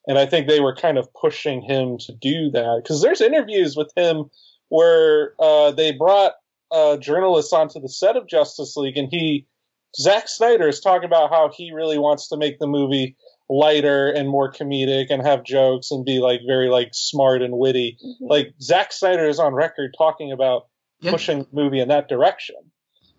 And 0.09 0.19
I 0.19 0.27
think 0.27 0.47
they 0.47 0.61
were 0.61 0.75
kind 0.75 0.99
of 0.99 1.13
pushing 1.15 1.61
him 1.61 1.99
to 1.99 2.13
do 2.13 2.51
that 2.53 2.81
because 2.83 3.03
there's 3.03 3.21
interviews 3.21 3.77
with 3.77 3.91
him 3.97 4.31
where 4.69 5.33
uh, 5.41 5.73
they 5.73 5.93
brought 5.93 6.33
uh, 6.71 6.97
journalists 6.97 7.53
onto 7.53 7.81
the 7.81 7.89
set 7.89 8.17
of 8.17 8.29
Justice 8.29 8.77
League, 8.77 8.97
and 8.97 9.09
he, 9.11 9.47
Zack 9.97 10.29
Snyder, 10.29 10.69
is 10.69 10.81
talking 10.81 11.07
about 11.07 11.31
how 11.31 11.51
he 11.53 11.73
really 11.73 11.99
wants 11.99 12.29
to 12.29 12.37
make 12.37 12.59
the 12.59 12.67
movie 12.67 13.17
lighter 13.49 14.09
and 14.11 14.29
more 14.29 14.51
comedic 14.51 15.07
and 15.11 15.23
have 15.27 15.45
jokes 15.45 15.91
and 15.91 16.05
be 16.05 16.19
like 16.19 16.41
very 16.47 16.69
like 16.69 16.91
smart 16.93 17.43
and 17.43 17.57
witty. 17.57 17.97
Mhm. 18.05 18.29
Like 18.29 18.55
Zack 18.61 18.93
Snyder 18.93 19.27
is 19.29 19.39
on 19.39 19.55
record 19.55 19.95
talking 19.97 20.33
about 20.33 20.67
Yeah. 21.01 21.13
pushing 21.13 21.41
the 21.41 21.49
movie 21.53 21.81
in 21.81 21.89
that 21.89 22.09
direction. 22.09 22.57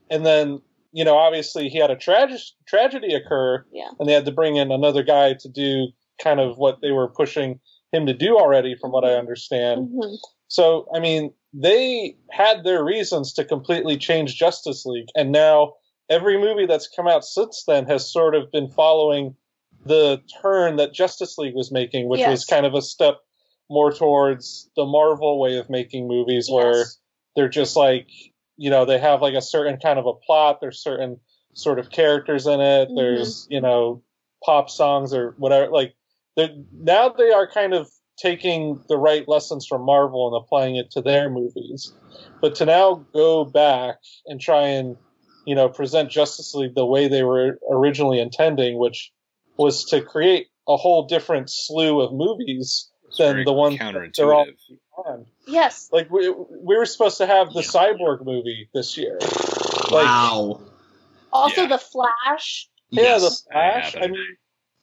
And 0.10 0.26
then, 0.26 0.62
you 0.92 1.06
know, 1.06 1.16
obviously 1.18 1.70
he 1.70 1.78
had 1.78 1.92
a 1.92 1.96
tragedy 1.96 2.42
tragedy 2.68 3.14
occur 3.14 3.66
Yeah. 3.72 3.90
and 4.00 4.08
they 4.10 4.14
had 4.14 4.26
to 4.26 4.32
bring 4.32 4.56
in 4.58 4.72
another 4.72 5.04
guy 5.04 5.34
to 5.34 5.50
do 5.50 5.88
kind 6.22 6.40
of 6.40 6.58
what 6.58 6.82
they 6.82 6.92
were 6.92 7.08
pushing 7.08 7.60
him 7.94 8.06
to 8.08 8.14
do 8.14 8.38
already 8.38 8.76
from 8.76 8.92
what 8.92 9.06
I 9.06 9.14
understand. 9.14 9.90
Mhm. 9.90 10.18
So, 10.50 10.88
I 10.94 11.00
mean, 11.00 11.34
they 11.54 12.18
had 12.32 12.64
their 12.64 12.84
reasons 12.84 13.34
to 13.34 13.46
completely 13.46 13.98
change 13.98 14.36
Justice 14.36 14.86
League, 14.86 15.08
and 15.16 15.32
now 15.32 15.74
every 16.10 16.38
movie 16.38 16.66
that's 16.66 16.88
come 16.88 17.08
out 17.08 17.24
since 17.24 17.64
then 17.66 17.86
has 17.86 18.12
sort 18.12 18.36
of 18.36 18.52
been 18.52 18.70
following 18.70 19.36
the 19.88 20.22
turn 20.42 20.76
that 20.78 20.94
Justice 20.94 21.38
League 21.38 21.56
was 21.56 21.72
making, 21.72 22.10
which 22.10 22.26
was 22.26 22.46
kind 22.46 22.66
of 22.66 22.74
a 22.74 22.82
step 22.82 23.20
more 23.70 23.92
towards 23.92 24.70
the 24.76 24.86
Marvel 24.86 25.40
way 25.40 25.58
of 25.58 25.70
making 25.70 26.08
movies, 26.08 26.50
where 26.50 26.78
Yes. 26.80 26.98
they're 27.36 27.50
just 27.50 27.76
like, 27.76 28.08
you 28.56 28.70
know, 28.70 28.86
they 28.86 28.98
have 28.98 29.22
like 29.22 29.34
a 29.36 29.42
certain 29.42 29.78
kind 29.78 30.00
of 30.00 30.06
a 30.06 30.14
plot, 30.14 30.60
there's 30.62 30.82
certain 30.82 31.20
sort 31.54 31.80
of 31.80 31.90
characters 31.90 32.48
in 32.48 32.60
it, 32.62 32.90
Mhm. 32.90 32.96
there's, 32.96 33.48
you 33.50 33.60
know, 33.60 34.02
pop 34.44 34.70
songs 34.70 35.14
or 35.14 35.36
whatever. 35.38 35.72
Like, 35.72 35.96
now 36.72 37.10
they 37.10 37.32
are 37.32 37.48
kind 37.48 37.74
of 37.74 37.90
taking 38.18 38.82
the 38.88 38.98
right 38.98 39.28
lessons 39.28 39.66
from 39.66 39.82
Marvel 39.84 40.28
and 40.28 40.36
applying 40.36 40.76
it 40.76 40.92
to 40.92 41.02
their 41.02 41.30
movies. 41.30 41.94
But 42.42 42.56
to 42.56 42.66
now 42.66 43.06
go 43.14 43.44
back 43.44 43.98
and 44.26 44.40
try 44.40 44.68
and, 44.68 44.98
you 45.46 45.56
know, 45.56 45.70
present 45.70 46.10
Justice 46.10 46.54
League 46.54 46.76
the 46.76 46.86
way 46.86 47.08
they 47.08 47.24
were 47.24 47.60
originally 47.70 48.20
intending, 48.20 48.78
which 48.78 49.12
was 49.58 49.86
to 49.86 50.01
create 50.01 50.47
a 50.68 50.78
whole 50.78 51.08
different 51.08 51.49
slew 51.49 52.01
of 52.01 52.14
movies 52.14 52.89
It's 53.08 53.18
than 53.18 53.43
the 53.45 53.53
ones 53.53 53.78
that 53.80 54.12
they're 54.16 54.34
all 54.34 54.47
on. 54.97 55.26
Yes. 55.47 55.89
Like 55.91 56.10
we, 56.12 56.30
we 56.30 56.76
were 56.78 56.86
supposed 56.86 57.18
to 57.20 57.26
have 57.28 57.53
the 57.53 57.62
Cyborg 57.62 58.26
movie 58.26 58.70
this 58.74 58.97
year. 58.97 59.18
Like, 59.91 60.05
wow. 60.05 60.62
Also, 61.32 61.62
Yeah. 61.62 61.68
the 61.70 61.78
Flash. 61.78 62.70
Yeah, 62.89 63.03
Yes. 63.03 63.22
the 63.22 63.51
Flash. 63.51 63.95
I 63.95 63.99
I, 63.99 64.08
mean, 64.08 64.26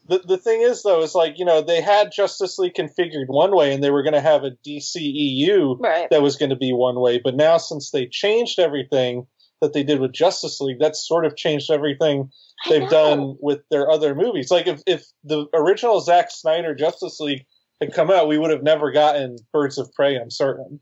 the 0.06 0.18
the 0.20 0.38
thing 0.38 0.60
is 0.62 0.82
though, 0.82 1.02
is 1.02 1.14
like 1.14 1.38
you 1.38 1.44
know 1.44 1.62
they 1.62 1.80
had 1.80 2.12
Justice 2.12 2.58
League 2.58 2.74
configured 2.74 3.26
one 3.28 3.54
way, 3.56 3.72
and 3.72 3.82
they 3.82 3.90
were 3.90 4.02
going 4.02 4.12
to 4.14 4.20
have 4.20 4.44
a 4.44 4.50
DCEU 4.66 5.76
Right. 5.80 6.08
that 6.10 6.22
was 6.22 6.36
going 6.36 6.50
to 6.50 6.56
be 6.56 6.72
one 6.72 7.00
way. 7.00 7.18
But 7.22 7.34
now, 7.36 7.56
since 7.56 7.90
they 7.90 8.06
changed 8.06 8.58
everything 8.58 9.26
that 9.64 9.72
they 9.72 9.82
did 9.82 9.98
with 10.00 10.12
Justice 10.12 10.60
League, 10.60 10.78
that's 10.78 11.06
sort 11.08 11.24
of 11.24 11.36
changed 11.36 11.70
everything 11.70 12.30
they've 12.68 12.88
done 12.90 13.36
with 13.40 13.60
their 13.70 13.90
other 13.90 14.14
movies. 14.14 14.50
Like 14.50 14.66
if 14.66 14.82
if 14.86 15.04
the 15.24 15.46
original 15.54 16.00
Zack 16.00 16.30
Snyder 16.30 16.74
Justice 16.74 17.18
League 17.18 17.46
had 17.80 17.92
come 17.94 18.10
out, 18.10 18.28
we 18.28 18.38
would 18.38 18.50
have 18.50 18.62
never 18.62 18.92
gotten 18.92 19.36
Birds 19.52 19.78
of 19.78 19.92
Prey. 19.94 20.16
I'm 20.16 20.30
certain. 20.30 20.80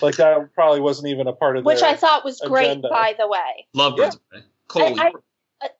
Like 0.00 0.16
that 0.16 0.52
probably 0.54 0.80
wasn't 0.80 1.08
even 1.08 1.26
a 1.26 1.32
part 1.32 1.56
of 1.56 1.64
Which 1.64 1.82
I 1.82 1.94
thought 1.94 2.24
was 2.24 2.40
great, 2.40 2.82
by 2.82 3.14
the 3.18 3.28
way. 3.28 3.66
Love 3.74 3.96
Birds 3.96 4.16
of 4.16 4.28
Prey. 4.28 4.40
Cole, 4.68 4.82
I- 5.00 5.06
I- 5.06 5.10
were- 5.10 5.22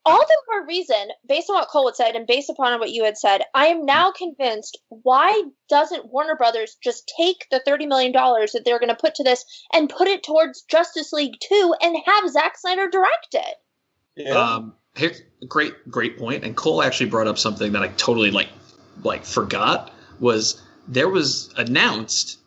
all 0.05 0.21
the 0.21 0.43
more 0.49 0.67
reason, 0.67 1.09
based 1.27 1.51
on 1.51 1.57
what 1.57 1.69
Cole 1.69 1.89
had 1.89 1.97
said 1.97 2.17
and 2.17 2.27
based 2.27 2.51
upon 2.51 2.79
what 2.79 2.91
you 2.91 3.05
had 3.05 3.17
said, 3.17 3.43
I 3.55 3.67
am 3.67 3.85
now 3.85 4.13
convinced 4.13 4.79
why 4.89 5.43
doesn't 5.69 6.13
Warner 6.13 6.37
Brothers 6.37 6.77
just 6.83 7.13
take 7.17 7.47
the 7.51 7.63
$30 7.67 7.89
million 7.89 8.13
that 8.13 8.63
they're 8.65 8.79
going 8.79 8.89
to 8.89 8.95
put 8.95 9.15
to 9.17 9.25
this 9.25 9.45
and 9.73 9.89
put 9.89 10.09
it 10.09 10.23
towards 10.23 10.63
Justice 10.63 11.13
League 11.13 11.35
2 11.41 11.75
and 11.83 11.97
have 12.07 12.31
Zack 12.31 12.59
Snyder 12.59 12.89
direct 12.89 13.35
it? 13.35 13.57
yeah. 14.17 14.33
Um, 14.33 14.75
here, 14.97 15.13
great, 15.49 15.91
great 15.91 16.19
point. 16.19 16.45
And 16.45 16.57
Cole 16.57 16.83
actually 16.83 17.11
brought 17.11 17.27
up 17.27 17.39
something 17.39 17.73
that 17.73 17.83
I 17.83 17.89
totally 17.89 18.31
like, 18.31 18.49
like 19.03 19.25
forgot 19.25 19.91
was 20.21 20.63
there 20.87 21.09
was 21.09 21.53
announced 21.57 22.39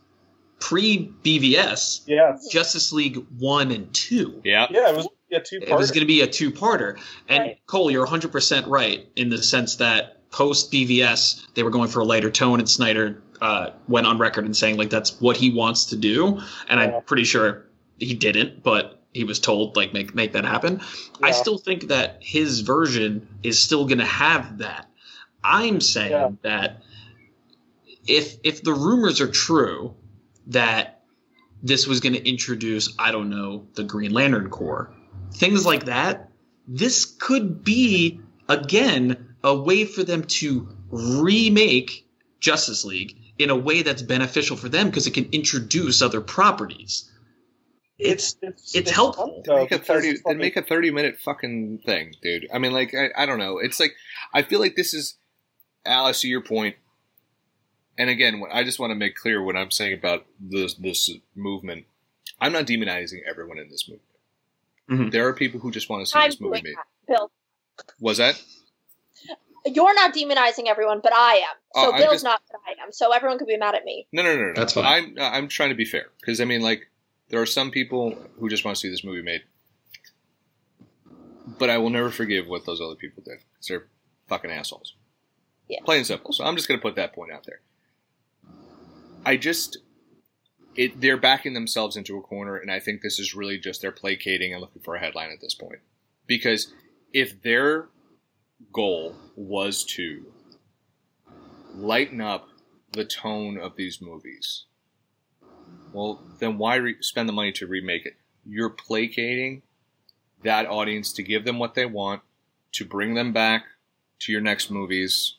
pre 0.60 1.12
BVS 1.24 2.02
yeah, 2.06 2.38
Justice 2.52 2.92
League 2.92 3.26
one 3.38 3.72
and 3.72 3.94
two. 3.94 4.42
Yeah. 4.44 4.68
yeah, 4.70 4.90
it 4.90 4.96
was 4.96 5.08
a 5.32 5.40
two 5.40 5.60
It 5.62 5.74
was 5.76 5.92
going 5.92 6.02
to 6.02 6.08
be 6.08 6.22
a 6.22 6.28
two-parter, 6.28 7.00
and 7.28 7.42
Right. 7.42 7.60
Cole, 7.66 7.90
you're 7.92 8.04
100 8.04 8.32
percent 8.32 8.68
right 8.68 9.08
in 9.16 9.30
the 9.30 9.42
sense 9.42 9.78
that 9.78 10.30
post 10.32 10.72
BVS 10.72 11.46
they 11.54 11.64
were 11.64 11.70
going 11.70 11.90
for 11.90 12.00
a 12.00 12.04
lighter 12.06 12.30
tone, 12.32 12.60
and 12.60 12.70
Snyder 12.70 13.22
uh, 13.42 13.72
went 13.88 14.08
on 14.08 14.18
record 14.18 14.46
and 14.46 14.56
saying 14.56 14.78
like 14.78 14.90
that's 14.90 15.20
what 15.20 15.38
he 15.38 15.52
wants 15.52 15.86
to 15.88 15.96
do, 15.96 16.40
and 16.70 16.80
Yeah. 16.80 16.98
I'm 16.98 17.04
pretty 17.04 17.24
sure 17.24 17.66
he 17.98 18.14
didn't, 18.14 18.64
but 18.64 19.02
he 19.14 19.24
was 19.24 19.40
told 19.40 19.76
like 19.76 19.94
make 19.94 20.14
make 20.14 20.34
that 20.34 20.46
happen. 20.46 20.82
I 21.24 21.32
still 21.32 21.58
think 21.58 21.88
that 21.88 22.18
his 22.22 22.62
version 22.62 23.28
is 23.44 23.60
still 23.60 23.86
going 23.86 24.00
to 24.00 24.06
have 24.06 24.60
that. 24.60 24.90
I'm 25.44 25.80
saying 25.82 26.12
Yeah. 26.12 26.30
that 26.42 26.82
if 28.08 28.38
if 28.44 28.64
the 28.64 28.74
rumors 28.74 29.22
are 29.22 29.28
true 29.32 29.96
that 30.48 31.04
this 31.64 31.88
was 31.88 32.00
going 32.00 32.14
to 32.14 32.30
introduce 32.30 32.94
I 33.00 33.12
don't 33.12 33.30
know 33.30 33.68
the 33.76 33.84
Green 33.84 34.12
Lantern 34.12 34.50
Corps, 34.50 34.94
things 35.36 35.66
like 35.66 35.86
that, 35.86 36.30
this 36.68 37.06
could 37.06 37.64
be 37.64 38.20
again 38.50 39.36
a 39.44 39.56
way 39.56 39.86
for 39.86 40.04
them 40.04 40.24
to 40.24 40.68
remake 40.90 42.08
Justice 42.40 42.86
League 42.86 43.16
in 43.38 43.50
a 43.50 43.56
way 43.56 43.82
that's 43.82 44.02
beneficial 44.02 44.56
for 44.58 44.70
them 44.70 44.88
because 44.90 45.08
it 45.08 45.14
can 45.14 45.30
introduce 45.32 46.02
other 46.02 46.22
properties. 46.22 47.12
It's 47.98 48.36
it's, 48.42 48.76
it's 48.76 48.92
helpful. 48.92 49.28
funny, 49.28 49.42
though, 49.46 49.58
make 49.62 49.72
a 49.72 49.78
thirty. 49.80 50.10
it's 50.10 50.22
Then 50.26 50.38
make 50.38 50.58
a 50.58 50.62
thirty 50.62 50.92
minute 50.92 51.18
fucking 51.24 51.80
thing, 51.86 52.14
dude. 52.22 52.48
I 52.54 52.60
mean, 52.60 52.74
like, 52.74 52.94
I, 52.94 53.10
I 53.24 53.26
don't 53.26 53.40
know. 53.40 53.58
It's 53.58 53.80
like 53.80 53.94
I 54.34 54.42
feel 54.42 54.60
like 54.60 54.76
this 54.76 54.94
is 54.94 55.16
Alice. 55.86 56.22
To 56.22 56.28
your 56.28 56.42
point, 56.42 56.76
and 57.98 58.10
again, 58.10 58.42
what- 58.42 58.52
I 58.54 58.64
just 58.66 58.80
want 58.80 58.92
to 58.92 58.96
make 58.96 59.16
clear 59.16 59.42
what 59.42 59.56
I'm 59.56 59.72
saying 59.72 59.94
about 59.94 60.26
this 60.40 60.74
this 60.74 61.10
movement. 61.36 61.86
I'm 62.42 62.52
not 62.52 62.66
demonizing 62.68 63.20
everyone 63.30 63.60
in 63.60 63.70
this 63.70 63.88
movement. 63.88 64.10
Mhm. 64.90 65.12
There 65.12 65.28
are 65.28 65.34
people 65.34 65.60
who 65.60 65.72
just 65.72 65.90
want 65.90 66.06
to 66.06 66.12
see 66.12 66.18
I'm 66.20 66.30
this 66.30 66.40
movie 66.40 66.62
made. 66.64 66.76
that, 66.76 66.86
Bill. 67.08 67.32
Was 68.00 68.18
that? 68.18 68.42
You're 69.66 69.96
not 69.96 70.14
demonizing 70.14 70.68
everyone, 70.68 71.00
but 71.02 71.12
I 71.14 71.38
am. 71.38 71.56
So 71.74 71.82
Oh, 71.88 71.92
I'm 71.92 71.98
Bill's 72.00 72.14
just- 72.14 72.24
not, 72.24 72.42
but 72.52 72.60
I 72.68 72.82
am. 72.84 72.92
So 72.92 73.12
everyone 73.12 73.40
could 73.40 73.48
be 73.48 73.58
mad 73.58 73.74
at 73.74 73.84
me. 73.84 74.08
No, 74.12 74.22
no, 74.22 74.36
no, 74.36 74.44
no. 74.48 74.54
That's 74.54 74.74
fine. 74.74 74.86
I'm 74.86 75.16
I'm 75.20 75.48
trying 75.48 75.70
to 75.70 75.76
be 75.76 75.86
fair 75.86 76.12
because 76.20 76.40
I 76.40 76.46
mean, 76.46 76.62
like, 76.62 76.92
there 77.30 77.42
are 77.42 77.48
some 77.48 77.72
people 77.72 78.12
who 78.40 78.48
just 78.48 78.64
want 78.64 78.78
to 78.78 78.80
see 78.80 78.90
this 78.90 79.04
movie 79.04 79.24
made, 79.24 79.42
but 81.58 81.70
I 81.72 81.78
will 81.80 81.90
never 81.90 82.12
forgive 82.12 82.48
what 82.48 82.66
those 82.66 82.80
other 82.82 82.96
people 82.96 83.24
did 83.26 83.40
because 83.54 83.68
they're 83.68 83.88
fucking 84.28 84.52
assholes. 84.52 84.94
Yeah. 85.68 85.80
Plain 85.84 85.98
and 86.00 86.08
simple. 86.08 86.32
So 86.34 86.44
I'm 86.44 86.56
just 86.56 86.68
gonna 86.68 86.80
put 86.82 86.96
that 86.98 87.14
point 87.14 87.32
out 87.32 87.46
there. 87.46 87.62
I 89.26 89.38
just 89.38 89.78
it 90.76 91.00
they're 91.00 91.18
backing 91.18 91.54
themselves 91.54 91.96
into 91.96 92.18
a 92.18 92.22
corner, 92.22 92.58
and 92.58 92.72
I 92.72 92.80
think 92.80 93.02
this 93.02 93.20
is 93.20 93.36
really 93.36 93.58
just 93.58 93.82
they're 93.82 93.92
placating 93.92 94.54
and 94.54 94.62
looking 94.62 94.82
for 94.82 94.96
a 94.96 95.00
headline 95.00 95.32
at 95.32 95.42
this 95.42 95.54
point. 95.54 95.80
Because 96.28 96.74
if 97.14 97.42
their 97.42 97.88
goal 98.74 99.16
was 99.36 99.84
to 99.84 100.26
lighten 101.74 102.22
up 102.22 102.48
the 102.92 103.06
tone 103.06 103.58
of 103.58 103.76
these 103.76 104.02
movies, 104.02 104.66
well, 105.94 106.22
then 106.40 106.58
why 106.58 106.76
re- 106.76 106.96
spend 107.02 107.30
the 107.30 107.34
money 107.34 107.52
to 107.54 107.68
remake 107.68 108.06
it? 108.06 108.18
You're 108.46 108.70
placating 108.70 109.62
that 110.44 110.68
audience 110.68 111.14
to 111.14 111.24
give 111.24 111.46
them 111.46 111.58
what 111.58 111.74
they 111.74 111.86
want, 111.86 112.22
to 112.74 112.86
bring 112.86 113.14
them 113.14 113.34
back 113.34 113.64
to 114.20 114.32
your 114.32 114.42
next 114.42 114.70
movies. 114.70 115.36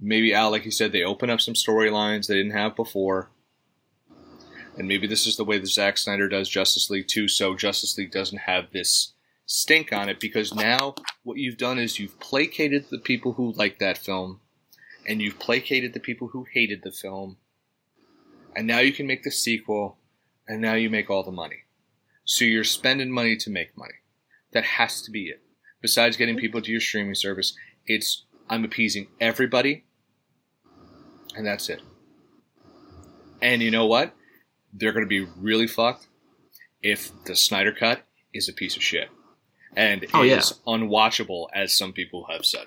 Maybe 0.00 0.34
Al, 0.34 0.50
like 0.50 0.64
you 0.64 0.70
said, 0.70 0.92
they 0.92 1.02
open 1.02 1.30
up 1.30 1.40
some 1.40 1.54
storylines 1.54 2.26
they 2.26 2.34
didn't 2.34 2.52
have 2.52 2.74
before. 2.74 3.30
And 4.76 4.88
maybe 4.88 5.06
this 5.06 5.26
is 5.26 5.36
the 5.36 5.44
way 5.44 5.58
that 5.58 5.66
Zack 5.66 5.98
Snyder 5.98 6.28
does 6.28 6.48
Justice 6.48 6.88
League 6.88 7.06
2, 7.08 7.28
so 7.28 7.54
Justice 7.54 7.96
League 7.98 8.10
doesn't 8.10 8.38
have 8.38 8.72
this 8.72 9.12
stink 9.44 9.92
on 9.92 10.08
it, 10.08 10.18
because 10.18 10.54
now 10.54 10.94
what 11.24 11.36
you've 11.36 11.58
done 11.58 11.78
is 11.78 11.98
you've 11.98 12.18
placated 12.20 12.86
the 12.90 12.98
people 12.98 13.34
who 13.34 13.52
liked 13.52 13.80
that 13.80 13.98
film, 13.98 14.40
and 15.06 15.20
you've 15.20 15.38
placated 15.38 15.92
the 15.92 16.00
people 16.00 16.28
who 16.28 16.46
hated 16.54 16.82
the 16.82 16.90
film, 16.90 17.36
and 18.56 18.66
now 18.66 18.78
you 18.78 18.92
can 18.92 19.06
make 19.06 19.24
the 19.24 19.30
sequel, 19.30 19.98
and 20.48 20.60
now 20.60 20.74
you 20.74 20.88
make 20.88 21.10
all 21.10 21.22
the 21.22 21.30
money. 21.30 21.64
So 22.24 22.44
you're 22.44 22.64
spending 22.64 23.10
money 23.10 23.36
to 23.36 23.50
make 23.50 23.76
money. 23.76 23.94
That 24.52 24.64
has 24.64 25.02
to 25.02 25.10
be 25.10 25.24
it. 25.24 25.42
Besides 25.80 26.16
getting 26.16 26.36
people 26.36 26.62
to 26.62 26.70
your 26.70 26.80
streaming 26.80 27.14
service, 27.14 27.54
it's 27.86 28.24
I'm 28.48 28.64
appeasing 28.64 29.08
everybody, 29.20 29.84
and 31.36 31.46
that's 31.46 31.68
it. 31.68 31.82
And 33.40 33.60
you 33.60 33.70
know 33.70 33.86
what? 33.86 34.14
They're 34.72 34.92
going 34.92 35.04
to 35.04 35.08
be 35.08 35.26
really 35.38 35.66
fucked 35.66 36.06
if 36.82 37.10
the 37.24 37.36
Snyder 37.36 37.72
cut 37.72 38.02
is 38.32 38.48
a 38.48 38.52
piece 38.52 38.76
of 38.76 38.82
shit 38.82 39.08
and 39.76 40.06
Oh, 40.14 40.22
yeah. 40.22 40.38
is 40.38 40.54
unwatchable, 40.66 41.46
as 41.54 41.76
some 41.76 41.92
people 41.92 42.26
have 42.30 42.44
said. 42.44 42.66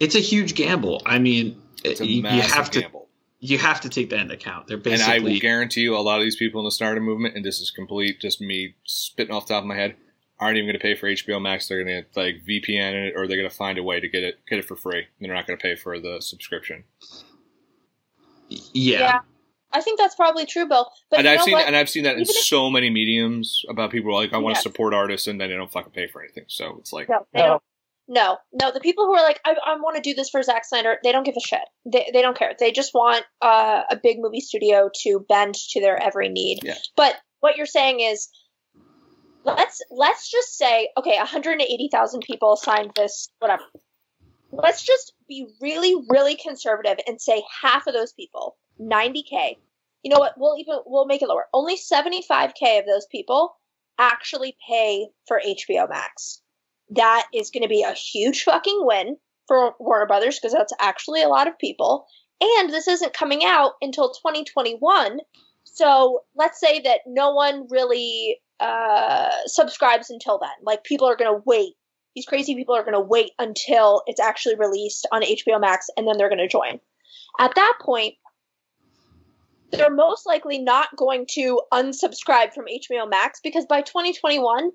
It's 0.00 0.14
a 0.14 0.20
huge 0.20 0.54
gamble. 0.54 1.02
I 1.06 1.18
mean, 1.18 1.60
It's 1.84 2.00
a 2.00 2.06
you, 2.06 2.16
you 2.16 2.22
massive 2.22 2.52
have 2.52 2.70
to 2.72 2.80
gamble. 2.82 3.08
you 3.40 3.58
have 3.58 3.80
to 3.82 3.88
take 3.88 4.10
that 4.10 4.20
into 4.20 4.34
account. 4.34 4.66
They're 4.66 4.80
And 4.84 5.02
I 5.02 5.18
will 5.20 5.38
guarantee 5.38 5.82
you, 5.82 5.96
a 5.96 5.98
lot 5.98 6.18
of 6.18 6.24
these 6.24 6.36
people 6.36 6.60
in 6.60 6.64
the 6.64 6.70
Snyder 6.70 7.00
movement, 7.00 7.36
and 7.36 7.44
this 7.44 7.60
is 7.60 7.70
complete, 7.70 8.20
just 8.20 8.40
me 8.40 8.74
spitting 8.84 9.34
off 9.34 9.46
the 9.46 9.54
top 9.54 9.62
of 9.62 9.68
my 9.68 9.74
head, 9.76 9.96
aren't 10.38 10.56
even 10.58 10.66
going 10.68 10.78
to 10.78 10.82
pay 10.82 10.94
for 10.94 11.06
HBO 11.08 11.40
Max. 11.40 11.66
They're 11.68 11.82
going 11.82 12.04
to 12.04 12.20
like 12.20 12.44
VPN 12.46 13.08
it, 13.08 13.14
or 13.16 13.26
they're 13.26 13.38
going 13.38 13.48
to 13.48 13.54
find 13.56 13.78
a 13.78 13.82
way 13.82 14.00
to 14.00 14.08
get 14.08 14.22
it 14.22 14.38
get 14.48 14.58
it 14.58 14.64
for 14.66 14.76
free. 14.76 14.98
and 14.98 15.06
They're 15.20 15.34
not 15.34 15.46
going 15.46 15.58
to 15.58 15.62
pay 15.62 15.76
for 15.76 15.98
the 15.98 16.18
subscription. 16.20 16.84
yeah. 18.48 19.20
I 19.72 19.80
think 19.80 19.98
that's 19.98 20.14
probably 20.14 20.46
true, 20.46 20.66
Bill. 20.68 20.90
But 21.10 21.20
and 21.20 21.28
I've 21.28 21.42
seen 21.42 21.52
what? 21.54 21.66
and 21.66 21.76
I've 21.76 21.88
seen 21.88 22.04
that 22.04 22.16
in 22.16 22.22
if- 22.22 22.28
so 22.30 22.70
many 22.70 22.88
mediums 22.90 23.62
about 23.68 23.90
people 23.90 24.14
like 24.14 24.32
I 24.32 24.38
want 24.38 24.54
Yes. 24.56 24.62
to 24.62 24.68
support 24.70 24.94
artists 24.94 25.26
and 25.26 25.40
then 25.40 25.50
they 25.50 25.56
don't 25.56 25.70
fucking 25.70 25.92
pay 25.92 26.06
for 26.06 26.22
anything. 26.22 26.44
So 26.48 26.76
it's 26.78 26.92
like 26.92 27.08
No, 27.08 27.26
they 27.32 27.40
No. 27.40 27.46
don't. 27.46 27.62
No, 28.08 28.36
no. 28.52 28.70
The 28.70 28.78
people 28.78 29.06
who 29.06 29.14
are 29.14 29.22
like, 29.22 29.40
I, 29.44 29.56
I 29.66 29.74
want 29.80 29.96
to 29.96 30.00
do 30.02 30.14
this 30.14 30.30
for 30.30 30.40
Zack 30.40 30.64
Snyder, 30.64 30.98
they 31.02 31.10
don't 31.10 31.24
give 31.24 31.34
a 31.36 31.40
shit. 31.40 31.62
They, 31.84 32.08
they 32.12 32.22
don't 32.22 32.38
care. 32.38 32.54
They 32.56 32.70
just 32.70 32.94
want 32.94 33.24
uh, 33.42 33.82
a 33.90 33.96
big 34.00 34.18
movie 34.20 34.40
studio 34.40 34.88
to 35.02 35.26
bend 35.28 35.56
to 35.70 35.80
their 35.80 36.00
every 36.00 36.28
need. 36.28 36.60
Yeah. 36.62 36.76
But 36.96 37.16
what 37.40 37.56
you're 37.56 37.66
saying 37.66 37.98
is, 37.98 38.28
let's 39.44 39.80
let's 39.90 40.30
just 40.30 40.56
say, 40.56 40.88
okay, 40.96 41.16
180,000 41.18 42.20
people 42.20 42.56
signed 42.56 42.92
this, 42.94 43.28
whatever. 43.40 43.64
Let's 44.52 44.82
just 44.84 45.12
be 45.28 45.48
really, 45.60 45.94
really 46.08 46.36
conservative 46.36 46.98
and 47.08 47.20
say 47.20 47.42
half 47.62 47.88
of 47.88 47.92
those 47.92 48.12
people, 48.12 48.56
90k. 48.80 49.56
You 50.02 50.10
know 50.10 50.18
what? 50.18 50.34
We'll 50.36 50.56
even 50.58 50.78
we'll 50.86 51.06
make 51.06 51.22
it 51.22 51.28
lower. 51.28 51.46
Only 51.52 51.76
75k 51.76 52.78
of 52.78 52.86
those 52.86 53.06
people 53.10 53.56
actually 53.98 54.56
pay 54.68 55.08
for 55.26 55.40
HBO 55.44 55.88
Max 55.88 56.42
that 56.90 57.26
is 57.34 57.50
going 57.50 57.62
to 57.62 57.68
be 57.68 57.82
a 57.82 57.92
huge 57.92 58.44
fucking 58.44 58.80
win 58.82 59.16
for 59.48 59.74
Warner 59.78 60.06
Brothers 60.06 60.38
because 60.38 60.52
that's 60.52 60.72
actually 60.80 61.22
a 61.22 61.28
lot 61.28 61.48
of 61.48 61.58
people. 61.58 62.06
And 62.40 62.70
this 62.70 62.88
isn't 62.88 63.14
coming 63.14 63.44
out 63.44 63.72
until 63.80 64.10
2021. 64.10 65.20
So 65.64 66.20
let's 66.34 66.60
say 66.60 66.80
that 66.80 67.00
no 67.06 67.32
one 67.32 67.66
really 67.70 68.40
uh, 68.60 69.30
subscribes 69.46 70.10
until 70.10 70.38
then. 70.38 70.50
Like 70.62 70.84
people 70.84 71.08
are 71.08 71.16
going 71.16 71.34
to 71.34 71.42
wait. 71.44 71.74
These 72.14 72.26
crazy 72.26 72.54
people 72.54 72.74
are 72.74 72.82
going 72.82 72.94
to 72.94 73.00
wait 73.00 73.32
until 73.38 74.02
it's 74.06 74.20
actually 74.20 74.56
released 74.56 75.06
on 75.12 75.22
HBO 75.22 75.60
Max 75.60 75.88
and 75.96 76.06
then 76.06 76.16
they're 76.16 76.30
going 76.30 76.38
to 76.38 76.48
join. 76.48 76.80
At 77.38 77.54
that 77.56 77.74
point, 77.80 78.14
they're 79.72 79.90
most 79.90 80.26
likely 80.26 80.58
not 80.58 80.88
going 80.96 81.26
to 81.32 81.60
unsubscribe 81.72 82.54
from 82.54 82.66
HBO 82.66 83.08
Max 83.08 83.40
because 83.42 83.66
by 83.66 83.82
2021, 83.82 84.70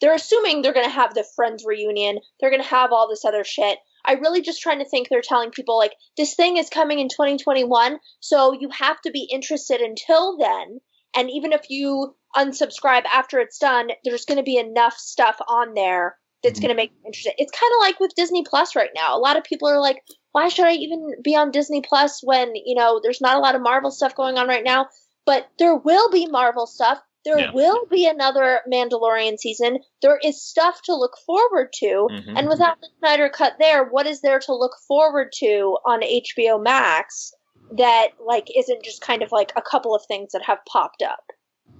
they're 0.00 0.14
assuming 0.14 0.62
they're 0.62 0.74
going 0.74 0.86
to 0.86 0.90
have 0.90 1.14
the 1.14 1.24
Friends 1.34 1.64
reunion. 1.66 2.18
They're 2.40 2.50
going 2.50 2.62
to 2.62 2.68
have 2.68 2.92
all 2.92 3.08
this 3.08 3.24
other 3.24 3.44
shit. 3.44 3.78
I 4.04 4.12
really 4.12 4.42
just 4.42 4.60
trying 4.60 4.78
to 4.78 4.88
think 4.88 5.08
they're 5.08 5.22
telling 5.22 5.50
people 5.50 5.76
like 5.78 5.94
this 6.16 6.34
thing 6.34 6.58
is 6.58 6.68
coming 6.68 7.00
in 7.00 7.08
2021, 7.08 7.98
so 8.20 8.52
you 8.52 8.68
have 8.70 9.00
to 9.02 9.10
be 9.10 9.28
interested 9.32 9.80
until 9.80 10.36
then. 10.38 10.78
And 11.16 11.30
even 11.30 11.52
if 11.52 11.62
you 11.70 12.14
unsubscribe 12.36 13.04
after 13.06 13.40
it's 13.40 13.58
done, 13.58 13.88
there's 14.04 14.26
going 14.26 14.36
to 14.36 14.44
be 14.44 14.58
enough 14.58 14.94
stuff 14.96 15.38
on 15.48 15.74
there 15.74 16.16
that's 16.42 16.58
mm-hmm. 16.58 16.66
going 16.66 16.76
to 16.76 16.82
make 16.82 16.92
you 16.92 17.06
interested. 17.06 17.34
It's 17.38 17.58
kind 17.58 17.72
of 17.74 17.80
like 17.80 17.98
with 17.98 18.14
Disney 18.14 18.44
Plus 18.48 18.76
right 18.76 18.90
now. 18.94 19.16
A 19.16 19.18
lot 19.18 19.36
of 19.36 19.44
people 19.44 19.68
are 19.68 19.80
like, 19.80 20.02
why 20.36 20.48
should 20.48 20.66
I 20.66 20.72
even 20.72 21.14
be 21.24 21.34
on 21.34 21.50
Disney 21.50 21.80
Plus 21.80 22.20
when, 22.22 22.52
you 22.54 22.74
know, 22.76 23.00
there's 23.02 23.22
not 23.22 23.38
a 23.38 23.40
lot 23.40 23.54
of 23.54 23.62
Marvel 23.62 23.90
stuff 23.90 24.14
going 24.14 24.36
on 24.36 24.46
right 24.48 24.62
now? 24.62 24.88
But 25.24 25.48
there 25.58 25.74
will 25.74 26.10
be 26.10 26.26
Marvel 26.26 26.66
stuff. 26.66 27.00
There 27.24 27.38
Yeah. 27.38 27.52
will 27.54 27.86
be 27.86 28.06
another 28.06 28.60
Mandalorian 28.70 29.38
season. 29.38 29.78
There 30.02 30.18
is 30.22 30.44
stuff 30.44 30.82
to 30.82 30.94
look 30.94 31.16
forward 31.24 31.72
to. 31.76 32.08
Mhm. 32.10 32.34
And 32.36 32.48
without 32.50 32.78
the 32.82 32.88
Snyder 32.98 33.30
cut 33.30 33.54
there, 33.58 33.84
what 33.84 34.06
is 34.06 34.20
there 34.20 34.38
to 34.40 34.54
look 34.54 34.76
forward 34.86 35.32
to 35.38 35.78
on 35.86 36.02
HBO 36.02 36.58
Max 36.58 37.32
that 37.70 38.08
like 38.20 38.54
isn't 38.54 38.84
just 38.84 39.00
kind 39.00 39.22
of 39.22 39.32
like 39.32 39.54
a 39.56 39.62
couple 39.62 39.94
of 39.94 40.04
things 40.04 40.32
that 40.32 40.42
have 40.42 40.58
popped 40.66 41.02
up? 41.02 41.24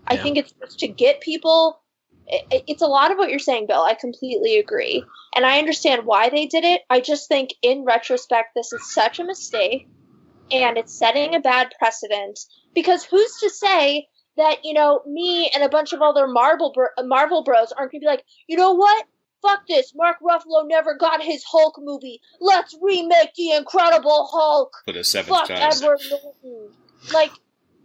I 0.06 0.16
think 0.16 0.38
it's 0.38 0.52
just 0.52 0.78
to 0.78 0.88
get 0.88 1.20
people 1.20 1.82
it, 2.26 2.64
it's 2.66 2.82
a 2.82 2.86
lot 2.86 3.10
of 3.10 3.18
what 3.18 3.30
you're 3.30 3.38
saying, 3.38 3.66
Bill. 3.66 3.82
I 3.82 3.94
completely 3.94 4.58
agree. 4.58 5.04
And 5.34 5.44
I 5.44 5.58
understand 5.58 6.06
why 6.06 6.28
they 6.30 6.46
did 6.46 6.64
it. 6.64 6.82
I 6.90 7.00
just 7.00 7.28
think 7.28 7.54
in 7.62 7.84
retrospect 7.84 8.54
this 8.54 8.72
is 8.72 8.92
such 8.92 9.18
a 9.18 9.24
mistake 9.24 9.88
and 10.50 10.78
it's 10.78 10.96
setting 10.96 11.34
a 11.34 11.40
bad 11.40 11.72
precedent 11.78 12.38
because 12.74 13.04
who's 13.04 13.36
to 13.40 13.50
say 13.50 14.08
that, 14.36 14.64
you 14.64 14.74
know, 14.74 15.02
me 15.06 15.50
and 15.54 15.64
a 15.64 15.68
bunch 15.68 15.92
of 15.92 16.02
other 16.02 16.26
Marvel 16.26 16.72
bro- 16.72 17.06
Marvel 17.06 17.42
bros 17.42 17.72
aren't 17.72 17.92
going 17.92 18.00
to 18.00 18.04
be 18.04 18.08
like, 18.08 18.24
"You 18.46 18.56
know 18.56 18.72
what? 18.74 19.06
Fuck 19.42 19.66
this. 19.68 19.94
Mark 19.94 20.16
Ruffalo 20.20 20.66
never 20.66 20.96
got 20.96 21.22
his 21.22 21.44
Hulk 21.44 21.76
movie. 21.78 22.20
Let's 22.40 22.76
remake 22.80 23.34
the 23.34 23.52
Incredible 23.52 24.28
Hulk. 24.30 24.72
for 24.84 24.92
the 24.92 25.04
seventh 25.04 25.36
Fuck 25.36 25.48
time. 25.48 25.58
Edward 25.72 26.00
Norton." 26.10 26.70
Like 27.12 27.32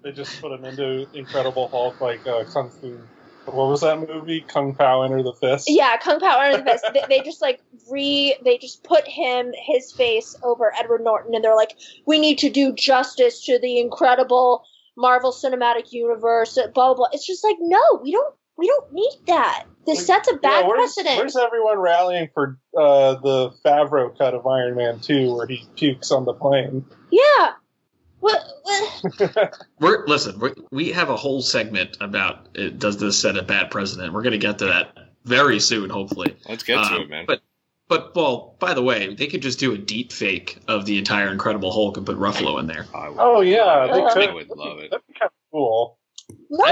They 0.03 0.11
just 0.11 0.41
put 0.41 0.51
him 0.51 0.65
into 0.65 1.07
Incredible 1.13 1.67
Hulk, 1.67 2.01
like 2.01 2.25
uh, 2.27 2.43
Kung 2.45 2.69
Fu. 2.69 2.99
What 3.45 3.69
was 3.69 3.81
that 3.81 3.99
movie? 4.07 4.41
Kung 4.41 4.75
Pow 4.75 5.01
Enter 5.03 5.23
the 5.23 5.33
Fist. 5.33 5.65
Yeah, 5.69 5.97
Kung 5.97 6.19
Pow 6.19 6.39
Enter 6.41 6.63
the 6.63 6.71
Fist. 6.71 6.85
they, 6.93 7.03
they 7.09 7.23
just 7.23 7.41
like 7.41 7.59
re, 7.89 8.35
they 8.45 8.57
just 8.57 8.83
put 8.83 9.07
him, 9.07 9.51
his 9.65 9.91
face 9.91 10.35
over 10.43 10.71
Edward 10.77 11.03
Norton, 11.03 11.33
and 11.35 11.43
they're 11.43 11.55
like, 11.55 11.75
we 12.05 12.19
need 12.19 12.37
to 12.39 12.49
do 12.49 12.71
justice 12.73 13.43
to 13.45 13.59
the 13.59 13.79
incredible 13.79 14.63
Marvel 14.97 15.31
Cinematic 15.31 15.91
Universe. 15.91 16.53
Blah 16.55 16.67
blah. 16.73 16.93
blah. 16.93 17.07
It's 17.13 17.25
just 17.25 17.43
like, 17.43 17.55
no, 17.59 17.79
we 18.03 18.11
don't, 18.11 18.33
we 18.57 18.67
don't 18.67 18.93
need 18.93 19.11
that. 19.27 19.65
This 19.87 19.97
Like, 20.07 20.23
sets 20.23 20.31
a 20.31 20.35
bad 20.35 20.61
Yeah, 20.61 20.67
where's, 20.67 20.93
precedent. 20.93 21.17
where's 21.17 21.35
everyone 21.35 21.79
rallying 21.79 22.29
for 22.35 22.59
uh, 22.77 23.15
the 23.15 23.51
Favreau 23.65 24.15
cut 24.15 24.35
of 24.35 24.45
Iron 24.45 24.75
Man 24.75 24.99
2 24.99 25.33
where 25.35 25.47
he 25.47 25.65
pukes 25.75 26.11
on 26.11 26.25
the 26.25 26.33
plane? 26.33 26.85
yeah. 27.11 27.53
What? 28.21 28.41
what? 28.63 29.59
We're 29.79 30.05
listen. 30.07 30.39
We're, 30.39 30.53
we 30.71 30.91
have 30.93 31.09
a 31.09 31.17
whole 31.17 31.41
segment 31.41 31.97
about 31.99 32.47
it, 32.55 32.79
does 32.79 32.97
this 32.97 33.19
set 33.19 33.35
a 33.37 33.43
bad 33.43 33.69
precedent. 33.71 34.13
We're 34.13 34.21
going 34.23 34.31
to 34.31 34.37
get 34.37 34.59
to 34.59 34.65
that 34.67 34.95
very 35.25 35.59
soon, 35.59 35.89
hopefully. 35.89 36.35
Let's 36.47 36.63
get 36.63 36.75
to 36.75 36.95
Um, 36.95 37.01
it, 37.01 37.09
man. 37.09 37.25
But 37.27 37.41
but 37.89 38.15
well, 38.15 38.55
by 38.59 38.73
the 38.73 38.81
way, 38.81 39.13
they 39.15 39.27
could 39.27 39.41
just 39.41 39.59
do 39.59 39.73
a 39.73 39.77
deep 39.77 40.13
fake 40.13 40.57
of 40.69 40.85
the 40.85 40.97
entire 40.97 41.29
Incredible 41.29 41.71
Hulk 41.73 41.97
and 41.97 42.05
put 42.05 42.15
Ruffalo 42.17 42.57
in 42.59 42.67
there. 42.67 42.85
I 42.95 43.09
would, 43.09 43.17
Oh, 43.19 43.41
yeah. 43.41 43.87
They 43.91 44.01
Uh, 44.01 44.13
could. 44.13 44.29
I 44.29 44.33
would 44.33 44.49
love 44.49 44.79
it. 44.79 44.91
That'd 44.91 45.05
be 45.07 45.13
kind 45.13 45.25
of 45.27 45.51
cool. 45.51 45.97
No. 46.49 46.63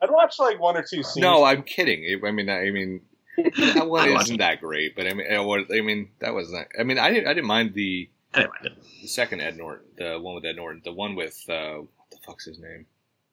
I'd 0.00 0.10
watch 0.10 0.38
like 0.38 0.60
one 0.60 0.76
or 0.76 0.82
two 0.88 1.02
scenes. 1.02 1.16
No, 1.16 1.42
I'm 1.42 1.62
kidding. 1.64 2.04
I 2.24 2.30
mean, 2.30 2.48
I 2.48 2.70
mean, 2.70 3.00
that 3.56 3.88
one 3.88 4.08
isn't 4.10 4.36
that 4.36 4.60
great, 4.60 4.94
but 4.94 5.08
I 5.08 5.14
mean, 5.14 5.26
I 5.32 5.80
mean, 5.80 6.10
that 6.20 6.32
was 6.34 6.52
not. 6.52 6.66
I 6.78 6.84
mean, 6.84 6.98
I 6.98 7.10
didn't, 7.10 7.26
I 7.28 7.34
didn't 7.34 7.46
mind 7.48 7.74
the 7.74 8.08
Anyway, 8.34 8.76
the 9.02 9.08
second 9.08 9.40
Ed 9.40 9.56
Norton, 9.56 9.86
the 9.96 10.18
one 10.20 10.34
with 10.34 10.44
Ed 10.44 10.56
Norton, 10.56 10.82
the 10.84 10.92
one 10.92 11.14
with 11.14 11.42
uh, 11.48 11.76
what 11.76 12.10
the 12.10 12.18
fuck's 12.26 12.44
his 12.44 12.58
name? 12.58 12.86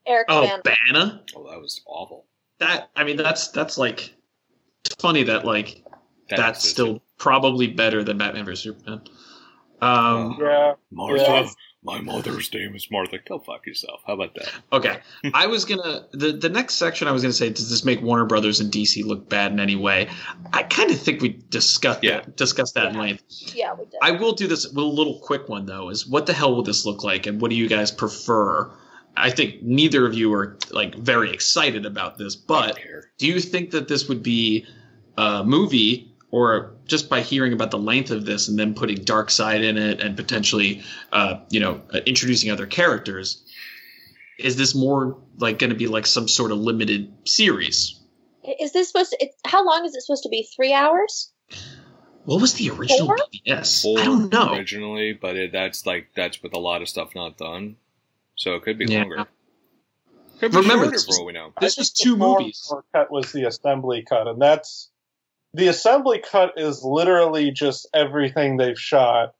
Eric 0.07 0.27
oh, 0.29 0.41
Bana. 0.41 0.61
Banna. 0.63 1.21
Oh, 1.35 1.49
that 1.49 1.59
was 1.59 1.81
awful. 1.85 2.25
That 2.59 2.89
I 2.95 3.03
mean, 3.03 3.17
that's 3.17 3.49
that's 3.49 3.77
like 3.77 4.13
it's 4.85 4.95
funny 4.99 5.23
that 5.23 5.45
like 5.45 5.83
That 6.29 6.37
that's 6.37 6.63
was- 6.63 6.69
still 6.69 7.01
probably 7.17 7.67
better 7.67 8.03
than 8.03 8.17
Batman 8.17 8.45
vs 8.45 8.63
Superman. 8.63 9.01
Um, 9.81 10.37
Yeah. 10.39 10.73
Martha. 10.91 11.23
Yeah. 11.23 11.49
My 11.85 12.01
mother's 12.01 12.51
name 12.53 12.75
is 12.75 12.89
Martha. 12.89 13.19
Go 13.19 13.39
fuck 13.39 13.65
yourself. 13.67 14.01
How 14.07 14.13
about 14.13 14.33
that? 14.35 14.51
Okay, 14.73 14.97
I 15.33 15.47
was 15.47 15.65
gonna 15.65 16.07
the 16.11 16.33
the 16.33 16.49
next 16.49 16.75
section 16.75 17.07
I 17.07 17.11
was 17.11 17.21
gonna 17.21 17.31
say 17.33 17.49
does 17.49 17.69
this 17.69 17.85
make 17.85 18.01
Warner 18.01 18.25
Brothers 18.25 18.59
and 18.59 18.71
DC 18.71 19.05
look 19.05 19.29
bad 19.29 19.51
in 19.51 19.59
any 19.59 19.75
way? 19.75 20.09
I 20.51 20.63
kind 20.63 20.89
of 20.91 20.99
think 20.99 21.21
we 21.21 21.39
discussed 21.49 22.03
Yeah. 22.03 22.21
that, 22.21 22.35
discussed 22.35 22.73
that 22.75 22.87
in 22.87 22.97
length. 22.97 23.23
Yeah, 23.55 23.73
we 23.73 23.85
did. 23.85 23.99
I 24.01 24.11
will 24.11 24.33
do 24.33 24.47
this 24.47 24.65
with 24.67 24.77
a 24.77 24.81
little 24.81 25.19
quick 25.19 25.47
one 25.47 25.65
though. 25.65 25.89
Is 25.89 26.07
what 26.07 26.25
the 26.25 26.33
hell 26.33 26.55
will 26.55 26.63
this 26.63 26.85
look 26.85 27.03
like, 27.03 27.27
and 27.27 27.39
what 27.39 27.49
do 27.51 27.55
you 27.55 27.67
guys 27.69 27.91
prefer? 27.91 28.71
I 29.17 29.29
think 29.29 29.61
neither 29.61 30.05
of 30.05 30.13
you 30.13 30.33
are 30.33 30.57
like 30.71 30.95
very 30.95 31.31
excited 31.31 31.85
about 31.85 32.17
this, 32.17 32.35
but 32.35 32.77
do 33.17 33.27
you 33.27 33.39
think 33.39 33.71
that 33.71 33.87
this 33.87 34.09
would 34.09 34.23
be 34.23 34.65
a 35.17 35.43
movie 35.45 36.11
or 36.31 36.73
just 36.85 37.09
by 37.09 37.21
hearing 37.21 37.53
about 37.53 37.71
the 37.71 37.77
length 37.77 38.11
of 38.11 38.25
this 38.25 38.47
and 38.47 38.57
then 38.59 38.73
putting 38.73 39.03
dark 39.03 39.29
side 39.29 39.63
in 39.63 39.77
it 39.77 40.01
and 40.01 40.15
potentially 40.15 40.83
uh, 41.11 41.39
you 41.49 41.59
know 41.59 41.81
uh, 41.93 41.99
introducing 42.05 42.51
other 42.51 42.65
characters 42.67 43.43
is 44.37 44.55
this 44.57 44.75
more 44.75 45.17
like 45.37 45.59
going 45.59 45.69
to 45.69 45.75
be 45.77 45.87
like 45.87 46.05
some 46.05 46.27
sort 46.27 46.51
of 46.51 46.57
limited 46.57 47.11
series 47.25 47.99
Is 48.59 48.73
this 48.73 48.87
supposed 48.89 49.11
to? 49.11 49.17
It, 49.23 49.31
how 49.45 49.65
long 49.65 49.85
is 49.85 49.95
it 49.95 50.01
supposed 50.01 50.23
to 50.23 50.29
be? 50.29 50.47
Three 50.55 50.73
hours? 50.73 51.31
what 52.25 52.41
was 52.41 52.53
the 52.55 52.69
original 52.71 53.07
Four? 53.07 53.17
BBS? 53.33 53.81
Four 53.83 53.99
i 53.99 54.03
don't 54.05 54.31
know 54.33 54.53
originally, 54.53 55.13
but 55.13 55.35
it, 55.35 55.51
that's 55.51 55.85
like 55.85 56.09
that's 56.15 56.41
with 56.43 56.53
a 56.53 56.59
lot 56.59 56.81
of 56.81 56.89
stuff 56.89 57.13
not 57.15 57.37
done, 57.37 57.75
so 58.35 58.55
it 58.55 58.63
could 58.63 58.77
be 58.77 58.85
Yeah. 58.85 58.99
longer. 59.01 59.25
Could 60.39 60.51
be 60.51 60.57
Remember, 60.57 60.85
shorter 60.85 60.91
this 60.97 61.07
was- 61.07 61.21
we 61.25 61.31
know. 61.33 61.53
this 61.61 61.77
was 61.77 61.91
two 61.91 62.15
the 62.15 62.19
Thor 62.19 62.39
movies 62.39 62.73
cut 62.93 63.09
was 63.11 63.31
the 63.31 63.43
assembly 63.45 64.01
cut, 64.03 64.27
and 64.27 64.41
that's 64.41 64.89
the 65.55 65.67
assembly 65.67 66.19
cut 66.19 66.53
is 66.57 66.83
literally 66.83 67.51
just 67.51 67.87
everything 67.93 68.57
they've 68.57 68.79
shot, 68.79 69.33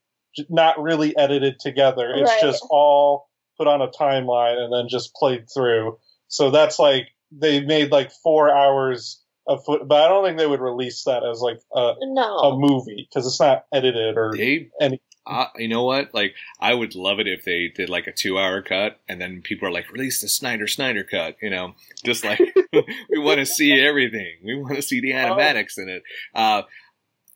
not 0.49 0.81
really 0.81 1.15
edited 1.17 1.59
together. 1.59 2.11
It's 2.15 2.31
Right. 2.31 2.41
just 2.41 2.65
all 2.69 3.27
put 3.57 3.67
on 3.67 3.81
a 3.81 3.89
timeline 3.89 4.57
and 4.57 4.73
then 4.73 4.87
just 4.89 5.13
played 5.13 5.45
through. 5.53 5.97
So 6.27 6.51
that's 6.51 6.79
like 6.79 7.07
they 7.31 7.61
made 7.61 7.91
like 7.91 8.11
four 8.11 8.49
hours 8.49 9.21
of 9.47 9.63
foot, 9.65 9.87
but 9.87 10.01
I 10.03 10.07
don't 10.07 10.25
think 10.25 10.37
they 10.37 10.47
would 10.47 10.61
release 10.61 11.03
that 11.03 11.23
as 11.23 11.39
like 11.39 11.59
a, 11.73 11.79
a 11.79 12.57
movie 12.57 13.07
because 13.09 13.27
it's 13.27 13.39
not 13.39 13.65
edited 13.73 14.17
or 14.17 14.33
They, 14.35 14.69
any. 14.81 15.01
Uh, 15.27 15.47
you 15.55 15.67
know 15.67 15.83
what? 15.83 16.13
Like, 16.13 16.35
I 16.59 16.73
would 16.73 16.95
love 16.95 17.19
it 17.19 17.27
if 17.27 17.43
they 17.43 17.71
did 17.73 17.89
like 17.89 18.07
a 18.07 18.11
two-hour 18.11 18.61
cut, 18.61 18.99
and 19.07 19.19
then 19.19 19.41
people 19.41 19.67
are 19.67 19.71
like, 19.71 19.91
"Release 19.91 20.21
the 20.21 20.27
Snyder 20.29 20.67
Snyder 20.67 21.03
cut," 21.03 21.37
you 21.41 21.49
know, 21.49 21.73
just 22.03 22.23
like 22.23 22.39
we 23.09 23.17
want 23.19 23.39
to 23.39 23.45
see 23.45 23.73
everything. 23.73 24.37
We 24.43 24.55
want 24.55 24.75
to 24.75 24.81
see 24.81 25.01
the 25.01 25.11
animatics 25.11 25.77
in 25.77 25.89
it. 25.89 26.03
Uh, 26.33 26.63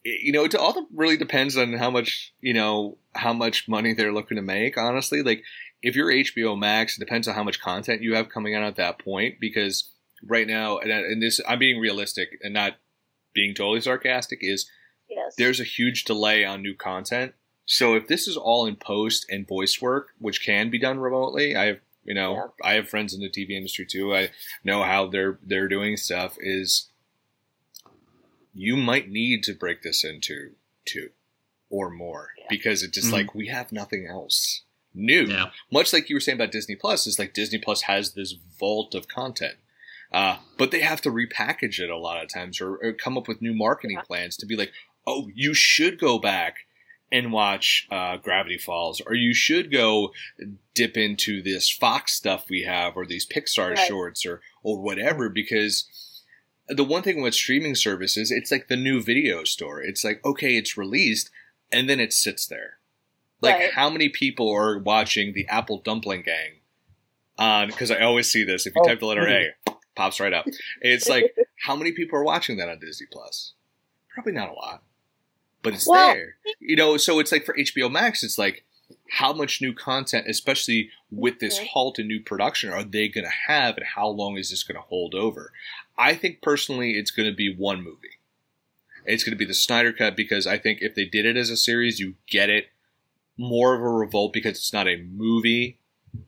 you 0.03 0.31
know, 0.31 0.45
it 0.45 0.55
all 0.55 0.87
really 0.93 1.17
depends 1.17 1.57
on 1.57 1.73
how 1.73 1.89
much 1.89 2.33
you 2.41 2.53
know 2.53 2.97
how 3.15 3.33
much 3.33 3.67
money 3.67 3.93
they're 3.93 4.13
looking 4.13 4.37
to 4.37 4.43
make. 4.43 4.77
Honestly, 4.77 5.21
like 5.23 5.43
if 5.81 5.95
you're 5.95 6.11
HBO 6.11 6.57
Max, 6.57 6.97
it 6.97 6.99
depends 6.99 7.27
on 7.27 7.35
how 7.35 7.43
much 7.43 7.59
content 7.59 8.01
you 8.01 8.15
have 8.15 8.29
coming 8.29 8.55
out 8.55 8.63
at 8.63 8.75
that 8.75 8.99
point. 8.99 9.35
Because 9.39 9.89
right 10.25 10.47
now, 10.47 10.77
and, 10.77 10.91
and 10.91 11.21
this, 11.21 11.41
I'm 11.47 11.59
being 11.59 11.79
realistic 11.79 12.37
and 12.41 12.53
not 12.53 12.73
being 13.33 13.53
totally 13.55 13.81
sarcastic. 13.81 14.39
Is 14.41 14.69
Yes. 15.09 15.33
there's 15.37 15.59
a 15.59 15.63
huge 15.63 16.03
delay 16.03 16.45
on 16.45 16.61
new 16.61 16.75
content. 16.75 17.33
So 17.71 17.93
if 17.93 18.07
this 18.07 18.27
is 18.27 18.35
all 18.35 18.65
in 18.65 18.75
post 18.77 19.27
and 19.29 19.47
voice 19.47 19.79
work, 19.79 20.09
which 20.17 20.43
can 20.43 20.71
be 20.71 20.79
done 20.79 20.99
remotely, 20.99 21.55
I 21.55 21.65
have 21.65 21.79
you 22.03 22.15
know 22.15 22.53
I 22.63 22.73
have 22.73 22.89
friends 22.89 23.13
in 23.13 23.21
the 23.21 23.29
TV 23.29 23.51
industry 23.51 23.85
too. 23.85 24.13
I 24.15 24.31
know 24.63 24.81
how 24.83 25.05
they're 25.05 25.37
they're 25.43 25.67
doing 25.67 25.95
stuff. 25.95 26.35
Is 26.39 26.89
you 28.55 28.75
might 28.75 29.09
need 29.09 29.43
to 29.43 29.53
break 29.53 29.83
this 29.83 30.03
into 30.03 30.51
two 30.85 31.11
or 31.69 31.91
more 31.91 32.29
Yeah. 32.39 32.45
because 32.49 32.81
it's 32.81 32.95
just 32.95 33.09
Mhm. 33.09 33.13
like 33.13 33.35
we 33.35 33.47
have 33.47 33.71
nothing 33.71 34.07
else 34.07 34.63
new. 34.95 35.25
Yeah. 35.27 35.51
Much 35.71 35.93
like 35.93 36.09
you 36.09 36.15
were 36.15 36.19
saying 36.19 36.37
about 36.39 36.51
Disney 36.51 36.75
Plus, 36.75 37.05
is 37.05 37.19
like 37.19 37.33
Disney 37.35 37.59
Plus 37.59 37.83
has 37.83 38.13
this 38.15 38.31
vault 38.59 38.95
of 38.95 39.07
content. 39.07 39.57
Uh, 40.11 40.39
but 40.57 40.71
they 40.71 40.79
have 40.79 41.01
to 41.03 41.11
repackage 41.11 41.79
it 41.79 41.91
a 41.91 41.97
lot 41.97 42.23
of 42.23 42.27
times 42.33 42.59
or, 42.59 42.77
or 42.77 42.93
come 42.93 43.15
up 43.15 43.27
with 43.27 43.43
new 43.43 43.53
marketing 43.53 43.97
Yeah. 43.97 44.01
plans 44.01 44.35
to 44.37 44.47
be 44.47 44.55
like, 44.55 44.73
oh, 45.05 45.29
you 45.35 45.53
should 45.53 45.99
go 45.99 46.17
back 46.17 46.65
and 47.11 47.31
watch 47.31 47.87
uh, 47.91 48.17
Gravity 48.17 48.57
Falls, 48.57 49.01
or 49.01 49.13
you 49.15 49.33
should 49.33 49.71
go 49.71 50.11
dip 50.75 50.95
into 50.97 51.41
this 51.41 51.69
Fox 51.69 52.13
stuff 52.13 52.45
we 52.49 52.63
have, 52.63 52.95
or 52.95 53.05
these 53.05 53.25
Pixar 53.27 53.75
Right. 53.75 53.87
shorts, 53.87 54.25
or 54.25 54.41
or 54.63 54.79
whatever. 54.81 55.29
Because 55.29 55.85
the 56.67 56.83
one 56.83 57.01
thing 57.01 57.21
with 57.21 57.33
streaming 57.33 57.75
services, 57.75 58.29
it's 58.31 58.51
like 58.51 58.67
the 58.67 58.75
new 58.75 59.01
video 59.01 59.43
store. 59.43 59.81
It's 59.81 60.03
like 60.03 60.23
okay, 60.25 60.55
it's 60.57 60.77
released, 60.77 61.31
and 61.71 61.89
then 61.89 61.99
it 61.99 62.13
sits 62.13 62.45
there. 62.45 62.77
Like 63.41 63.55
Right. 63.55 63.73
how 63.73 63.89
many 63.89 64.09
people 64.09 64.51
are 64.51 64.77
watching 64.77 65.33
the 65.33 65.47
Apple 65.47 65.81
Dumpling 65.81 66.23
Gang? 66.23 66.55
On 67.37 67.67
because 67.67 67.89
I 67.89 68.01
always 68.01 68.29
see 68.29 68.43
this. 68.43 68.67
If 68.67 68.75
you 68.75 68.81
Oh, 68.83 68.87
type 68.87 68.99
the 68.99 69.05
letter 69.05 69.25
A, 69.27 69.53
pops 69.95 70.19
right 70.19 70.33
up. 70.33 70.45
It's 70.81 71.07
like 71.07 71.33
how 71.65 71.75
many 71.75 71.93
people 71.93 72.19
are 72.19 72.23
watching 72.23 72.57
that 72.57 72.67
on 72.69 72.79
Disney 72.79 73.07
Plus? 73.11 73.53
Probably 74.13 74.33
not 74.33 74.49
a 74.49 74.53
lot, 74.53 74.83
but 75.61 75.73
it's 75.73 75.87
Well- 75.87 76.13
there. 76.13 76.37
You 76.59 76.75
know, 76.75 76.97
so 76.97 77.19
it's 77.19 77.31
like 77.31 77.45
for 77.45 77.55
HBO 77.57 77.89
Max, 77.89 78.23
it's 78.23 78.37
like 78.37 78.63
how 79.11 79.33
much 79.33 79.61
new 79.61 79.73
content, 79.73 80.25
especially 80.27 80.89
with 81.11 81.39
this 81.39 81.57
halt 81.59 81.99
in 81.99 82.07
new 82.07 82.19
production, 82.19 82.69
are 82.71 82.83
they 82.83 83.07
going 83.07 83.25
to 83.25 83.31
have, 83.47 83.77
and 83.77 83.85
how 83.85 84.07
long 84.07 84.37
is 84.37 84.49
this 84.49 84.63
going 84.63 84.75
to 84.75 84.81
hold 84.87 85.13
over? 85.15 85.51
I 85.97 86.15
think 86.15 86.41
personally, 86.41 86.91
it's 86.93 87.11
going 87.11 87.29
to 87.29 87.35
be 87.35 87.53
one 87.53 87.83
movie. 87.83 88.17
It's 89.05 89.23
going 89.23 89.31
to 89.33 89.37
be 89.37 89.45
the 89.45 89.53
Snyder 89.53 89.91
Cut 89.93 90.15
because 90.15 90.45
I 90.45 90.57
think 90.57 90.79
if 90.81 90.93
they 90.95 91.05
did 91.05 91.25
it 91.25 91.37
as 91.37 91.49
a 91.49 91.57
series, 91.57 91.99
you 91.99 92.15
get 92.27 92.49
it 92.49 92.69
more 93.37 93.73
of 93.73 93.81
a 93.81 93.89
revolt 93.89 94.33
because 94.33 94.57
it's 94.57 94.73
not 94.73 94.87
a 94.87 94.97
movie 94.97 95.79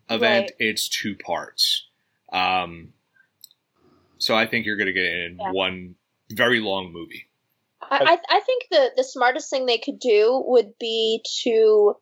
event; 0.10 0.46
Right. 0.46 0.52
it's 0.60 0.88
two 0.90 1.16
parts. 1.16 1.88
Um, 2.32 2.94
so 4.18 4.36
I 4.36 4.46
think 4.48 4.66
you're 4.66 4.78
going 4.78 4.88
to 4.88 4.94
get 4.94 5.04
it 5.06 5.32
in 5.32 5.38
Yeah. 5.38 5.52
one 5.52 5.96
very 6.32 6.60
long 6.60 6.92
movie. 6.92 7.28
I, 7.92 8.14
I 8.14 8.38
I 8.38 8.40
think 8.40 8.64
the 8.72 8.92
the 8.98 9.04
smartest 9.04 9.50
thing 9.50 9.66
they 9.66 9.78
could 9.78 10.00
do 10.00 10.44
would 10.48 10.72
be 10.80 11.22
to 11.44 11.96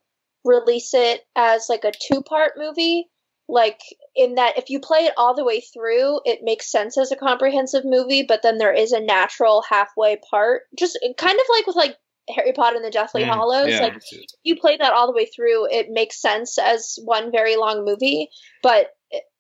release 0.46 0.94
it 0.94 1.22
as 1.36 1.68
like 1.70 1.84
a 1.84 1.92
two 1.92 2.22
part 2.22 2.54
movie. 2.58 3.10
Like 3.52 3.80
in 4.16 4.36
that, 4.36 4.60
if 4.60 4.70
you 4.70 4.80
play 4.80 5.00
it 5.00 5.14
all 5.18 5.36
the 5.36 5.44
way 5.44 5.60
through, 5.62 6.20
it 6.24 6.42
makes 6.44 6.72
sense 6.72 7.00
as 7.00 7.12
a 7.12 7.16
comprehensive 7.16 7.84
movie. 7.84 8.24
But 8.28 8.42
then 8.44 8.60
there 8.60 8.74
is 8.74 8.92
a 8.92 9.00
natural 9.00 9.64
halfway 9.68 10.18
part, 10.30 10.62
just 10.78 11.00
kind 11.18 11.34
of 11.40 11.46
like 11.56 11.66
with 11.66 11.76
like 11.76 11.98
Harry 12.30 12.54
Potter 12.54 12.76
and 12.76 12.86
the 12.86 12.92
Deathly 12.92 13.24
Mm, 13.24 13.30
Hollows. 13.30 13.70
yeah. 13.70 13.80
Like 13.82 13.96
if 13.96 14.30
you 14.44 14.56
play 14.56 14.78
that 14.78 14.94
all 14.94 15.08
the 15.08 15.16
way 15.16 15.26
through, 15.26 15.68
it 15.72 15.88
makes 15.90 16.22
sense 16.22 16.60
as 16.60 17.00
one 17.04 17.32
very 17.32 17.56
long 17.56 17.84
movie. 17.84 18.30
But 18.62 18.92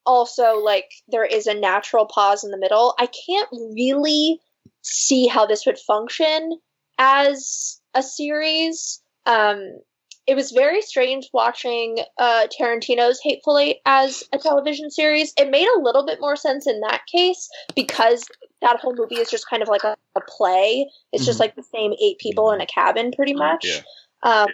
also, 0.07 0.55
like 0.57 0.89
there 1.07 1.25
is 1.25 1.45
a 1.45 1.53
natural 1.53 2.07
pause 2.07 2.43
in 2.43 2.49
the 2.49 2.57
middle. 2.57 2.95
I 2.97 3.05
can't 3.27 3.49
really 3.51 4.39
see 4.81 5.27
how 5.27 5.45
this 5.45 5.65
would 5.65 5.77
function 5.79 6.59
as 6.97 7.79
a 7.93 8.03
series. 8.03 9.01
Um, 9.25 9.79
it 10.27 10.35
was 10.35 10.51
very 10.51 10.81
strange 10.81 11.27
watching 11.33 11.97
uh, 12.19 12.45
Tarantino's 12.59 13.19
Hateful 13.23 13.57
Eight 13.57 13.77
as 13.85 14.23
a 14.31 14.37
television 14.37 14.91
series. 14.91 15.33
It 15.37 15.49
made 15.49 15.67
a 15.67 15.79
little 15.79 16.05
bit 16.05 16.19
more 16.21 16.35
sense 16.35 16.67
in 16.67 16.81
that 16.81 17.01
case 17.11 17.49
because 17.75 18.23
that 18.61 18.79
whole 18.79 18.95
movie 18.95 19.15
is 19.15 19.31
just 19.31 19.49
kind 19.49 19.63
of 19.63 19.69
like 19.69 19.83
a, 19.83 19.95
a 20.15 20.21
play. 20.27 20.87
It's 21.11 21.25
just 21.25 21.37
Mhm. 21.37 21.41
like 21.41 21.55
the 21.55 21.63
same 21.63 21.93
eight 21.93 22.19
people 22.19 22.51
in 22.51 22.61
a 22.61 22.67
cabin, 22.67 23.11
pretty 23.11 23.33
much. 23.33 23.65
Yeah. 23.65 23.81
Um, 24.21 24.47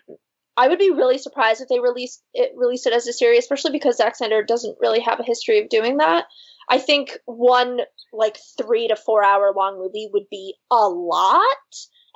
I 0.55 0.69
would 0.69 0.79
be 0.79 0.91
really 0.91 1.17
surprised 1.17 1.59
if 1.61 1.67
they 1.67 1.79
released 1.81 2.23
it 2.33 2.53
released 2.55 2.87
it 2.87 2.93
as 2.93 3.05
a 3.07 3.11
series, 3.13 3.39
especially 3.39 3.71
because 3.71 3.97
Zack 3.97 4.15
Snyder 4.15 4.43
doesn't 4.43 4.77
really 4.79 5.01
have 5.01 5.19
a 5.19 5.23
history 5.23 5.59
of 5.59 5.67
doing 5.67 5.97
that. 5.97 6.25
I 6.69 6.77
think 6.79 7.17
one 7.25 7.81
like 8.13 8.37
three 8.57 8.87
to 8.87 8.95
four 8.95 9.23
hour 9.23 9.53
long 9.55 9.77
movie 9.77 10.09
would 10.11 10.29
be 10.29 10.55
a 10.71 10.87
lot. 10.87 11.45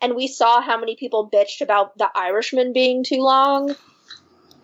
And 0.01 0.15
we 0.15 0.27
saw 0.27 0.61
how 0.61 0.79
many 0.79 0.95
people 0.95 1.29
bitched 1.31 1.61
about 1.61 1.97
The 1.97 2.09
Irishman 2.15 2.71
being 2.73 3.03
too 3.03 3.21
long. 3.21 3.75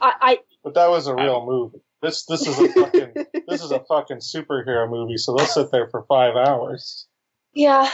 I, 0.01 0.39
But 0.63 0.75
that 0.75 0.89
was 0.89 1.07
a 1.07 1.15
real 1.15 1.45
movie. 1.45 1.79
This 2.01 2.25
this 2.25 2.45
is 2.47 2.59
a 2.59 2.67
fucking 2.71 3.13
this 3.47 3.63
is 3.63 3.71
a 3.71 3.79
fucking 3.79 4.17
superhero 4.17 4.89
movie. 4.89 5.17
So 5.17 5.35
they'll 5.35 5.47
sit 5.47 5.71
there 5.71 5.87
for 5.89 6.05
five 6.07 6.35
hours. 6.35 7.07
yeah, 7.53 7.89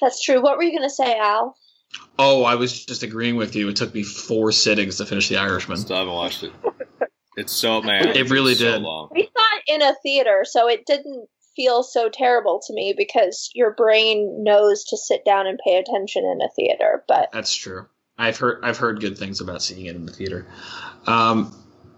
that's 0.00 0.22
true. 0.22 0.40
What 0.40 0.56
were 0.56 0.62
you 0.62 0.76
gonna 0.76 0.90
say, 0.90 1.18
Al? 1.18 1.56
Oh, 2.18 2.44
I 2.44 2.54
was 2.56 2.84
just 2.84 3.02
agreeing 3.02 3.36
with 3.36 3.56
you. 3.56 3.68
It 3.68 3.76
took 3.76 3.94
me 3.94 4.02
four 4.02 4.52
sittings 4.52 4.98
to 4.98 5.06
finish 5.06 5.28
The 5.28 5.38
Irishman. 5.38 5.78
Still 5.78 5.96
haven't 5.96 6.12
watched 6.12 6.42
it. 6.44 6.52
It's 7.36 7.52
so 7.52 7.82
man. 7.82 8.08
It 8.08 8.30
really 8.30 8.52
it's 8.52 8.60
so 8.60 8.72
did. 8.72 8.82
long. 8.82 9.08
We 9.12 9.22
saw 9.24 9.44
it 9.56 9.74
in 9.74 9.82
a 9.82 9.94
theater, 10.02 10.44
so 10.44 10.68
it 10.68 10.86
didn't 10.86 11.28
feel 11.56 11.82
so 11.82 12.08
terrible 12.08 12.60
to 12.66 12.72
me 12.74 12.94
because 12.96 13.50
your 13.54 13.72
brain 13.72 14.44
knows 14.44 14.84
to 14.84 14.96
sit 14.96 15.24
down 15.24 15.46
and 15.46 15.58
pay 15.66 15.76
attention 15.76 16.24
in 16.24 16.40
a 16.42 16.48
theater. 16.54 17.02
But 17.08 17.30
That's 17.32 17.54
true. 17.54 17.86
I've 18.18 18.38
heard 18.38 18.60
I've 18.62 18.78
heard 18.78 19.00
good 19.00 19.18
things 19.18 19.40
about 19.40 19.62
seeing 19.62 19.86
it 19.86 19.96
in 19.96 20.06
the 20.06 20.12
theater. 20.12 20.46
Um, 21.06 21.54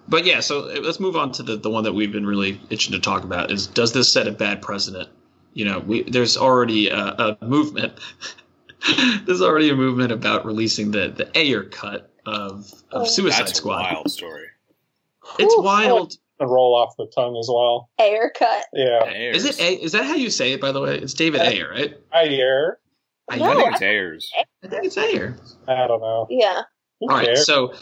but 0.08 0.24
yeah, 0.24 0.40
so 0.40 0.60
let's 0.82 1.00
move 1.00 1.16
on 1.16 1.32
to 1.32 1.42
the, 1.42 1.56
the 1.56 1.70
one 1.70 1.84
that 1.84 1.92
we've 1.92 2.10
been 2.12 2.26
really 2.26 2.60
itching 2.70 2.92
to 2.92 3.00
talk 3.00 3.24
about 3.24 3.50
is 3.50 3.66
does 3.66 3.92
this 3.92 4.10
set 4.12 4.26
a 4.26 4.32
bad 4.32 4.62
precedent? 4.62 5.08
You 5.52 5.64
know, 5.66 5.78
we, 5.80 6.02
there's 6.04 6.36
already 6.36 6.88
a, 6.88 6.96
a 6.96 7.38
movement. 7.44 7.94
there's 9.26 9.42
already 9.42 9.70
a 9.70 9.74
movement 9.76 10.12
about 10.12 10.46
releasing 10.46 10.90
the 10.92 11.08
the 11.08 11.30
Ayer 11.38 11.64
cut 11.64 12.10
of 12.26 12.72
Oh. 12.90 13.02
of 13.02 13.08
Suicide 13.08 13.40
That's 13.46 13.54
Squad. 13.54 13.80
a 13.90 13.94
wild 13.94 14.10
story. 14.10 14.46
It's 15.38 15.54
Whew. 15.54 15.62
wild. 15.62 16.16
And 16.40 16.50
roll 16.50 16.74
off 16.76 16.94
the 16.96 17.06
tongue 17.14 17.36
as 17.36 17.48
well. 17.52 17.90
Ayer 18.00 18.30
cut. 18.36 18.64
Yeah. 18.72 19.04
Is 19.10 19.44
it 19.44 19.58
A? 19.60 19.74
Is 19.82 19.92
that 19.92 20.04
how 20.04 20.14
you 20.14 20.30
say 20.30 20.52
it? 20.52 20.60
By 20.60 20.70
the 20.72 20.80
way, 20.80 20.96
it's 20.98 21.14
David 21.14 21.40
Yeah. 21.42 21.48
Ayer, 21.50 21.70
right? 21.70 21.96
I 22.12 22.26
hear. 22.26 22.78
I, 23.28 23.36
No, 23.38 23.44
I 23.44 23.50
I, 23.50 23.54
think 23.56 23.66
I- 23.66 23.70
it's 23.72 23.82
Ayers. 23.82 24.32
I 24.64 24.68
think 24.68 24.84
it's 24.84 24.96
Ayer. 24.98 25.36
I 25.66 25.86
don't 25.88 26.00
know. 26.00 26.26
Yeah. 26.30 26.62
All 27.00 27.08
right, 27.08 27.26
cares? 27.26 27.44
so 27.46 27.74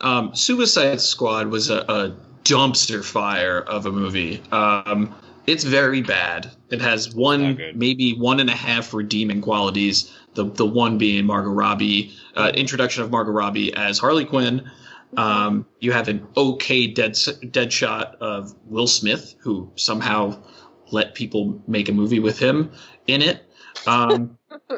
um, 0.00 0.34
Suicide 0.34 1.00
Squad 1.00 1.48
was 1.48 1.68
a, 1.70 1.78
a 1.80 2.16
dumpster 2.44 3.04
fire 3.04 3.58
of 3.60 3.86
a 3.86 3.92
movie. 3.92 4.42
Um, 4.52 5.14
it's 5.46 5.62
very 5.64 6.00
bad. 6.00 6.50
It 6.70 6.80
has 6.80 7.14
one, 7.14 7.60
maybe 7.74 8.14
one 8.14 8.40
and 8.40 8.50
a 8.50 8.54
half 8.54 8.92
redeeming 8.94 9.40
qualities. 9.42 10.12
The 10.34 10.44
the 10.44 10.66
one 10.66 10.98
being 10.98 11.24
Margot 11.26 11.50
Robbie, 11.50 12.12
uh, 12.36 12.52
introduction 12.54 13.02
of 13.02 13.10
Margot 13.10 13.30
Robbie 13.32 13.74
as 13.74 13.98
Harley 13.98 14.24
Quinn. 14.24 14.68
Um, 15.16 15.66
you 15.80 15.92
have 15.92 16.08
an 16.08 16.26
okay 16.36 16.86
dead 16.86 17.16
dead 17.50 17.72
shot 17.72 18.16
of 18.20 18.54
Will 18.66 18.86
Smith, 18.86 19.34
who 19.40 19.70
somehow 19.76 20.42
let 20.90 21.14
people 21.14 21.62
make 21.66 21.88
a 21.88 21.92
movie 21.92 22.20
with 22.20 22.38
him 22.38 22.72
in 23.06 23.22
it. 23.22 23.44
Um, 23.86 24.38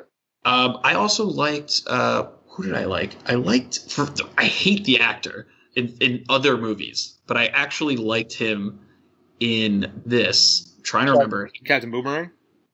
um, 0.45 0.79
I 0.85 0.95
also 0.95 1.24
liked 1.24 1.83
uh, 1.87 2.29
who 2.49 2.64
did 2.64 2.74
I 2.74 2.85
like? 2.85 3.16
I 3.26 3.35
liked 3.35 3.91
for 3.91 4.09
I 4.37 4.45
hate 4.45 4.85
the 4.85 5.01
actor 5.01 5.49
in 5.74 5.97
in 6.01 6.24
other 6.29 6.57
movies, 6.57 7.18
but 7.26 7.37
I 7.37 7.47
actually 7.47 7.97
liked 7.97 8.33
him 8.33 8.81
in 9.41 10.03
this. 10.05 10.74
I'm 10.76 10.83
trying 10.83 11.07
to 11.07 11.12
remember. 11.12 11.51
Captain 11.64 11.91
Boomerang? 11.91 12.31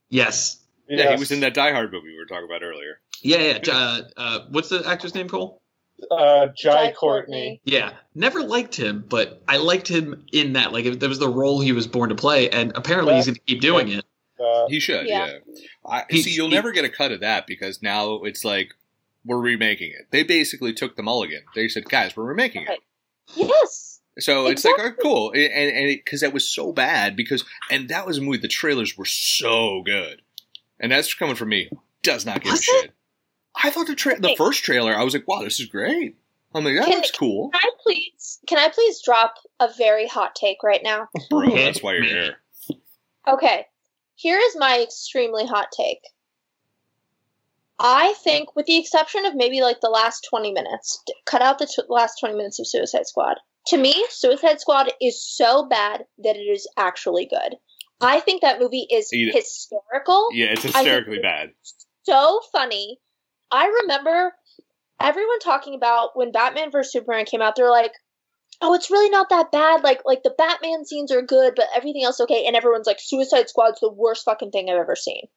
Yes. 0.08 0.60
Yeah, 0.88 1.14
he 1.14 1.18
was 1.18 1.30
in 1.30 1.40
that 1.40 1.54
Die 1.54 1.72
Hard 1.72 1.92
movie 1.92 2.08
we 2.08 2.18
were 2.18 2.26
talking 2.26 2.44
about 2.44 2.62
earlier. 2.62 3.00
Yeah, 3.22 3.38
yeah. 3.38 3.72
Uh, 3.72 4.00
uh, 4.16 4.38
what's 4.50 4.68
the 4.68 4.86
actor's 4.86 5.14
name, 5.14 5.28
Cole? 5.28 5.62
Uh, 6.10 6.46
Jai 6.56 6.86
Jai 6.88 6.92
Courtney. 6.92 7.60
Yeah, 7.64 7.92
never 8.14 8.42
liked 8.42 8.74
him, 8.76 9.04
but 9.08 9.42
I 9.48 9.56
liked 9.58 9.88
him 9.88 10.24
in 10.32 10.52
that. 10.54 10.72
Like, 10.72 10.84
it, 10.84 11.00
that 11.00 11.08
was 11.08 11.18
the 11.18 11.28
role 11.28 11.60
he 11.60 11.72
was 11.72 11.86
born 11.86 12.08
to 12.10 12.14
play, 12.14 12.50
and 12.50 12.72
apparently 12.74 13.14
he's 13.14 13.26
going 13.26 13.36
to 13.36 13.40
keep 13.42 13.60
doing 13.60 13.88
it. 13.88 14.04
Uh, 14.38 14.66
He 14.68 14.80
should, 14.80 15.06
Yeah. 15.06 15.26
yeah. 15.26 15.38
I, 15.86 16.04
He's- 16.10 16.24
see, 16.24 16.32
you'll 16.32 16.48
he- 16.48 16.54
never 16.54 16.72
get 16.72 16.84
a 16.84 16.88
cut 16.88 17.12
of 17.12 17.20
that 17.20 17.46
because 17.46 17.80
now 17.82 18.22
it's 18.24 18.44
like 18.44 18.74
we're 19.24 19.38
remaking 19.40 19.90
it. 19.92 20.08
They 20.10 20.22
basically 20.24 20.72
took 20.74 20.96
the 20.96 21.02
mulligan. 21.02 21.42
They 21.54 21.68
said, 21.68 21.84
"Guys, 21.88 22.16
we're 22.16 22.24
remaking 22.24 22.66
it." 22.68 22.80
Yes. 23.36 24.00
So 24.18 24.46
it's 24.46 24.64
like, 24.64 24.74
Exactly. 24.74 24.94
oh, 24.98 25.02
cool, 25.02 25.30
and 25.32 25.42
and 25.52 25.86
because 25.88 26.20
that 26.20 26.32
was 26.32 26.46
so 26.48 26.72
bad 26.72 27.16
because 27.16 27.44
and 27.70 27.88
that 27.88 28.06
was 28.06 28.18
a 28.18 28.20
movie. 28.20 28.38
The 28.38 28.48
trailers 28.48 28.96
were 28.98 29.06
so 29.06 29.82
good, 29.82 30.22
and 30.78 30.92
that's 30.92 31.14
coming 31.14 31.34
from 31.36 31.48
me. 31.48 31.70
Does 32.02 32.26
not 32.26 32.42
give 32.42 32.52
Was 32.52 32.60
a 32.60 32.62
shit. 32.64 32.92
I 33.62 33.70
thought 33.70 33.86
the 33.86 33.94
tra- 33.94 34.20
the 34.20 34.28
Wait. 34.28 34.38
first 34.38 34.62
trailer, 34.64 34.94
I 34.94 35.04
was 35.04 35.14
like, 35.14 35.26
wow, 35.28 35.42
this 35.42 35.60
is 35.60 35.66
great. 35.66 36.16
I'm 36.54 36.64
like, 36.64 36.76
that 36.76 36.86
Can- 36.86 36.96
looks 36.96 37.10
cool, 37.10 37.50
Can 37.50 37.60
I 37.64 37.70
please? 37.82 38.38
Can 38.46 38.58
I 38.58 38.68
please 38.68 39.02
drop 39.02 39.34
a 39.60 39.68
very 39.76 40.06
hot 40.06 40.34
take 40.34 40.62
right 40.62 40.82
now? 40.82 41.08
bro. 41.30 41.50
That's 41.50 41.82
why 41.82 41.94
you're 41.94 42.04
here. 42.04 42.36
Okay, 43.26 43.66
here 44.14 44.38
is 44.38 44.56
my 44.56 44.80
extremely 44.80 45.46
hot 45.46 45.68
take. 45.76 46.00
I 47.78 48.14
think, 48.22 48.54
with 48.54 48.66
the 48.66 48.76
exception 48.78 49.24
of 49.26 49.34
maybe 49.34 49.60
like 49.60 49.80
the 49.80 49.88
last 49.88 50.26
20 50.30 50.52
minutes, 50.52 51.02
cut 51.26 51.42
out 51.42 51.58
the 51.58 51.66
t- 51.66 51.82
last 51.88 52.18
20 52.20 52.36
minutes 52.36 52.60
of 52.60 52.68
Suicide 52.68 53.06
Squad. 53.06 53.36
To 53.68 53.76
me, 53.78 54.06
Suicide 54.10 54.60
Squad 54.60 54.92
is 55.00 55.20
so 55.20 55.66
bad 55.66 56.04
that 56.18 56.36
it 56.36 56.40
is 56.40 56.68
actually 56.76 57.26
good. 57.26 57.56
I 58.00 58.20
think 58.20 58.42
that 58.42 58.60
movie 58.60 58.86
is 58.90 59.12
Eat 59.12 59.34
hysterical, 59.34 60.28
Yeah, 60.32 60.46
it's 60.52 60.62
hysterically 60.62 61.16
it- 61.16 61.22
bad. 61.22 61.50
so 62.04 62.40
funny. 62.52 63.00
I 63.54 63.66
remember 63.82 64.32
everyone 65.00 65.38
talking 65.38 65.74
about 65.74 66.10
when 66.14 66.32
Batman 66.32 66.72
vs 66.72 66.92
Superman 66.92 67.24
came 67.24 67.40
out. 67.40 67.54
They're 67.54 67.70
like, 67.70 67.92
"Oh, 68.60 68.74
it's 68.74 68.90
really 68.90 69.10
not 69.10 69.28
that 69.30 69.52
bad. 69.52 69.84
Like, 69.84 70.02
like 70.04 70.24
the 70.24 70.34
Batman 70.36 70.84
scenes 70.84 71.12
are 71.12 71.22
good, 71.22 71.54
but 71.54 71.68
everything 71.74 72.02
else 72.02 72.20
okay." 72.20 72.46
And 72.46 72.56
everyone's 72.56 72.86
like, 72.86 72.98
"Suicide 73.00 73.48
Squad's 73.48 73.78
the 73.78 73.92
worst 73.92 74.24
fucking 74.24 74.50
thing 74.50 74.68
I've 74.68 74.76
ever 74.76 74.96
seen." 74.96 75.28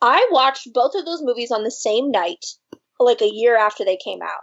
I 0.00 0.26
watched 0.30 0.72
both 0.72 0.94
of 0.94 1.04
those 1.04 1.22
movies 1.22 1.50
on 1.50 1.62
the 1.62 1.70
same 1.70 2.10
night, 2.10 2.46
like 2.98 3.20
a 3.20 3.30
year 3.30 3.56
after 3.56 3.84
they 3.84 3.98
came 3.98 4.22
out. 4.22 4.40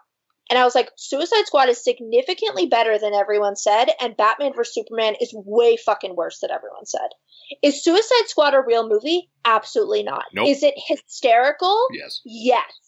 And 0.50 0.58
I 0.58 0.64
was 0.64 0.76
like, 0.76 0.92
Suicide 0.96 1.46
Squad 1.46 1.68
is 1.68 1.84
significantly 1.84 2.68
better 2.68 2.98
than 2.98 3.14
everyone 3.14 3.56
said, 3.56 3.88
and 4.00 4.16
Batman 4.16 4.54
vs 4.54 4.74
Superman 4.74 5.16
is 5.20 5.34
way 5.34 5.76
fucking 5.76 6.16
worse 6.16 6.40
than 6.40 6.52
everyone 6.52 6.86
said. 6.86 7.10
Is 7.62 7.84
Suicide 7.84 8.28
Squad 8.28 8.54
a 8.54 8.62
real 8.62 8.88
movie? 8.88 9.30
Absolutely 9.44 10.04
not. 10.04 10.26
Nope. 10.34 10.48
Is 10.48 10.64
it 10.64 10.76
hysterical? 10.78 11.88
Yes. 11.92 12.22
Yes. 12.24 12.87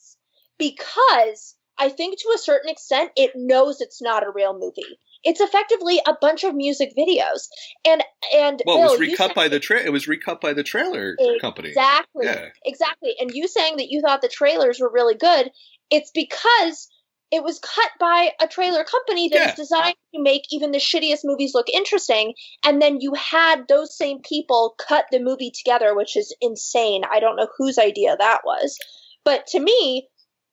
Because 0.59 1.55
I 1.79 1.89
think 1.89 2.19
to 2.19 2.31
a 2.35 2.37
certain 2.37 2.69
extent 2.69 3.11
it 3.15 3.31
knows 3.35 3.81
it's 3.81 4.01
not 4.01 4.23
a 4.23 4.31
real 4.33 4.53
movie. 4.53 4.99
It's 5.23 5.41
effectively 5.41 5.99
a 6.07 6.13
bunch 6.21 6.43
of 6.43 6.53
music 6.55 6.91
videos. 6.97 7.47
And 7.85 8.03
and 8.33 8.61
Well, 8.65 8.77
it 8.77 8.91
was 8.91 8.99
recut 8.99 9.33
by 9.33 9.47
the 9.47 9.59
tra- 9.59 9.83
It 9.83 9.91
was 9.91 10.07
recut 10.07 10.39
by 10.41 10.53
the 10.53 10.63
trailer 10.63 11.15
company. 11.41 11.69
Exactly. 11.69 12.25
Yeah. 12.25 12.49
Exactly. 12.65 13.15
And 13.19 13.31
you 13.33 13.47
saying 13.47 13.77
that 13.77 13.89
you 13.89 14.01
thought 14.01 14.21
the 14.21 14.29
trailers 14.29 14.79
were 14.79 14.91
really 14.91 15.15
good, 15.15 15.51
it's 15.89 16.11
because 16.13 16.89
it 17.31 17.43
was 17.43 17.59
cut 17.59 17.91
by 17.99 18.31
a 18.41 18.47
trailer 18.47 18.83
company 18.83 19.29
that 19.29 19.39
is 19.39 19.47
Yeah. 19.47 19.55
designed 19.55 19.95
to 20.15 20.21
make 20.21 20.43
even 20.51 20.71
the 20.71 20.79
shittiest 20.79 21.19
movies 21.23 21.51
look 21.53 21.69
interesting. 21.69 22.33
And 22.65 22.81
then 22.81 22.99
you 23.01 23.13
had 23.13 23.67
those 23.67 23.95
same 23.95 24.19
people 24.21 24.73
cut 24.79 25.05
the 25.11 25.19
movie 25.19 25.51
together, 25.51 25.95
which 25.95 26.17
is 26.17 26.35
insane. 26.41 27.03
I 27.09 27.19
don't 27.19 27.35
know 27.35 27.47
whose 27.57 27.77
idea 27.77 28.15
that 28.17 28.41
was. 28.45 28.77
But 29.23 29.45
to 29.47 29.59
me, 29.59 30.07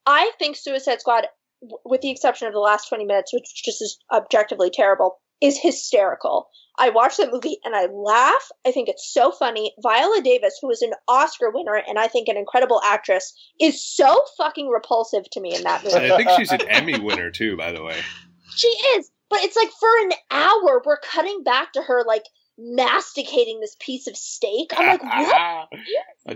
I 0.07 0.31
think 0.39 0.57
Suicide 0.57 1.01
Squad, 1.01 1.27
w- 1.61 1.79
with 1.85 2.01
the 2.01 2.11
exception 2.11 2.47
of 2.47 2.55
the 2.55 2.61
last 2.61 2.89
20 2.89 3.05
minutes, 3.05 3.33
which 3.33 3.45
just 3.65 3.83
is 3.83 3.99
objectively 4.13 4.71
terrible, 4.73 5.19
is 5.41 5.59
hysterical. 5.61 6.49
I 6.79 6.91
watch 6.91 7.17
that 7.17 7.33
movie 7.33 7.59
and 7.65 7.75
I 7.75 7.87
laugh. 7.87 8.49
I 8.67 8.71
think 8.71 8.89
it's 8.89 9.13
so 9.13 9.33
funny. 9.33 9.73
Viola 9.83 10.21
Davis, 10.23 10.59
who 10.61 10.71
is 10.71 10.83
an 10.83 10.93
Oscar 11.09 11.51
winner 11.51 11.75
and 11.89 11.99
I 11.99 12.07
think 12.07 12.29
an 12.29 12.37
incredible 12.37 12.81
actress, 12.85 13.33
is 13.61 13.83
so 13.83 14.23
fucking 14.37 14.69
repulsive 14.69 15.25
to 15.33 15.41
me 15.41 15.55
in 15.55 15.63
that 15.63 15.83
movie. 15.85 15.97
I 15.97 16.17
think 16.17 16.31
she's 16.37 16.53
an 16.53 16.69
Emmy 16.69 16.99
winner 16.99 17.31
too, 17.31 17.57
by 17.57 17.73
the 17.73 17.83
way. 17.83 17.99
She 18.55 18.69
is, 18.69 19.11
but 19.29 19.41
it's 19.41 19.57
like 19.57 19.69
for 19.79 19.89
an 20.05 20.13
hour 20.31 20.81
we're 20.87 20.99
cutting 21.01 21.43
back 21.43 21.75
to 21.75 21.83
her 21.83 22.05
like 22.07 22.23
masticating 22.57 23.61
this 23.61 23.77
piece 23.79 24.07
of 24.07 24.17
steak. 24.17 24.71
I'm 24.75 24.87
like, 25.01 25.03
what? 25.03 25.69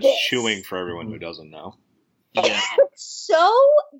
This? 0.01 0.17
chewing 0.29 0.61
for 0.61 0.77
everyone 0.77 1.07
who 1.07 1.17
doesn't 1.17 1.49
know. 1.49 1.75
Yeah. 2.33 2.59
So 2.95 3.49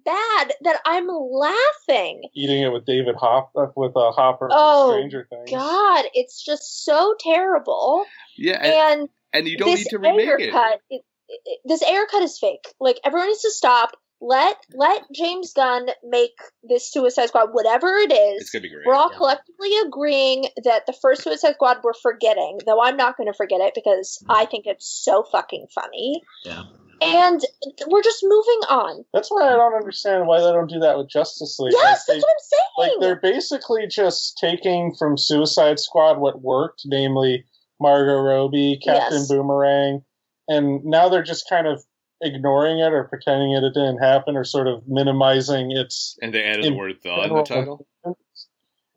bad 0.06 0.52
that 0.64 0.80
I'm 0.86 1.08
laughing. 1.08 2.22
eating 2.36 2.62
it 2.62 2.72
with 2.72 2.86
David 2.86 3.16
Hop 3.16 3.52
uh, 3.56 3.68
with 3.76 3.94
a 3.96 4.12
Hopper 4.12 4.50
Oh, 4.52 4.92
Stranger 4.92 5.28
Things. 5.30 5.50
God, 5.50 6.06
it's 6.14 6.44
just 6.44 6.84
so 6.86 7.16
terrible. 7.20 8.06
Yeah, 8.38 8.60
and, 8.62 9.00
And 9.02 9.10
and 9.34 9.48
you 9.48 9.58
don't 9.58 9.74
need 9.74 9.86
to 9.88 9.98
remake 9.98 10.28
Ayer 10.28 10.38
it. 10.38 10.52
cut, 10.52 10.82
it, 10.90 11.02
it, 11.30 11.60
this 11.66 11.82
Ayer 11.84 12.06
cut 12.12 12.22
is 12.24 12.38
fake. 12.38 12.68
Like 12.80 13.00
everyone 13.04 13.28
needs 13.30 13.42
to 13.42 13.52
stop. 13.52 13.92
Let 14.20 14.58
let 14.74 15.02
James 15.16 15.54
Gunn 15.54 15.88
make 16.04 16.38
this 16.62 16.92
Suicide 16.92 17.28
Squad 17.30 17.50
whatever 17.54 17.88
it 17.98 18.12
is. 18.12 18.42
It's 18.42 18.50
gonna 18.52 18.62
be 18.64 18.70
great. 18.70 18.86
We're 18.86 18.94
all 18.96 19.10
Yeah. 19.12 19.18
collectively 19.18 19.72
agreeing 19.86 20.46
that 20.64 20.86
the 20.86 20.94
first 21.02 21.24
Suicide 21.24 21.54
Squad 21.56 21.78
we're 21.84 21.94
forgetting, 21.94 22.60
though 22.68 22.82
I'm 22.84 22.98
not 22.98 23.18
going 23.18 23.32
to 23.32 23.36
forget 23.36 23.62
it 23.62 23.74
because 23.74 24.24
I 24.30 24.46
think 24.46 24.66
it's 24.68 24.86
so 24.88 25.24
fucking 25.32 25.68
funny. 25.74 26.22
Yeah. 26.44 26.64
And 27.02 27.42
we're 27.88 28.04
just 28.04 28.24
moving 28.24 28.62
on. 28.70 29.04
That's 29.14 29.30
why 29.32 29.48
I 29.48 29.56
don't 29.56 29.74
understand 29.74 30.28
why 30.28 30.40
they 30.40 30.52
don't 30.52 30.70
do 30.70 30.80
that 30.82 30.98
with 30.98 31.10
Justice 31.10 31.58
League. 31.60 31.74
yes, 31.74 32.08
Like, 32.08 32.16
that's 32.22 32.24
what 32.24 32.30
I'm 32.32 32.44
saying. 32.44 32.62
like 32.78 32.92
they're 33.02 33.32
basically 33.34 33.88
just 33.88 34.38
taking 34.40 34.94
from 34.98 35.18
Suicide 35.18 35.80
Squad 35.80 36.20
what 36.20 36.42
worked, 36.42 36.84
namely 36.86 37.44
Margot 37.80 38.20
Robbie, 38.22 38.80
Captain 38.84 39.18
Yes. 39.20 39.28
Boomerang, 39.28 40.04
and 40.48 40.86
now 40.86 41.10
they're 41.10 41.24
just 41.24 41.50
kind 41.50 41.66
of 41.66 41.84
ignoring 42.22 42.78
it 42.78 42.94
or 42.94 43.06
pretending 43.06 43.54
it, 43.54 43.64
it 43.64 43.74
didn't 43.74 43.98
happen 43.98 44.38
or 44.38 44.44
sort 44.44 44.68
of 44.68 44.84
minimizing 44.88 45.72
its 45.72 46.16
And 46.22 46.32
they 46.32 46.44
added 46.44 46.66
the 46.66 46.76
word 46.76 46.98
"the" 47.02 47.24
in 47.24 47.34
the 47.34 47.42
title. 47.42 47.88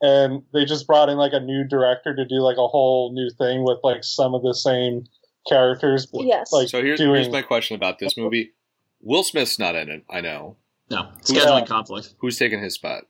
and 0.03 0.43
they 0.53 0.67
just 0.67 0.87
brought 0.87 1.09
in 1.09 1.17
like 1.17 1.33
a 1.33 1.41
new 1.41 1.65
director 1.65 2.15
to 2.15 2.25
do 2.27 2.41
like 2.43 2.59
a 2.59 2.69
whole 2.69 3.15
new 3.15 3.31
thing 3.31 3.65
with 3.65 3.79
like 3.83 4.05
some 4.05 4.35
of 4.35 4.43
the 4.43 4.53
same 4.55 5.05
characters 5.49 6.07
Yes. 6.13 6.53
like 6.53 6.69
So 6.69 6.83
here's, 6.83 6.99
doing 7.01 7.15
here's 7.15 7.29
my 7.31 7.43
question 7.43 7.75
about 7.77 7.99
this 7.99 8.17
movie. 8.17 8.53
Will 9.01 9.23
Smith's 9.23 9.59
not 9.59 9.75
in 9.75 9.89
it. 9.91 10.05
I 10.11 10.21
know. 10.21 10.57
No, 10.91 11.09
Who's 11.27 11.31
scheduling 11.39 11.61
that? 11.61 11.69
conflict. 11.69 12.15
Who's 12.19 12.39
taking 12.39 12.63
his 12.63 12.75
spot? 12.75 13.05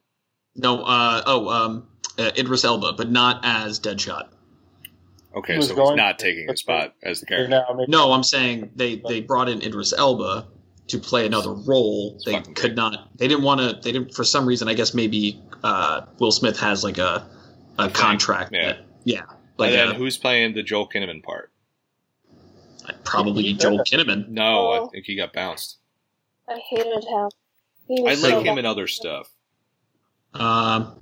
No, 0.56 0.82
uh, 0.82 1.22
oh, 1.26 1.48
um, 1.48 1.88
uh, 2.18 2.30
Idris 2.38 2.64
Elba, 2.64 2.92
but 2.92 3.10
not 3.10 3.40
as 3.42 3.80
Deadshot. 3.80 4.28
Okay, 5.36 5.56
He 5.56 5.62
so 5.62 5.74
he's 5.74 5.96
not 5.96 6.18
taking 6.20 6.46
but 6.46 6.52
his 6.52 6.60
spot 6.60 6.94
as 7.02 7.20
the 7.20 7.26
character. 7.26 7.84
No, 7.88 8.12
I'm 8.12 8.22
saying 8.22 8.70
they 8.76 8.96
they 9.08 9.20
brought 9.20 9.48
in 9.48 9.62
Idris 9.62 9.92
Elba 9.92 10.46
to 10.88 10.98
play 10.98 11.26
another 11.26 11.52
role. 11.52 12.12
It's 12.14 12.24
They 12.24 12.32
fucking 12.32 12.54
could 12.54 12.76
not. 12.76 13.08
They 13.18 13.26
didn't 13.26 13.42
want 13.42 13.60
to. 13.60 13.80
They 13.82 13.90
didn't 13.90 14.14
for 14.14 14.22
some 14.22 14.46
reason. 14.46 14.68
I 14.68 14.74
guess 14.74 14.94
maybe 14.94 15.42
uh, 15.64 16.02
Will 16.20 16.30
Smith 16.30 16.58
has 16.60 16.84
like 16.84 16.98
a 16.98 17.28
a 17.78 17.90
contract. 17.90 18.50
yeah. 18.52 18.66
that- 18.66 18.86
yeah. 19.04 19.22
Like 19.58 19.72
and 19.72 19.90
then 19.90 19.96
who's 19.96 20.16
playing 20.16 20.54
the 20.54 20.62
Joel 20.62 20.88
Kinnaman 20.88 21.22
part? 21.22 21.50
Probably 23.04 23.42
He- 23.44 23.54
Joel 23.54 23.78
Kinnaman. 23.80 24.28
No, 24.28 24.70
I 24.72 24.88
think 24.88 25.04
he 25.06 25.16
got 25.16 25.32
bounced. 25.32 25.78
I 26.48 26.58
hated 26.70 27.04
him. 27.04 27.28
He 27.88 28.00
I 28.00 28.10
was 28.10 28.22
like 28.22 28.32
so 28.32 28.38
him 28.40 28.44
bad. 28.46 28.58
in 28.58 28.66
other 28.66 28.86
stuff. 28.86 29.30
Um, 30.34 30.94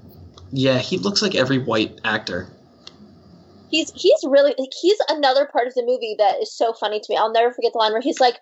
yeah, 0.51 0.79
he 0.79 0.99
looks 0.99 1.23
like 1.23 1.35
every 1.35 1.59
white 1.59 2.01
actor. 2.05 2.49
He's 3.71 3.91
he's 3.95 4.23
really 4.25 4.55
like, 4.59 4.71
he's 4.81 4.99
another 5.09 5.47
part 5.47 5.67
of 5.67 5.75
the 5.75 5.83
movie 5.85 6.15
that 6.19 6.41
is 6.43 6.55
so 6.55 6.75
funny 6.75 7.01
to 7.01 7.07
me. 7.09 7.17
I'll 7.17 7.33
never 7.33 7.53
forget 7.53 7.73
the 7.73 7.79
line 7.79 7.93
where 7.93 8.03
he's 8.03 8.21
like, 8.21 8.39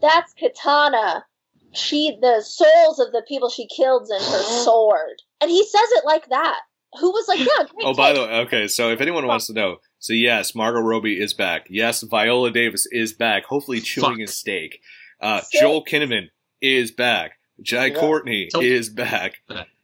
"That's 0.00 0.32
Katana. 0.34 1.24
She 1.72 2.16
the 2.22 2.40
souls 2.40 2.98
of 2.98 3.12
the 3.12 3.22
people 3.28 3.50
she 3.50 3.66
killed 3.68 4.08
in 4.10 4.16
her 4.22 4.42
sword," 4.64 5.20
and 5.42 5.50
he 5.50 5.62
says 5.64 5.82
it 5.92 6.06
like 6.06 6.28
that. 6.30 6.60
Who 6.98 7.10
was 7.10 7.28
like, 7.28 7.40
"Yeah." 7.40 7.66
Great 7.74 7.84
Oh, 7.84 7.92
by 7.92 8.14
the 8.14 8.20
way, 8.22 8.38
okay. 8.46 8.66
So 8.66 8.90
if 8.90 9.02
anyone 9.02 9.26
wants 9.26 9.46
to 9.48 9.52
know, 9.52 9.76
so 9.98 10.12
yes, 10.12 10.54
Margot 10.54 10.80
Robbie 10.80 11.20
is 11.20 11.34
back. 11.34 11.66
Yes, 11.70 12.02
Viola 12.02 12.50
Davis 12.50 12.86
is 12.90 13.12
back. 13.12 13.44
Hopefully 13.46 13.80
chewing 13.80 14.10
Fuck. 14.12 14.18
his 14.20 14.34
steak. 14.38 14.80
Uh, 15.20 15.40
Steak. 15.40 15.60
Joel 15.60 15.84
Kinnaman 15.84 16.28
is 16.60 16.90
back. 16.90 17.32
Jai 17.62 17.86
Yeah. 17.86 17.98
Courtney 17.98 18.48
So- 18.52 18.60
is 18.60 18.90
back. 18.90 19.36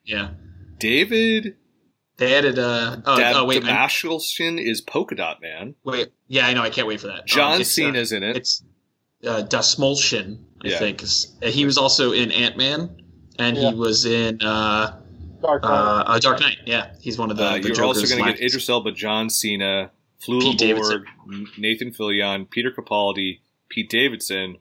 Yeah, 0.05 0.31
David 0.79 1.57
they 2.19 2.35
added. 2.37 2.59
Uh, 2.59 2.99
oh, 3.07 3.17
Dab- 3.17 3.37
oh 3.37 3.45
wait, 3.47 3.65
I, 3.65 3.69
Dastmalchian 3.87 4.63
is 4.63 4.81
Polka 4.81 5.15
Dot 5.15 5.41
Man. 5.41 5.75
wait. 5.85 6.11
Yeah, 6.29 6.47
I 6.47 6.53
know. 6.55 6.63
I 6.63 6.71
can't 6.71 6.87
wait 6.87 7.01
for 7.01 7.07
that. 7.09 7.27
John 7.27 7.55
Um, 7.55 7.61
it's, 7.63 7.71
uh, 7.71 7.83
Cena's 7.83 8.13
in 8.13 8.23
it. 8.23 8.37
It's 8.37 8.63
uh, 9.27 9.43
Dastmalchian, 9.49 10.39
I 10.65 10.69
Yeah. 10.69 10.79
think. 10.79 11.03
is- 11.03 11.33
uh, 11.43 11.47
He 11.49 11.65
was 11.65 11.79
also 11.79 12.13
in 12.13 12.31
Ant 12.33 12.57
Man, 12.57 12.91
and 13.39 13.57
Yeah. 13.57 13.71
he 13.71 13.75
was 13.77 14.05
in 14.05 14.43
uh, 14.43 14.99
Dark 15.41 15.63
Knight. 15.63 15.71
uh, 15.71 16.03
uh, 16.07 16.19
Dark 16.19 16.41
Knight. 16.41 16.59
Yeah, 16.67 16.93
he's 17.01 17.19
one 17.19 17.31
of 17.31 17.37
the. 17.39 17.45
Uh, 17.45 17.53
the 17.59 17.69
you're 17.69 17.85
also 17.85 18.01
Joker's 18.01 18.11
going 18.11 18.25
to 18.25 18.31
get 18.31 18.35
lackeys. 18.41 18.53
Idris 18.55 18.69
Elba, 18.69 18.93
John 18.93 19.31
Cena, 19.31 19.91
Flula 20.27 20.41
Pete 20.43 20.59
Davidson. 20.59 21.05
Nathan 21.59 21.91
Fillion, 21.93 22.49
Peter 22.51 22.71
Capaldi, 22.71 23.41
Pete 23.69 23.89
Davidson, 23.91 24.57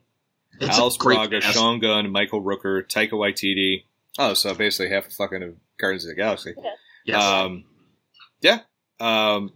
It's 0.60 0.78
Alice 0.78 0.96
Braga, 0.96 1.40
cast. 1.40 1.54
Sean 1.56 1.80
Gunn, 1.80 2.10
Michael 2.10 2.42
Rooker, 2.42 2.82
Taika 2.86 3.12
Waititi, 3.12 3.84
Oh, 4.18 4.34
so 4.34 4.54
basically 4.54 4.90
half 4.94 5.04
the 5.08 5.14
fucking 5.14 5.42
of 5.42 5.54
Guardians 5.78 6.04
of 6.04 6.10
the 6.10 6.14
Galaxy. 6.16 6.54
Yes. 7.06 7.22
Um, 7.24 7.64
yeah. 8.42 8.58
Um, 9.00 9.52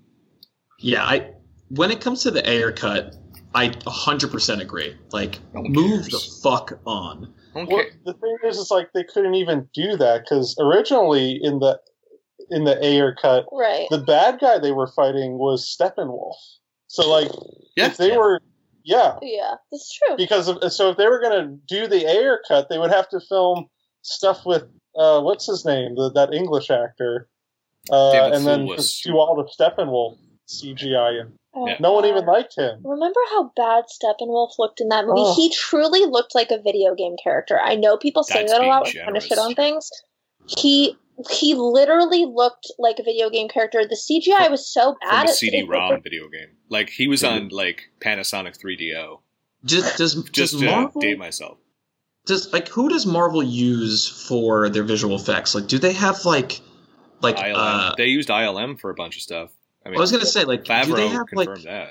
yeah. 0.79 1.05
I 1.05 1.31
when 1.69 1.91
it 1.91 2.01
comes 2.01 2.23
to 2.23 2.31
the 2.31 2.49
Ayer 2.49 2.73
cut, 2.73 3.17
I 3.55 3.69
100% 3.69 4.61
agree. 4.61 4.97
Like, 5.13 5.39
No 5.53 5.63
move 5.63 6.03
cares. 6.03 6.09
the 6.09 6.41
fuck 6.43 6.79
on. 6.87 7.35
okay. 7.55 7.75
Well, 7.75 7.85
the 8.05 8.13
thing 8.15 8.37
is, 8.47 8.59
is 8.59 8.71
like 8.71 8.93
they 8.95 9.05
couldn't 9.05 9.35
even 9.35 9.69
do 9.75 9.97
that 9.97 10.23
because 10.25 10.57
originally 10.61 11.39
in 11.43 11.59
the 11.59 11.79
in 12.51 12.65
the 12.65 12.83
Ayer 12.85 13.15
cut, 13.21 13.47
Right. 13.53 13.87
the 13.91 13.99
bad 13.99 14.39
guy 14.41 14.59
they 14.59 14.73
were 14.73 14.87
fighting 14.87 15.39
was 15.39 15.65
Steppenwolf. 15.67 16.37
So 16.89 17.09
like, 17.11 17.31
Yeah. 17.77 17.87
if 17.87 17.97
they 17.97 18.11
Yeah. 18.11 18.19
were, 18.19 18.41
yeah, 18.85 19.19
Yeah, 19.23 19.55
that's 19.73 19.93
true. 19.93 20.17
because 20.17 20.49
of, 20.49 20.73
so 20.73 20.91
if 20.91 20.97
they 20.97 21.07
were 21.07 21.21
gonna 21.21 21.49
do 21.67 21.87
the 21.87 22.07
Ayer 22.07 22.41
cut, 22.47 22.69
they 22.69 22.79
would 22.79 22.93
have 22.93 23.09
to 23.11 23.21
film 23.21 23.69
stuff 24.03 24.45
with 24.47 24.65
uh, 24.99 25.21
what's 25.21 25.47
his 25.47 25.67
name, 25.67 25.95
the, 25.95 26.11
that 26.13 26.33
English 26.33 26.71
actor, 26.71 27.29
uh, 27.91 28.13
David 28.13 28.33
and 28.33 28.47
then 28.47 28.67
just 28.77 29.05
do 29.05 29.19
all 29.19 29.37
the 29.37 29.45
Steppenwolf 29.45 30.17
CGI, 30.49 31.21
and 31.21 31.39
Oh, 31.59 31.67
Yeah. 31.67 31.77
no 31.81 31.93
one 31.93 32.05
even 32.05 32.27
liked 32.27 32.55
him. 32.55 32.83
Remember 32.85 33.21
how 33.31 33.51
bad 33.57 33.85
Steppenwolf 33.87 34.59
looked 34.59 34.81
in 34.83 34.89
that 34.91 35.07
movie? 35.07 35.23
Oh. 35.23 35.35
He 35.35 35.49
truly 35.51 36.05
looked 36.05 36.35
like 36.35 36.51
a 36.51 36.59
video 36.59 36.95
game 36.95 37.17
character. 37.17 37.59
I 37.59 37.77
know 37.77 37.97
people 37.97 38.25
say 38.25 38.41
That's 38.41 38.53
that 38.53 38.61
a 38.63 38.67
lot 38.67 38.83
when 38.85 38.93
trying 38.93 39.15
to 39.15 39.21
shit 39.21 39.39
on 39.39 39.55
things. 39.55 39.91
He 40.47 40.99
he 41.31 41.55
literally 41.55 42.27
looked 42.27 42.71
like 42.79 42.99
a 42.99 43.03
video 43.03 43.31
game 43.31 43.49
character. 43.49 43.83
The 43.89 43.97
CGI 43.97 44.51
was 44.51 44.67
so 44.73 44.97
From 45.01 45.11
bad. 45.11 45.29
a 45.29 45.33
CD-ROM 45.33 46.03
video 46.03 46.29
game. 46.29 46.57
Like, 46.69 46.91
he 46.91 47.09
was 47.09 47.25
on, 47.25 47.49
like, 47.49 47.85
Panasonic 48.01 48.59
3DO. 48.59 49.21
Just 49.65 49.97
does 49.99 50.15
Just 50.33 50.53
does 50.53 50.61
to 50.61 50.67
Marvel 50.67 51.01
date 51.01 51.19
myself. 51.19 51.59
does 52.27 52.53
like 52.53 52.69
who 52.69 52.89
does 52.89 53.07
Marvel 53.07 53.43
use 53.43 54.07
for 54.29 54.69
their 54.69 54.85
visual 54.85 55.17
effects? 55.17 55.55
Like, 55.55 55.67
do 55.67 55.79
they 55.79 55.93
have 55.93 56.25
like 56.25 56.61
like 57.23 57.37
ILM. 57.37 57.55
uh? 57.57 57.95
they 57.97 58.07
used 58.07 58.29
ILM 58.29 58.79
for 58.79 58.91
a 58.91 58.95
bunch 58.95 59.17
of 59.17 59.23
stuff. 59.23 59.51
I 59.85 59.89
mean, 59.89 59.99
I 59.99 60.01
was 60.01 60.13
gonna 60.13 60.27
say 60.27 60.45
like, 60.45 60.65
do 60.65 60.95
they 60.95 61.09
have 61.09 61.27
confirmed 61.27 61.49
like 61.49 61.63
that. 61.65 61.89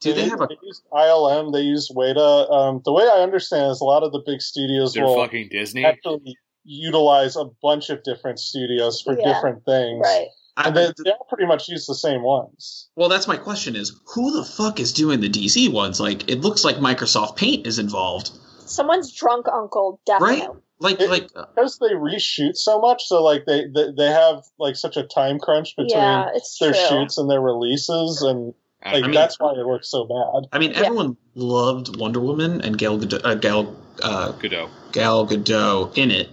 do 0.00 0.12
they 0.12 0.28
have 0.28 0.40
a 0.40 0.46
They 0.48 0.56
used 0.62 0.82
ILM. 0.92 1.52
They 1.52 1.60
used 1.60 1.94
Weta. 1.94 2.50
Um, 2.52 2.82
the 2.84 2.92
way 2.92 3.04
I 3.04 3.20
understand 3.22 3.70
is 3.70 3.80
a 3.80 3.84
lot 3.84 4.02
of 4.02 4.12
the 4.12 4.22
big 4.26 4.42
studios 4.42 4.92
They're 4.94 5.04
will 5.04 5.16
fucking 5.16 5.48
Disney. 5.50 5.84
actually 5.84 6.36
utilize 6.68 7.34
a 7.36 7.46
bunch 7.62 7.90
of 7.90 8.02
different 8.02 8.38
studios 8.38 9.00
for 9.00 9.18
Yeah. 9.18 9.32
different 9.32 9.64
things. 9.64 10.00
right. 10.04 10.28
I, 10.56 10.66
And 10.68 10.76
they, 10.76 10.92
they 11.04 11.10
all 11.12 11.24
pretty 11.28 11.46
much 11.46 11.68
use 11.68 11.86
the 11.86 11.94
same 11.94 12.22
ones. 12.22 12.88
well, 12.96 13.08
that's 13.08 13.28
my 13.28 13.36
question: 13.36 13.76
is 13.76 13.92
who 14.14 14.32
the 14.32 14.44
fuck 14.44 14.80
is 14.80 14.92
doing 14.92 15.20
the 15.20 15.28
DC 15.30 15.72
ones? 15.72 16.00
Like, 16.00 16.28
it 16.28 16.40
looks 16.40 16.64
like 16.64 16.76
Microsoft 16.76 17.36
Paint 17.36 17.66
is 17.66 17.78
involved, 17.78 18.30
Someone's 18.66 19.12
drunk 19.12 19.46
uncle, 19.48 20.00
definitely. 20.04 20.40
right? 20.40 20.50
Like, 20.80 21.00
It- 21.00 21.10
like 21.10 21.28
uh, 21.36 21.46
Because 21.54 21.78
they 21.78 21.90
reshoot 21.94 22.56
so 22.56 22.80
much, 22.80 23.04
so 23.04 23.22
like 23.22 23.44
they, 23.46 23.66
they 23.72 23.92
they 23.96 24.08
have 24.08 24.44
like 24.58 24.74
such 24.76 24.96
a 24.96 25.04
time 25.04 25.38
crunch 25.38 25.74
between 25.76 25.90
Yeah, 25.96 26.28
their 26.60 26.72
true. 26.72 26.80
shoots 26.88 27.18
and 27.18 27.30
their 27.30 27.40
releases, 27.40 28.22
and 28.22 28.52
I 28.82 28.94
like 28.94 29.02
mean, 29.04 29.12
that's 29.12 29.38
why 29.38 29.52
it 29.52 29.64
works 29.66 29.88
so 29.90 30.06
bad. 30.06 30.48
I 30.52 30.58
mean, 30.58 30.72
Yeah. 30.72 30.80
everyone 30.86 31.16
loved 31.36 31.96
Wonder 32.00 32.20
Woman 32.20 32.60
and 32.62 32.76
Gal 32.76 32.98
Gadot, 32.98 33.20
uh, 33.24 33.34
Gal 33.36 33.76
uh, 34.02 34.32
Godot. 34.32 34.68
Gal 34.92 35.26
Gadot 35.26 35.96
in 35.96 36.10
it. 36.10 36.30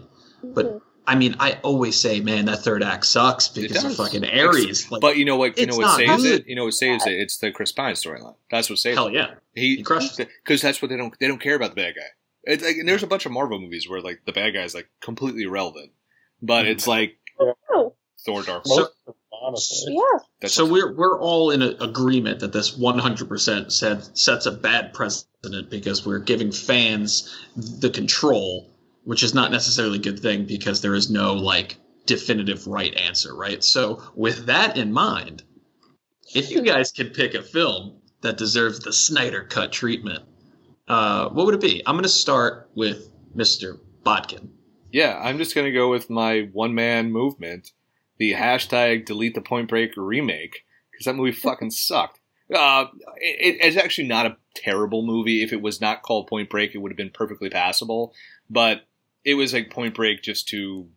But 0.53 0.65
Mhm. 0.65 0.81
I 1.07 1.15
mean, 1.15 1.35
I 1.39 1.59
always 1.61 1.95
say, 1.99 2.19
man, 2.19 2.45
that 2.45 2.63
third 2.63 2.81
act 2.81 3.05
sucks 3.05 3.47
because 3.47 3.83
of 3.83 3.95
fucking 3.95 4.25
Ares. 4.25 4.89
Like, 4.89 5.01
But 5.01 5.17
you 5.17 5.25
know 5.25 5.35
what? 5.37 5.57
You 5.57 5.67
know 5.67 5.77
what 5.77 5.95
saves 5.97 6.23
good. 6.23 6.41
it. 6.41 6.47
You 6.47 6.55
know 6.55 6.65
what 6.65 6.73
saves 6.73 7.05
it? 7.05 7.13
It's 7.13 7.37
the 7.37 7.51
Chris 7.51 7.71
Pine 7.71 7.93
storyline. 7.93 8.35
That's 8.49 8.69
what 8.69 8.79
saves 8.79 8.93
it. 8.93 8.97
hell 8.97 9.07
it. 9.07 9.13
yeah, 9.13 9.35
He 9.53 9.75
he 9.77 9.83
crushed 9.83 10.19
it. 10.19 10.29
because 10.43 10.61
that's 10.61 10.81
what 10.81 10.89
they 10.89 10.97
don't 10.97 11.13
they 11.19 11.27
don't 11.27 11.41
care 11.41 11.55
about 11.55 11.69
the 11.75 11.81
bad 11.81 11.93
guy. 11.95 12.07
It's 12.43 12.63
like 12.63 12.77
and 12.77 12.87
there's 12.89 13.03
a 13.03 13.07
bunch 13.07 13.25
of 13.27 13.31
Marvel 13.31 13.59
movies 13.59 13.87
where 13.87 14.01
like 14.01 14.21
the 14.25 14.31
bad 14.31 14.53
guy 14.55 14.63
is 14.63 14.73
like 14.73 14.87
completely 14.99 15.43
irrelevant, 15.43 15.91
but 16.41 16.65
it's 16.67 16.87
like 16.87 17.17
Oh, 17.39 17.93
Thor: 18.25 18.41
Dark 18.41 18.65
Most 18.65 18.77
World. 18.77 18.89
of 19.07 19.15
honestly. 19.31 19.93
yeah. 19.93 20.19
That's 20.41 20.53
so 20.55 20.65
we're 20.65 20.91
we're 20.95 21.19
all 21.19 21.51
in 21.51 21.61
a, 21.61 21.69
agreement 21.81 22.39
that 22.39 22.51
this 22.53 22.71
100% 22.75 23.71
said 23.71 24.17
sets 24.17 24.45
a 24.47 24.51
bad 24.51 24.93
precedent 24.93 25.69
because 25.69 26.03
we're 26.05 26.19
giving 26.19 26.51
fans 26.51 27.31
the 27.55 27.89
control, 27.91 28.71
which 29.05 29.23
is 29.23 29.33
not 29.33 29.51
necessarily 29.51 29.97
a 29.97 30.01
good 30.01 30.19
thing 30.19 30.45
because 30.45 30.81
there 30.81 30.95
is 30.95 31.09
no 31.09 31.33
like 31.33 31.77
definitive 32.05 32.67
right 32.67 32.93
answer, 32.95 33.35
right? 33.35 33.63
So 33.63 34.03
with 34.15 34.47
that 34.47 34.77
in 34.77 34.91
mind, 34.91 35.43
if 36.35 36.51
you 36.51 36.61
guys 36.61 36.91
could 36.91 37.13
pick 37.13 37.33
a 37.33 37.41
film 37.41 38.01
that 38.21 38.37
deserves 38.37 38.79
the 38.79 38.91
Snyder 38.91 39.43
cut 39.43 39.71
treatment, 39.71 40.23
uh, 40.87 41.29
what 41.29 41.45
would 41.45 41.55
it 41.55 41.61
be? 41.61 41.81
I'm 41.85 41.95
going 41.95 42.03
to 42.03 42.09
start 42.09 42.69
with 42.75 43.09
Mr. 43.35 43.79
Bodkin. 44.03 44.49
yeah. 44.91 45.19
I'm 45.21 45.37
just 45.37 45.55
gonna 45.55 45.71
go 45.71 45.89
with 45.89 46.09
my 46.09 46.49
one 46.53 46.73
man 46.75 47.11
movement, 47.11 47.71
the 48.17 48.33
hashtag 48.33 49.05
delete 49.05 49.35
the 49.35 49.41
Point 49.41 49.67
Break 49.67 49.91
remake 49.97 50.63
because 50.91 51.05
that 51.05 51.15
movie 51.15 51.31
fucking 51.31 51.71
sucked. 51.71 52.19
Uh, 52.53 52.85
it, 53.17 53.57
it's 53.59 53.77
actually 53.77 54.07
not 54.07 54.27
a 54.27 54.37
terrible 54.55 55.03
movie. 55.03 55.43
If 55.43 55.51
it 55.51 55.61
was 55.61 55.81
not 55.81 56.03
called 56.03 56.27
Point 56.27 56.49
Break, 56.49 56.75
it 56.75 56.77
would 56.77 56.91
have 56.91 56.97
been 56.97 57.09
perfectly 57.09 57.49
passable. 57.49 58.13
But 58.49 58.83
it 59.25 59.33
was 59.35 59.53
like 59.53 59.69
Point 59.71 59.95
Break 59.95 60.21
just 60.21 60.47
to, 60.49 60.87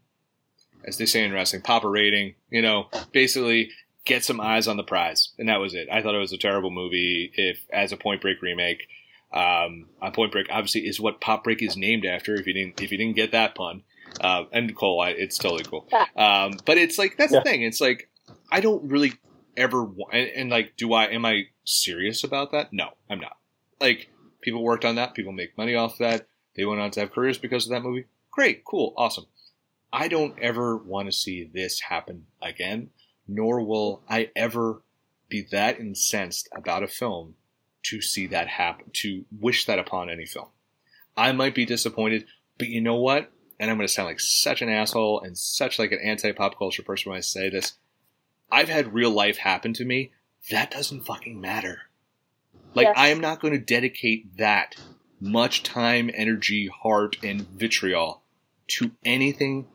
as 0.84 0.98
they 0.98 1.06
say 1.06 1.24
in 1.24 1.32
wrestling, 1.32 1.62
pop 1.62 1.82
a 1.84 1.88
rating. 1.88 2.34
You 2.50 2.62
know, 2.62 2.88
basically 3.12 3.70
get 4.04 4.24
some 4.24 4.40
eyes 4.40 4.68
on 4.68 4.76
the 4.76 4.82
prize, 4.84 5.30
and 5.38 5.48
that 5.48 5.60
was 5.60 5.74
it. 5.74 5.88
I 5.90 6.02
thought 6.02 6.14
it 6.14 6.18
was 6.18 6.32
a 6.32 6.38
terrible 6.38 6.70
movie. 6.70 7.32
If 7.34 7.60
as 7.72 7.90
a 7.92 7.96
Point 7.96 8.20
Break 8.20 8.40
remake, 8.42 8.86
um, 9.32 9.86
Point 10.12 10.32
Break 10.32 10.46
obviously 10.50 10.86
is 10.86 11.00
what 11.00 11.20
Pop 11.20 11.44
Break 11.44 11.62
is 11.62 11.76
named 11.76 12.04
after. 12.06 12.34
If 12.34 12.46
you 12.46 12.52
didn't, 12.52 12.80
if 12.80 12.92
you 12.92 12.98
didn't 12.98 13.16
get 13.16 13.32
that 13.32 13.54
pun, 13.54 13.82
uh, 14.20 14.44
and 14.52 14.74
Cole, 14.76 15.00
I, 15.00 15.10
it's 15.10 15.38
totally 15.38 15.64
cool. 15.64 15.88
Um, 16.16 16.52
but 16.64 16.78
it's 16.78 16.98
like 16.98 17.16
that's 17.16 17.32
Yeah. 17.32 17.40
the 17.40 17.44
thing. 17.50 17.62
It's 17.62 17.80
like 17.80 18.08
I 18.52 18.60
don't 18.60 18.88
really 18.90 19.14
ever 19.56 19.82
wa- 19.82 20.08
and, 20.12 20.28
and 20.36 20.50
like 20.50 20.76
do 20.76 20.92
I 20.92 21.06
am 21.06 21.24
I 21.24 21.44
serious 21.64 22.24
about 22.24 22.52
that? 22.52 22.72
No, 22.72 22.90
I'm 23.10 23.20
not. 23.20 23.36
Like 23.80 24.08
people 24.40 24.62
worked 24.62 24.84
on 24.84 24.94
that, 24.96 25.14
people 25.14 25.32
make 25.32 25.56
money 25.58 25.74
off 25.74 25.98
that. 25.98 26.28
They 26.56 26.64
went 26.64 26.80
on 26.80 26.90
to 26.92 27.00
have 27.00 27.12
careers 27.12 27.38
because 27.38 27.66
of 27.66 27.70
that 27.70 27.82
movie. 27.82 28.06
Great, 28.38 28.64
cool, 28.64 28.94
awesome. 28.96 29.26
I 29.92 30.06
don't 30.06 30.38
ever 30.38 30.76
want 30.76 31.06
to 31.10 31.12
see 31.12 31.42
this 31.42 31.80
happen 31.80 32.26
again, 32.40 32.90
nor 33.26 33.64
will 33.64 34.04
I 34.08 34.30
ever 34.36 34.82
be 35.28 35.44
that 35.50 35.80
incensed 35.80 36.48
about 36.54 36.84
a 36.84 36.86
film 36.86 37.34
to 37.86 38.00
see 38.00 38.28
that 38.28 38.46
happen, 38.46 38.90
to 38.92 39.24
wish 39.40 39.64
that 39.64 39.80
upon 39.80 40.08
any 40.08 40.24
film. 40.24 40.46
I 41.16 41.32
might 41.32 41.52
be 41.52 41.66
disappointed, 41.66 42.26
but 42.58 42.68
you 42.68 42.80
know 42.80 42.94
what? 42.94 43.32
And 43.58 43.72
I'm 43.72 43.76
going 43.76 43.88
to 43.88 43.92
sound 43.92 44.06
like 44.06 44.20
such 44.20 44.62
an 44.62 44.68
asshole 44.68 45.20
and 45.20 45.36
such 45.36 45.80
like 45.80 45.90
an 45.90 45.98
anti-pop 45.98 46.56
culture 46.56 46.84
person 46.84 47.10
when 47.10 47.18
I 47.18 47.22
say 47.22 47.50
this. 47.50 47.72
I've 48.52 48.68
had 48.68 48.94
real 48.94 49.10
life 49.10 49.38
happen 49.38 49.72
to 49.72 49.84
me. 49.84 50.12
That 50.52 50.70
doesn't 50.70 51.06
fucking 51.06 51.40
matter. 51.40 51.90
Like 52.72 52.86
Yes. 52.86 52.94
I 52.96 53.08
am 53.08 53.18
not 53.18 53.40
going 53.40 53.54
to 53.54 53.58
dedicate 53.58 54.36
that 54.36 54.76
much 55.20 55.64
time, 55.64 56.08
energy, 56.14 56.68
heart, 56.68 57.16
and 57.24 57.40
vitriol 57.40 58.22
to 58.68 58.90
anything 59.04 59.66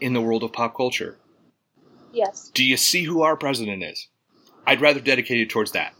in 0.00 0.12
the 0.12 0.20
world 0.20 0.42
of 0.42 0.52
pop 0.52 0.76
culture. 0.76 1.18
Yes. 2.12 2.50
Do 2.54 2.64
you 2.64 2.76
see 2.76 3.04
who 3.04 3.22
our 3.22 3.36
president 3.36 3.82
is? 3.82 4.08
I'd 4.66 4.80
rather 4.80 5.00
dedicate 5.00 5.40
it 5.40 5.50
towards 5.50 5.72
that. 5.72 5.94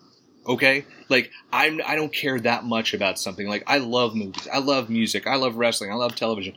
Okay? 0.46 0.84
Like 1.08 1.30
I'm 1.52 1.80
I 1.84 1.96
don't 1.96 2.12
care 2.12 2.38
that 2.40 2.64
much 2.64 2.94
about 2.94 3.18
something. 3.18 3.48
Like 3.48 3.64
I 3.66 3.78
love 3.78 4.14
movies. 4.14 4.48
I 4.52 4.58
love 4.58 4.88
music. 4.88 5.26
I 5.26 5.36
love 5.36 5.56
wrestling. 5.56 5.90
I 5.90 5.94
love 5.94 6.14
television. 6.14 6.56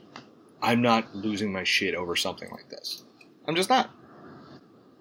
I'm 0.60 0.82
not 0.82 1.14
losing 1.14 1.52
my 1.52 1.64
shit 1.64 1.94
over 1.94 2.16
something 2.16 2.50
like 2.50 2.68
this. 2.68 3.04
I'm 3.46 3.54
just 3.54 3.68
not. 3.68 3.90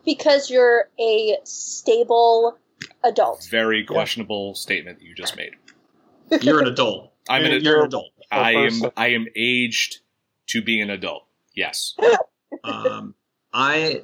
Because 0.05 0.49
you're 0.49 0.89
a 0.99 1.37
stable 1.43 2.57
adult. 3.03 3.47
Very 3.49 3.83
questionable 3.83 4.55
statement 4.55 4.99
that 4.99 5.05
you 5.05 5.13
just 5.13 5.35
made. 5.35 5.51
You're 6.41 6.61
an 6.61 6.67
adult. 6.67 7.11
I'm 7.29 7.43
an 7.43 7.61
You're 7.61 7.81
an 7.81 7.87
adult. 7.87 8.11
I 8.31 8.53
am. 8.53 8.91
I 8.95 9.09
am 9.09 9.27
aged 9.35 9.99
to 10.47 10.61
be 10.61 10.81
an 10.81 10.89
adult. 10.89 11.25
Yes. 11.55 11.95
um, 12.63 13.15
I 13.53 14.01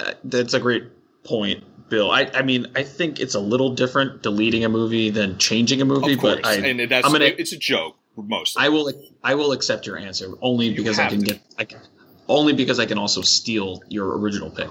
uh, 0.00 0.12
that's 0.24 0.54
a 0.54 0.60
great 0.60 0.84
point, 1.24 1.64
Bill. 1.88 2.10
I, 2.10 2.30
I 2.34 2.42
mean, 2.42 2.66
I 2.74 2.82
think 2.82 3.20
it's 3.20 3.34
a 3.34 3.40
little 3.40 3.74
different 3.74 4.22
deleting 4.22 4.64
a 4.64 4.68
movie 4.68 5.10
than 5.10 5.38
changing 5.38 5.80
a 5.80 5.84
movie, 5.84 6.14
Of 6.14 6.20
but 6.20 6.44
I, 6.46 6.54
and 6.56 6.90
that's 6.90 7.06
I'm 7.06 7.12
gonna- 7.12 7.26
it's 7.26 7.52
a 7.52 7.58
joke 7.58 7.96
mostly. 8.16 8.64
I 8.64 8.68
will, 8.68 8.92
I 9.22 9.34
will 9.34 9.52
accept 9.52 9.86
your 9.86 9.96
answer 9.96 10.34
only 10.42 10.68
You 10.68 10.76
because 10.76 10.98
I 10.98 11.08
can 11.08 11.20
to. 11.20 11.24
get, 11.34 11.40
I 11.58 11.64
can, 11.64 11.80
only 12.28 12.52
because 12.52 12.78
I 12.78 12.86
can 12.86 12.98
also 12.98 13.22
steal 13.22 13.82
your 13.88 14.18
original 14.18 14.50
pick. 14.50 14.68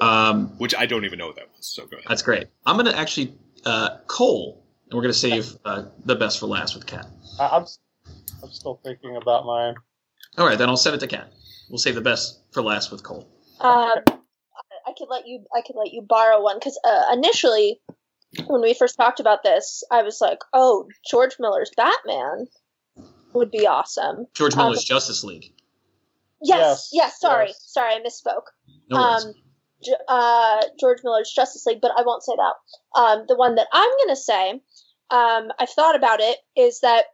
Um, 0.00 0.50
which 0.58 0.76
I 0.76 0.86
don't 0.86 1.04
even 1.04 1.18
know 1.18 1.26
what 1.26 1.36
that 1.36 1.48
was. 1.56 1.66
So 1.66 1.84
go 1.86 1.96
ahead. 1.96 2.06
that's 2.08 2.22
great. 2.22 2.46
I'm 2.64 2.76
gonna 2.76 2.92
actually 2.92 3.34
uh, 3.64 3.96
Cole, 4.06 4.64
and 4.84 4.94
we're 4.94 5.02
gonna 5.02 5.12
save 5.12 5.56
uh, 5.64 5.86
the 6.04 6.14
best 6.14 6.38
for 6.38 6.46
last 6.46 6.76
with 6.76 6.86
Kat. 6.86 7.06
I, 7.40 7.48
I'm 7.48 7.64
I'm 8.42 8.50
still 8.50 8.80
thinking 8.84 9.16
about 9.16 9.44
mine. 9.44 9.74
All 10.36 10.46
right, 10.46 10.58
then 10.58 10.68
I'll 10.68 10.76
send 10.76 10.94
it 10.96 11.00
to 11.00 11.06
Kat. 11.06 11.32
We'll 11.68 11.78
save 11.78 11.94
the 11.94 12.00
best 12.00 12.40
for 12.52 12.62
last 12.62 12.90
with 12.90 13.02
Cole. 13.02 13.28
Um, 13.60 13.98
I 14.86 14.92
could 14.96 15.08
let 15.10 15.26
you. 15.26 15.44
I 15.54 15.62
could 15.66 15.76
let 15.76 15.92
you 15.92 16.02
borrow 16.02 16.42
one 16.42 16.58
because 16.58 16.78
uh, 16.84 17.12
initially, 17.12 17.80
when 18.46 18.62
we 18.62 18.74
first 18.74 18.96
talked 18.96 19.20
about 19.20 19.42
this, 19.42 19.82
I 19.90 20.02
was 20.02 20.20
like, 20.20 20.38
"Oh, 20.52 20.88
George 21.10 21.36
Miller's 21.38 21.70
Batman 21.76 22.46
would 23.32 23.50
be 23.50 23.66
awesome." 23.66 24.26
George 24.34 24.54
Um, 24.54 24.66
Miller's 24.66 24.84
Justice 24.84 25.24
League. 25.24 25.52
Yes, 26.40 26.90
yes. 26.90 26.90
Yes, 26.92 27.20
sorry, 27.20 27.48
yes. 27.48 27.64
sorry, 27.66 27.94
I 27.94 27.98
misspoke. 27.98 28.44
No 28.88 28.96
worries. 29.00 29.24
um, 29.24 29.34
J- 29.82 29.92
uh, 30.08 30.62
George 30.78 30.98
Miller's 31.04 31.32
Justice 31.34 31.66
League, 31.66 31.80
but 31.82 31.90
I 31.96 32.02
won't 32.02 32.22
say 32.22 32.32
that. 32.36 33.00
Um, 33.00 33.24
the 33.28 33.36
one 33.36 33.56
that 33.56 33.66
I'm 33.72 33.90
going 33.90 34.08
to 34.08 34.16
say, 34.16 34.50
um, 35.10 35.48
I've 35.58 35.70
thought 35.70 35.96
about 35.96 36.20
it, 36.20 36.38
is 36.56 36.80
that 36.80 37.06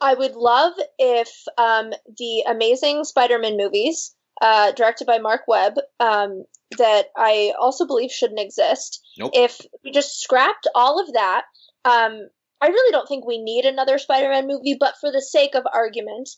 I 0.00 0.14
would 0.14 0.34
love 0.34 0.74
if 0.98 1.30
um, 1.58 1.92
the 2.18 2.44
Amazing 2.48 3.04
Spider-Man 3.04 3.56
movies, 3.56 4.14
uh, 4.40 4.72
directed 4.72 5.06
by 5.06 5.18
Mark 5.18 5.42
Webb, 5.48 5.74
um, 6.00 6.44
that 6.78 7.06
I 7.16 7.52
also 7.58 7.86
believe 7.86 8.10
shouldn't 8.10 8.40
exist, 8.40 9.00
Nope. 9.18 9.30
if 9.34 9.60
we 9.84 9.92
just 9.92 10.20
scrapped 10.20 10.66
all 10.74 11.00
of 11.00 11.12
that. 11.14 11.44
Um, 11.84 12.28
I 12.60 12.68
really 12.68 12.92
don't 12.92 13.06
think 13.08 13.26
we 13.26 13.38
need 13.42 13.64
another 13.64 13.98
Spider-Man 13.98 14.46
movie, 14.46 14.76
but 14.78 14.94
for 15.00 15.12
the 15.12 15.22
sake 15.22 15.54
of 15.54 15.64
argument, 15.72 16.28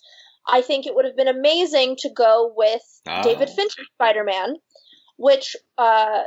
I 0.47 0.62
think 0.62 0.86
it 0.86 0.94
would 0.94 1.05
have 1.05 1.16
been 1.16 1.28
amazing 1.28 1.97
to 2.01 2.10
go 2.10 2.52
with 2.56 2.82
Ah. 3.06 3.22
David 3.22 3.48
Fincher's 3.51 3.89
Spider-Man, 3.94 4.56
which 5.16 5.56
uh, 5.76 6.22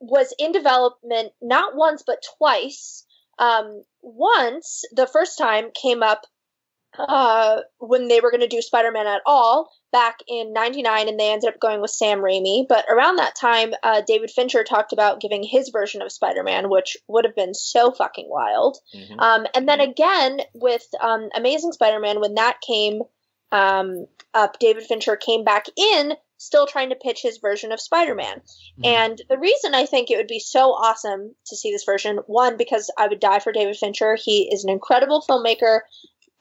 was 0.00 0.34
in 0.38 0.52
development 0.52 1.32
not 1.40 1.76
once 1.76 2.02
but 2.06 2.22
twice. 2.38 3.04
Um, 3.38 3.82
once, 4.02 4.82
the 4.92 5.06
first 5.06 5.38
time 5.38 5.70
came 5.74 6.02
up 6.02 6.22
uh, 6.98 7.60
when 7.78 8.08
they 8.08 8.20
were 8.20 8.30
going 8.30 8.40
to 8.40 8.46
do 8.46 8.62
Spider-Man 8.62 9.06
at 9.06 9.22
all 9.26 9.70
back 9.92 10.18
in 10.28 10.52
'99, 10.52 11.08
and 11.08 11.18
they 11.18 11.32
ended 11.32 11.48
up 11.48 11.60
going 11.60 11.80
with 11.80 11.90
Sam 11.90 12.18
Raimi. 12.18 12.66
But 12.68 12.84
around 12.88 13.16
that 13.16 13.34
time, 13.34 13.72
uh, 13.82 14.02
David 14.06 14.30
Fincher 14.30 14.64
talked 14.64 14.92
about 14.92 15.20
giving 15.20 15.42
his 15.42 15.70
version 15.70 16.02
of 16.02 16.12
Spider-Man, 16.12 16.70
which 16.70 16.96
would 17.08 17.24
have 17.24 17.36
been 17.36 17.54
so 17.54 17.92
fucking 17.92 18.28
wild. 18.28 18.78
Mhm. 18.94 19.20
Um, 19.20 19.46
and 19.54 19.68
then 19.68 19.80
again 19.80 20.40
with 20.54 20.86
um, 21.00 21.28
Amazing 21.34 21.72
Spider-Man, 21.72 22.20
when 22.20 22.34
that 22.34 22.60
came 22.60 23.02
um, 23.50 24.06
up, 24.32 24.58
David 24.58 24.84
Fincher 24.84 25.16
came 25.16 25.44
back 25.44 25.66
in, 25.76 26.14
still 26.38 26.66
trying 26.66 26.88
to 26.88 26.96
pitch 26.96 27.20
his 27.22 27.38
version 27.38 27.70
of 27.70 27.80
Spider-Man. 27.80 28.40
Mhm. 28.80 28.86
And 28.86 29.22
the 29.28 29.38
reason 29.38 29.74
I 29.74 29.86
think 29.86 30.10
it 30.10 30.16
would 30.16 30.26
be 30.26 30.40
so 30.40 30.70
awesome 30.72 31.34
to 31.46 31.56
see 31.56 31.70
this 31.70 31.84
version, 31.84 32.18
one, 32.26 32.56
because 32.56 32.90
I 32.98 33.08
would 33.08 33.20
die 33.20 33.40
for 33.40 33.52
David 33.52 33.76
Fincher. 33.76 34.16
He 34.16 34.48
is 34.52 34.64
an 34.64 34.70
incredible 34.70 35.22
filmmaker. 35.28 35.80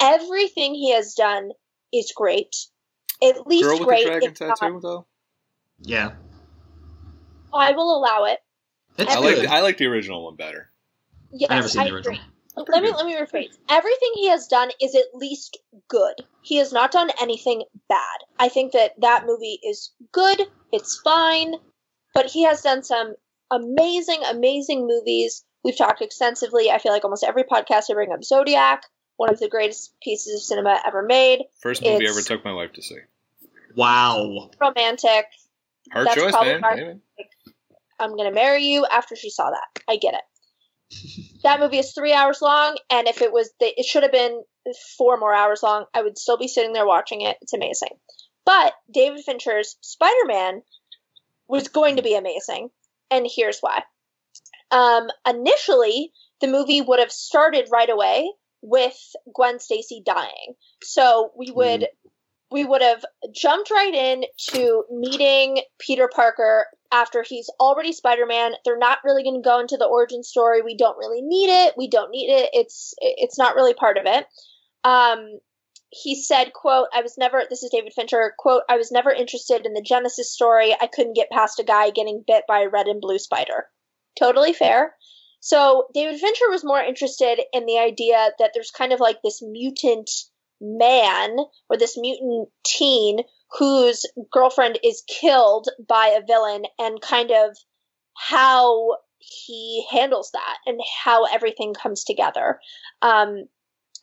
Everything 0.02 0.74
he 0.74 0.92
has 0.94 1.14
done 1.14 1.52
is 1.94 2.12
great. 2.16 2.56
At 3.24 3.46
least 3.48 3.64
Girl 3.66 3.80
with 3.80 3.88
great. 3.88 4.04
the 4.04 4.10
dragon 4.10 4.32
if 4.32 4.42
not- 4.42 4.58
tattoo, 4.58 4.80
though. 4.82 5.06
yeah, 5.80 6.14
I 7.54 7.72
will 7.74 7.96
allow 7.98 8.26
it. 8.26 8.40
it's 8.98 9.16
I 9.16 9.20
like. 9.20 9.48
I 9.48 9.62
like 9.62 9.78
the 9.78 9.86
original 9.88 10.26
one 10.26 10.36
better. 10.36 10.72
Yes, 11.32 11.50
I 11.52 11.56
never 11.56 11.68
seen 11.68 11.84
the 11.86 11.96
agree. 11.96 12.20
let 12.58 12.84
me 12.84 12.92
let 12.92 13.06
me 13.06 13.16
rephrase. 13.16 13.58
Everything 13.70 14.12
he 14.16 14.28
has 14.30 14.48
done 14.48 14.70
is 14.82 14.96
at 14.96 15.14
least 15.14 15.58
good. 15.88 16.16
He 16.42 16.58
has 16.58 16.74
not 16.74 16.92
done 16.92 17.10
anything 17.22 17.64
bad. 17.88 18.18
I 18.40 18.50
think 18.50 18.72
that 18.74 18.94
that 19.02 19.26
movie 19.26 19.60
is 19.64 19.92
good. 20.12 20.42
It's 20.72 21.00
fine, 21.04 21.56
but 22.14 22.26
he 22.26 22.44
has 22.44 22.62
done 22.62 22.84
some 22.84 23.14
amazing, 23.52 24.22
amazing 24.30 24.88
movies. 24.88 25.44
We've 25.64 25.78
talked 25.78 26.02
extensively. 26.02 26.72
I 26.72 26.80
feel 26.80 26.92
like 26.92 27.04
almost 27.04 27.24
every 27.24 27.44
podcast 27.44 27.84
I 27.90 27.94
bring 27.94 28.12
up 28.12 28.24
Zodiac, 28.24 28.84
one 29.22 29.30
of 29.30 29.40
the 29.40 29.48
greatest 29.48 29.94
pieces 30.02 30.34
of 30.34 30.42
cinema 30.42 30.82
ever 30.84 31.04
made. 31.04 31.44
First 31.62 31.84
movie 31.84 31.94
I 31.94 31.98
It's- 31.98 32.10
ever 32.18 32.22
took 32.28 32.44
my 32.44 32.54
wife 32.54 32.74
to 32.74 32.82
see. 32.82 32.98
Wow. 33.76 34.50
Romantic. 34.60 35.28
Hard 35.94 36.08
That's 36.08 36.16
choice, 36.16 36.32
probably 36.32 36.54
man. 36.54 36.64
our- 36.64 36.76
Hey, 36.76 36.84
man. 36.86 37.02
I'm 38.00 38.18
gonna 38.18 38.32
marry 38.32 38.64
you 38.64 38.84
after 38.88 39.16
she 39.16 39.30
saw 39.30 39.52
that. 39.52 39.84
I 39.88 39.98
get 39.98 40.16
it. 40.16 41.38
that 41.44 41.60
movie 41.60 41.78
is 41.78 41.94
three 41.94 42.14
hours 42.14 42.42
long, 42.42 42.78
and 42.90 43.08
if 43.08 43.22
it 43.22 43.32
was, 43.32 43.52
the, 43.60 43.68
it 43.80 43.86
should 43.86 44.02
have 44.02 44.12
been 44.12 44.44
four 44.98 45.18
more 45.18 45.36
hours 45.36 45.62
long. 45.62 45.86
I 45.94 46.02
would 46.02 46.18
still 46.18 46.38
be 46.38 46.48
sitting 46.48 46.74
there 46.74 46.88
watching 46.88 47.22
it. 47.22 47.38
It's 47.42 47.54
amazing. 47.54 48.00
But 48.44 48.74
David 48.90 49.24
Fincher's 49.24 49.78
Spider 49.82 50.26
Man 50.26 50.64
was 51.48 51.68
going 51.68 51.98
to 51.98 52.02
be 52.02 52.16
amazing, 52.16 52.72
and 53.12 53.28
here's 53.30 53.60
why. 53.60 53.84
Um, 54.72 55.10
initially, 55.28 56.12
the 56.40 56.48
movie 56.48 56.82
would 56.82 57.00
have 57.00 57.12
started 57.12 57.70
right 57.72 57.90
away 57.90 58.34
with 58.62 58.98
Gwen 59.34 59.60
Stacy 59.60 60.02
dying, 60.06 60.56
so 60.84 61.32
we 61.38 61.52
would 61.52 61.88
we 62.52 62.66
would 62.66 62.82
have 62.82 63.06
jumped 63.34 63.72
right 63.72 63.94
in 63.94 64.26
to 64.50 64.84
meeting 64.92 65.62
Peter 65.80 66.10
Parker 66.14 66.66
after 66.92 67.24
he's 67.24 67.50
already 67.62 67.94
Spider-Man. 67.94 68.52
They're 68.66 68.78
not 68.78 69.00
really 69.06 69.24
going 69.24 69.42
to 69.42 69.50
go 69.50 69.60
into 69.60 69.78
the 69.78 69.86
origin 69.86 70.22
story. 70.24 70.62
We 70.62 70.76
don't 70.76 70.98
really 70.98 71.22
need 71.22 71.50
it. 71.50 71.76
We 71.78 71.90
don't 71.90 72.12
need 72.12 72.30
it. 72.30 72.50
It's 72.52 72.94
it's 73.00 73.38
not 73.38 73.56
really 73.56 73.74
part 73.74 73.98
of 73.98 74.04
it. 74.06 74.26
Um 74.84 75.40
he 75.94 76.22
said, 76.22 76.54
quote, 76.54 76.88
I 76.94 77.02
was 77.02 77.18
never 77.18 77.44
this 77.50 77.64
is 77.64 77.70
David 77.72 77.94
Fincher, 77.94 78.34
quote, 78.38 78.64
I 78.70 78.78
was 78.78 78.92
never 78.92 79.12
interested 79.12 79.66
in 79.66 79.74
the 79.74 79.82
Genesis 79.82 80.32
story. 80.32 80.74
I 80.80 80.88
couldn't 80.88 81.16
get 81.16 81.30
past 81.30 81.60
a 81.60 81.64
guy 81.64 81.90
getting 81.90 82.24
bit 82.26 82.44
by 82.48 82.62
a 82.62 82.70
red 82.70 82.88
and 82.88 83.02
blue 83.02 83.20
spider. 83.20 83.66
Totally 84.18 84.54
fair. 84.54 84.96
So 85.42 85.88
David 85.94 86.20
Fincher 86.20 86.50
was 86.50 86.64
more 86.64 86.80
interested 86.80 87.40
in 87.52 87.66
the 87.66 87.80
idea 87.80 88.30
that 88.40 88.52
there's 88.54 88.72
kind 88.72 88.94
of 88.94 89.00
like 89.00 89.18
this 89.22 89.42
mutant 89.42 90.10
man 90.62 91.36
or 91.68 91.78
this 91.78 91.98
mutant 91.98 92.50
teen 92.64 93.22
whose 93.58 94.06
girlfriend 94.32 94.80
is 94.84 95.04
killed 95.08 95.68
by 95.88 96.16
a 96.18 96.26
villain 96.26 96.64
and 96.78 97.02
kind 97.02 97.32
of 97.32 97.58
how 98.16 98.98
he 99.18 99.86
handles 99.92 100.30
that 100.34 100.58
and 100.68 100.80
how 101.04 101.26
everything 101.26 101.74
comes 101.74 102.04
together. 102.04 102.60
Um, 103.02 103.46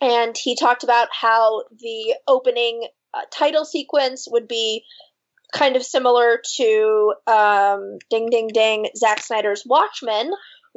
and 0.00 0.36
he 0.36 0.56
talked 0.56 0.82
about 0.82 1.08
how 1.12 1.64
the 1.70 2.16
opening 2.26 2.88
uh, 3.14 3.22
title 3.30 3.64
sequence 3.64 4.26
would 4.28 4.48
be 4.48 4.84
kind 5.52 5.76
of 5.76 5.82
similar 5.82 6.40
to 6.56 7.14
um, 7.26 7.98
Ding 8.10 8.28
Ding 8.28 8.48
Ding, 8.48 8.88
Zack 8.96 9.20
Snyder's 9.20 9.64
Watchmen, 9.64 10.30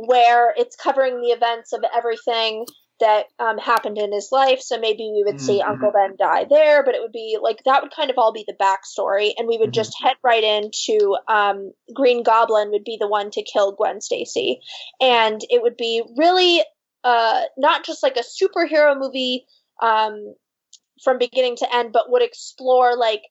where 0.05 0.53
it's 0.57 0.75
covering 0.75 1.21
the 1.21 1.29
events 1.29 1.73
of 1.73 1.83
everything 1.95 2.65
that 2.99 3.25
um, 3.39 3.57
happened 3.57 3.97
in 3.97 4.13
his 4.13 4.29
life. 4.31 4.61
So 4.61 4.79
maybe 4.79 5.11
we 5.13 5.23
would 5.25 5.41
see 5.41 5.59
Mhm. 5.59 5.69
Uncle 5.69 5.91
Ben 5.91 6.15
die 6.17 6.45
there, 6.45 6.83
but 6.83 6.93
it 6.93 7.01
would 7.01 7.11
be 7.11 7.37
like 7.41 7.63
that 7.65 7.81
would 7.81 7.91
kind 7.91 8.11
of 8.11 8.17
all 8.17 8.31
be 8.31 8.45
the 8.47 8.53
backstory, 8.53 9.33
and 9.37 9.47
we 9.47 9.57
would 9.57 9.71
Mhm. 9.71 9.73
just 9.73 9.99
head 10.01 10.17
right 10.23 10.43
into 10.43 11.17
um, 11.27 11.73
Green 11.93 12.21
Goblin 12.23 12.69
would 12.71 12.83
be 12.83 12.97
the 12.97 13.07
one 13.07 13.31
to 13.31 13.43
kill 13.43 13.71
Gwen 13.71 14.01
Stacy, 14.01 14.61
and 14.99 15.41
it 15.49 15.61
would 15.63 15.77
be 15.77 16.03
really 16.15 16.63
uh, 17.03 17.41
not 17.57 17.83
just 17.83 18.03
like 18.03 18.17
a 18.17 18.23
superhero 18.23 18.95
movie 18.97 19.47
um, 19.81 20.35
from 21.03 21.17
beginning 21.17 21.55
to 21.57 21.75
end, 21.75 21.91
but 21.91 22.11
would 22.11 22.21
explore 22.21 22.95
like 22.95 23.23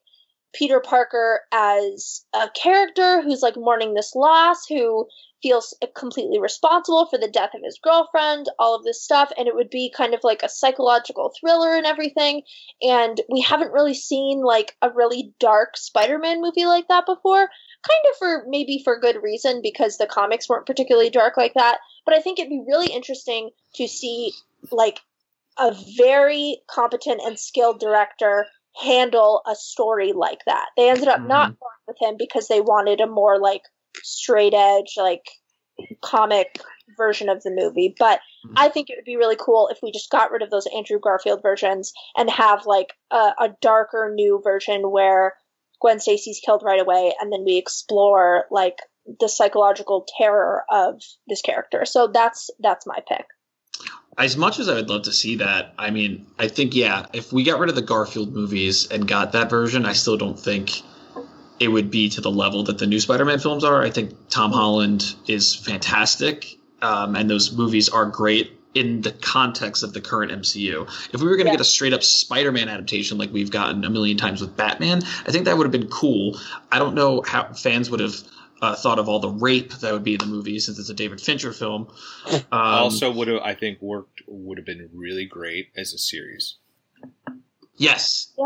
Peter 0.52 0.80
Parker 0.80 1.40
as 1.52 2.24
a 2.34 2.48
character 2.50 3.22
who's 3.22 3.42
like 3.42 3.56
mourning 3.56 3.94
this 3.94 4.14
loss, 4.14 4.66
who 4.66 5.06
feels 5.42 5.74
completely 5.94 6.38
responsible 6.38 7.06
for 7.06 7.18
the 7.18 7.30
death 7.30 7.50
of 7.54 7.62
his 7.64 7.78
girlfriend, 7.82 8.46
all 8.58 8.74
of 8.74 8.84
this 8.84 9.02
stuff, 9.02 9.32
and 9.38 9.48
it 9.48 9.54
would 9.54 9.70
be 9.70 9.92
kind 9.96 10.12
of 10.12 10.20
like 10.22 10.42
a 10.42 10.48
psychological 10.48 11.32
thriller 11.38 11.74
and 11.74 11.86
everything. 11.86 12.42
And 12.82 13.20
we 13.30 13.40
haven't 13.40 13.72
really 13.72 13.94
seen 13.94 14.42
like 14.42 14.76
a 14.82 14.90
really 14.90 15.32
dark 15.38 15.76
Spider-Man 15.76 16.42
movie 16.42 16.66
like 16.66 16.88
that 16.88 17.06
before. 17.06 17.48
Kind 17.86 18.04
of 18.10 18.18
for 18.18 18.44
maybe 18.48 18.82
for 18.84 19.00
good 19.00 19.22
reason 19.22 19.62
because 19.62 19.96
the 19.96 20.06
comics 20.06 20.48
weren't 20.48 20.66
particularly 20.66 21.10
dark 21.10 21.36
like 21.36 21.54
that. 21.54 21.78
But 22.04 22.14
I 22.14 22.20
think 22.20 22.38
it'd 22.38 22.50
be 22.50 22.64
really 22.66 22.92
interesting 22.92 23.50
to 23.76 23.88
see 23.88 24.32
like 24.70 25.00
a 25.58 25.74
very 25.96 26.58
competent 26.66 27.22
and 27.24 27.38
skilled 27.38 27.80
director 27.80 28.46
handle 28.76 29.42
a 29.46 29.54
story 29.54 30.12
like 30.12 30.40
that. 30.46 30.66
They 30.76 30.90
ended 30.90 31.08
up 31.08 31.20
not 31.22 31.48
going 31.48 31.80
with 31.88 31.96
him 32.00 32.16
because 32.18 32.48
they 32.48 32.60
wanted 32.60 33.00
a 33.00 33.06
more 33.06 33.38
like 33.38 33.62
straight 34.02 34.54
edge, 34.54 34.94
like 34.96 35.24
comic 36.02 36.60
version 36.96 37.28
of 37.28 37.42
the 37.42 37.50
movie. 37.50 37.94
But 37.98 38.20
Mhm. 38.46 38.54
I 38.56 38.68
think 38.68 38.90
it 38.90 38.96
would 38.96 39.04
be 39.04 39.16
really 39.16 39.36
cool 39.36 39.68
if 39.68 39.78
we 39.82 39.92
just 39.92 40.10
got 40.10 40.30
rid 40.30 40.42
of 40.42 40.50
those 40.50 40.66
Andrew 40.74 40.98
Garfield 40.98 41.42
versions 41.42 41.92
and 42.16 42.30
have 42.30 42.66
like 42.66 42.92
a, 43.10 43.34
a 43.38 43.56
darker 43.60 44.10
new 44.14 44.40
version 44.42 44.90
where 44.90 45.34
Gwen 45.80 46.00
Stacy's 46.00 46.40
killed 46.44 46.62
right 46.62 46.80
away 46.80 47.14
and 47.20 47.32
then 47.32 47.44
we 47.44 47.56
explore 47.56 48.44
like 48.50 48.78
the 49.18 49.28
psychological 49.28 50.06
terror 50.18 50.64
of 50.70 51.00
this 51.26 51.42
character. 51.42 51.84
So 51.84 52.06
that's 52.06 52.50
that's 52.60 52.86
my 52.86 52.98
pick. 53.08 53.26
As 54.18 54.36
much 54.36 54.58
as 54.58 54.68
I 54.68 54.74
would 54.74 54.88
love 54.90 55.02
to 55.02 55.12
see 55.12 55.36
that, 55.36 55.72
I 55.78 55.90
mean, 55.90 56.26
I 56.38 56.48
think 56.48 56.74
yeah, 56.74 57.06
if 57.12 57.32
we 57.32 57.42
got 57.42 57.58
rid 57.58 57.70
of 57.70 57.74
the 57.74 57.82
Garfield 57.82 58.34
movies 58.34 58.86
and 58.90 59.06
got 59.08 59.32
that 59.32 59.48
version, 59.48 59.86
I 59.86 59.92
still 59.94 60.16
don't 60.16 60.38
think 60.38 60.82
it 61.58 61.68
would 61.68 61.90
be 61.90 62.08
to 62.10 62.20
the 62.20 62.30
level 62.30 62.62
that 62.64 62.78
the 62.78 62.86
new 62.86 63.00
Spider-Man 63.00 63.38
films 63.38 63.64
are. 63.64 63.82
I 63.82 63.90
think 63.90 64.12
Tom 64.28 64.52
Holland 64.52 65.14
is 65.26 65.54
fantastic, 65.54 66.58
um, 66.82 67.14
and 67.16 67.30
those 67.30 67.52
movies 67.52 67.88
are 67.88 68.06
great 68.06 68.58
in 68.74 69.00
the 69.00 69.10
context 69.10 69.82
of 69.82 69.92
the 69.92 70.00
current 70.00 70.30
MCU. 70.32 70.86
If 71.12 71.20
we 71.20 71.26
were 71.26 71.36
going 71.36 71.46
to 71.46 71.50
Yeah. 71.50 71.56
get 71.56 71.60
a 71.60 71.64
straight 71.64 71.92
up 71.92 72.02
Spider-Man 72.04 72.68
adaptation 72.68 73.18
like 73.18 73.32
we've 73.32 73.50
gotten 73.50 73.84
a 73.84 73.90
million 73.90 74.16
times 74.16 74.40
with 74.40 74.56
Batman, 74.56 75.02
I 75.26 75.32
think 75.32 75.44
that 75.46 75.56
would 75.58 75.64
have 75.64 75.72
been 75.72 75.88
cool. 75.88 76.38
I 76.70 76.78
don't 76.78 76.94
know 76.94 77.22
how 77.26 77.52
fans 77.52 77.90
would 77.90 78.00
have 78.00 78.16
uh, 78.62 78.74
thought 78.76 78.98
of 78.98 79.08
all 79.08 79.18
the 79.20 79.28
rape 79.30 79.72
that 79.74 79.92
would 79.92 80.04
be 80.04 80.12
in 80.14 80.18
the 80.18 80.26
movie 80.26 80.58
since 80.58 80.78
it's 80.78 80.90
a 80.90 80.94
David 80.94 81.20
Fincher 81.20 81.52
film. 81.52 81.88
Um, 82.30 82.42
also, 82.52 83.10
would 83.10 83.28
have 83.28 83.40
I 83.42 83.54
think 83.54 83.80
worked 83.80 84.22
would 84.26 84.58
have 84.58 84.66
been 84.66 84.88
really 84.92 85.24
great 85.26 85.68
as 85.76 85.92
a 85.94 85.98
series. 85.98 86.56
yes, 87.76 88.32
Yeah. 88.38 88.44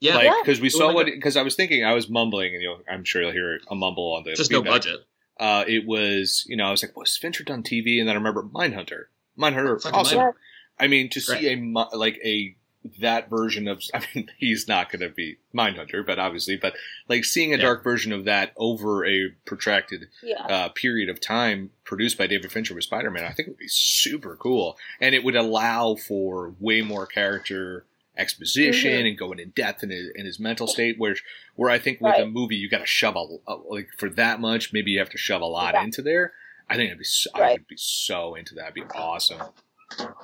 Yeah, 0.00 0.14
like 0.16 0.24
Yeah. 0.24 0.40
because 0.42 0.60
we 0.60 0.68
saw 0.68 0.92
what 0.92 1.06
because 1.06 1.36
I 1.36 1.42
was 1.42 1.54
thinking 1.54 1.84
I 1.84 1.94
was 1.94 2.10
mumbling 2.10 2.52
and 2.54 2.62
you 2.62 2.68
know 2.68 2.78
I'm 2.90 3.04
sure 3.04 3.22
you'll 3.22 3.32
hear 3.32 3.58
a 3.68 3.74
mumble 3.74 4.12
on 4.14 4.24
the 4.24 4.34
just 4.34 4.50
no 4.50 4.62
budget. 4.62 5.00
Uh, 5.40 5.64
it 5.66 5.86
was 5.86 6.44
you 6.46 6.56
know 6.56 6.66
I 6.66 6.70
was 6.70 6.82
like, 6.82 6.96
was 6.96 7.16
Fincher 7.16 7.42
done 7.44 7.62
TV? 7.62 7.98
And 8.00 8.08
then 8.08 8.14
I 8.14 8.18
remember 8.18 8.42
Mindhunter. 8.42 9.04
Mindhunter, 9.38 9.80
Fucking 9.82 9.98
awesome. 9.98 10.18
Yeah. 10.18 10.30
I 10.78 10.88
mean, 10.88 11.08
to 11.10 11.20
see 11.20 11.48
Right. 11.54 11.88
a 11.92 11.96
like 11.96 12.18
a 12.24 12.54
that 13.00 13.30
version 13.30 13.66
of 13.68 13.82
I 13.94 14.04
mean, 14.14 14.30
he's 14.36 14.68
not 14.68 14.90
going 14.92 15.00
to 15.00 15.08
be 15.08 15.38
Mindhunter, 15.54 16.04
but 16.06 16.18
obviously, 16.18 16.56
but 16.56 16.74
like 17.08 17.24
seeing 17.24 17.52
a 17.54 17.56
Yeah. 17.56 17.62
dark 17.62 17.82
version 17.84 18.12
of 18.12 18.24
that 18.26 18.52
over 18.56 19.06
a 19.06 19.30
protracted 19.46 20.08
Yeah. 20.22 20.42
uh, 20.42 20.68
period 20.70 21.08
of 21.08 21.20
time 21.20 21.70
produced 21.84 22.18
by 22.18 22.26
David 22.26 22.52
Fincher 22.52 22.74
with 22.74 22.84
Spider 22.84 23.10
Man, 23.10 23.24
I 23.24 23.32
think 23.32 23.48
would 23.48 23.58
be 23.58 23.68
super 23.68 24.36
cool, 24.36 24.76
and 25.00 25.14
it 25.14 25.24
would 25.24 25.36
allow 25.36 25.94
for 25.94 26.54
way 26.60 26.82
more 26.82 27.06
character 27.06 27.86
exposition 28.16 28.92
Mhm. 28.92 29.08
and 29.08 29.18
going 29.18 29.38
in 29.40 29.50
depth 29.50 29.82
in 29.82 29.90
his, 29.90 30.08
in 30.14 30.24
his 30.24 30.38
mental 30.38 30.66
state. 30.68 30.98
Where 30.98 31.16
where 31.56 31.70
I 31.70 31.78
think 31.78 32.00
with 32.00 32.16
a 32.18 32.26
movie 32.26 32.54
you 32.56 32.68
got 32.68 32.78
to 32.78 32.86
shove 32.86 33.16
a, 33.16 33.50
a- 33.50 33.54
like 33.68 33.88
for 33.98 34.08
that 34.10 34.40
much, 34.40 34.72
maybe 34.72 34.92
you 34.92 34.98
have 35.00 35.10
to 35.10 35.18
shove 35.18 35.42
a 35.42 35.46
lot 35.46 35.74
Yeah. 35.74 35.82
into 35.84 36.00
there. 36.02 36.32
I 36.70 36.76
think 36.76 36.86
it'd 36.88 36.98
be 36.98 37.04
so, 37.04 37.30
I 37.34 37.52
would 37.52 37.66
be 37.66 37.76
so 37.76 38.34
into 38.36 38.54
that. 38.54 38.62
It'd 38.70 38.74
be 38.74 38.82
awesome. 38.94 39.40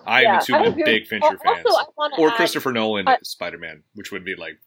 I 0.07 0.23
Yeah, 0.23 0.41
am 0.49 0.55
I 0.55 0.67
a 0.67 0.73
big 0.73 1.07
Fincher 1.07 1.27
Al- 1.27 1.39
fans. 1.39 1.67
Also, 1.67 1.79
I 1.79 1.85
want 1.97 2.15
to 2.15 2.21
or 2.21 2.29
add, 2.31 2.37
Christopher 2.37 2.73
Nolan 2.73 3.09
I- 3.09 3.19
Spider 3.23 3.59
Man, 3.59 3.83
which 3.95 4.13
would 4.13 4.25
be 4.25 4.35
like. 4.37 4.59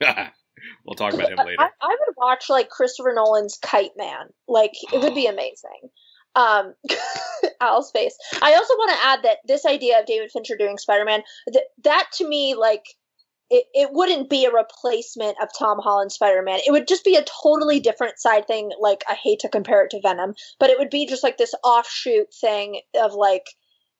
we'll 0.84 0.94
talk 0.96 1.14
about 1.14 1.30
him 1.30 1.38
later. 1.38 1.60
I, 1.60 1.68
I 1.80 1.88
would 1.88 2.14
watch 2.16 2.48
like 2.48 2.68
Christopher 2.70 3.12
Nolan's 3.14 3.58
Kite 3.62 3.92
Man. 3.96 4.28
Like 4.48 4.72
it 4.92 5.00
would 5.00 5.14
be 5.14 5.26
amazing. 5.28 5.90
Um, 6.34 6.74
Al's 7.60 7.90
face. 7.90 8.16
I 8.40 8.54
also 8.54 8.74
want 8.74 8.90
to 8.98 9.06
add 9.06 9.22
that 9.24 9.38
this 9.46 9.66
idea 9.66 10.00
of 10.00 10.06
David 10.06 10.30
Fincher 10.32 10.56
doing 10.56 10.78
Spider 10.78 11.04
Man, 11.04 11.22
that 11.48 11.64
that 11.84 12.08
to 12.14 12.28
me, 12.28 12.54
like 12.54 12.84
it, 13.50 13.66
it 13.74 13.90
wouldn't 13.92 14.30
be 14.30 14.46
a 14.46 14.50
replacement 14.50 15.36
of 15.42 15.48
Tom 15.56 15.78
Holland's 15.78 16.14
Spider 16.14 16.42
Man. 16.42 16.60
It 16.66 16.70
would 16.70 16.88
just 16.88 17.04
be 17.04 17.16
a 17.16 17.24
totally 17.42 17.80
different 17.80 18.18
side 18.18 18.46
thing. 18.46 18.70
Like 18.80 19.04
I 19.08 19.14
hate 19.14 19.40
to 19.40 19.48
compare 19.48 19.84
it 19.84 19.90
to 19.90 20.00
Venom, 20.00 20.34
but 20.58 20.70
it 20.70 20.78
would 20.78 20.90
be 20.90 21.06
just 21.06 21.22
like 21.22 21.36
this 21.36 21.54
offshoot 21.62 22.32
thing 22.40 22.80
of 22.94 23.12
like 23.12 23.44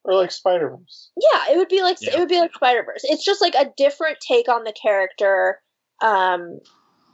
Or 0.05 0.15
like 0.15 0.31
Spider 0.31 0.69
Verse. 0.69 1.11
yeah, 1.15 1.53
it 1.53 1.57
would 1.57 1.69
be 1.69 1.81
like 1.81 1.97
Yeah. 2.01 2.15
it 2.15 2.19
would 2.19 2.27
be 2.29 2.39
like 2.39 2.53
Spider 2.53 2.83
Verse. 2.83 3.01
It's 3.03 3.23
just 3.23 3.41
like 3.41 3.55
a 3.55 3.71
different 3.77 4.17
take 4.19 4.49
on 4.49 4.63
the 4.65 4.73
character, 4.73 5.61
um, 6.01 6.59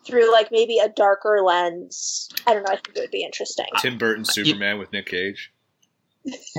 through 0.05 0.31
like 0.31 0.49
maybe 0.51 0.79
a 0.79 0.89
darker 0.89 1.41
lens. 1.43 2.29
I 2.47 2.53
don't 2.53 2.63
know. 2.63 2.71
I 2.71 2.77
think 2.77 2.97
it 2.97 3.01
would 3.01 3.11
be 3.11 3.23
interesting. 3.23 3.67
Tim 3.79 3.97
Burton's 3.97 4.33
Superman 4.33 4.79
with 4.79 4.91
Nick 4.91 5.05
Cage. 5.07 5.53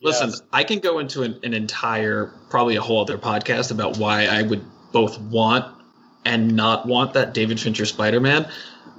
Listen, 0.00 0.30
Yes. 0.30 0.42
I 0.52 0.62
can 0.62 0.78
go 0.78 0.98
into 1.00 1.22
an, 1.22 1.40
an 1.42 1.54
entire, 1.54 2.32
probably 2.50 2.76
a 2.76 2.80
whole 2.80 3.00
other 3.00 3.18
podcast 3.18 3.70
about 3.72 3.96
why 3.98 4.26
I 4.26 4.42
would 4.42 4.64
both 4.92 5.20
want 5.20 5.66
and 6.24 6.54
not 6.54 6.86
want 6.86 7.14
that 7.14 7.34
David 7.34 7.58
Fincher 7.58 7.84
Spider 7.84 8.20
Man. 8.20 8.48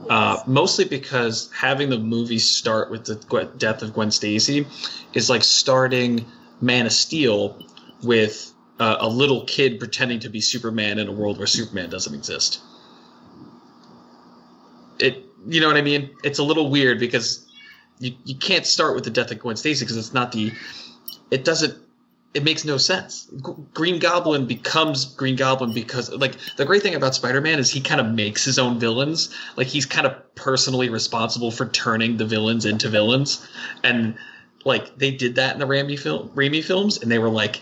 Uh, 0.07 0.41
mostly 0.47 0.85
because 0.85 1.51
having 1.51 1.89
the 1.89 1.97
movie 1.97 2.39
start 2.39 2.89
with 2.89 3.05
the 3.05 3.49
death 3.57 3.81
of 3.81 3.93
Gwen 3.93 4.11
Stacy 4.11 4.65
is 5.13 5.29
like 5.29 5.43
starting 5.43 6.25
Man 6.61 6.85
of 6.85 6.93
Steel 6.93 7.61
with 8.01 8.51
uh, 8.79 8.97
a 8.99 9.09
little 9.09 9.43
kid 9.45 9.79
pretending 9.79 10.21
to 10.21 10.29
be 10.29 10.41
Superman 10.41 10.99
in 10.99 11.07
a 11.07 11.11
world 11.11 11.37
where 11.37 11.47
Superman 11.47 11.89
doesn't 11.89 12.13
exist. 12.13 12.61
It, 14.99 15.25
you 15.47 15.61
know 15.61 15.67
what 15.67 15.77
I 15.77 15.81
mean? 15.81 16.11
It's 16.23 16.39
a 16.39 16.43
little 16.43 16.69
weird 16.69 16.99
because 16.99 17.45
you, 17.99 18.13
you 18.23 18.35
can't 18.35 18.65
start 18.65 18.95
with 18.95 19.03
the 19.03 19.09
death 19.09 19.31
of 19.31 19.39
Gwen 19.39 19.57
Stacy 19.57 19.83
because 19.85 19.97
it's 19.97 20.13
not 20.13 20.31
the 20.31 20.51
it 21.31 21.43
doesn't 21.45 21.77
it 22.33 22.43
makes 22.43 22.63
no 22.63 22.77
sense. 22.77 23.25
G- 23.25 23.53
Green 23.73 23.99
Goblin 23.99 24.45
becomes 24.45 25.05
Green 25.05 25.35
Goblin 25.35 25.73
because 25.73 26.11
like 26.11 26.35
the 26.57 26.65
great 26.65 26.81
thing 26.81 26.95
about 26.95 27.15
Spider-Man 27.15 27.59
is 27.59 27.71
he 27.71 27.81
kind 27.81 27.99
of 27.99 28.07
makes 28.07 28.45
his 28.45 28.59
own 28.59 28.79
villains. 28.79 29.33
Like 29.55 29.67
he's 29.67 29.85
kind 29.85 30.05
of 30.05 30.35
personally 30.35 30.89
responsible 30.89 31.51
for 31.51 31.65
turning 31.67 32.17
the 32.17 32.25
villains 32.25 32.65
into 32.65 32.89
villains. 32.89 33.47
And 33.83 34.15
like 34.63 34.97
they 34.97 35.11
did 35.11 35.35
that 35.35 35.53
in 35.53 35.59
the 35.59 35.65
Raimi 35.65 35.97
film 35.97 36.29
Raimi 36.29 36.63
films 36.63 37.01
and 37.01 37.11
they 37.11 37.19
were 37.19 37.29
like 37.29 37.61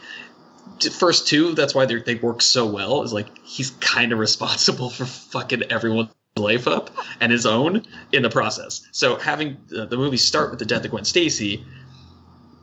first 0.91 1.27
two 1.27 1.53
that's 1.53 1.73
why 1.73 1.85
they 1.85 1.95
they 2.01 2.15
work 2.15 2.41
so 2.41 2.65
well 2.65 3.03
is 3.03 3.13
like 3.13 3.27
he's 3.43 3.71
kind 3.71 4.11
of 4.11 4.19
responsible 4.19 4.89
for 4.97 5.05
fucking 5.05 5.63
everyone's 5.71 6.09
life 6.35 6.67
up 6.67 6.91
and 7.19 7.31
his 7.31 7.45
own 7.45 7.83
in 8.11 8.21
the 8.21 8.29
process. 8.29 8.87
So 8.91 9.15
having 9.17 9.57
the, 9.67 9.85
the 9.85 9.97
movie 9.97 10.17
start 10.17 10.51
with 10.51 10.59
the 10.59 10.65
death 10.65 10.85
of 10.85 10.91
Gwen 10.91 11.05
Stacy 11.05 11.65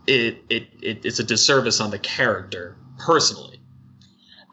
it, 0.07 0.39
it, 0.49 0.69
it 0.83 1.05
it's 1.05 1.19
a 1.19 1.25
disservice 1.25 1.81
on 1.81 1.91
the 1.91 1.99
character 1.99 2.77
personally. 2.99 3.61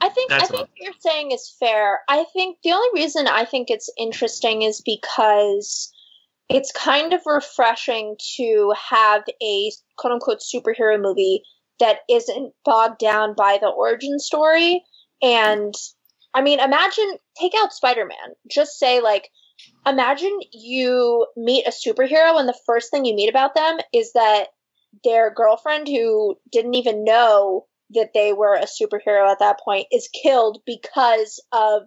I 0.02 0.10
think 0.10 0.32
I 0.32 0.40
think 0.40 0.52
what- 0.52 0.60
what 0.62 0.70
you're 0.78 0.94
saying 1.00 1.32
is 1.32 1.56
fair. 1.60 2.02
I 2.10 2.26
think 2.34 2.58
the 2.64 2.72
only 2.72 3.02
reason 3.02 3.28
I 3.28 3.46
think 3.46 3.70
it's 3.70 3.90
interesting 3.98 4.64
is 4.64 4.82
because 4.82 5.92
it's 6.50 6.72
kind 6.72 7.14
of 7.14 7.22
refreshing 7.26 8.18
to 8.38 8.74
have 8.90 9.24
a 9.42 9.72
quote 9.98 10.14
unquote 10.14 10.40
superhero 10.40 11.00
movie 11.00 11.44
that 11.80 12.00
isn't 12.10 12.54
bogged 12.66 13.00
down 13.00 13.34
by 13.36 13.58
the 13.62 13.68
origin 13.70 14.20
story. 14.20 14.84
And 15.22 15.74
I 16.34 16.42
mean, 16.42 16.60
imagine 16.60 17.18
take 17.40 17.54
out 17.58 17.74
Spider 17.74 18.06
Man. 18.06 18.36
Just 18.50 18.80
say 18.80 19.02
like 19.02 19.30
imagine 19.86 20.38
you 20.52 21.28
meet 21.38 21.68
a 21.68 21.72
superhero 21.72 22.40
and 22.40 22.50
the 22.50 22.60
first 22.66 22.90
thing 22.90 23.06
you 23.06 23.16
meet 23.16 23.30
about 23.30 23.54
them 23.54 23.78
is 23.94 24.14
that 24.14 24.48
their 25.04 25.34
girlfriend 25.34 25.88
who 25.88 26.36
didn't 26.52 26.76
even 26.76 27.04
know 27.04 27.66
that 27.92 28.12
they 28.14 28.34
were 28.34 28.56
a 28.56 28.66
superhero 28.66 29.30
at 29.30 29.40
that 29.40 29.60
point 29.64 29.88
is 29.92 30.10
killed 30.24 30.62
because 30.66 31.44
of 31.52 31.84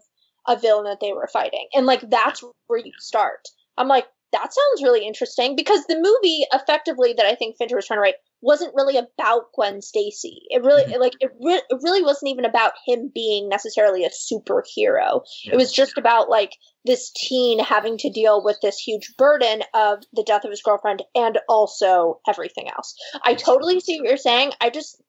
a 0.46 0.58
villain 0.58 0.84
that 0.84 0.98
they 1.00 1.12
were 1.12 1.28
fighting. 1.32 1.66
And 1.74 1.86
like 1.86 2.08
that's 2.10 2.42
where 2.66 2.78
you 2.78 2.92
start. 2.98 3.48
I'm 3.78 3.88
like, 3.88 4.06
that 4.32 4.52
sounds 4.52 4.82
really 4.82 5.06
interesting 5.06 5.56
because 5.56 5.86
the 5.86 5.96
movie 5.96 6.44
effectively 6.52 7.14
that 7.16 7.26
I 7.26 7.34
think 7.34 7.56
Fincher 7.56 7.76
was 7.76 7.86
trying 7.86 7.98
to 7.98 8.02
write 8.02 8.16
wasn't 8.44 8.74
really 8.74 8.98
about 8.98 9.52
Gwen 9.54 9.80
Stacy. 9.80 10.42
It 10.50 10.62
really 10.62 10.84
mm-hmm. 10.84 11.00
like 11.00 11.14
it, 11.20 11.32
re- 11.40 11.62
it 11.68 11.78
really 11.82 12.02
wasn't 12.02 12.30
even 12.30 12.44
about 12.44 12.72
him 12.86 13.10
being 13.12 13.48
necessarily 13.48 14.04
a 14.04 14.10
superhero. 14.10 15.22
It 15.44 15.56
was 15.56 15.72
just 15.72 15.96
about 15.96 16.28
like 16.28 16.52
this 16.84 17.10
teen 17.10 17.58
having 17.58 17.96
to 17.98 18.10
deal 18.10 18.44
with 18.44 18.58
this 18.60 18.78
huge 18.78 19.14
burden 19.16 19.62
of 19.72 20.04
the 20.12 20.22
death 20.24 20.44
of 20.44 20.50
his 20.50 20.62
girlfriend 20.62 21.02
and 21.14 21.38
also 21.48 22.20
everything 22.28 22.68
else. 22.68 22.94
I 23.22 23.34
totally 23.34 23.80
see 23.80 23.98
what 23.98 24.08
you're 24.08 24.16
saying. 24.18 24.52
I 24.60 24.68
just 24.68 25.02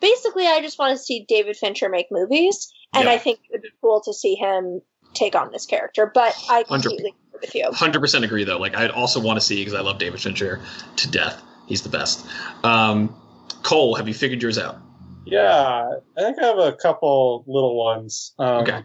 basically 0.00 0.46
I 0.46 0.60
just 0.60 0.78
want 0.78 0.96
to 0.96 1.02
see 1.02 1.24
David 1.28 1.56
Fincher 1.56 1.88
make 1.88 2.06
movies 2.10 2.72
and 2.92 3.04
Yeah. 3.04 3.12
I 3.12 3.18
think 3.18 3.38
it 3.44 3.52
would 3.52 3.62
be 3.62 3.70
cool 3.80 4.02
to 4.02 4.12
see 4.12 4.34
him 4.34 4.82
take 5.14 5.36
on 5.36 5.52
this 5.52 5.66
character, 5.66 6.10
but 6.12 6.36
I 6.48 6.64
completely 6.64 7.10
agree 7.10 7.40
with 7.40 7.54
you. 7.54 7.70
Hundred 7.72 8.00
percent 8.00 8.24
agree 8.24 8.42
though. 8.42 8.58
Like 8.58 8.76
I'd 8.76 8.90
also 8.90 9.20
want 9.20 9.38
to 9.38 9.46
see 9.46 9.60
because 9.60 9.74
I 9.74 9.80
love 9.80 9.98
David 9.98 10.20
Fincher 10.20 10.60
to 10.96 11.08
death. 11.08 11.40
He's 11.70 11.82
the 11.82 11.88
best. 11.88 12.26
Um, 12.64 13.14
Cole, 13.62 13.94
have 13.94 14.08
you 14.08 14.12
figured 14.14 14.42
yours 14.42 14.58
out? 14.58 14.76
Yeah, 15.24 15.92
I 16.18 16.20
think 16.20 16.38
I 16.42 16.46
have 16.46 16.58
a 16.58 16.72
couple 16.72 17.44
little 17.46 17.76
ones. 17.78 18.34
Um, 18.40 18.62
Okay. 18.62 18.82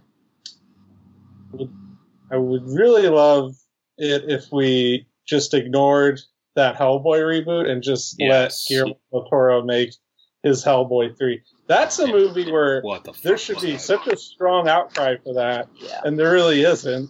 I 2.32 2.38
would 2.38 2.64
really 2.68 3.08
love 3.10 3.56
it 3.98 4.26
if 4.30 4.46
we 4.52 5.08
just 5.26 5.54
ignored 5.56 6.20
that 6.56 6.76
Hellboy 6.76 7.22
reboot 7.22 7.68
and 7.70 7.82
just 7.82 8.16
Yes. 8.20 8.68
let 8.70 8.76
Guillermo 8.76 8.98
del 9.12 9.24
Toro 9.30 9.64
make 9.64 9.96
his 10.44 10.64
Hellboy 10.64 11.18
3. 11.18 11.42
That's 11.68 11.98
a 11.98 12.06
movie 12.06 12.52
where 12.52 12.82
What 12.82 13.04
the? 13.04 13.14
there 13.24 13.38
should 13.40 13.62
be 13.62 13.72
that? 13.74 13.80
such 13.82 14.06
a 14.08 14.16
strong 14.18 14.68
outcry 14.68 15.16
for 15.24 15.34
that, 15.34 15.70
Yeah. 15.82 16.02
and 16.04 16.20
there 16.20 16.32
really 16.32 16.62
isn't. 16.62 17.10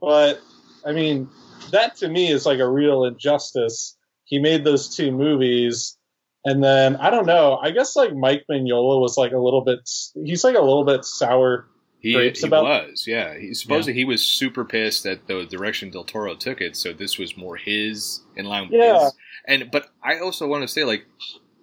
But, 0.00 0.40
I 0.86 0.92
mean, 0.92 1.28
that 1.72 1.96
to 1.96 2.08
me 2.08 2.30
is 2.30 2.46
like 2.46 2.60
a 2.60 2.68
real 2.68 3.04
injustice. 3.04 3.98
He 4.34 4.40
made 4.40 4.64
those 4.64 4.88
two 4.96 5.12
movies, 5.12 5.96
and 6.44 6.62
then, 6.62 6.96
I 6.96 7.08
don't 7.10 7.24
know, 7.26 7.56
I 7.62 7.70
guess 7.70 7.94
like 7.94 8.12
Mike 8.16 8.44
Mignola 8.50 9.00
was 9.00 9.16
like 9.16 9.30
a 9.30 9.38
little 9.38 9.60
bit, 9.60 9.88
he's 10.24 10.42
like 10.42 10.56
a 10.56 10.60
little 10.60 10.84
bit 10.84 11.04
sour 11.04 11.68
He, 12.00 12.14
grapes 12.14 12.40
he 12.40 12.48
about- 12.48 12.64
was, 12.64 13.06
yeah. 13.06 13.38
He 13.38 13.54
supposedly 13.54 13.92
he 13.94 14.04
was 14.04 14.24
super 14.26 14.64
pissed 14.64 15.04
that 15.04 15.28
the 15.28 15.44
direction 15.46 15.90
Del 15.90 16.02
Toro 16.02 16.34
took 16.34 16.60
it, 16.60 16.76
so 16.76 16.92
this 16.92 17.16
was 17.16 17.36
more 17.36 17.54
his 17.56 18.22
in 18.34 18.46
line 18.46 18.64
with 18.64 18.72
Yeah. 18.80 19.04
his. 19.04 19.12
And 19.46 19.70
but 19.70 19.86
I 20.02 20.18
also 20.18 20.48
want 20.48 20.62
to 20.62 20.68
say 20.68 20.82
like 20.84 21.06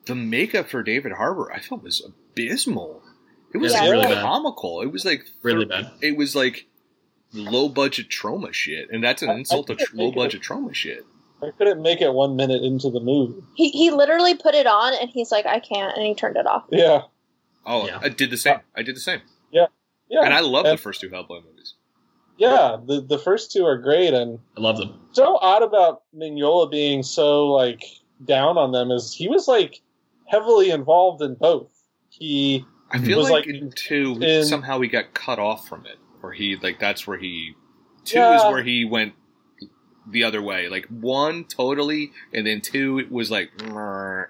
the 0.05 0.15
makeup 0.15 0.69
for 0.69 0.81
David 0.81 1.11
Harbour, 1.11 1.51
I 1.51 1.59
thought 1.59 1.83
was 1.83 2.01
abysmal. 2.07 3.03
It 3.53 3.57
was 3.57 3.73
Yeah. 3.73 3.81
really 3.89 4.05
Really 4.05 4.15
bad. 4.15 4.23
comical. 4.23 4.81
It 4.81 4.93
was 4.93 5.03
like 5.03 5.25
Really 5.43 5.65
bad. 5.65 5.91
It 6.01 6.15
was 6.15 6.35
like 6.37 6.67
low 7.33 7.67
budget 7.69 8.07
Troma 8.09 8.53
shit, 8.53 8.89
and 8.91 9.03
that's 9.03 9.21
an 9.21 9.29
I- 9.29 9.33
I 9.33 9.37
insult 9.39 9.67
to 9.67 9.75
tr- 9.75 9.95
low 9.95 10.11
budget 10.11 10.41
Troma 10.41 10.73
shit. 10.73 11.05
I 11.43 11.51
couldn't 11.57 11.81
make 11.81 12.01
it 12.01 12.13
one 12.13 12.35
minute 12.35 12.63
into 12.63 12.89
the 12.89 12.99
movie. 12.99 13.41
He 13.55 13.69
he 13.69 13.89
literally 13.91 14.35
put 14.35 14.53
it 14.55 14.67
on 14.67 14.93
and 14.99 15.09
he's 15.09 15.31
like, 15.31 15.45
I 15.45 15.59
can't, 15.59 15.95
and 15.97 16.05
he 16.05 16.13
turned 16.15 16.37
it 16.37 16.45
off. 16.45 16.65
Yeah. 16.71 17.01
Oh, 17.65 17.85
Yeah. 17.87 17.99
I 18.01 18.09
did 18.09 18.29
the 18.31 18.37
same. 18.37 18.55
Uh, 18.55 18.59
I 18.75 18.83
did 18.83 18.95
the 18.95 18.99
same, 18.99 19.21
Yeah. 19.51 19.67
Yeah. 20.09 20.21
and 20.23 20.33
I 20.33 20.39
love 20.41 20.65
and- 20.65 20.77
the 20.77 20.81
first 20.81 21.01
two 21.01 21.09
Hellboy 21.09 21.43
movies. 21.43 21.75
Yeah, 22.37 22.77
the, 22.83 23.01
the 23.01 23.19
first 23.19 23.51
two 23.51 23.65
are 23.65 23.77
great, 23.77 24.15
and 24.15 24.39
I 24.57 24.61
love 24.61 24.77
them. 24.77 24.99
so 25.11 25.37
odd 25.41 25.61
about 25.61 26.01
Mignola 26.15 26.71
being 26.71 27.03
so 27.03 27.47
like 27.49 27.83
down 28.25 28.57
on 28.57 28.71
them 28.71 28.89
is 28.89 29.13
he 29.13 29.27
was 29.27 29.47
like 29.47 29.79
heavily 30.25 30.71
involved 30.71 31.21
in 31.21 31.35
both. 31.35 31.69
He 32.09 32.65
I 32.89 32.97
feel 32.99 33.19
was 33.19 33.29
like, 33.29 33.45
like 33.45 33.55
in 33.55 33.71
two 33.71 34.17
in- 34.21 34.45
somehow 34.45 34.79
we 34.79 34.87
got 34.87 35.13
cut 35.13 35.37
off 35.37 35.67
from 35.67 35.85
it 35.85 35.97
or 36.23 36.31
he 36.31 36.55
like 36.55 36.79
that's 36.79 37.05
where 37.05 37.17
he 37.17 37.53
two 38.05 38.17
Yeah. 38.17 38.37
is 38.37 38.43
where 38.51 38.63
he 38.63 38.85
went 38.85 39.13
the 40.07 40.23
other 40.23 40.41
way. 40.41 40.69
Like 40.69 40.85
one 40.87 41.45
totally, 41.45 42.11
and 42.33 42.45
then 42.45 42.61
two 42.61 42.99
it 42.99 43.11
was 43.11 43.29
like 43.31 43.51
"Mrr." 43.57 44.27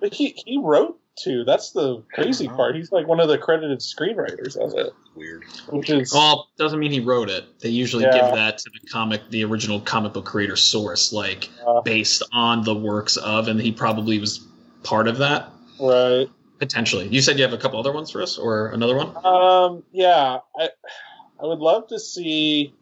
But 0.00 0.14
he 0.14 0.40
he 0.44 0.58
wrote 0.58 0.98
two. 1.16 1.44
That's 1.44 1.72
the 1.72 2.02
crazy 2.12 2.48
part. 2.48 2.76
He's 2.76 2.92
like 2.92 3.06
one 3.06 3.20
of 3.20 3.28
the 3.28 3.38
credited 3.38 3.80
screenwriters 3.80 4.56
of 4.56 4.74
it, 4.78 4.92
weird. 5.14 5.44
which 5.70 5.88
is 5.90 6.12
Well, 6.12 6.48
doesn't 6.58 6.78
mean 6.78 6.92
he 6.92 7.00
wrote 7.00 7.30
it. 7.30 7.60
They 7.60 7.70
usually 7.70 8.04
Yeah. 8.04 8.12
give 8.26 8.34
that 8.34 8.58
to 8.58 8.70
the 8.70 8.86
comic, 8.88 9.30
the 9.30 9.44
original 9.44 9.80
comic 9.80 10.12
book 10.12 10.26
creator 10.26 10.56
source, 10.56 11.12
like 11.12 11.48
uh, 11.66 11.80
based 11.80 12.22
on 12.32 12.62
the 12.64 12.74
works 12.74 13.16
of, 13.16 13.48
and 13.48 13.60
he 13.60 13.72
probably 13.72 14.18
was 14.18 14.46
part 14.82 15.08
of 15.08 15.18
that 15.18 15.50
right. 15.80 16.28
potentially. 16.58 17.08
You 17.08 17.22
said 17.22 17.38
you 17.38 17.44
have 17.44 17.54
a 17.54 17.58
couple 17.58 17.78
other 17.80 17.92
ones 17.92 18.10
for 18.10 18.22
us, 18.22 18.38
or 18.38 18.68
another 18.68 18.96
one? 18.96 19.16
Um, 19.24 19.82
yeah, 19.92 20.40
I 20.58 20.68
I 21.40 21.46
would 21.46 21.58
love 21.58 21.88
to 21.88 21.98
see 21.98 22.74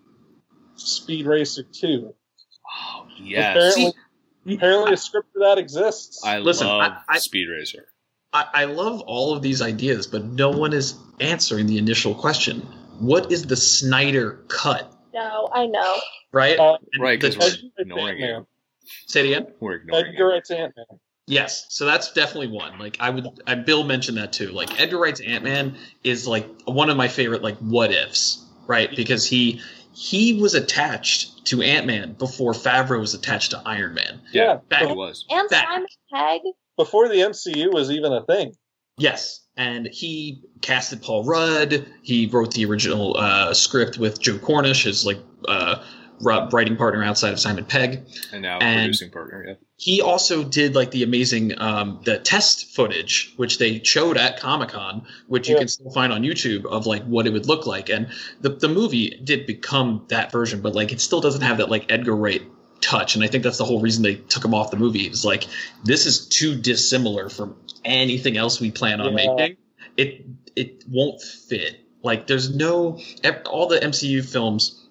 Speed 0.76 1.26
Racer 1.26 1.62
two. 1.62 2.14
Oh 2.76 3.06
yes, 3.18 3.56
Apparently, 3.56 3.92
apparently 4.56 4.92
a 4.92 4.96
script 4.96 5.28
for 5.32 5.40
that 5.40 5.58
exists. 5.58 6.22
I 6.24 6.38
Listen, 6.38 6.66
love 6.66 6.92
I- 7.08 7.14
I- 7.14 7.18
Speed 7.18 7.48
Racer. 7.48 7.86
I, 8.32 8.46
I 8.52 8.64
love 8.64 9.00
all 9.02 9.32
of 9.36 9.42
these 9.42 9.62
ideas, 9.62 10.08
but 10.08 10.24
no 10.24 10.50
one 10.50 10.72
is 10.72 10.96
answering 11.20 11.66
the 11.66 11.78
initial 11.78 12.14
question: 12.16 12.60
What 12.98 13.30
is 13.30 13.44
the 13.46 13.56
Snyder 13.56 14.44
cut? 14.48 14.92
No, 15.14 15.48
I 15.52 15.66
know. 15.66 15.96
Right? 16.32 16.58
Uh, 16.58 16.78
Right, 16.98 17.20
because 17.20 17.38
we're 17.38 17.70
ignoring 17.78 18.20
it. 18.20 18.44
say 19.06 19.20
it 19.20 19.36
again. 19.36 19.54
We're 19.60 19.74
ignoring 19.74 20.06
Edgar 20.06 20.30
it. 20.30 20.32
Wright's 20.32 20.50
Ant 20.50 20.72
Man. 20.76 20.98
Yes, 21.28 21.66
so 21.70 21.86
that's 21.86 22.12
definitely 22.12 22.48
one. 22.48 22.76
Like 22.80 22.96
I 22.98 23.10
would, 23.10 23.26
I, 23.46 23.54
Bill 23.54 23.84
mentioned 23.84 24.18
that 24.18 24.32
too. 24.32 24.48
Like 24.48 24.80
Edgar 24.80 24.98
Wright's 24.98 25.20
Ant 25.20 25.44
Man 25.44 25.76
is 26.02 26.26
like 26.26 26.46
one 26.64 26.90
of 26.90 26.96
my 26.96 27.06
favorite 27.08 27.42
like 27.42 27.56
what 27.58 27.92
ifs, 27.92 28.44
right? 28.66 28.90
Because 28.94 29.26
he 29.28 29.60
he 29.94 30.40
was 30.40 30.54
attached 30.54 31.44
to 31.46 31.62
Ant 31.62 31.86
Man 31.86 32.14
before 32.14 32.52
Favreau 32.52 33.00
was 33.00 33.14
attached 33.14 33.50
to 33.52 33.62
Iron 33.64 33.94
Man. 33.94 34.20
Yeah, 34.32 34.58
Back- 34.68 34.82
it 34.82 34.96
was. 34.96 35.24
And 35.30 35.48
That- 35.50 35.66
Simon 35.68 35.86
Pegg. 36.12 36.40
Before 36.76 37.08
the 37.08 37.20
MCU 37.20 37.72
was 37.72 37.90
even 37.92 38.12
a 38.12 38.24
thing. 38.24 38.52
Yes, 38.98 39.40
and 39.56 39.86
he 39.86 40.42
casted 40.60 41.02
Paul 41.02 41.24
Rudd. 41.24 41.86
He 42.02 42.26
wrote 42.26 42.52
the 42.52 42.64
original 42.64 43.16
uh, 43.16 43.54
script 43.54 43.96
with 43.96 44.20
Joe 44.20 44.38
Cornish, 44.38 44.82
his 44.82 45.06
like 45.06 45.18
uh, 45.46 45.76
ru- 45.76 46.03
writing 46.20 46.76
partner 46.76 47.02
outside 47.02 47.32
of 47.32 47.40
Simon 47.40 47.64
Pegg. 47.64 48.06
And 48.32 48.42
now 48.42 48.58
And- 48.60 48.86
producing 48.86 49.10
partner. 49.10 49.44
Yeah. 49.46 49.54
he 49.76 50.00
also 50.00 50.44
did 50.44 50.74
like 50.74 50.90
the 50.92 51.02
amazing 51.02 51.58
um, 51.60 52.00
the 52.04 52.18
test 52.18 52.74
footage 52.74 53.32
which 53.36 53.58
they 53.58 53.82
showed 53.82 54.16
at 54.16 54.38
comic-con 54.38 55.04
which 55.26 55.48
you 55.48 55.56
can 55.56 55.66
still 55.68 55.90
find 55.90 56.12
on 56.12 56.22
youtube 56.22 56.64
of 56.66 56.86
like 56.86 57.02
what 57.04 57.26
it 57.26 57.32
would 57.32 57.46
look 57.46 57.66
like 57.66 57.88
and 57.90 58.06
the, 58.40 58.50
the 58.50 58.68
movie 58.68 59.10
did 59.24 59.46
become 59.46 60.04
that 60.08 60.30
version 60.30 60.60
but 60.62 60.74
like 60.76 60.92
it 60.92 61.00
still 61.00 61.20
doesn't 61.20 61.42
have 61.42 61.58
that 61.58 61.68
like 61.68 61.90
edgar 61.90 62.14
wright 62.14 62.42
touch 62.80 63.16
and 63.16 63.24
i 63.24 63.26
think 63.26 63.42
that's 63.42 63.58
the 63.58 63.64
whole 63.64 63.80
reason 63.80 64.02
they 64.04 64.14
took 64.14 64.44
him 64.44 64.54
off 64.54 64.70
the 64.70 64.76
movie 64.76 65.00
it's 65.06 65.24
like 65.24 65.44
this 65.84 66.06
is 66.06 66.28
too 66.28 66.54
dissimilar 66.54 67.28
from 67.28 67.56
anything 67.84 68.36
else 68.36 68.60
we 68.60 68.70
plan 68.70 69.00
on 69.00 69.18
Yeah. 69.18 69.34
making 69.34 69.56
it 69.96 70.24
it 70.54 70.84
won't 70.88 71.20
fit 71.20 71.80
like 72.02 72.26
there's 72.28 72.54
no 72.54 73.00
all 73.46 73.66
the 73.66 73.80
mcu 73.80 74.24
films 74.24 74.83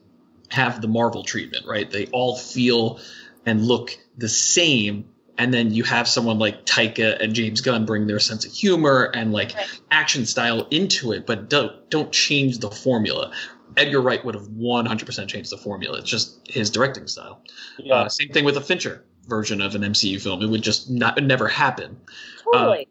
have 0.53 0.81
the 0.81 0.87
marvel 0.87 1.23
treatment 1.23 1.65
right 1.67 1.89
they 1.91 2.05
all 2.07 2.37
feel 2.37 2.99
and 3.45 3.65
look 3.65 3.97
the 4.17 4.29
same 4.29 5.09
and 5.37 5.51
then 5.51 5.73
you 5.73 5.83
have 5.83 6.07
someone 6.07 6.37
like 6.37 6.63
Taika 6.65 7.19
and 7.19 7.33
James 7.33 7.61
Gunn 7.61 7.85
bring 7.87 8.05
their 8.05 8.19
sense 8.19 8.45
of 8.45 8.51
humor 8.51 9.11
and 9.15 9.31
like 9.33 9.55
Right. 9.55 9.67
action 9.89 10.27
style 10.27 10.67
into 10.69 11.11
it, 11.11 11.25
but 11.25 11.49
don't 11.49 11.89
don't 11.89 12.11
change 12.11 12.59
the 12.59 12.69
formula. 12.69 13.31
Edgar 13.75 13.99
Wright 13.99 14.23
would 14.23 14.35
have 14.35 14.47
100% 14.47 15.27
changed 15.27 15.51
the 15.51 15.57
formula. 15.57 15.97
It's 15.97 16.09
just 16.09 16.39
his 16.47 16.69
directing 16.69 17.07
style. 17.07 17.41
Yeah. 17.79 17.95
Uh, 17.95 18.09
same 18.09 18.29
thing 18.29 18.45
with 18.45 18.57
a 18.57 18.61
Fincher 18.61 19.03
version 19.27 19.59
of 19.59 19.73
an 19.73 19.81
MCU 19.81 20.21
film. 20.21 20.43
It 20.43 20.49
would 20.51 20.61
just 20.61 20.91
not 20.91 21.21
never 21.23 21.47
happen. 21.47 21.99
Totally. 22.43 22.87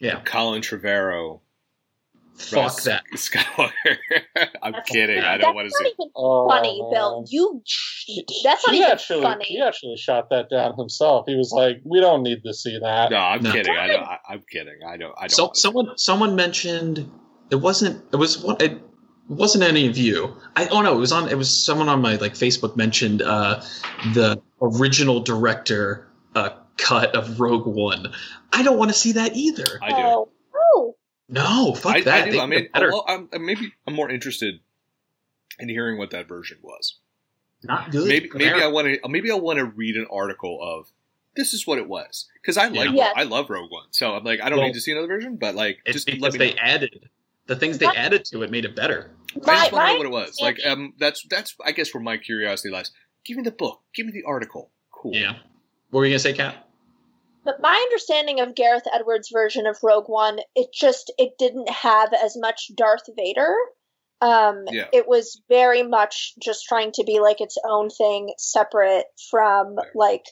Yeah, 0.00 0.20
Colin 0.20 0.62
Trevorrow. 0.62 1.40
Fuck 2.36 2.52
Russ 2.62 2.84
that. 2.84 3.02
Skywalker. 3.14 3.70
I'm 4.62 4.72
That's- 4.72 4.88
kidding. 4.88 5.20
I 5.22 5.36
don't 5.38 5.54
want 5.54 5.68
to 5.68 5.72
not 5.72 5.78
see. 5.86 5.94
even 5.98 6.10
Oh, 6.16 6.48
funny, 6.48 6.80
man. 6.82 6.90
Bill. 6.92 7.24
You. 7.28 7.62
That's 8.44 8.66
not 8.66 8.74
even 8.74 8.90
actually, 8.90 9.22
funny. 9.22 9.44
He 9.44 9.60
actually 9.60 9.96
shot 9.96 10.30
that 10.30 10.50
down 10.50 10.76
himself. 10.76 11.24
He 11.26 11.36
was 11.36 11.52
like, 11.52 11.80
"We 11.84 12.00
don't 12.00 12.22
need 12.22 12.42
to 12.44 12.52
see 12.54 12.78
that." 12.78 13.10
No, 13.10 13.16
I'm 13.16 13.42
No. 13.42 13.52
kidding. 13.52 13.76
I 13.76 13.86
don't. 13.88 14.02
I, 14.02 14.18
I'm 14.28 14.42
kidding. 14.50 14.78
I 14.86 14.96
don't. 14.96 15.14
I 15.18 15.28
don't. 15.28 15.30
So 15.30 15.44
wanna 15.44 15.54
see 15.54 15.60
someone 15.62 15.98
someone 15.98 16.36
mentioned 16.36 17.10
it 17.50 17.56
wasn't 17.56 18.02
it 18.12 18.16
was 18.16 18.38
one 18.42 18.56
it 18.60 18.78
wasn't 19.28 19.62
any 19.64 19.86
of 19.86 19.96
you. 19.96 20.34
I 20.56 20.66
oh 20.68 20.82
no, 20.82 20.94
it 20.94 20.98
was 20.98 21.12
on 21.12 21.28
it 21.28 21.36
was 21.38 21.64
someone 21.64 21.88
on 21.88 22.00
my 22.02 22.16
like 22.16 22.34
Facebook 22.34 22.76
mentioned 22.76 23.22
uh 23.22 23.60
the 24.14 24.40
original 24.60 25.20
director 25.20 26.08
uh 26.34 26.50
cut 26.76 27.14
of 27.14 27.38
Rogue 27.40 27.66
One. 27.66 28.12
I 28.52 28.62
don't 28.62 28.78
want 28.78 28.90
to 28.90 28.96
see 28.96 29.12
that 29.12 29.36
either. 29.36 29.66
I 29.82 29.88
do. 29.90 29.94
Oh, 29.96 30.28
no. 31.30 31.66
No, 31.66 31.74
fuck 31.74 31.96
I, 31.96 32.00
that. 32.02 32.28
I 32.28 32.30
do. 32.30 32.38
I 32.38 32.40
did 32.42 32.48
mean, 32.50 32.68
better. 32.72 32.88
well, 32.90 33.04
I'm, 33.08 33.28
maybe 33.44 33.72
I'm 33.86 33.94
more 33.94 34.10
interested 34.10 34.60
in 35.58 35.68
hearing 35.68 35.98
what 35.98 36.10
that 36.10 36.26
version 36.28 36.58
was. 36.62 36.98
not 37.62 37.90
good. 37.90 38.08
Maybe 38.08 38.30
maybe 38.34 38.62
I 38.62 38.66
want 38.68 38.86
to 38.88 39.08
maybe 39.08 39.30
I 39.30 39.34
want 39.34 39.58
to 39.58 39.64
read 39.66 39.96
an 39.96 40.06
article 40.10 40.58
of 40.62 40.88
this 41.36 41.52
is 41.54 41.66
what 41.66 41.78
it 41.78 41.88
was 41.88 42.28
because 42.40 42.56
I 42.56 42.68
like 42.68 42.90
Yeah. 42.92 43.12
I 43.14 43.22
love 43.24 43.48
Rogue 43.50 43.70
One, 43.70 43.86
so 43.90 44.14
I'm 44.14 44.24
like 44.24 44.40
I 44.40 44.48
don't 44.48 44.58
Well, 44.58 44.66
need 44.68 44.74
to 44.74 44.80
see 44.80 44.92
another 44.92 45.06
version, 45.08 45.36
but 45.36 45.54
like 45.54 45.78
it's 45.84 45.94
just 45.94 46.08
let 46.08 46.16
because 46.18 46.32
me 46.34 46.38
they 46.38 46.50
know. 46.54 46.60
added 46.62 47.10
the 47.46 47.56
things 47.56 47.78
they 47.78 47.86
added 47.86 48.24
to 48.26 48.42
it 48.42 48.50
made 48.50 48.64
it 48.64 48.74
better. 48.74 49.10
I 49.30 49.34
just 49.34 49.72
My- 49.72 49.78
want 49.78 49.88
to 49.88 49.92
know 49.92 49.98
what 49.98 50.06
it 50.06 50.28
was. 50.28 50.40
Like 50.40 50.58
um, 50.66 50.94
that's 50.98 51.24
that's 51.28 51.54
I 51.64 51.72
guess 51.72 51.92
where 51.94 52.02
my 52.02 52.16
curiosity 52.16 52.70
lies. 52.72 52.90
Give 53.24 53.36
me 53.36 53.42
the 53.42 53.50
book. 53.52 53.82
Give 53.94 54.06
me 54.06 54.12
the 54.12 54.24
article. 54.24 54.70
Cool. 54.90 55.14
Yeah. 55.14 55.34
What 55.90 56.00
were 56.00 56.06
you 56.06 56.12
gonna 56.12 56.18
say, 56.20 56.32
Kat? 56.32 56.66
But 57.44 57.60
my 57.60 57.74
understanding 57.74 58.40
of 58.40 58.54
Gareth 58.54 58.84
Edwards' 58.92 59.30
version 59.32 59.66
of 59.66 59.78
Rogue 59.82 60.08
One, 60.08 60.40
it 60.54 60.68
just 60.72 61.12
it 61.18 61.32
didn't 61.38 61.70
have 61.70 62.12
as 62.12 62.36
much 62.36 62.70
Darth 62.74 63.08
Vader. 63.16 63.54
Um, 64.20 64.64
Yeah. 64.70 64.88
It 64.92 65.08
was 65.08 65.40
very 65.48 65.82
much 65.82 66.34
just 66.42 66.66
trying 66.66 66.92
to 66.92 67.04
be 67.04 67.20
like 67.20 67.40
its 67.40 67.56
own 67.66 67.88
thing, 67.88 68.34
separate 68.36 69.06
from 69.30 69.76
Right. 69.76 69.86
like, 69.94 70.24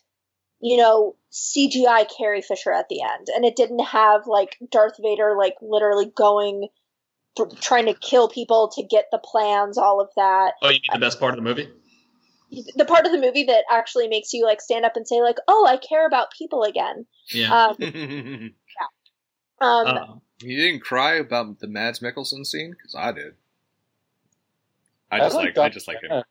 you 0.61 0.77
know, 0.77 1.17
CGI 1.33 2.05
Carrie 2.05 2.43
Fisher 2.43 2.73
at 2.73 2.89
the 2.89 3.01
end, 3.03 3.29
and 3.35 3.45
it 3.45 3.57
didn't 3.57 3.79
have 3.81 4.27
like 4.27 4.59
Darth 4.71 4.97
Vader 5.01 5.35
like 5.39 5.55
literally 5.63 6.13
going, 6.15 6.69
th- 7.37 7.61
trying 7.61 7.87
to 7.87 7.95
kill 7.95 8.29
people 8.29 8.69
to 8.75 8.83
get 8.83 9.07
the 9.11 9.19
plans, 9.19 9.79
all 9.79 10.01
of 10.01 10.11
that. 10.17 10.55
Oh, 10.63 10.69
you 10.69 10.81
mean 10.91 11.01
the 11.01 11.07
best 11.07 11.19
part 11.19 11.33
of 11.33 11.37
the 11.37 11.43
movie? 11.49 11.71
The 12.51 12.85
part 12.87 13.05
of 13.05 13.13
the 13.13 13.19
movie 13.19 13.45
that 13.45 13.65
actually 13.71 14.09
makes 14.09 14.33
you 14.33 14.45
like 14.45 14.61
stand 14.61 14.85
up 14.85 14.97
and 14.97 15.07
say 15.07 15.21
like, 15.21 15.37
"Oh, 15.49 15.67
I 15.69 15.77
care 15.77 16.07
about 16.07 16.33
people 16.33 16.63
again." 16.63 17.05
Yeah. 17.33 17.67
Um, 17.67 17.77
you 17.79 18.51
um, 19.61 19.87
Uh, 19.87 20.07
didn't 20.39 20.81
cry 20.81 21.15
about 21.15 21.59
the 21.59 21.67
Mads 21.67 22.01
Mikkelsen 22.01 22.47
scene 22.47 22.71
because 22.71 22.95
I 22.95 23.13
did. 23.13 23.35
I 25.11 25.19
just 25.19 25.35
like. 25.35 25.59
I 25.59 25.69
just 25.69 25.89
like 25.89 26.03
him. 26.03 26.23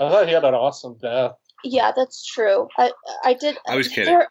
I 0.00 0.08
thought 0.08 0.26
he 0.28 0.32
had 0.34 0.44
an 0.44 0.54
awesome 0.54 0.94
death. 1.00 1.32
Yeah, 1.64 1.92
that's 1.94 2.24
true. 2.24 2.68
I 2.76 2.92
I 3.24 3.34
did. 3.34 3.56
I 3.68 3.76
was 3.76 3.88
kidding. 3.88 4.12
there- 4.14 4.28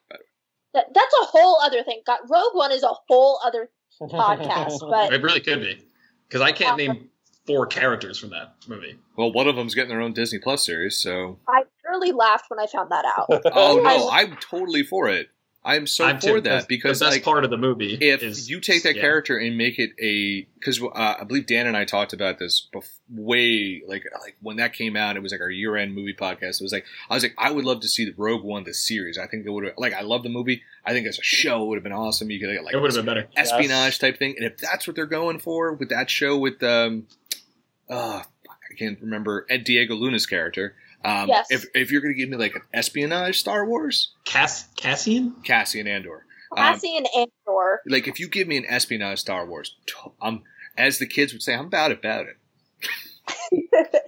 that, 0.73 0.93
that's 0.93 1.13
a 1.21 1.25
whole 1.25 1.57
other 1.63 1.81
thing. 1.83 2.01
God, 2.05 2.19
Rogue 2.29 2.53
One 2.53 2.71
is 2.71 2.83
a 2.83 2.93
whole 3.07 3.39
other 3.43 3.69
podcast, 4.01 4.79
but 4.89 5.11
it 5.13 5.21
really 5.23 5.39
could 5.39 5.61
be 5.61 5.81
because 6.27 6.41
I 6.41 6.51
can't 6.51 6.77
name 6.77 7.09
four 7.47 7.65
characters 7.65 8.19
from 8.19 8.29
that 8.31 8.55
movie. 8.67 8.97
Well, 9.15 9.31
one 9.31 9.47
of 9.47 9.55
them's 9.55 9.73
getting 9.73 9.89
their 9.89 10.01
own 10.01 10.13
Disney 10.13 10.37
Plus 10.39 10.65
series, 10.65 10.97
so 10.97 11.39
I 11.47 11.63
really 11.89 12.11
laughed 12.11 12.45
when 12.49 12.59
I 12.59 12.67
found 12.67 12.91
that 12.91 13.05
out. 13.05 13.27
oh 13.53 13.79
I- 13.85 13.97
no, 13.97 14.09
I'm 14.11 14.37
totally 14.37 14.83
for 14.83 15.07
it. 15.09 15.29
I'm 15.67 15.85
so 15.85 16.05
I'm 16.05 16.15
for 16.21 16.35
too, 16.35 16.41
that 16.41 16.69
because 16.69 16.99
the 16.99 17.05
best 17.05 17.15
like 17.17 17.23
part 17.25 17.43
of 17.43 17.49
the 17.49 17.57
movie 17.57 17.97
if 17.99 18.23
is 18.23 18.49
you 18.49 18.61
take 18.61 18.83
that 18.83 18.95
yeah. 18.95 19.01
character 19.01 19.37
and 19.37 19.57
make 19.57 19.77
it 19.79 19.91
a 20.01 20.47
because 20.55 20.81
uh, 20.81 21.15
I 21.19 21.25
believe 21.25 21.45
Dan 21.45 21.67
and 21.67 21.75
I 21.75 21.83
talked 21.83 22.13
about 22.13 22.39
this 22.39 22.69
bef- 22.73 22.99
way 23.09 23.81
like 23.85 24.05
like 24.21 24.37
when 24.41 24.55
that 24.57 24.71
came 24.71 24.95
out 24.95 25.17
it 25.17 25.19
was 25.21 25.33
like 25.33 25.41
our 25.41 25.49
year 25.49 25.75
end 25.75 25.93
movie 25.93 26.15
podcast. 26.17 26.61
It 26.61 26.63
was 26.63 26.71
like 26.71 26.85
I 27.09 27.15
was 27.15 27.23
like 27.23 27.35
I 27.37 27.51
would 27.51 27.65
love 27.65 27.81
to 27.81 27.89
see 27.89 28.05
the 28.05 28.13
Rogue 28.15 28.45
One 28.45 28.63
the 28.63 28.73
series. 28.73 29.17
I 29.17 29.27
think 29.27 29.45
it 29.45 29.49
would 29.49 29.65
have 29.65 29.73
like 29.77 29.93
I 29.93 30.01
love 30.01 30.23
the 30.23 30.29
movie. 30.29 30.61
I 30.85 30.93
think 30.93 31.05
as 31.05 31.19
a 31.19 31.23
show 31.23 31.63
it 31.63 31.67
would 31.67 31.75
have 31.75 31.83
been 31.83 31.91
awesome. 31.91 32.31
You 32.31 32.39
could 32.39 32.53
get 32.53 32.63
like 32.63 32.73
it 32.73 32.77
would 32.79 32.95
have 32.95 33.05
been 33.05 33.13
better. 33.13 33.27
espionage 33.35 33.99
type 33.99 34.17
thing. 34.17 34.35
And 34.37 34.45
if 34.45 34.59
that's 34.59 34.87
what 34.87 34.95
they're 34.95 35.05
going 35.05 35.39
for 35.39 35.73
with 35.73 35.89
that 35.89 36.09
show 36.09 36.37
with 36.37 36.63
um 36.63 37.07
uh 37.89 38.23
I 38.49 38.75
can't 38.79 39.01
remember 39.01 39.45
Ed 39.49 39.65
Diego 39.65 39.95
Luna's 39.95 40.25
character 40.25 40.75
um 41.05 41.27
Yes. 41.27 41.47
if 41.49 41.65
if 41.75 41.91
you're 41.91 42.01
gonna 42.01 42.13
give 42.13 42.29
me 42.29 42.37
like 42.37 42.55
an 42.55 42.61
espionage 42.73 43.37
Star 43.39 43.65
Wars 43.65 44.13
Cass 44.25 44.67
Cassian. 44.75 45.35
Cassian 45.43 45.87
Andor 45.87 46.25
Cassian 46.55 47.05
Andor. 47.15 47.81
like 47.87 48.07
if 48.07 48.19
you 48.19 48.27
give 48.29 48.47
me 48.47 48.57
an 48.57 48.65
espionage 48.67 49.19
Star 49.19 49.45
Wars, 49.45 49.75
I'm 50.21 50.43
as 50.77 50.97
the 50.99 51.07
kids 51.07 51.33
would 51.33 51.41
say, 51.41 51.53
I'm 51.55 51.65
about 51.65 51.91
it, 51.91 51.99
about 51.99 52.25
it. 52.27 52.37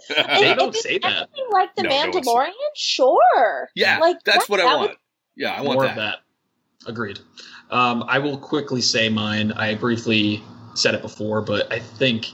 They 0.09 0.53
don't 0.55 0.75
say 0.75 0.97
that. 0.99 1.27
like 1.51 1.75
the 1.75 1.83
No, 1.83 1.89
no 1.89 2.11
Mandalorian, 2.11 2.51
sure. 2.75 3.69
yeah, 3.75 3.99
like 3.99 4.17
that's 4.23 4.45
that- 4.45 4.49
what 4.49 4.59
I 4.59 4.63
that 4.63 4.75
want. 4.77 4.89
would- 4.91 4.97
yeah, 5.35 5.51
I 5.53 5.61
want 5.61 5.75
More 5.77 5.83
that. 5.85 5.91
of 5.91 5.95
that. 5.97 6.15
Agreed. 6.87 7.19
Um, 7.71 8.03
I 8.07 8.19
will 8.19 8.37
quickly 8.37 8.81
say 8.81 9.09
mine. 9.09 9.51
I 9.51 9.75
briefly 9.75 10.41
said 10.75 10.95
it 10.95 11.01
before, 11.01 11.41
but 11.41 11.71
I 11.71 11.79
think 11.79 12.27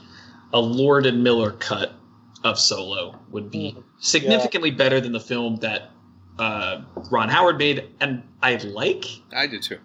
a 0.52 0.60
Lord 0.60 1.06
and 1.06 1.22
Miller 1.22 1.52
cut 1.52 1.92
of 2.44 2.58
Solo 2.58 3.18
would 3.30 3.50
be 3.50 3.74
Mm. 3.76 3.82
significantly 3.98 4.70
better 4.70 5.00
than 5.00 5.12
the 5.12 5.20
film 5.20 5.56
that 5.56 5.90
uh, 6.38 6.82
Ron 7.10 7.28
Howard 7.30 7.58
made, 7.58 7.88
and 8.00 8.22
I 8.42 8.56
like. 8.56 9.04
I 9.34 9.46
did 9.46 9.62
too. 9.62 9.78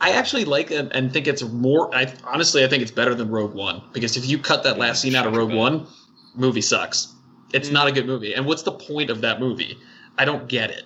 I 0.00 0.10
actually 0.12 0.44
like 0.44 0.70
it 0.70 0.92
and 0.92 1.12
think 1.12 1.26
it's 1.26 1.42
more. 1.42 1.92
I 1.94 2.12
honestly, 2.24 2.64
I 2.64 2.68
think 2.68 2.82
it's 2.82 2.92
better 2.92 3.14
than 3.14 3.28
Rogue 3.30 3.54
One 3.54 3.82
because 3.92 4.16
if 4.16 4.26
you 4.28 4.38
cut 4.38 4.62
that 4.64 4.78
last 4.78 5.00
scene 5.02 5.14
out 5.16 5.26
of 5.26 5.34
Rogue 5.34 5.52
One, 5.52 5.86
movie 6.34 6.60
sucks. 6.60 7.12
It's 7.52 7.70
not 7.70 7.88
a 7.88 7.92
good 7.92 8.06
movie. 8.06 8.34
And 8.34 8.44
what's 8.46 8.62
the 8.62 8.72
point 8.72 9.08
of 9.10 9.22
that 9.22 9.40
movie? 9.40 9.78
I 10.18 10.24
don't 10.24 10.48
get 10.48 10.70
it. 10.70 10.84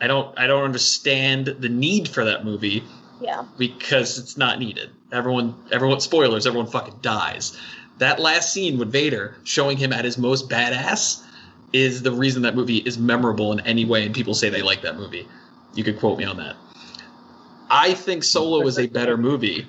I 0.00 0.06
don't. 0.06 0.36
I 0.38 0.46
don't 0.46 0.64
understand 0.64 1.46
the 1.58 1.68
need 1.68 2.06
for 2.08 2.24
that 2.24 2.44
movie 2.44 2.84
Yeah. 3.20 3.44
because 3.58 4.18
it's 4.18 4.36
not 4.36 4.58
needed. 4.58 4.90
Everyone, 5.10 5.54
everyone, 5.72 6.00
spoilers. 6.00 6.46
Everyone 6.46 6.70
fucking 6.70 6.98
dies. 7.02 7.56
That 7.98 8.18
last 8.20 8.52
scene 8.52 8.78
with 8.78 8.90
Vader 8.90 9.36
showing 9.44 9.76
him 9.76 9.92
at 9.92 10.04
his 10.04 10.18
most 10.18 10.48
badass 10.48 11.22
is 11.72 12.02
the 12.02 12.12
reason 12.12 12.42
that 12.42 12.54
movie 12.54 12.78
is 12.78 12.98
memorable 12.98 13.52
in 13.52 13.60
any 13.60 13.84
way, 13.84 14.04
and 14.04 14.14
people 14.14 14.34
say 14.34 14.48
they 14.50 14.62
like 14.62 14.82
that 14.82 14.96
movie. 14.96 15.26
You 15.74 15.84
could 15.84 15.98
quote 15.98 16.18
me 16.18 16.24
on 16.24 16.36
that. 16.38 16.56
I 17.70 17.94
think 17.94 18.24
Solo 18.24 18.66
is 18.66 18.78
a 18.78 18.86
better 18.86 19.16
movie. 19.16 19.66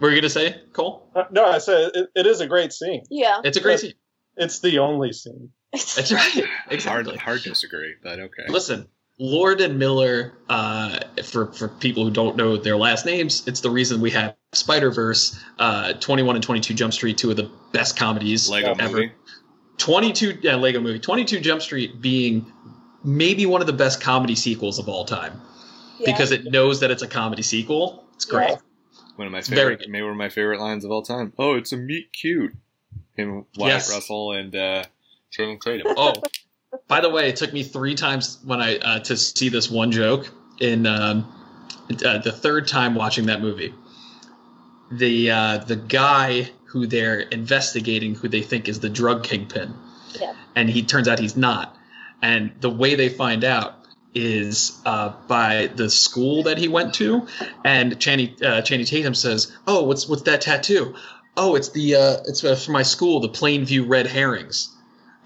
Were 0.00 0.10
you 0.10 0.16
gonna 0.20 0.28
say, 0.30 0.60
Cole? 0.72 1.10
Uh, 1.14 1.24
No, 1.30 1.44
I 1.46 1.58
said 1.58 1.92
it, 1.94 2.10
it 2.14 2.26
is 2.26 2.40
a 2.40 2.46
great 2.46 2.72
scene. 2.72 3.02
Yeah. 3.10 3.40
It's 3.44 3.56
a 3.56 3.60
great 3.60 3.80
scene. 3.80 3.94
It's 4.36 4.60
the 4.60 4.78
only 4.80 5.12
scene. 5.12 5.50
That's 5.72 6.12
right. 6.12 6.22
Hard, 6.32 6.48
Exactly. 6.70 7.16
hard 7.16 7.40
to 7.42 7.48
disagree, 7.50 7.94
but 8.02 8.18
okay. 8.18 8.44
Listen, 8.48 8.88
Lord 9.18 9.60
and 9.62 9.78
Miller, 9.78 10.34
uh, 10.48 10.98
for 11.24 11.52
for 11.52 11.68
people 11.68 12.04
who 12.04 12.10
don't 12.10 12.36
know 12.36 12.56
their 12.56 12.76
last 12.76 13.06
names, 13.06 13.46
it's 13.46 13.60
the 13.60 13.70
reason 13.70 14.00
we 14.00 14.10
have 14.10 14.34
Spider 14.52 14.90
Verse, 14.90 15.38
uh, 15.58 15.94
Twenty 15.94 16.22
One 16.22 16.36
and 16.36 16.42
Twenty 16.44 16.60
Two 16.60 16.74
Jump 16.74 16.92
Street, 16.92 17.16
two 17.16 17.30
of 17.30 17.36
the 17.36 17.50
best 17.72 17.96
comedies 17.96 18.48
Lego 18.50 18.74
ever. 18.78 18.92
movie. 18.92 19.12
Twenty 19.78 20.12
Two, 20.12 20.38
yeah, 20.42 20.56
Lego 20.56 20.80
Movie. 20.80 20.98
Twenty 20.98 21.24
Two 21.24 21.40
Jump 21.40 21.62
Street 21.62 22.00
being 22.00 22.50
maybe 23.04 23.46
one 23.46 23.60
of 23.60 23.66
the 23.66 23.72
best 23.72 24.00
comedy 24.00 24.34
sequels 24.34 24.78
of 24.78 24.88
all 24.88 25.04
time 25.04 25.40
Yeah. 25.98 26.06
because 26.12 26.32
it 26.32 26.44
knows 26.44 26.80
that 26.80 26.90
it's 26.90 27.02
a 27.02 27.08
comedy 27.08 27.42
sequel. 27.42 28.04
It's 28.14 28.24
great. 28.24 28.50
Yeah. 28.50 28.56
One 29.16 29.26
of 29.26 29.32
my 29.32 29.40
Very 29.42 29.76
favorite, 29.76 29.88
maybe 29.90 30.02
one 30.02 30.10
of 30.12 30.16
my 30.18 30.28
favorite 30.28 30.60
lines 30.60 30.84
of 30.84 30.90
all 30.90 31.02
time. 31.02 31.32
Oh, 31.38 31.54
it's 31.54 31.72
a 31.72 31.76
meet 31.78 32.12
cute. 32.12 32.52
Him, 33.16 33.46
Wyatt 33.56 33.74
Yes. 33.74 33.90
Russell, 33.94 34.32
and 34.32 34.54
uh, 34.54 34.84
Channing 35.30 35.58
Tatum. 35.58 35.94
Oh, 35.96 36.12
by 36.88 37.00
the 37.00 37.10
way, 37.10 37.28
it 37.28 37.36
took 37.36 37.52
me 37.52 37.62
three 37.62 37.94
times 37.94 38.38
when 38.44 38.60
I 38.60 38.78
uh, 38.78 38.98
to 39.00 39.16
see 39.16 39.48
this 39.48 39.70
one 39.70 39.92
joke. 39.92 40.30
In 40.58 40.86
um, 40.86 41.30
uh, 42.04 42.18
the 42.18 42.32
third 42.32 42.66
time 42.66 42.94
watching 42.94 43.26
that 43.26 43.42
movie, 43.42 43.74
the 44.90 45.30
uh, 45.30 45.58
the 45.58 45.76
guy 45.76 46.50
who 46.66 46.86
they're 46.86 47.20
investigating, 47.20 48.14
who 48.14 48.28
they 48.28 48.42
think 48.42 48.68
is 48.68 48.80
the 48.80 48.88
drug 48.88 49.22
kingpin, 49.24 49.74
Yeah. 50.20 50.34
and 50.54 50.68
he 50.70 50.82
turns 50.82 51.08
out 51.08 51.18
he's 51.18 51.36
not. 51.36 51.76
And 52.22 52.52
the 52.60 52.70
way 52.70 52.94
they 52.94 53.08
find 53.08 53.44
out 53.44 53.74
is 54.14 54.80
uh, 54.86 55.12
by 55.28 55.66
the 55.74 55.90
school 55.90 56.44
that 56.44 56.56
he 56.56 56.68
went 56.68 56.94
to, 56.94 57.26
and 57.64 58.00
Channing 58.00 58.34
uh, 58.42 58.62
Channing 58.62 58.86
Tatum 58.86 59.14
says, 59.14 59.52
"Oh, 59.66 59.82
what's 59.84 60.08
what's 60.08 60.22
that 60.22 60.40
tattoo? 60.40 60.94
Oh, 61.36 61.54
it's 61.54 61.68
the 61.70 61.96
uh, 61.96 62.16
it's 62.26 62.42
uh, 62.42 62.56
for 62.56 62.70
my 62.72 62.82
school, 62.82 63.20
the 63.20 63.28
Plainview 63.28 63.86
Red 63.86 64.06
Herrings." 64.06 64.74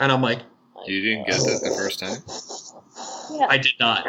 And 0.00 0.10
I'm 0.10 0.22
like, 0.22 0.40
You 0.86 1.00
didn't 1.02 1.26
get 1.26 1.36
that 1.40 1.60
the 1.62 1.74
first 1.76 2.00
time. 2.00 2.18
Yeah. 3.38 3.46
I 3.48 3.58
did 3.58 3.74
not. 3.78 4.06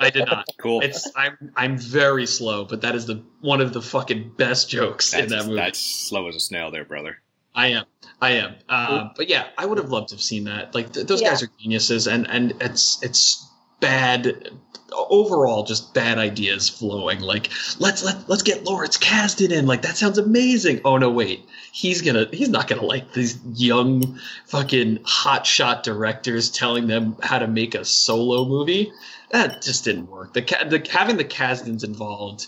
I 0.00 0.10
did 0.10 0.26
not. 0.26 0.46
Cool. 0.58 0.80
It's 0.80 1.10
I'm 1.16 1.52
I'm 1.56 1.76
very 1.78 2.26
slow, 2.26 2.64
but 2.64 2.82
that 2.82 2.94
is 2.94 3.06
the 3.06 3.22
one 3.40 3.60
of 3.60 3.72
the 3.72 3.82
fucking 3.82 4.32
best 4.36 4.68
jokes 4.70 5.12
in 5.14 5.28
that 5.30 5.46
movie. 5.46 5.56
that's 5.56 5.78
slow 5.80 6.28
as 6.28 6.36
a 6.36 6.40
snail, 6.40 6.70
there, 6.70 6.84
brother. 6.84 7.16
I 7.54 7.68
am. 7.68 7.84
I 8.20 8.30
am. 8.32 8.54
Uh, 8.68 9.08
but 9.16 9.28
yeah, 9.28 9.48
I 9.58 9.66
would 9.66 9.78
have 9.78 9.90
loved 9.90 10.08
to 10.10 10.14
have 10.14 10.22
seen 10.22 10.44
that. 10.44 10.74
Like 10.74 10.92
th- 10.92 11.06
those 11.06 11.20
Yeah. 11.20 11.30
guys 11.30 11.42
are 11.42 11.50
geniuses, 11.60 12.06
and 12.06 12.28
and 12.30 12.54
it's 12.60 13.02
it's 13.02 13.46
bad 13.82 14.50
overall, 14.94 15.64
just 15.64 15.92
bad 15.92 16.16
ideas 16.18 16.68
flowing. 16.70 17.20
Like 17.20 17.50
let's 17.78 18.02
let 18.02 18.26
let's 18.28 18.42
get 18.42 18.64
Lawrence 18.64 18.96
Kasdan 18.96 19.52
in. 19.52 19.66
Like 19.66 19.82
that 19.82 19.98
sounds 19.98 20.16
amazing. 20.16 20.80
Oh 20.86 20.96
no, 20.96 21.10
wait, 21.10 21.44
he's 21.72 22.00
gonna 22.00 22.26
he's 22.32 22.48
not 22.48 22.68
gonna 22.68 22.84
like 22.84 23.12
these 23.12 23.38
young 23.54 24.18
fucking 24.46 24.98
hotshot 24.98 25.82
directors 25.82 26.50
telling 26.50 26.86
them 26.86 27.16
how 27.22 27.38
to 27.38 27.46
make 27.46 27.74
a 27.74 27.84
solo 27.84 28.46
movie. 28.46 28.90
That 29.30 29.60
just 29.62 29.84
didn't 29.84 30.10
work. 30.10 30.32
The, 30.32 30.40
the 30.40 30.86
having 30.90 31.18
the 31.18 31.24
Kasdans 31.24 31.84
involved. 31.84 32.46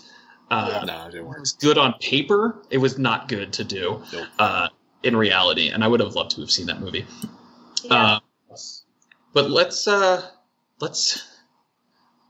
Uh, 0.49 0.83
no, 0.85 1.07
it 1.07 1.11
didn't 1.11 1.27
work. 1.27 1.39
was 1.39 1.53
good 1.53 1.77
on 1.77 1.93
paper. 1.99 2.55
It 2.69 2.77
was 2.77 2.97
not 2.97 3.27
good 3.27 3.51
to 3.53 3.63
do 3.63 4.01
Nope. 4.13 4.27
uh, 4.39 4.69
in 5.03 5.15
reality, 5.15 5.69
and 5.69 5.83
I 5.83 5.87
would 5.87 5.99
have 5.99 6.13
loved 6.15 6.31
to 6.31 6.41
have 6.41 6.51
seen 6.51 6.67
that 6.67 6.79
movie. 6.79 7.05
Yeah. 7.83 7.93
Uh, 7.93 8.19
but 9.33 9.49
let's 9.49 9.87
uh, 9.87 10.21
let's 10.79 11.35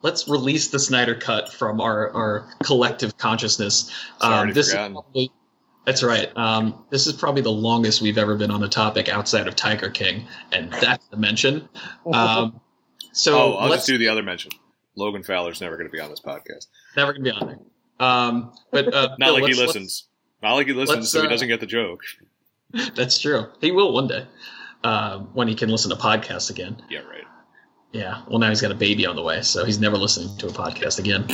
let's 0.01 0.27
release 0.27 0.69
the 0.69 0.79
Snyder 0.79 1.15
cut 1.15 1.51
from 1.51 1.81
our, 1.81 2.11
our 2.11 2.49
collective 2.63 3.17
consciousness. 3.17 3.91
Um, 4.21 4.53
this. 4.53 4.67
Is 4.67 4.73
probably, 4.73 5.31
that's 5.85 6.03
right. 6.03 6.35
Um, 6.35 6.85
this 6.89 7.07
is 7.07 7.13
probably 7.13 7.41
the 7.41 7.51
longest 7.51 8.01
we've 8.01 8.17
ever 8.17 8.35
been 8.35 8.51
on 8.51 8.63
a 8.63 8.69
topic 8.69 9.09
outside 9.09 9.47
of 9.47 9.55
Tiger 9.55 9.89
King, 9.89 10.27
and 10.51 10.71
that's 10.71 11.05
the 11.07 11.17
mention. 11.17 11.67
Um, 12.11 12.59
so 13.11 13.37
oh, 13.37 13.53
I'll 13.53 13.69
let's 13.69 13.81
just 13.81 13.87
do 13.87 13.97
the 13.97 14.07
other 14.07 14.23
mention. 14.23 14.51
Logan 14.95 15.23
Fowler's 15.23 15.61
never 15.61 15.75
going 15.75 15.87
to 15.87 15.91
be 15.91 15.99
on 15.99 16.09
this 16.09 16.21
podcast. 16.21 16.67
never 16.95 17.13
gonna 17.13 17.23
be 17.23 17.31
on 17.31 17.47
there. 17.47 17.59
Um, 17.99 18.53
but 18.71 18.93
uh, 18.93 19.15
Not 19.19 19.27
Bill, 19.27 19.33
like 19.41 19.45
he 19.45 19.53
listens. 19.53 20.07
Not 20.41 20.53
like 20.53 20.67
he 20.67 20.73
listens, 20.73 21.09
so 21.09 21.21
he 21.21 21.27
uh, 21.27 21.29
doesn't 21.29 21.47
get 21.47 21.59
the 21.59 21.65
joke. 21.65 22.01
That's 22.95 23.19
true. 23.19 23.47
He 23.61 23.71
will 23.71 23.93
one 23.93 24.07
day 24.07 24.25
uh, 24.83 25.19
when 25.19 25.47
he 25.47 25.55
can 25.55 25.69
listen 25.69 25.91
to 25.91 25.97
podcasts 25.97 26.49
again. 26.49 26.81
Yeah, 26.89 26.99
right. 26.99 27.24
Yeah. 27.95 28.23
Well, 28.27 28.39
now 28.39 28.49
he's 28.49 28.59
got 28.59 28.71
a 28.71 28.75
baby 28.75 29.05
on 29.05 29.15
the 29.15 29.21
way, 29.21 29.41
so 29.41 29.63
he's 29.63 29.79
never 29.79 29.95
listening 29.95 30.37
to 30.39 30.47
a 30.47 30.49
podcast 30.49 30.99
again, 30.99 31.25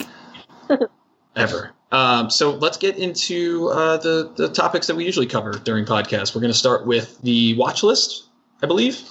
ever. 1.35 1.71
Um, 1.91 2.29
so 2.29 2.51
let's 2.51 2.77
get 2.77 2.99
into 2.99 3.69
uh, 3.69 3.97
the 3.97 4.31
the 4.35 4.47
topics 4.47 4.85
that 4.85 4.95
we 4.95 5.03
usually 5.03 5.25
cover 5.25 5.53
during 5.53 5.85
podcasts. 5.85 6.35
We're 6.35 6.41
going 6.41 6.53
to 6.53 6.57
start 6.57 6.85
with 6.85 7.19
the 7.23 7.57
watch 7.57 7.81
list, 7.81 8.27
I 8.61 8.67
believe. 8.67 9.01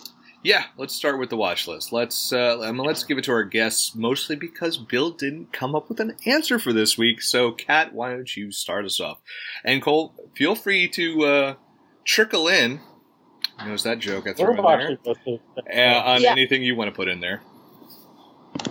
Yeah, 0.45 0.63
let's 0.77 0.95
start 0.95 1.19
with 1.19 1.29
the 1.29 1.37
watch 1.37 1.67
list. 1.67 1.93
Let's 1.93 2.33
uh, 2.33 2.57
let's 2.57 3.03
give 3.03 3.19
it 3.19 3.25
to 3.25 3.33
our 3.33 3.43
guests, 3.43 3.97
mostly 3.97 4.37
because 4.37 4.77
Bill 4.77 5.11
didn't 5.11 5.53
come 5.53 5.75
up 5.75 5.89
with 5.89 5.99
an 5.99 6.15
answer 6.25 6.61
for 6.61 6.73
this 6.73 6.97
week. 6.97 7.21
So, 7.21 7.51
Kat, 7.51 7.93
why 7.93 8.11
don't 8.11 8.37
you 8.37 8.53
start 8.53 8.85
us 8.85 9.01
off? 9.01 9.19
And 9.65 9.83
Cole, 9.83 10.15
feel 10.37 10.55
free 10.55 10.87
to 10.91 11.25
uh, 11.25 11.55
trickle 12.05 12.47
in. 12.47 12.79
Knows 13.65 13.83
that 13.83 13.99
joke 13.99 14.27
I 14.27 14.33
threw 14.33 14.57
in 14.57 14.65
there 14.65 14.81
actually 14.81 14.97
supposed 14.97 15.21
to- 15.25 15.41
uh, 15.59 16.03
on 16.03 16.23
Yeah. 16.23 16.33
anything 16.33 16.63
you 16.63 16.77
want 16.77 16.89
to 16.89 16.97
put 16.97 17.09
in 17.09 17.21
there. 17.21 17.43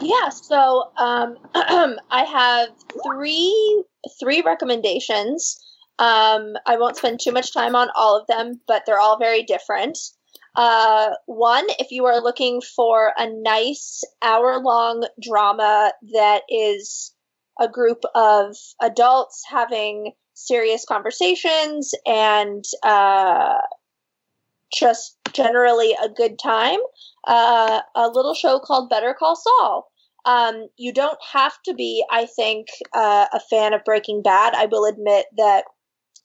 Yeah, 0.02 0.30
so 0.30 0.92
um, 0.98 1.38
I 1.56 2.24
have 2.24 2.70
three 3.06 3.84
three 4.20 4.42
recommendations. 4.42 5.64
Um, 6.00 6.54
I 6.66 6.78
won't 6.78 6.98
spend 6.98 7.20
too 7.22 7.32
much 7.32 7.54
time 7.54 7.76
on 7.76 7.90
all 7.96 8.18
of 8.20 8.28
them, 8.28 8.62
but 8.68 8.84
they're 8.86 9.00
all 9.00 9.18
very 9.20 9.44
different. 9.44 9.98
Uh, 10.56 11.12
one, 11.26 11.66
if 11.78 11.92
you 11.92 12.06
are 12.06 12.22
looking 12.22 12.62
for 12.62 13.14
a 13.18 13.30
nice 13.30 14.04
hour 14.22 14.60
long 14.62 15.06
drama 15.22 15.92
that 16.14 16.44
is 16.50 17.14
a 17.60 17.68
group 17.68 18.04
of 18.16 18.56
adults 18.82 19.44
having 19.50 20.14
serious 20.34 20.86
conversations 20.86 21.94
and 22.06 22.64
uh, 22.84 23.58
just 24.74 25.18
generally 25.34 25.96
a 26.02 26.10
good 26.10 26.40
time, 26.40 26.80
uh, 27.28 27.82
a 27.96 28.08
little 28.08 28.34
show 28.34 28.60
called 28.60 28.90
Better 28.90 29.16
Call 29.18 29.36
Saul. 29.36 29.92
Um, 30.26 30.68
you 30.78 30.94
don't 30.94 31.18
have 31.32 31.54
to 31.66 31.74
be, 31.74 32.06
I 32.12 32.26
think, 32.26 32.68
uh, 32.94 33.28
a 33.34 33.40
fan 33.40 33.74
of 33.74 33.84
Breaking 33.84 34.22
Bad. 34.22 34.54
I 34.54 34.66
will 34.66 34.86
admit 34.86 35.26
that 35.38 35.66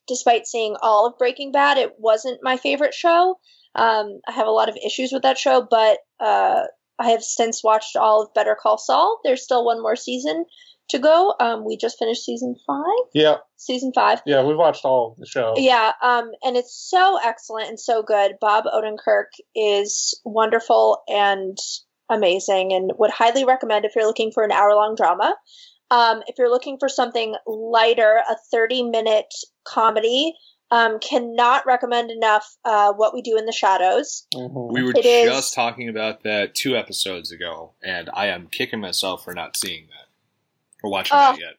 despite 0.07 0.47
seeing 0.47 0.77
all 0.83 1.07
of 1.07 1.19
Breaking 1.19 1.53
Bad, 1.53 1.79
it 1.79 1.95
wasn't 1.99 2.43
my 2.43 2.57
favorite 2.57 2.95
show. 2.95 3.39
Um, 3.75 4.21
I 4.29 4.33
have 4.33 4.47
a 4.47 4.53
lot 4.53 4.69
of 4.69 4.77
issues 4.85 5.13
with 5.13 5.23
that 5.23 5.39
show, 5.39 5.67
but 5.69 5.99
uh, 6.21 6.65
I 6.99 7.11
have 7.11 7.23
since 7.23 7.65
watched 7.65 7.97
all 7.97 8.23
of 8.23 8.35
Better 8.35 8.57
Call 8.61 8.79
Saul. 8.79 9.21
There's 9.25 9.43
still 9.43 9.65
one 9.65 9.81
more 9.81 9.97
season 9.97 10.45
to 10.91 10.99
go. 10.99 11.35
Um, 11.41 11.65
we 11.65 11.77
just 11.77 11.99
finished 11.99 12.25
season 12.25 12.57
five. 12.67 12.85
Yeah, 13.15 13.37
Season 13.57 13.93
five. 13.95 14.21
yeah, 14.27 14.43
we've 14.45 14.57
watched 14.57 14.85
all 14.85 15.17
the 15.19 15.27
show. 15.27 15.55
Yeah, 15.57 15.93
um, 16.03 16.31
and 16.43 16.57
it's 16.57 16.75
so 16.75 17.19
excellent 17.25 17.69
and 17.69 17.81
so 17.81 18.03
good. 18.03 18.33
Bob 18.41 18.65
Odenkirk 18.65 19.27
is 19.55 20.21
wonderful 20.25 21.03
and 21.09 21.57
amazing, 22.11 22.73
and 22.73 22.93
would 22.99 23.11
highly 23.11 23.45
recommend 23.45 23.85
if 23.85 23.93
you're 23.97 24.07
looking 24.07 24.31
for 24.33 24.45
an 24.45 24.53
hour 24.53 24.75
long 24.75 24.95
drama. 24.95 25.35
Um, 25.91 26.23
if 26.27 26.37
you're 26.39 26.51
looking 26.51 26.77
for 26.79 26.89
something 26.89 27.35
lighter, 27.47 28.21
a 28.29 28.37
30 28.51 28.85
minute 28.91 29.33
comedy, 29.65 30.35
um, 30.71 30.99
cannot 30.99 31.65
recommend 31.67 32.11
enough 32.11 32.47
uh, 32.65 32.93
What 32.93 33.15
We 33.15 33.23
Do 33.23 33.37
in 33.39 33.47
the 33.47 33.53
Shadows. 33.53 34.27
Mhm. 34.35 34.73
We 34.73 34.83
were 34.83 34.91
It 34.97 35.05
is- 35.07 35.31
just 35.31 35.55
talking 35.55 35.89
about 35.89 36.23
that 36.25 36.55
two 36.55 36.77
episodes 36.77 37.31
ago, 37.33 37.73
and 37.83 38.11
I 38.13 38.27
am 38.27 38.49
kicking 38.49 38.81
myself 38.81 39.25
for 39.25 39.35
not 39.35 39.57
seeing 39.57 39.87
that 39.89 40.04
or 40.85 40.91
watching 40.91 41.17
Oh. 41.17 41.33
that 41.33 41.41
yet. 41.41 41.55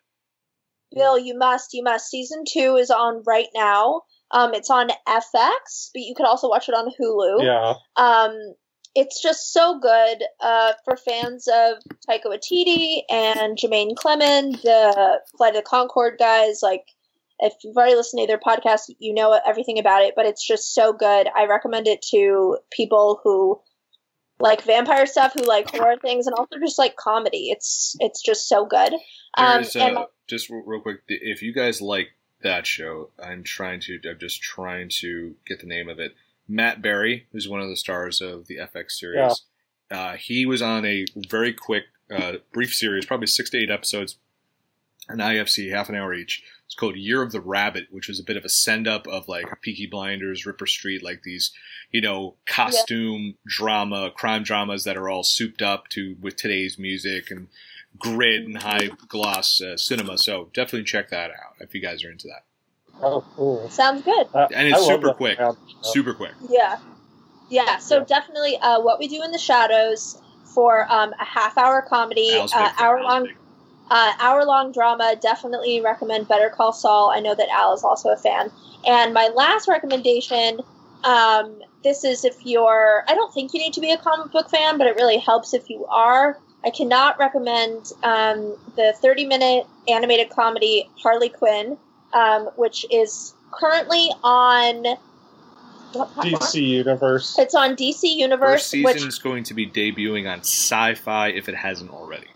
Bill, 0.93 1.17
you 1.19 1.37
must, 1.37 1.73
you 1.73 1.83
must. 1.83 2.09
Season 2.09 2.43
two 2.49 2.75
is 2.77 2.89
on 2.89 3.23
right 3.25 3.47
now. 3.53 4.01
Um, 4.31 4.53
it's 4.53 4.69
on 4.69 4.89
FX, 5.07 5.89
but 5.93 6.01
you 6.01 6.13
could 6.15 6.25
also 6.25 6.47
watch 6.47 6.69
it 6.69 6.75
on 6.75 6.89
Hulu. 6.99 7.43
Yeah. 7.43 7.73
Um, 7.95 8.37
it's 8.93 9.21
just 9.21 9.51
so 9.51 9.79
good 9.79 10.23
uh, 10.39 10.73
for 10.85 10.95
fans 10.95 11.47
of 11.47 11.77
Taika 12.09 12.27
Waititi 12.27 13.01
and 13.09 13.57
Jermaine 13.57 13.95
Clement, 13.95 14.61
the 14.61 15.19
Flight 15.37 15.55
of 15.55 15.63
the 15.63 15.69
Concord 15.69 16.15
guys. 16.17 16.61
Like, 16.63 16.85
if 17.39 17.53
you've 17.63 17.75
already 17.75 17.95
listened 17.95 18.21
to 18.21 18.27
their 18.27 18.39
podcast, 18.39 18.83
you 18.99 19.13
know 19.13 19.37
everything 19.45 19.79
about 19.79 20.03
it. 20.03 20.13
But 20.15 20.25
it's 20.27 20.45
just 20.45 20.73
so 20.73 20.93
good. 20.93 21.27
I 21.35 21.45
recommend 21.47 21.87
it 21.87 22.01
to 22.11 22.57
people 22.71 23.19
who 23.23 23.59
like 24.39 24.63
vampire 24.63 25.05
stuff, 25.05 25.33
who 25.33 25.43
like 25.43 25.69
horror 25.69 25.97
things, 25.97 26.27
and 26.27 26.35
also 26.35 26.59
just 26.59 26.77
like 26.77 26.95
comedy. 26.95 27.49
It's 27.51 27.95
it's 27.99 28.21
just 28.21 28.47
so 28.47 28.65
good. 28.65 28.93
Um, 29.37 29.61
There's, 29.61 29.75
and 29.75 29.97
uh, 29.97 30.05
just 30.27 30.49
real 30.49 30.63
real 30.65 30.81
quick, 30.81 31.01
if 31.07 31.41
you 31.41 31.53
guys 31.53 31.81
like 31.81 32.09
that 32.41 32.67
show, 32.67 33.09
I'm 33.21 33.43
trying 33.43 33.79
to, 33.81 33.99
I'm 34.09 34.19
just 34.19 34.41
trying 34.41 34.89
to 35.01 35.35
get 35.45 35.59
the 35.59 35.67
name 35.67 35.89
of 35.89 35.99
it. 35.99 36.15
Matt 36.47 36.81
Berry, 36.81 37.27
who's 37.31 37.49
one 37.49 37.59
of 37.59 37.69
the 37.69 37.75
stars 37.75 38.21
of 38.21 38.47
the 38.47 38.57
FX 38.57 38.91
series, 38.91 39.41
uh, 39.89 40.13
he 40.13 40.45
was 40.45 40.61
on 40.61 40.85
a 40.85 41.05
very 41.27 41.53
quick, 41.53 41.85
uh, 42.11 42.33
brief 42.53 42.73
series, 42.73 43.05
probably 43.05 43.27
six 43.27 43.49
to 43.49 43.57
eight 43.57 43.71
episodes, 43.71 44.17
an 45.09 45.17
IFC, 45.17 45.71
half 45.71 45.89
an 45.89 45.95
hour 45.95 46.13
each. 46.13 46.43
It's 46.65 46.75
called 46.75 46.95
Year 46.95 47.21
of 47.21 47.31
the 47.31 47.41
Rabbit, 47.41 47.87
which 47.91 48.07
was 48.07 48.19
a 48.19 48.23
bit 48.23 48.37
of 48.37 48.43
a 48.43 48.49
send 48.49 48.87
up 48.87 49.07
of 49.07 49.27
like 49.27 49.45
Peaky 49.61 49.85
Blinders, 49.85 50.45
Ripper 50.45 50.65
Street, 50.65 51.03
like 51.03 51.21
these, 51.23 51.51
you 51.91 52.01
know, 52.01 52.35
costume 52.47 53.35
drama, 53.47 54.11
crime 54.15 54.43
dramas 54.43 54.83
that 54.83 54.97
are 54.97 55.07
all 55.07 55.23
souped 55.23 55.61
up 55.61 55.87
to 55.89 56.15
with 56.19 56.35
today's 56.35 56.79
music 56.79 57.29
and 57.29 57.47
grit 57.99 58.43
and 58.45 58.57
high 58.61 58.89
gloss 59.07 59.61
uh, 59.61 59.77
cinema. 59.77 60.17
So 60.17 60.49
definitely 60.53 60.85
check 60.85 61.09
that 61.11 61.29
out 61.29 61.55
if 61.59 61.73
you 61.75 61.81
guys 61.81 62.03
are 62.03 62.11
into 62.11 62.27
that. 62.27 62.43
Oh, 63.01 63.23
cool. 63.35 63.69
sounds 63.69 64.01
good. 64.03 64.27
Uh, 64.33 64.47
And 64.53 64.67
it's 64.67 64.85
super 64.85 65.07
that 65.07 65.17
quick. 65.17 65.37
sound. 65.37 65.57
Super 65.81 66.13
quick. 66.13 66.31
Yeah. 66.49 66.77
Yeah. 67.49 67.77
So 67.77 67.99
Yeah. 67.99 68.05
definitely 68.05 68.57
uh, 68.57 68.81
what 68.81 68.99
we 68.99 69.07
do 69.07 69.21
in 69.21 69.31
the 69.31 69.37
shadows 69.37 70.19
for 70.45 70.91
um, 70.91 71.13
a 71.19 71.25
half 71.25 71.57
hour 71.57 71.81
comedy, 71.87 72.31
uh, 72.33 72.71
hour 72.79 73.03
long 73.03 73.25
big. 73.25 73.37
Uh, 73.89 74.13
hour 74.19 74.45
long 74.45 74.71
drama. 74.71 75.15
Definitely 75.21 75.81
recommend 75.81 76.27
Better 76.27 76.49
Call 76.49 76.73
Saul. 76.73 77.11
I 77.11 77.19
know 77.19 77.35
that 77.35 77.49
Al 77.49 77.73
is 77.73 77.83
also 77.83 78.09
a 78.09 78.17
fan. 78.17 78.51
And 78.85 79.13
my 79.13 79.29
last 79.35 79.67
recommendation. 79.67 80.61
Um, 81.03 81.61
this 81.83 82.03
is 82.03 82.25
if 82.25 82.45
you're. 82.45 83.03
I 83.07 83.13
don't 83.13 83.33
think 83.33 83.53
you 83.53 83.59
need 83.59 83.73
to 83.73 83.81
be 83.81 83.91
a 83.91 83.97
comic 83.97 84.31
book 84.31 84.49
fan, 84.49 84.77
but 84.77 84.87
it 84.87 84.95
really 84.95 85.19
helps 85.19 85.53
if 85.53 85.69
you 85.69 85.85
are. 85.85 86.37
I 86.65 86.71
cannot 86.71 87.19
recommend 87.19 87.91
um, 88.01 88.57
the 88.75 88.93
30 88.99 89.27
minute 89.27 89.67
animated 89.87 90.31
comedy 90.31 90.89
Harley 90.97 91.29
Quinn, 91.29 91.77
um, 92.13 92.49
which 92.55 92.85
is 92.91 93.35
currently 93.51 94.09
on. 94.23 94.97
DC 95.93 96.61
Universe. 96.61 97.37
It's 97.39 97.55
on 97.55 97.75
DC 97.75 98.01
First 98.01 98.03
Universe, 98.03 98.65
season 98.65 98.83
which 98.83 99.05
is 99.05 99.19
going 99.19 99.43
to 99.45 99.53
be 99.53 99.69
debuting 99.69 100.29
on 100.29 100.41
Syfy 100.41 101.37
if 101.37 101.47
it 101.47 101.55
hasn't 101.55 101.91
already. 101.91 102.27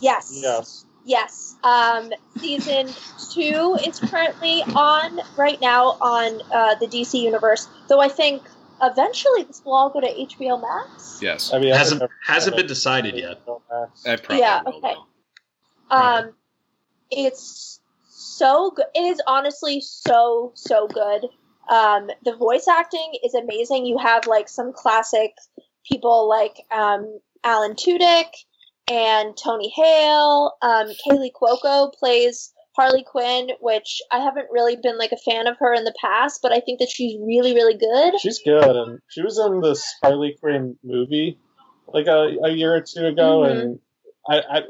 Yes, 0.00 0.30
Yes. 0.34 0.84
yes. 1.04 1.54
Um, 1.62 2.10
season 2.38 2.88
two 3.32 3.76
is 3.84 3.98
currently 4.00 4.62
on 4.74 5.20
right 5.36 5.60
now 5.60 5.96
on 6.00 6.40
uh, 6.52 6.74
the 6.76 6.86
DC 6.86 7.20
Universe. 7.20 7.68
Though 7.88 8.00
I 8.00 8.08
think 8.08 8.42
eventually 8.82 9.42
this 9.44 9.62
will 9.64 9.74
all 9.74 9.90
go 9.90 10.00
to 10.00 10.06
HBO 10.08 10.60
Max. 10.60 11.18
Yes, 11.22 11.52
I 11.52 11.58
mean, 11.58 11.72
hasn't 11.74 12.02
hasn't 12.24 12.56
been 12.56 12.66
decided 12.66 13.14
yet. 13.16 13.40
that 14.04 14.22
probably 14.22 14.38
Yeah, 14.40 14.62
will. 14.64 14.74
okay. 14.78 14.94
though. 15.90 15.96
Um, 15.96 16.32
it's 17.10 17.80
so 18.08 18.70
good. 18.70 18.86
It 18.94 19.00
is 19.02 19.20
honestly 19.26 19.80
so 19.80 20.52
so 20.54 20.86
good. 20.88 21.26
Um, 21.68 22.10
the 22.24 22.34
voice 22.34 22.66
acting 22.68 23.12
is 23.24 23.34
amazing. 23.34 23.86
You 23.86 23.98
have 23.98 24.26
like 24.26 24.48
some 24.48 24.72
classic 24.72 25.34
people 25.84 26.28
like 26.28 26.56
um, 26.72 27.18
Alan 27.44 27.74
Tudyk 27.74 28.26
and 28.90 29.36
Tony 29.36 29.72
Hale. 29.74 30.52
Um, 30.62 30.88
Kaley 31.06 31.30
Cuoco 31.32 31.92
plays 31.94 32.52
Harley 32.76 33.04
Quinn, 33.04 33.50
which 33.60 34.00
I 34.10 34.18
haven't 34.18 34.46
really 34.50 34.76
been 34.82 34.98
like 34.98 35.12
a 35.12 35.16
fan 35.30 35.46
of 35.46 35.56
her 35.58 35.72
in 35.74 35.84
the 35.84 35.94
past, 36.00 36.40
but 36.42 36.52
I 36.52 36.60
think 36.60 36.78
that 36.80 36.88
she's 36.90 37.16
really 37.20 37.54
really 37.54 37.74
good. 37.76 38.18
She's 38.20 38.40
good, 38.44 38.76
and 38.76 38.98
she 39.08 39.22
was 39.22 39.38
in 39.38 39.60
this 39.60 39.84
Harley 40.02 40.36
Quinn 40.40 40.76
movie 40.84 41.38
like 41.88 42.06
a, 42.06 42.36
a 42.44 42.50
year 42.50 42.74
or 42.74 42.80
two 42.82 43.06
ago, 43.06 43.40
Mhm. 43.40 43.50
and 43.50 43.78
I, 44.28 44.38
I 44.38 44.60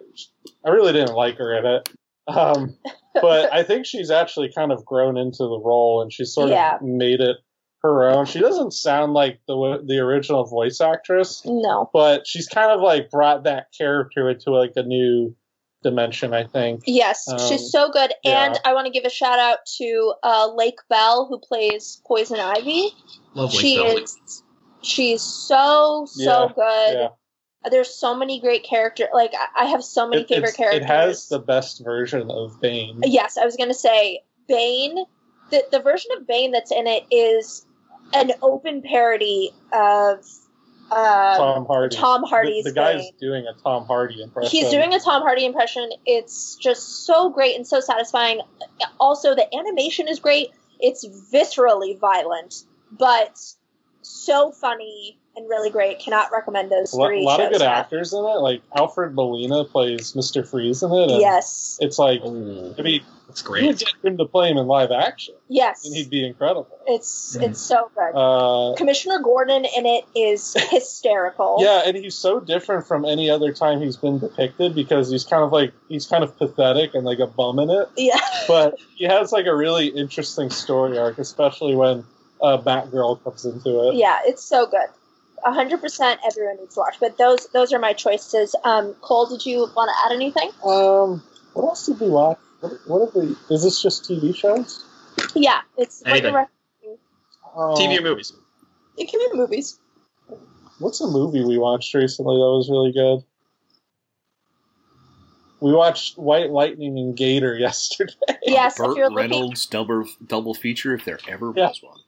I 0.64 0.70
really 0.70 0.92
didn't 0.92 1.14
like 1.14 1.36
her 1.38 1.56
in 1.59 1.66
it. 1.66 1.88
Um, 2.26 2.76
but 3.20 3.52
I 3.52 3.62
think 3.62 3.86
she's 3.86 4.10
actually 4.10 4.51
kind 4.55 4.72
of 4.72 4.84
grown 4.84 5.16
into 5.16 5.38
the 5.44 5.60
role, 5.62 6.01
and 6.02 6.12
she's 6.12 6.32
sort 6.32 6.51
Yeah. 6.51 6.76
of 6.76 6.82
made 6.82 7.20
it 7.20 7.36
her 7.82 8.09
own. 8.11 8.27
She 8.27 8.40
doesn't 8.40 8.73
sound 8.73 9.12
like 9.15 9.40
the 9.47 9.82
the 9.86 9.98
original 9.98 10.44
voice 10.44 10.81
actress, 10.81 11.43
No. 11.44 11.89
but 11.93 12.27
she's 12.27 12.48
kind 12.48 12.70
of 12.70 12.81
like 12.81 13.11
brought 13.11 13.44
that 13.44 13.66
character 13.77 14.28
into 14.31 14.51
like 14.51 14.73
a 14.77 14.82
new 14.82 15.35
dimension. 15.82 16.35
I 16.35 16.44
think. 16.44 16.82
Yes, 16.86 17.27
Um, 17.28 17.39
she's 17.39 17.70
so 17.70 17.90
good. 17.90 18.12
yeah. 18.23 18.44
And 18.47 18.59
I 18.65 18.74
want 18.74 18.86
to 18.86 18.93
give 18.93 19.05
a 19.05 19.11
shout 19.11 19.39
out 19.39 19.59
to 19.78 20.15
uh, 20.23 20.52
Lake 20.55 20.78
Bell, 20.90 21.27
who 21.28 21.39
plays 21.39 22.02
Poison 22.07 22.39
Ivy. 22.39 22.90
Lovely 23.35 23.59
she 23.59 23.77
film. 23.77 23.98
is 23.98 24.43
she's 24.82 25.23
so 25.23 26.07
so 26.09 26.23
Yeah, 26.23 26.48
good 26.55 26.94
Yeah. 27.65 27.70
there's 27.70 27.94
so 27.94 28.15
many 28.16 28.40
great 28.40 28.65
characters 28.65 29.09
like 29.12 29.32
I- 29.35 29.65
i 29.65 29.66
have 29.66 29.85
so 29.85 30.09
many 30.09 30.23
It, 30.23 30.28
favorite 30.28 30.55
characters 30.57 30.81
it 30.82 30.86
has 30.86 31.28
the 31.28 31.39
best 31.39 31.85
version 31.85 32.31
of 32.31 32.59
Bane. 32.62 32.98
yes 33.05 33.36
i 33.36 33.44
was 33.44 33.57
gonna 33.57 33.74
say 33.74 34.23
bane 34.48 34.97
the, 35.51 35.62
the 35.70 35.81
version 35.81 36.11
of 36.16 36.27
bane 36.27 36.51
that's 36.51 36.73
in 36.73 36.86
it 36.86 37.05
is 37.11 37.66
an 38.12 38.32
open 38.43 38.82
parody 38.82 39.53
of 39.73 40.24
uh, 40.91 41.37
Tom 41.37 41.66
Hardy. 41.66 41.97
Tom 41.97 42.24
Hardy's 42.24 42.65
The, 42.65 42.70
the 42.70 42.74
guy's 42.74 43.03
Bane. 43.03 43.12
doing 43.20 43.47
a 43.47 43.55
Tom 43.62 43.87
Hardy 43.87 44.23
impression. 44.23 44.51
He's 44.51 44.70
doing 44.70 44.93
a 44.93 44.99
Tom 44.99 45.23
Hardy 45.23 45.45
impression. 45.45 45.89
It's 46.05 46.57
just 46.57 47.07
so 47.07 47.31
great 47.31 47.57
and 47.57 47.66
so 47.66 47.81
satisfying. 47.81 48.41
Also, 48.99 49.35
the 49.35 49.47
animation 49.55 50.09
is 50.09 50.19
great. 50.19 50.51
It's 50.81 51.07
viscerally 51.32 51.99
violent, 51.99 52.65
but 52.91 53.39
so 54.03 54.51
funny 54.51 55.19
and 55.36 55.48
really 55.48 55.70
great. 55.70 55.98
Cannot 56.01 56.31
recommend 56.32 56.70
those 56.70 56.93
a 56.93 56.97
lot, 56.97 57.07
three 57.09 57.24
lot 57.24 57.40
of 57.40 57.51
good 57.52 57.61
enough. 57.62 57.77
actors 57.77 58.12
in 58.12 58.19
it. 58.20 58.23
Like 58.40 58.62
Alfred 58.77 59.15
Molina 59.15 59.65
plays 59.65 60.12
Mr. 60.12 60.47
Freeze 60.47 60.82
in 60.82 60.93
it. 60.93 61.11
And 61.11 61.20
Yes, 61.20 61.78
It's 61.81 61.98
like, 61.98 62.20
Ooh, 62.24 62.74
I 62.78 62.82
mean, 62.82 63.02
that's 63.28 63.43
you 63.44 63.51
would 63.52 63.61
great. 63.61 63.78
get 63.78 63.94
him 64.02 64.19
to 64.19 64.24
play 64.24 64.51
him 64.51 64.57
in 64.59 64.66
live 64.66 64.90
action, 64.90 65.35
yes, 65.47 65.86
and 65.86 65.94
he'd 65.94 66.11
be 66.11 66.27
incredible. 66.27 66.66
it's 66.89 67.36
Mhm. 67.36 67.43
it's 67.51 67.61
so 67.61 67.89
good. 67.94 68.11
Uh, 68.12 68.74
Commissioner 68.77 69.20
Gordon 69.20 69.65
in 69.65 69.86
it 69.86 70.05
is 70.16 70.55
hysterical. 70.70 71.59
yeah, 71.61 71.82
and 71.86 71.97
he's 71.97 72.16
so 72.16 72.40
different 72.40 72.89
from 72.89 73.05
any 73.05 73.31
other 73.31 73.52
time 73.52 73.81
he's 73.81 73.97
been 73.97 74.19
depicted 74.19 74.74
because 74.74 75.09
he's 75.11 75.23
kind 75.24 75.44
of 75.44 75.52
like 75.52 75.73
he's 75.89 76.07
kind 76.07 76.24
of 76.24 76.36
pathetic 76.39 76.94
and 76.94 77.05
like 77.05 77.20
a 77.20 77.28
bum 77.28 77.61
in 77.61 77.70
it. 77.70 77.89
yeah, 77.97 78.19
But 78.48 78.81
he 78.97 79.05
has 79.05 79.31
like 79.31 79.47
a 79.47 79.55
really 79.55 79.86
interesting 79.86 80.51
story 80.51 80.98
arc, 80.98 81.19
especially 81.19 81.77
when 81.77 82.05
uh, 82.43 82.59
Batgirl 82.59 83.23
comes 83.23 83.44
into 83.44 83.89
it. 83.90 83.94
yeah. 83.94 84.19
It's 84.24 84.43
so 84.43 84.66
good. 84.66 84.89
Hundred 85.45 85.81
percent. 85.81 86.21
Everyone 86.27 86.57
needs 86.59 86.75
to 86.75 86.81
watch. 86.81 86.97
But 87.01 87.19
those 87.19 87.47
those 87.53 87.73
are 87.73 87.79
my 87.79 87.93
choices. 87.93 88.55
Um, 88.65 88.95
Cole, 89.01 89.27
did 89.27 89.45
you 89.47 89.69
want 89.77 89.91
to 89.91 90.07
add 90.07 90.15
anything? 90.15 90.51
Um, 90.65 91.23
what 91.55 91.65
else 91.65 91.87
did 91.87 92.01
we 92.01 92.09
watch? 92.09 92.39
What, 92.61 92.73
what 92.87 93.01
have 93.07 93.15
we? 93.15 93.35
Is 93.55 93.62
this 93.62 93.81
just 93.83 94.05
TV 94.05 94.35
shows? 94.35 94.85
Yeah, 95.35 95.61
it's 95.77 96.03
what 96.03 96.11
Anything. 96.12 96.33
you're 96.33 96.49
Uh, 97.55 97.75
TV 97.77 97.99
or 97.99 98.03
movies? 98.03 98.33
It 98.97 99.09
can 99.11 99.21
be 99.21 99.37
movies. 99.37 99.79
What's 100.79 101.01
a 101.01 101.07
movie 101.07 101.45
we 101.45 101.59
watched 101.59 101.93
recently 101.95 102.35
that 102.37 102.41
was 102.41 102.69
really 102.71 102.93
good? 102.93 103.25
We 105.61 105.73
watched 105.75 106.17
White 106.17 106.51
Lightning 106.51 106.99
and 106.99 107.15
Gator 107.17 107.55
yesterday. 107.59 108.12
Yes, 108.43 108.79
if 108.79 108.87
Burt 108.87 108.97
you're 108.97 109.11
looking 109.11 109.31
Reynolds 109.31 109.67
double 109.67 110.07
double 110.27 110.55
feature 110.55 110.95
if 110.95 111.05
there 111.05 111.19
ever 111.29 111.53
Yeah. 111.55 111.69
was 111.69 111.83
one. 111.83 111.99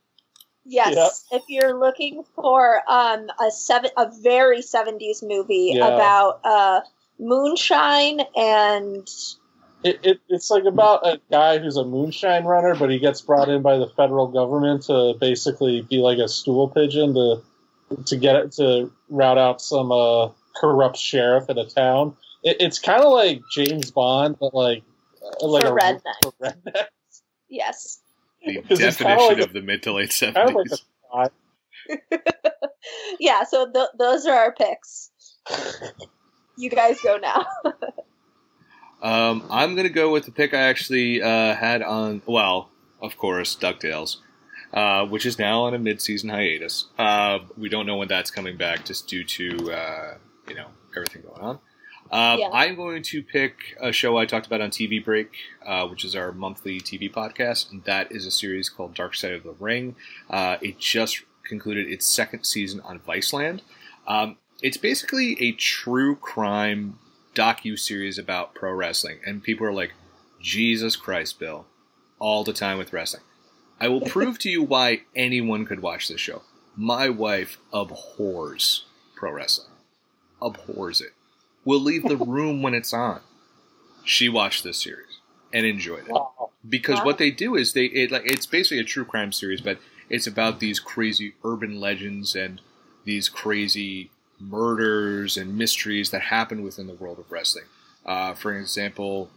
Yes, 0.65 1.25
if 1.33 1.43
you're 1.49 1.79
looking 1.79 2.23
for 2.35 2.83
um, 2.89 3.29
a 3.41 3.51
seven, 3.51 3.91
a 3.97 4.11
very 4.23 4.61
'70s 4.63 5.23
movie 5.23 5.73
Yeah. 5.75 5.89
about 5.95 6.41
uh, 6.45 6.81
moonshine 7.19 8.21
and 8.37 9.09
It, 9.85 9.99
it, 10.05 10.21
it's 10.29 10.51
like 10.51 10.65
about 10.65 11.05
a 11.07 11.21
guy 11.31 11.59
who's 11.59 11.77
a 11.77 11.85
moonshine 11.85 12.45
runner, 12.45 12.77
but 12.77 12.91
he 12.91 12.99
gets 13.01 13.21
brought 13.21 13.49
in 13.49 13.63
by 13.63 13.79
the 13.79 13.89
federal 13.89 14.29
government 14.29 14.83
to 14.85 15.15
basically 15.21 15.83
be 15.83 15.99
like 15.99 16.19
a 16.19 16.29
stool 16.29 16.69
pigeon 16.69 17.15
to 17.15 17.43
to 18.07 18.17
get 18.17 18.37
it 18.37 18.53
to 18.53 18.91
route 19.11 19.39
out 19.39 19.61
some 19.61 19.91
uh, 19.93 20.29
corrupt 20.57 20.97
sheriff 20.97 21.51
in 21.51 21.59
a 21.59 21.67
town. 21.69 22.17
It, 22.45 22.57
it's 22.61 22.79
kind 22.79 23.03
of 23.03 23.13
like 23.13 23.41
James 23.51 23.91
Bond, 23.91 24.37
but 24.39 24.55
like 24.55 24.85
uh, 25.43 25.47
like 25.47 25.65
For 25.65 25.77
a 25.79 25.81
redneck. 25.81 26.01
for 26.23 26.33
redneck. 26.41 26.87
yes, 27.49 28.02
The 28.47 28.63
'Cause 28.69 28.81
it's 28.81 28.97
kinda 28.97 29.15
definition 29.17 29.39
like 29.39 29.47
of 29.47 29.53
the 29.53 29.63
mid 29.63 29.83
to 29.85 29.93
late 29.93 30.15
Kind 30.19 30.37
of 30.37 30.55
like 30.55 30.69
seventies. 30.69 30.85
a 31.15 31.31
yeah. 33.21 33.45
So 33.45 33.71
th- 33.71 33.89
those 33.99 34.27
are 34.27 34.37
our 34.37 34.53
picks. 34.53 35.11
You 36.57 36.71
guys 36.71 37.01
go 37.03 37.17
now. 37.19 37.47
Um, 39.03 39.45
I'm 39.51 39.75
gonna 39.75 39.89
go 39.89 40.13
with 40.13 40.27
the 40.27 40.31
pick 40.31 40.55
I 40.55 40.59
actually 40.61 41.21
uh, 41.21 41.57
had 41.57 41.83
on. 41.83 42.23
Well, 42.25 42.71
of 43.01 43.19
course, 43.19 43.57
DuckTales, 43.57 44.19
uh, 44.73 45.07
which 45.07 45.27
is 45.27 45.41
now 45.41 45.63
on 45.63 45.75
a 45.75 45.79
mid-season 45.81 46.31
hiatus. 46.31 46.87
Uh, 46.97 47.41
we 47.59 47.69
don't 47.69 47.85
know 47.85 47.97
when 47.97 48.07
that's 48.07 48.31
coming 48.31 48.57
back, 48.57 48.85
just 48.85 49.09
due 49.09 49.25
to 49.25 49.73
uh, 49.73 50.15
you 50.49 50.55
know 50.55 50.69
everything 50.97 51.23
going 51.23 51.41
on. 51.41 51.59
Uh, 52.13 52.37
Yeah. 52.39 52.51
I'm 52.53 52.77
going 52.77 53.03
to 53.05 53.23
pick 53.23 53.55
a 53.81 53.91
show 53.91 54.19
I 54.19 54.27
talked 54.27 54.47
about 54.47 54.61
on 54.61 54.71
TV 54.71 55.03
Break, 55.03 55.31
uh, 55.65 55.87
which 55.89 56.05
is 56.05 56.15
our 56.15 56.31
monthly 56.31 56.79
TV 56.79 57.11
podcast, 57.11 57.73
and 57.73 57.83
that 57.85 58.13
is 58.13 58.27
a 58.27 58.31
series 58.31 58.69
called 58.69 58.95
Dark 58.95 59.15
Side 59.15 59.33
of 59.33 59.43
the 59.45 59.55
Ring. 59.59 59.97
Uh, 60.29 60.59
it 60.61 60.79
just 60.79 61.23
concluded 61.45 61.89
its 61.91 62.07
second 62.07 62.45
season 62.45 62.81
on 62.83 62.99
Viceland. 63.01 63.61
Um, 64.07 64.37
it's 64.63 64.77
basically 64.77 65.41
a 65.43 65.53
true 65.53 66.15
crime 66.17 66.99
docu 67.35 67.79
series 67.79 68.19
about 68.19 68.55
pro 68.55 68.73
wrestling, 68.73 69.19
and 69.27 69.43
people 69.43 69.67
are 69.67 69.73
like, 69.73 69.93
"Jesus 70.41 70.97
Christ, 70.97 71.39
Bill!" 71.41 71.67
all 72.19 72.45
the 72.45 72.53
time 72.53 72.77
with 72.79 72.93
wrestling. 72.93 73.23
I 73.81 73.89
will 73.89 74.01
prove 74.17 74.39
to 74.41 74.51
you 74.51 74.63
why 74.63 75.03
anyone 75.17 75.65
could 75.65 75.81
watch 75.81 76.09
this 76.09 76.21
show. 76.21 76.43
My 76.77 77.09
wife 77.09 77.59
abhors 77.73 78.85
pro 79.17 79.33
wrestling, 79.33 79.71
abhors 80.41 81.01
it. 81.01 81.13
Will 81.65 81.81
leave 81.81 82.03
the 82.09 82.17
room 82.17 82.63
when 82.63 82.75
it's 82.75 82.93
on. 82.93 83.21
She 84.05 84.29
watched 84.29 84.65
this 84.65 84.83
series 84.83 85.19
and 85.53 85.65
enjoyed 85.65 86.07
it 86.07 86.13
Wow. 86.13 86.51
because 86.69 86.99
Wow. 86.99 87.05
what 87.05 87.19
they 87.19 87.31
do 87.31 87.55
is 87.55 87.73
they 87.73 87.85
it, 87.87 88.11
like 88.11 88.23
it's 88.31 88.47
basically 88.47 88.79
a 88.81 88.85
true 88.85 89.05
crime 89.05 89.33
series, 89.33 89.61
but 89.61 89.79
it's 90.09 90.27
about 90.27 90.61
these 90.61 90.81
crazy 90.81 91.35
urban 91.45 91.79
legends 91.81 92.35
and 92.35 92.61
these 93.05 93.29
crazy 93.29 94.11
murders 94.41 95.37
and 95.37 95.57
mysteries 95.57 96.11
that 96.11 96.23
happen 96.23 96.63
within 96.63 96.87
the 96.89 96.95
world 96.95 97.19
of 97.19 97.31
wrestling. 97.31 97.65
Uh, 98.05 98.35
for 98.35 98.57
example, 98.59 99.31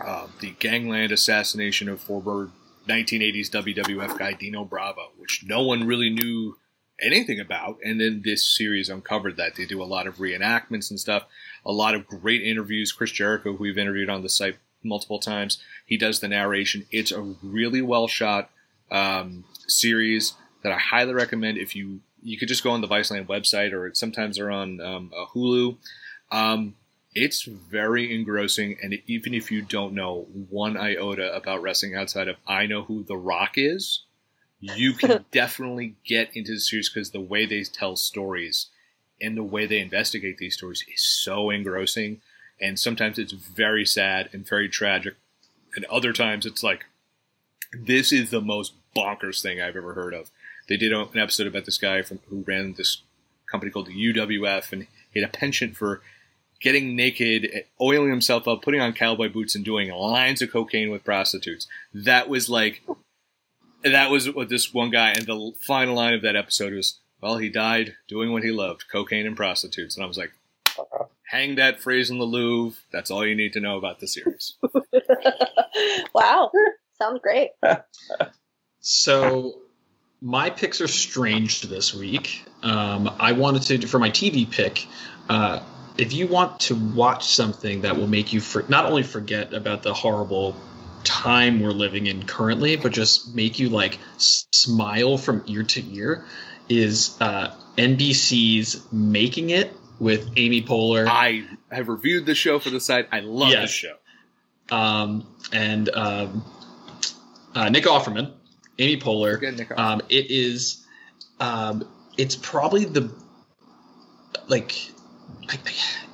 uh, 0.00 0.28
the 0.40 0.52
gangland 0.58 1.12
assassination 1.12 1.88
of 1.88 2.00
former 2.00 2.50
1980s 2.88 3.50
WWF 3.50 4.18
guy 4.18 4.32
Dino 4.32 4.64
Bravo, 4.64 5.10
which 5.18 5.44
no 5.44 5.62
one 5.62 5.86
really 5.86 6.08
knew 6.10 6.56
anything 7.00 7.40
about, 7.40 7.78
and 7.84 8.00
then 8.00 8.22
this 8.24 8.44
series 8.44 8.88
uncovered 8.88 9.36
that. 9.36 9.56
They 9.56 9.66
do 9.66 9.82
a 9.82 9.84
lot 9.84 10.06
of 10.06 10.16
reenactments 10.16 10.90
and 10.90 11.00
stuff, 11.00 11.24
a 11.64 11.72
lot 11.72 11.94
of 11.94 12.06
great 12.06 12.42
interviews. 12.42 12.92
Chris 12.92 13.10
Jericho, 13.10 13.52
who 13.52 13.62
we've 13.62 13.78
interviewed 13.78 14.10
on 14.10 14.22
the 14.22 14.28
site 14.28 14.58
multiple 14.82 15.18
times, 15.18 15.62
he 15.86 15.96
does 15.96 16.20
the 16.20 16.28
narration. 16.28 16.86
It's 16.90 17.12
a 17.12 17.20
really 17.42 17.82
well 17.82 18.08
shot 18.08 18.50
um, 18.90 19.44
series 19.66 20.34
that 20.62 20.72
I 20.72 20.78
highly 20.78 21.14
recommend. 21.14 21.58
If 21.58 21.74
you 21.74 22.00
you 22.22 22.38
could 22.38 22.48
just 22.48 22.62
go 22.62 22.70
on 22.70 22.80
the 22.80 22.88
Viceland 22.88 23.26
website, 23.26 23.72
or 23.72 23.94
sometimes 23.94 24.36
they're 24.36 24.50
on 24.50 24.80
um, 24.80 25.12
a 25.16 25.26
Hulu. 25.26 25.76
Um, 26.30 26.74
it's 27.14 27.42
very 27.42 28.14
engrossing, 28.14 28.76
and 28.82 28.98
even 29.06 29.34
if 29.34 29.50
you 29.50 29.62
don't 29.62 29.94
know 29.94 30.26
one 30.48 30.76
iota 30.76 31.34
about 31.34 31.62
wrestling 31.62 31.96
outside 31.96 32.28
of 32.28 32.36
I 32.46 32.66
know 32.66 32.82
who 32.82 33.02
The 33.02 33.16
Rock 33.16 33.52
is, 33.56 34.04
you 34.60 34.92
can 34.92 35.24
definitely 35.32 35.96
get 36.04 36.36
into 36.36 36.52
the 36.52 36.60
series 36.60 36.88
because 36.88 37.10
the 37.10 37.20
way 37.20 37.46
they 37.46 37.62
tell 37.64 37.96
stories 37.96 38.66
and 39.20 39.36
the 39.36 39.42
way 39.42 39.66
they 39.66 39.80
investigate 39.80 40.38
these 40.38 40.54
stories 40.54 40.84
is 40.92 41.02
so 41.02 41.50
engrossing. 41.50 42.20
And 42.60 42.78
sometimes 42.78 43.18
it's 43.18 43.32
very 43.32 43.86
sad 43.86 44.28
and 44.32 44.46
very 44.46 44.68
tragic, 44.68 45.14
and 45.74 45.84
other 45.86 46.12
times 46.12 46.44
it's 46.44 46.62
like, 46.62 46.84
this 47.72 48.12
is 48.12 48.30
the 48.30 48.40
most 48.40 48.74
bonkers 48.94 49.40
thing 49.40 49.60
I've 49.60 49.76
ever 49.76 49.94
heard 49.94 50.12
of. 50.12 50.30
They 50.68 50.76
did 50.76 50.92
an 50.92 51.08
episode 51.16 51.46
about 51.46 51.64
this 51.64 51.78
guy 51.78 52.02
from 52.02 52.20
who 52.28 52.44
ran 52.46 52.74
this 52.74 53.02
company 53.50 53.72
called 53.72 53.86
the 53.86 54.14
UWF, 54.14 54.72
and 54.72 54.86
he 55.10 55.20
had 55.20 55.28
a 55.28 55.32
penchant 55.32 55.76
for 55.76 56.02
getting 56.60 56.94
naked, 56.94 57.64
oiling 57.80 58.10
himself 58.10 58.46
up, 58.46 58.62
putting 58.62 58.80
on 58.80 58.92
cowboy 58.92 59.28
boots, 59.30 59.54
and 59.54 59.64
doing 59.64 59.90
lines 59.90 60.42
of 60.42 60.50
cocaine 60.50 60.90
with 60.90 61.04
prostitutes. 61.04 61.66
That 61.94 62.28
was 62.28 62.50
like, 62.50 62.82
that 63.84 64.10
was 64.10 64.32
what 64.32 64.48
this 64.48 64.72
one 64.72 64.90
guy, 64.90 65.10
and 65.10 65.26
the 65.26 65.52
final 65.60 65.94
line 65.94 66.14
of 66.14 66.22
that 66.22 66.36
episode 66.36 66.74
was, 66.74 67.00
well, 67.20 67.38
he 67.38 67.48
died 67.48 67.94
doing 68.08 68.32
what 68.32 68.42
he 68.42 68.50
loved, 68.50 68.84
cocaine 68.90 69.26
and 69.26 69.36
prostitutes. 69.36 69.96
And 69.96 70.04
I 70.04 70.08
was 70.08 70.18
like, 70.18 70.32
hang 71.30 71.56
that 71.56 71.80
phrase 71.80 72.10
in 72.10 72.18
the 72.18 72.24
Louvre. 72.24 72.78
That's 72.92 73.10
all 73.10 73.26
you 73.26 73.34
need 73.34 73.52
to 73.54 73.60
know 73.60 73.78
about 73.78 74.00
the 74.00 74.08
series. 74.08 74.54
wow. 76.14 76.50
Sounds 76.98 77.20
great. 77.22 77.50
So 78.80 79.62
my 80.20 80.50
picks 80.50 80.80
are 80.80 80.88
strange 80.88 81.62
this 81.62 81.94
week. 81.94 82.44
Um, 82.62 83.14
I 83.18 83.32
wanted 83.32 83.80
to 83.80 83.86
for 83.86 83.98
my 83.98 84.10
TV 84.10 84.50
pick. 84.50 84.86
Uh, 85.28 85.62
if 85.96 86.12
you 86.12 86.26
want 86.26 86.60
to 86.60 86.74
watch 86.74 87.26
something 87.26 87.82
that 87.82 87.96
will 87.96 88.06
make 88.06 88.32
you 88.32 88.40
for, 88.40 88.64
not 88.68 88.86
only 88.86 89.02
forget 89.02 89.52
about 89.52 89.82
the 89.82 89.94
horrible 89.94 90.56
time 91.04 91.60
we're 91.60 91.70
living 91.70 92.06
in 92.06 92.24
currently, 92.24 92.76
but 92.76 92.92
just 92.92 93.34
make 93.34 93.58
you 93.58 93.68
like 93.68 93.98
smile 94.18 95.16
from 95.18 95.42
ear 95.46 95.62
to 95.62 95.84
ear, 95.94 96.24
is 96.68 97.16
uh, 97.20 97.54
NBC's 97.76 98.86
Making 98.92 99.50
It 99.50 99.72
with 99.98 100.28
Amy 100.36 100.62
Poehler. 100.62 101.06
I 101.08 101.44
have 101.70 101.88
reviewed 101.88 102.26
the 102.26 102.34
show 102.34 102.58
for 102.58 102.70
the 102.70 102.80
site. 102.80 103.08
I 103.12 103.20
love 103.20 103.50
Yes. 103.50 103.62
this 103.62 103.70
show. 103.70 103.96
um, 104.70 105.26
and 105.52 105.88
um, 105.90 106.44
uh, 107.54 107.68
Nick 107.70 107.84
Offerman, 107.84 108.32
Amy 108.78 108.98
Poehler. 109.00 109.38
Good, 109.40 109.58
Nick. 109.58 109.76
Um, 109.78 110.00
it 110.08 110.30
is, 110.30 110.86
um, 111.40 111.86
it's 112.16 112.36
probably 112.36 112.84
the, 112.84 113.10
like, 114.48 114.74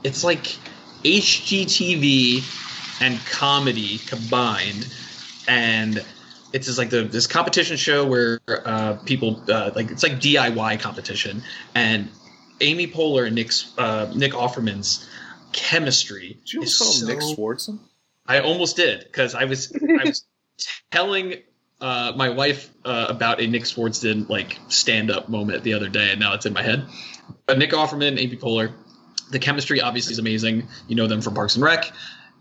it's 0.02 0.24
like 0.24 0.56
HGTV 1.04 2.42
and 3.00 3.18
comedy 3.26 3.98
combined, 3.98 4.92
and 5.48 6.04
it's 6.52 6.66
just 6.66 6.78
like 6.78 6.90
the 6.90 7.02
this 7.02 7.26
competition 7.26 7.76
show 7.76 8.06
where 8.06 8.40
uh, 8.48 8.94
people 9.04 9.42
uh, 9.48 9.70
like 9.74 9.90
it's 9.90 10.02
like 10.02 10.20
DIY 10.20 10.80
competition, 10.80 11.42
and 11.74 12.08
Amy 12.60 12.86
Poehler 12.86 13.26
and 13.26 13.34
Nick's 13.34 13.72
uh, 13.78 14.12
Nick 14.14 14.32
Offerman's 14.32 15.08
chemistry 15.52 16.38
Did 16.44 16.52
you 16.52 16.62
is 16.62 16.78
call 16.78 16.92
him 16.92 17.06
Nick 17.08 17.22
so 17.22 17.34
Swardson? 17.34 17.78
I 18.26 18.40
almost 18.40 18.76
did 18.76 19.04
because 19.04 19.34
I 19.34 19.44
was 19.44 19.72
I 19.74 20.04
was 20.04 20.24
telling 20.90 21.34
uh, 21.80 22.12
my 22.16 22.30
wife 22.30 22.70
uh, 22.84 23.06
about 23.08 23.40
a 23.40 23.46
Nick 23.46 23.62
Swardson 23.62 24.28
like 24.28 24.58
stand 24.68 25.10
up 25.10 25.28
moment 25.28 25.62
the 25.62 25.74
other 25.74 25.88
day, 25.88 26.10
and 26.10 26.20
now 26.20 26.34
it's 26.34 26.46
in 26.46 26.52
my 26.52 26.62
head. 26.62 26.86
But 27.46 27.58
Nick 27.58 27.70
Offerman, 27.70 28.18
Amy 28.18 28.36
Poehler, 28.36 28.72
the 29.30 29.38
chemistry 29.38 29.80
obviously 29.80 30.12
is 30.12 30.18
amazing. 30.18 30.68
You 30.88 30.96
know 30.96 31.06
them 31.06 31.20
from 31.20 31.34
Parks 31.34 31.56
and 31.56 31.64
Rec, 31.64 31.92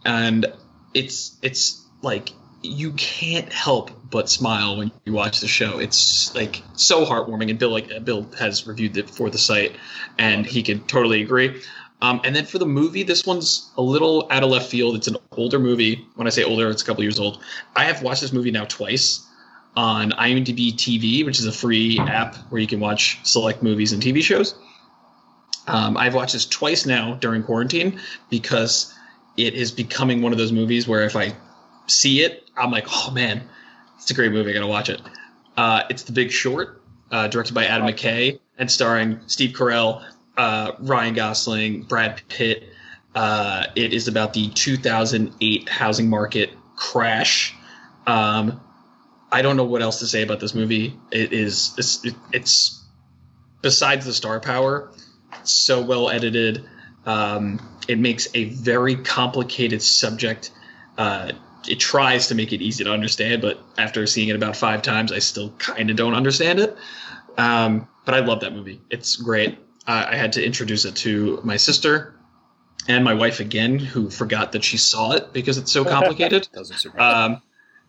and 0.06 0.46
it's 0.94 1.38
it's 1.42 1.84
like 2.02 2.30
you 2.62 2.92
can't 2.94 3.52
help 3.52 3.92
but 4.10 4.30
smile 4.30 4.78
when 4.78 4.92
you 5.04 5.14
watch 5.14 5.40
the 5.40 5.48
show. 5.48 5.80
It's 5.80 6.34
like 6.34 6.62
so 6.76 7.06
heartwarming, 7.06 7.50
and 7.50 7.60
Bill 7.60 7.70
like 7.72 8.06
Bill 8.06 8.28
has 8.40 8.66
reviewed 8.66 8.98
it 8.98 9.10
for 9.10 9.30
the 9.30 9.38
site, 9.38 9.76
and 10.18 10.46
he 10.46 10.64
can 10.64 10.82
totally 10.82 11.22
agree. 11.22 11.62
Um, 12.02 12.22
and 12.24 12.36
then 12.36 12.46
for 12.46 12.60
the 12.60 12.66
movie, 12.66 13.04
this 13.04 13.26
one's 13.26 13.72
a 13.78 13.82
little 13.82 14.28
out 14.30 14.44
of 14.44 14.50
left 14.50 14.70
field. 14.70 14.96
It's 14.96 15.08
an 15.08 15.18
older 15.32 15.60
movie. 15.60 16.06
When 16.16 16.28
I 16.28 16.30
say 16.30 16.44
older, 16.44 16.70
it's 16.70 16.82
a 16.82 16.86
couple 16.86 17.04
years 17.04 17.20
old. 17.20 17.42
I 17.76 17.86
have 17.86 18.02
watched 18.04 18.22
this 18.22 18.34
movie 18.34 18.52
now 18.52 18.66
twice 18.66 19.26
on 19.76 20.12
IMDb 20.12 20.74
TV, 20.74 21.26
which 21.26 21.40
is 21.40 21.46
a 21.46 21.52
free 21.52 22.00
app 22.00 22.36
where 22.50 22.62
you 22.62 22.68
can 22.68 22.80
watch 22.80 23.20
select 23.24 23.64
movies 23.64 23.92
and 23.94 24.02
TV 24.02 24.22
shows. 24.22 24.56
Um, 25.68 25.98
I've 25.98 26.14
watched 26.14 26.34
this 26.34 26.46
twice 26.46 26.86
now 26.86 27.16
during 27.16 27.44
quarantine 27.44 28.00
because 28.30 28.94
it 29.38 29.54
is 29.54 29.72
becoming 29.72 30.22
one 30.22 30.32
of 30.32 30.38
those 30.38 30.52
movies 30.52 30.88
where 30.88 31.04
if 31.04 31.16
I 31.16 31.36
see 31.88 32.22
it, 32.22 32.50
I'm 32.56 32.72
like, 32.72 32.88
oh 32.90 33.12
man, 33.12 33.48
it's 33.98 34.10
a 34.12 34.14
great 34.14 34.32
movie. 34.32 34.52
I 34.52 34.54
gotta 34.54 34.68
watch 34.68 34.90
it. 34.90 35.02
Uh, 35.58 35.84
it's 35.90 36.04
The 36.04 36.12
Big 36.12 36.32
Short, 36.32 36.82
uh, 37.12 37.28
directed 37.28 37.54
by 37.54 37.66
Adam 37.66 37.88
McKay 37.88 38.40
and 38.58 38.70
starring 38.70 39.20
Steve 39.28 39.56
Carell, 39.56 40.06
uh, 40.38 40.74
Ryan 40.80 41.14
Gosling, 41.14 41.84
Brad 41.84 42.22
Pitt. 42.28 42.64
Uh, 43.14 43.66
it 43.76 43.94
is 43.94 44.08
about 44.08 44.34
the 44.34 44.50
2008 44.50 45.70
housing 45.70 46.10
market 46.10 46.52
crash. 46.76 47.56
Um, 48.06 48.60
I 49.32 49.42
don't 49.42 49.58
know 49.58 49.64
what 49.64 49.82
else 49.82 50.00
to 50.00 50.08
say 50.08 50.22
about 50.22 50.40
this 50.40 50.54
movie. 50.54 50.98
It 51.12 51.34
is 51.34 51.74
it's, 51.78 52.06
it's 52.32 52.84
besides 53.62 54.06
the 54.06 54.14
star 54.14 54.40
power, 54.40 54.92
so 55.44 55.82
well 55.82 56.10
edited. 56.10 56.66
Um, 57.06 57.60
it 57.88 58.00
makes 58.00 58.28
a 58.34 58.46
very 58.46 58.96
complicated 58.96 59.82
subject. 59.82 60.52
Uh, 60.98 61.32
it 61.68 61.80
tries 61.80 62.28
to 62.28 62.36
make 62.36 62.54
it 62.54 62.62
easy 62.62 62.84
to 62.84 62.92
understand, 62.92 63.42
but 63.42 63.60
after 63.78 64.06
seeing 64.06 64.30
it 64.30 64.36
about 64.36 64.56
five 64.56 64.82
times, 64.82 65.12
I 65.12 65.20
still 65.20 65.50
kind 65.58 65.90
of 65.90 65.96
don't 65.96 66.14
understand 66.14 66.60
it. 66.60 66.78
Um, 67.38 67.88
but 68.06 68.14
I 68.14 68.20
love 68.20 68.42
that 68.42 68.54
movie. 68.54 68.82
It's 68.90 69.16
great. 69.16 69.58
Uh, 69.88 70.06
I 70.10 70.16
had 70.16 70.34
to 70.34 70.46
introduce 70.46 70.86
it 70.86 70.96
to 70.98 71.40
my 71.44 71.58
sister 71.58 72.16
and 72.88 73.04
my 73.04 73.14
wife 73.14 73.40
again, 73.40 73.80
who 73.80 74.10
forgot 74.10 74.52
that 74.52 74.64
she 74.64 74.78
saw 74.78 75.14
it 75.14 75.34
because 75.34 75.58
it's 75.58 75.72
so 75.72 75.84
complicated. 75.96 76.48
Doesn't 76.54 76.78
surprise. 76.78 77.32
Um, 77.32 77.42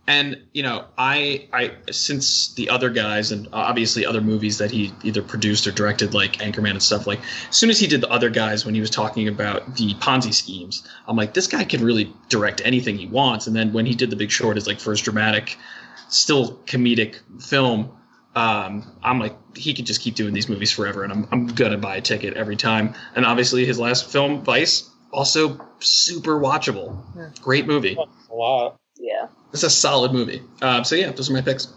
And 0.09 0.39
you 0.53 0.63
know, 0.63 0.85
I 0.97 1.49
I 1.53 1.73
since 1.91 2.55
the 2.55 2.71
other 2.71 2.91
guys 2.91 3.33
and 3.33 3.49
obviously 3.53 4.07
other 4.07 4.21
movies 4.21 4.59
that 4.59 4.71
he 4.71 4.93
either 5.03 5.23
produced 5.23 5.67
or 5.67 5.73
directed, 5.73 6.15
like 6.15 6.35
Anchorman 6.35 6.71
and 6.71 6.83
stuff. 6.83 7.07
Like 7.07 7.21
as 7.49 7.57
soon 7.57 7.71
as 7.71 7.81
he 7.81 7.89
did 7.89 8.01
the 8.01 8.11
other 8.11 8.31
guys, 8.31 8.65
when 8.65 8.75
he 8.75 8.81
was 8.81 8.91
talking 8.91 9.27
about 9.27 9.77
the 9.77 9.95
Ponzi 9.95 10.33
schemes, 10.33 10.87
I'm 11.09 11.17
like, 11.17 11.35
this 11.35 11.49
guy 11.49 11.65
can 11.65 11.83
really 11.83 12.13
direct 12.29 12.63
anything 12.65 12.99
he 12.99 13.07
wants. 13.07 13.49
And 13.49 13.57
then 13.57 13.73
when 13.73 13.85
he 13.85 13.95
did 13.95 14.11
The 14.11 14.17
Big 14.17 14.31
Short, 14.31 14.57
his 14.57 14.69
like 14.69 14.79
first 14.79 15.05
dramatic, 15.05 15.57
still 16.09 16.59
comedic 16.67 17.17
film, 17.43 17.91
um, 18.37 18.85
I'm 19.03 19.19
like, 19.19 19.35
he 19.57 19.73
could 19.75 19.87
just 19.87 20.03
keep 20.03 20.15
doing 20.15 20.35
these 20.35 20.49
movies 20.49 20.71
forever, 20.71 21.03
and 21.03 21.13
I'm 21.13 21.27
I'm 21.33 21.47
gonna 21.47 21.79
buy 21.79 21.97
a 21.97 22.01
ticket 22.01 22.35
every 22.35 22.57
time. 22.57 22.95
And 23.17 23.25
obviously, 23.25 23.65
his 23.65 23.79
last 23.79 24.09
film, 24.11 24.43
Vice, 24.45 24.89
also 25.11 25.59
super 25.81 26.39
watchable. 26.39 26.95
Great 27.41 27.67
movie. 27.67 27.97
A 28.31 28.35
lot. 28.35 28.77
Yeah. 28.99 29.29
It's 29.53 29.63
a 29.63 29.71
solid 29.71 30.13
movie. 30.13 30.43
Um, 30.61 30.85
so 30.85 30.95
yeah, 30.97 31.13
those 31.13 31.31
are 31.31 31.33
my 31.33 31.41
picks. 31.41 31.69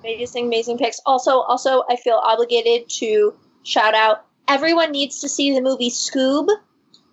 Amazing, 0.00 0.46
amazing 0.46 0.78
picks. 0.78 1.00
Also, 1.06 1.40
also, 1.40 1.84
I 1.88 1.96
feel 1.96 2.20
obligated 2.22 2.88
to 2.98 3.34
shout 3.62 3.94
out. 3.94 4.24
Everyone 4.48 4.90
needs 4.90 5.20
to 5.20 5.28
see 5.28 5.54
the 5.54 5.60
movie 5.60 5.90
Scoob. 5.90 6.48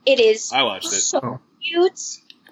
It 0.06 0.20
is 0.20 0.52
I 0.52 0.64
watched 0.64 0.88
it. 0.88 1.02
so 1.02 1.20
Oh. 1.24 1.40
cute. 1.64 2.00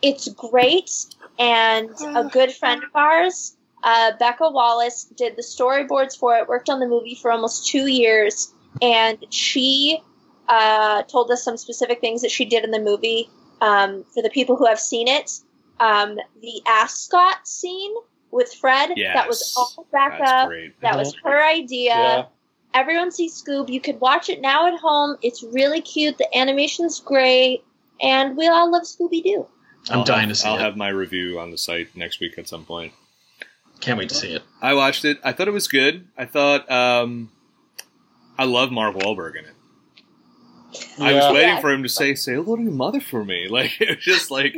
It's 0.04 0.28
great, 0.28 0.92
and 1.40 1.90
a 2.16 2.26
good 2.26 2.52
friend 2.52 2.84
of 2.84 2.92
ours, 2.94 3.58
uh, 3.84 4.12
Becca 4.20 4.48
Wallace, 4.52 5.06
did 5.06 5.36
the 5.36 5.42
storyboards 5.42 6.16
for 6.16 6.38
it. 6.38 6.48
Worked 6.48 6.70
on 6.70 6.80
the 6.80 6.86
movie 6.88 7.16
for 7.16 7.32
almost 7.32 7.66
two 7.66 7.88
years, 7.88 8.54
and 8.80 9.18
she 9.32 10.00
uh, 10.48 11.02
told 11.04 11.32
us 11.32 11.44
some 11.44 11.58
specific 11.58 12.00
things 12.00 12.22
that 12.22 12.30
she 12.30 12.46
did 12.46 12.64
in 12.64 12.70
the 12.70 12.80
movie. 12.80 13.28
Um, 13.60 14.06
for 14.14 14.22
the 14.22 14.30
people 14.30 14.56
who 14.56 14.68
have 14.68 14.80
seen 14.80 15.08
it, 15.08 15.32
um, 15.80 16.18
the 16.42 16.62
ascot 16.68 17.48
scene 17.48 17.94
with 18.32 18.54
Fred 18.54 18.92
Yes. 18.96 19.16
that 19.16 19.28
was 19.28 19.54
all 19.58 19.88
That's 19.92 20.20
Becca. 20.20 20.48
great. 20.48 20.82
That 20.82 20.98
was 20.98 21.16
her 21.24 21.44
idea. 21.46 21.92
Yeah. 21.96 22.26
Everyone 22.74 23.12
sees 23.12 23.42
Scoob. 23.42 23.70
You 23.70 23.80
could 23.80 24.00
watch 24.02 24.30
it 24.30 24.42
now 24.42 24.68
at 24.68 24.80
home. 24.80 25.18
It's 25.22 25.42
really 25.44 25.82
cute. 25.82 26.18
The 26.18 26.38
animation's 26.38 27.00
great, 27.00 27.64
and 28.02 28.36
we 28.38 28.48
all 28.48 28.70
love 28.72 28.84
Scooby 28.84 29.24
Doo. 29.24 29.48
I'm 29.90 30.00
I'll 30.00 30.04
dying 30.04 30.28
have, 30.28 30.30
to 30.30 30.36
see 30.36 30.48
I'll 30.50 30.58
it. 30.58 30.62
have 30.62 30.76
my 30.76 30.90
review 30.90 31.40
on 31.40 31.50
the 31.50 31.58
site 31.58 31.96
next 31.96 32.20
week 32.20 32.38
at 32.38 32.48
some 32.48 32.66
point. 32.66 32.92
Can't 33.80 33.98
wait 33.98 34.10
to 34.10 34.16
see 34.16 34.34
it. 34.34 34.44
I 34.62 34.74
watched 34.74 35.06
it. 35.06 35.20
I 35.24 35.32
thought 35.32 35.48
it 35.48 35.52
was 35.52 35.68
good. 35.68 36.08
I 36.18 36.26
thought 36.26 36.70
um, 36.70 37.32
I 38.38 38.44
love 38.44 38.72
Mark 38.72 38.96
Wahlberg 38.96 39.38
in 39.38 39.46
it. 39.46 39.54
I 41.00 41.14
was 41.14 41.34
waiting 41.34 41.50
Yeah. 41.50 41.60
for 41.62 41.72
him 41.72 41.84
to 41.84 41.90
say 41.90 42.14
"Say 42.16 42.34
hello 42.36 42.56
to 42.58 42.62
your 42.62 42.72
mother" 42.72 43.00
for 43.00 43.24
me. 43.24 43.48
Like 43.52 43.80
it 43.82 43.90
was 43.96 44.04
just 44.04 44.30
like 44.32 44.56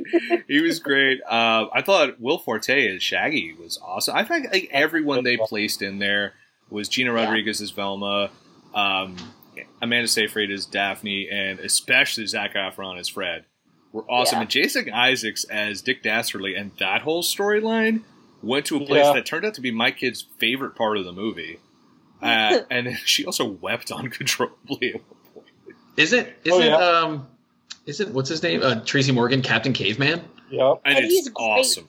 he 0.48 0.62
was 0.62 0.80
great. 0.80 1.22
Uh, 1.24 1.68
I 1.74 1.82
thought 1.82 2.20
Will 2.20 2.40
Forte 2.40 2.96
as 2.96 3.04
Shaggy 3.04 3.54
was 3.54 3.80
awesome. 3.84 4.16
I 4.16 4.24
think 4.24 4.52
like 4.52 4.70
everyone 4.72 5.24
they 5.24 5.38
placed 5.38 5.82
in 5.82 6.00
there 6.00 6.34
was 6.70 6.90
Gina 6.90 7.14
Yeah. 7.14 7.24
Rodriguez 7.26 7.62
as 7.62 7.72
Velma, 7.72 8.32
um, 8.74 9.16
Amanda 9.82 10.08
Seyfried 10.08 10.52
as 10.52 10.66
Daphne, 10.66 11.30
and 11.30 11.60
especially 11.60 12.26
Zac 12.28 12.54
Efron 12.56 13.00
as 13.00 13.08
Fred 13.10 13.46
were 13.92 14.04
awesome. 14.10 14.38
Yeah. 14.38 14.42
And 14.42 14.50
Jason 14.50 14.90
Isaacs 14.92 15.44
as 15.46 15.82
Dick 15.82 16.04
Dastardly, 16.04 16.56
and 16.56 16.72
that 16.80 17.02
whole 17.04 17.24
storyline 17.24 18.02
went 18.42 18.66
to 18.68 18.78
a 18.78 18.86
place 18.86 19.06
Yeah. 19.06 19.14
that 19.14 19.26
turned 19.26 19.46
out 19.46 19.54
to 19.56 19.62
be 19.62 19.72
my 19.72 19.92
kid's 19.92 20.26
favorite 20.40 20.76
part 20.76 20.98
of 20.98 21.06
the 21.06 21.12
movie. 21.14 21.60
Uh, 22.22 22.60
and 22.70 22.98
she 23.06 23.26
also 23.26 23.46
wept 23.46 23.92
uncontrollably 23.92 24.96
at 24.96 25.02
one 26.00 26.08
point. 26.08 26.08
Is 26.08 26.14
it? 26.14 26.38
Is 26.46 26.54
Oh, 26.54 26.60
it? 26.62 26.66
yeah. 26.68 26.76
Um, 26.78 27.28
is 27.86 28.00
it? 28.00 28.10
What's 28.10 28.30
his 28.30 28.44
name? 28.44 28.62
Uh, 28.64 28.82
Tracy 28.86 29.12
Morgan, 29.12 29.42
Captain 29.42 29.74
Caveman. 29.74 30.22
Yep. 30.52 30.82
And, 30.86 30.98
And 30.98 31.06
he's 31.06 31.28
it's 31.28 31.36
awesome. 31.36 31.88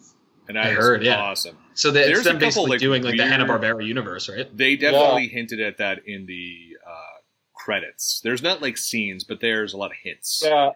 And 0.49 0.57
that 0.57 0.67
I 0.67 0.71
heard, 0.73 1.03
yeah. 1.05 1.17
awesome. 1.21 1.57
So 1.75 1.93
that 1.93 2.07
There's 2.07 2.19
it's 2.19 2.25
them 2.27 2.37
a 2.37 2.41
couple, 2.41 2.47
basically 2.67 2.71
like, 2.71 2.81
doing 2.81 3.03
like 3.05 3.17
the 3.17 3.27
Hanna 3.27 3.47
Barbera 3.47 3.87
universe, 3.87 4.29
right? 4.29 4.55
They 4.57 4.75
definitely 4.77 5.29
hinted 5.29 5.61
at 5.61 5.79
that 5.79 6.01
in 6.07 6.27
the 6.27 6.77
uh, 6.87 7.19
credits. 7.55 8.21
There's 8.25 8.43
not 8.43 8.61
like 8.61 8.77
scenes, 8.77 9.23
but 9.25 9.41
there's 9.41 9.73
a 9.75 9.77
lot 9.77 9.93
of 9.93 9.97
hints. 10.03 10.43
Yeah. 10.45 10.71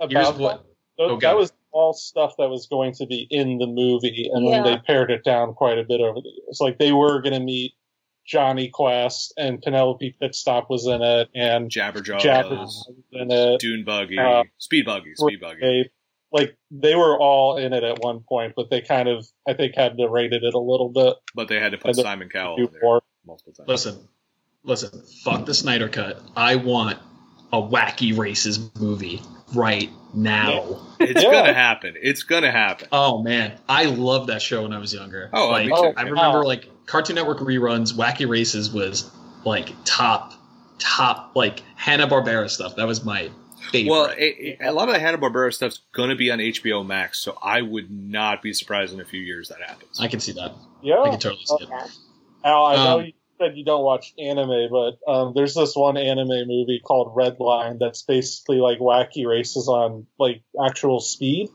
Here's 0.00 0.12
About 0.28 0.38
what. 0.38 0.56
that, 0.58 0.64
tho- 0.98 1.10
Oh, 1.16 1.18
that 1.20 1.36
was 1.36 1.52
all 1.72 1.92
stuff 1.92 2.34
that 2.38 2.48
was 2.48 2.66
going 2.66 2.92
to 2.94 3.06
be 3.06 3.26
in 3.30 3.58
the 3.58 3.66
movie, 3.66 4.30
and 4.32 4.46
Yeah. 4.46 4.62
then 4.62 4.72
they 4.74 4.78
pared 4.86 5.10
it 5.10 5.24
down 5.24 5.52
quite 5.54 5.78
a 5.78 5.84
bit 5.84 6.00
over 6.00 6.20
the 6.20 6.28
years. 6.28 6.58
Like 6.60 6.78
they 6.78 6.92
were 6.92 7.20
going 7.20 7.34
to 7.34 7.40
meet 7.40 7.74
Jonny 8.28 8.68
Quest, 8.68 9.32
and 9.38 9.60
Penelope 9.62 10.14
Pitstop 10.22 10.68
was 10.68 10.86
in 10.86 11.00
it, 11.02 11.28
and 11.34 11.70
Jabberjaw, 11.70 12.20
Jabber 12.20 12.56
was 12.56 12.90
in 13.12 13.30
it. 13.30 13.58
Dune 13.60 13.84
Buggy, 13.84 14.18
Uh, 14.18 14.44
Speed 14.58 14.84
Buggy, 14.84 15.14
Speed 15.14 15.40
Buggy. 15.40 15.60
They, 15.60 15.90
like 16.30 16.56
they 16.70 16.94
were 16.94 17.18
all 17.18 17.56
in 17.56 17.72
it 17.72 17.82
at 17.82 18.00
one 18.00 18.20
point, 18.20 18.52
but 18.54 18.68
they 18.68 18.82
kind 18.82 19.08
of, 19.08 19.26
I 19.48 19.54
think, 19.54 19.74
had 19.74 19.96
to 19.96 20.08
rated 20.08 20.44
it 20.44 20.52
a 20.52 20.58
little 20.58 20.90
bit. 20.90 21.14
But 21.34 21.48
they 21.48 21.58
had 21.58 21.72
to 21.72 21.78
put 21.78 21.96
Simon 21.96 22.28
Cowell 22.28 22.56
in 22.58 22.68
there 22.70 22.80
more. 22.82 23.02
multiple 23.26 23.54
times. 23.54 23.68
Listen, 23.68 24.08
listen. 24.62 25.02
Fuck 25.24 25.46
the 25.46 25.54
Snyder 25.54 25.88
cut. 25.88 26.20
I 26.36 26.56
want 26.56 26.98
a 27.50 27.62
wacky 27.62 28.16
races 28.16 28.70
movie 28.78 29.22
right 29.54 29.88
now. 30.14 30.80
It's 31.00 31.22
Yeah. 31.22 31.30
gonna 31.30 31.54
happen. 31.54 31.94
It's 32.02 32.24
gonna 32.24 32.50
happen. 32.50 32.88
Oh 32.90 33.22
man, 33.22 33.56
I 33.68 33.84
loved 33.84 34.30
that 34.30 34.42
show 34.42 34.62
when 34.64 34.72
I 34.72 34.78
was 34.78 34.92
younger. 34.92 35.30
Oh, 35.32 35.48
like. 35.50 35.70
Oh, 35.72 35.92
I 35.96 36.02
remember 36.02 36.40
wow. 36.40 36.44
like 36.44 36.68
Cartoon 36.86 37.14
Network 37.14 37.38
reruns. 37.38 37.92
Wacky 37.94 38.28
Races 38.28 38.72
was 38.72 39.08
like 39.44 39.72
top, 39.84 40.34
top 40.80 41.36
like 41.36 41.60
Hanna 41.76 42.08
Barbera 42.08 42.50
stuff. 42.50 42.74
That 42.76 42.88
was 42.88 43.04
my 43.04 43.30
favorite. 43.70 43.90
Well, 43.92 44.06
it, 44.06 44.16
it- 44.18 44.58
a 44.60 44.72
lot 44.72 44.88
of 44.88 44.94
the 44.94 45.00
Hanna 45.00 45.18
Barbera 45.18 45.54
stuff's 45.54 45.82
gonna 45.92 46.16
be 46.16 46.32
on 46.32 46.40
HBO 46.40 46.84
Max, 46.84 47.20
so 47.20 47.38
I 47.40 47.62
would 47.62 47.92
not 47.92 48.42
be 48.42 48.52
surprised 48.52 48.92
in 48.92 48.98
a 49.00 49.04
few 49.04 49.20
years 49.20 49.50
that 49.50 49.60
happens. 49.62 50.00
I 50.00 50.08
can 50.08 50.18
see 50.18 50.32
that. 50.32 50.52
Yeah, 50.82 51.00
I 51.00 51.10
can 51.10 51.20
totally 51.20 51.44
see 51.44 51.56
it. 51.60 51.68
Yeah. 51.70 51.86
Al, 52.44 52.64
I 52.66 52.74
know 52.74 52.98
Um, 52.98 53.04
you 53.06 53.12
said 53.38 53.56
you 53.56 53.64
don't 53.64 53.82
watch 53.84 54.12
anime, 54.18 54.68
but 54.70 54.98
um, 55.10 55.32
there's 55.34 55.54
this 55.54 55.74
one 55.74 55.96
anime 55.96 56.46
movie 56.48 56.80
called 56.84 57.12
Red 57.14 57.38
Line 57.40 57.78
that's 57.78 58.02
basically 58.02 58.58
like 58.58 58.78
wacky 58.78 59.26
races 59.26 59.68
on 59.68 60.06
like 60.18 60.42
actual 60.64 61.00
speed. 61.00 61.48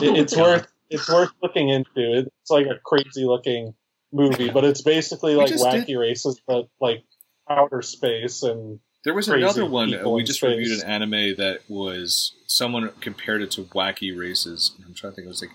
It, 0.00 0.16
it's 0.16 0.36
worth 0.36 0.66
it's 0.90 1.08
worth 1.08 1.30
looking 1.42 1.68
into. 1.68 2.26
It's 2.40 2.50
like 2.50 2.66
a 2.66 2.78
crazy 2.84 3.24
looking 3.24 3.74
movie, 4.12 4.50
but 4.50 4.64
it's 4.64 4.82
basically 4.82 5.34
like 5.34 5.50
wacky 5.52 5.86
did- 5.86 5.96
races, 5.98 6.40
but 6.46 6.68
like 6.80 7.04
outer 7.50 7.82
space 7.82 8.42
and 8.42 8.78
There 9.04 9.14
was 9.14 9.28
another 9.28 9.66
one. 9.66 9.92
uh, 9.94 10.08
We 10.08 10.22
just 10.22 10.38
space. 10.40 10.56
reviewed 10.56 10.80
an 10.82 10.88
anime 10.88 11.34
that 11.36 11.60
was 11.68 12.34
someone 12.46 12.90
compared 13.00 13.42
it 13.42 13.50
to 13.52 13.62
Wacky 13.62 14.16
Races. 14.16 14.72
I'm 14.86 14.94
trying 14.94 15.12
to 15.12 15.16
think. 15.16 15.26
It 15.26 15.28
was 15.28 15.42
like 15.42 15.50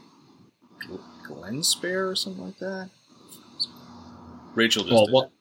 Gl- 0.87 1.25
Glen 1.25 1.63
Spare 1.63 2.09
or 2.09 2.15
something 2.15 2.43
like 2.43 2.59
that. 2.59 2.89
Rachel 4.55 4.83
just 4.83 5.11
Well, 5.11 5.31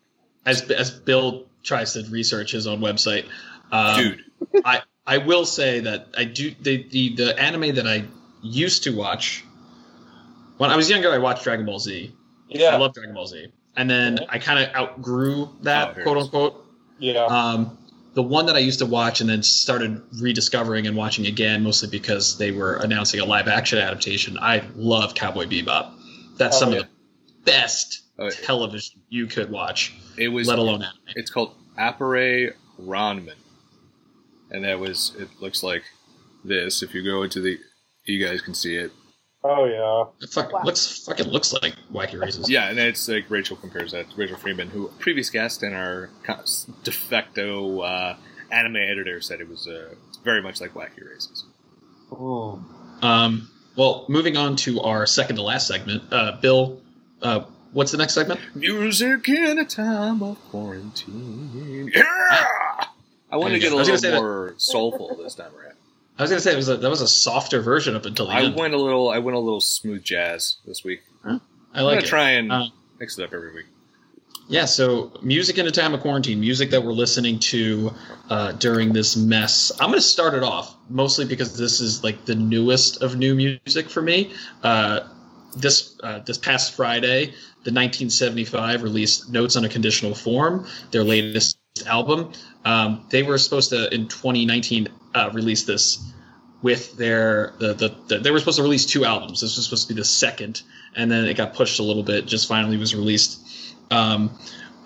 as 0.47 0.71
as 0.71 0.91
Bill 0.91 1.47
tries 1.63 1.93
to 1.95 2.05
research 2.11 2.53
his 2.53 2.67
own 2.67 2.81
website, 2.81 3.27
um, 3.73 3.97
dude. 4.01 4.25
I 4.65 4.83
I 5.07 5.19
will 5.19 5.45
say 5.45 5.81
that 5.81 6.07
I 6.17 6.25
do 6.25 6.55
the, 6.61 6.87
the 6.89 7.15
the 7.17 7.39
anime 7.39 7.75
that 7.75 7.87
I 7.87 8.05
used 8.43 8.85
to 8.85 8.97
watch 8.97 9.45
when 10.59 10.71
I 10.71 10.77
was 10.77 10.89
younger. 10.89 11.11
I 11.13 11.19
watched 11.19 11.45
Dragon 11.45 11.67
Ball 11.67 11.79
Z. 11.79 12.13
I 12.15 12.59
yeah, 12.59 12.69
I 12.69 12.77
love 12.77 12.95
Dragon 12.95 13.15
Ball 13.15 13.27
Z, 13.27 13.49
and 13.77 13.91
then 13.91 14.21
I 14.29 14.39
kind 14.39 14.61
of 14.61 14.75
outgrew 14.75 15.43
Oh, 15.45 15.57
that 15.63 15.95
here 15.95 16.05
quote 16.05 16.19
unquote. 16.19 16.65
yeah. 16.99 17.25
Um, 17.25 17.79
the 18.15 18.23
one 18.23 18.47
that 18.47 18.57
I 18.57 18.61
used 18.61 18.79
to 18.79 18.87
watch 18.87 19.21
and 19.21 19.29
then 19.29 19.43
started 19.43 20.01
rediscovering 20.23 20.87
and 20.87 20.97
watching 20.97 21.27
again, 21.27 21.63
mostly 21.63 21.91
because 21.91 22.39
they 22.39 22.51
were 22.51 22.77
announcing 22.77 23.21
a 23.21 23.27
live 23.27 23.47
action 23.47 23.79
adaptation. 23.79 24.39
I 24.41 24.65
love 24.75 25.15
Cowboy 25.15 25.45
Bebop. 25.45 25.93
That's 26.39 26.57
Oh, 26.57 26.61
some 26.61 26.73
yeah. 26.73 26.79
of 26.79 26.85
the 26.85 26.89
best 27.47 28.03
Uh, 28.19 28.31
television 28.43 29.01
you 29.09 29.27
could 29.27 29.51
watch, 29.51 29.95
it 30.19 30.29
was. 30.29 30.47
let 30.49 30.59
alone 30.59 30.83
anime. 30.83 30.99
It's 31.17 31.31
called 31.31 31.55
Appare 31.79 32.53
Ranman, 32.79 33.37
and 34.51 34.65
that 34.65 34.79
was. 34.79 35.15
It 35.19 35.29
looks 35.41 35.63
like 35.63 35.83
this. 36.45 36.83
If 36.83 36.95
you 36.95 37.03
go 37.05 37.23
into 37.23 37.41
the, 37.41 37.59
you 38.05 38.25
guys 38.25 38.41
can 38.43 38.55
see 38.55 38.77
it. 38.77 38.91
Oh 39.45 39.65
yeah. 39.67 40.25
It 40.25 40.31
fuck, 40.31 40.53
Wow. 40.53 40.63
looks 40.65 41.05
fucking 41.07 41.29
looks 41.29 41.53
like 41.53 41.75
Wacky 41.93 42.19
Races. 42.21 42.51
Yeah, 42.51 42.69
and 42.71 42.79
it's 42.79 43.07
like 43.09 43.31
Rachel 43.31 43.57
compares 43.57 43.93
that 43.93 44.11
to 44.11 44.17
Rachel 44.17 44.37
Freeman, 44.37 44.69
who 44.71 44.89
previous 44.99 45.31
guest 45.31 45.63
and 45.63 45.75
our 45.75 46.11
de 46.85 46.91
facto 46.91 47.81
uh, 47.81 48.17
anime 48.51 48.77
editor 48.77 49.21
said 49.21 49.41
it 49.41 49.49
was 49.49 49.69
uh, 49.69 49.95
very 50.25 50.43
much 50.43 50.61
like 50.61 50.73
Wacky 50.75 51.07
Races. 51.09 51.45
Ooh. 52.13 52.65
Um, 53.03 53.49
well, 53.77 54.05
moving 54.09 54.37
on 54.37 54.57
to 54.57 54.81
our 54.81 55.07
second 55.07 55.37
to 55.37 55.43
last 55.43 55.69
segment, 55.69 56.03
uh, 56.13 56.39
Bill, 56.41 56.81
uh, 57.23 57.45
what's 57.73 57.93
the 57.93 57.99
next 57.99 58.15
segment? 58.15 58.41
Music 58.55 59.29
in 59.29 59.59
a 59.59 59.65
time 59.65 60.23
of 60.23 60.39
quarantine. 60.51 61.91
Yeah! 61.95 62.05
I 63.31 63.37
want 63.37 63.53
to 63.55 63.59
get 63.59 63.71
go. 63.71 63.77
a 63.77 63.81
I 63.81 63.83
little 63.83 63.99
say 63.99 64.11
that- 64.11 64.19
more 64.21 64.55
soulful 64.59 65.17
this 65.23 65.35
time 65.35 65.53
around. 65.57 65.75
I 66.19 66.23
was 66.23 66.31
gonna 66.31 66.41
say 66.41 66.53
it 66.53 66.57
was 66.57 66.71
a, 66.71 66.79
that 66.79 66.89
was 66.89 67.03
a 67.03 67.09
softer 67.09 67.61
version 67.61 67.95
up 67.95 68.07
until 68.07 68.27
the 68.29 68.33
I 68.33 68.43
end. 68.45 68.57
went 68.57 68.73
a 68.73 68.79
little. 68.79 69.11
I 69.11 69.19
went 69.19 69.37
a 69.37 69.41
little 69.41 69.61
smooth 69.61 70.03
jazz 70.03 70.57
this 70.67 70.83
week. 70.83 71.03
I 71.25 71.29
I'm 71.29 71.41
like 71.85 71.97
gonna 71.97 71.97
it. 71.99 72.05
try 72.07 72.31
and 72.31 72.51
Uh, 72.51 72.67
mix 72.99 73.19
it 73.19 73.25
up 73.25 73.35
every 73.35 73.53
week. 73.55 73.67
Yeah, 74.49 74.65
so 74.65 75.13
music 75.23 75.59
in 75.59 75.67
a 75.67 75.71
time 75.73 75.93
of 75.93 76.01
quarantine, 76.01 76.39
music 76.41 76.71
that 76.71 76.83
we're 76.85 76.93
listening 76.93 77.41
to 77.41 77.93
uh, 78.31 78.53
during 78.53 78.93
this 78.93 79.17
mess. 79.17 79.73
I'm 79.81 79.89
going 79.91 79.99
to 79.99 80.01
start 80.01 80.35
it 80.35 80.45
off 80.45 80.73
mostly 80.89 81.25
because 81.25 81.59
this 81.59 81.81
is 81.81 82.05
like 82.05 82.25
the 82.27 82.37
newest 82.37 83.03
of 83.03 83.17
new 83.17 83.35
music 83.35 83.91
for 83.91 84.01
me. 84.03 84.33
Uh, 84.63 85.01
this 85.57 85.99
uh, 86.03 86.21
this 86.21 86.39
past 86.39 86.75
Friday, 86.75 87.27
the 87.65 87.73
1975 87.73 88.83
released 88.83 89.31
Notes 89.31 89.57
on 89.57 89.65
a 89.65 89.69
Conditional 89.69 90.15
Form, 90.15 90.67
their 90.91 91.05
latest 91.05 91.59
album. 91.87 92.33
Um, 92.65 93.07
they 93.11 93.23
were 93.23 93.39
supposed 93.39 93.71
to 93.71 93.93
in 93.93 94.09
2019 94.09 94.89
uh, 95.15 95.31
release 95.33 95.65
this 95.65 96.13
with 96.63 96.97
their 96.97 97.55
the, 97.59 97.75
the, 97.75 97.95
the 98.09 98.19
they 98.19 98.31
were 98.31 98.39
supposed 98.39 98.57
to 98.59 98.63
release 98.63 98.87
two 98.87 99.05
albums. 99.05 99.41
This 99.41 99.57
was 99.57 99.65
supposed 99.65 99.89
to 99.89 99.95
be 99.95 100.01
the 100.01 100.05
second, 100.05 100.63
and 100.95 101.11
then 101.11 101.25
it 101.25 101.37
got 101.37 101.55
pushed 101.55 101.79
a 101.79 101.83
little 101.83 102.03
bit. 102.03 102.27
Just 102.27 102.49
finally 102.49 102.77
was 102.77 102.95
released. 102.95 103.41
Um, 103.91 104.37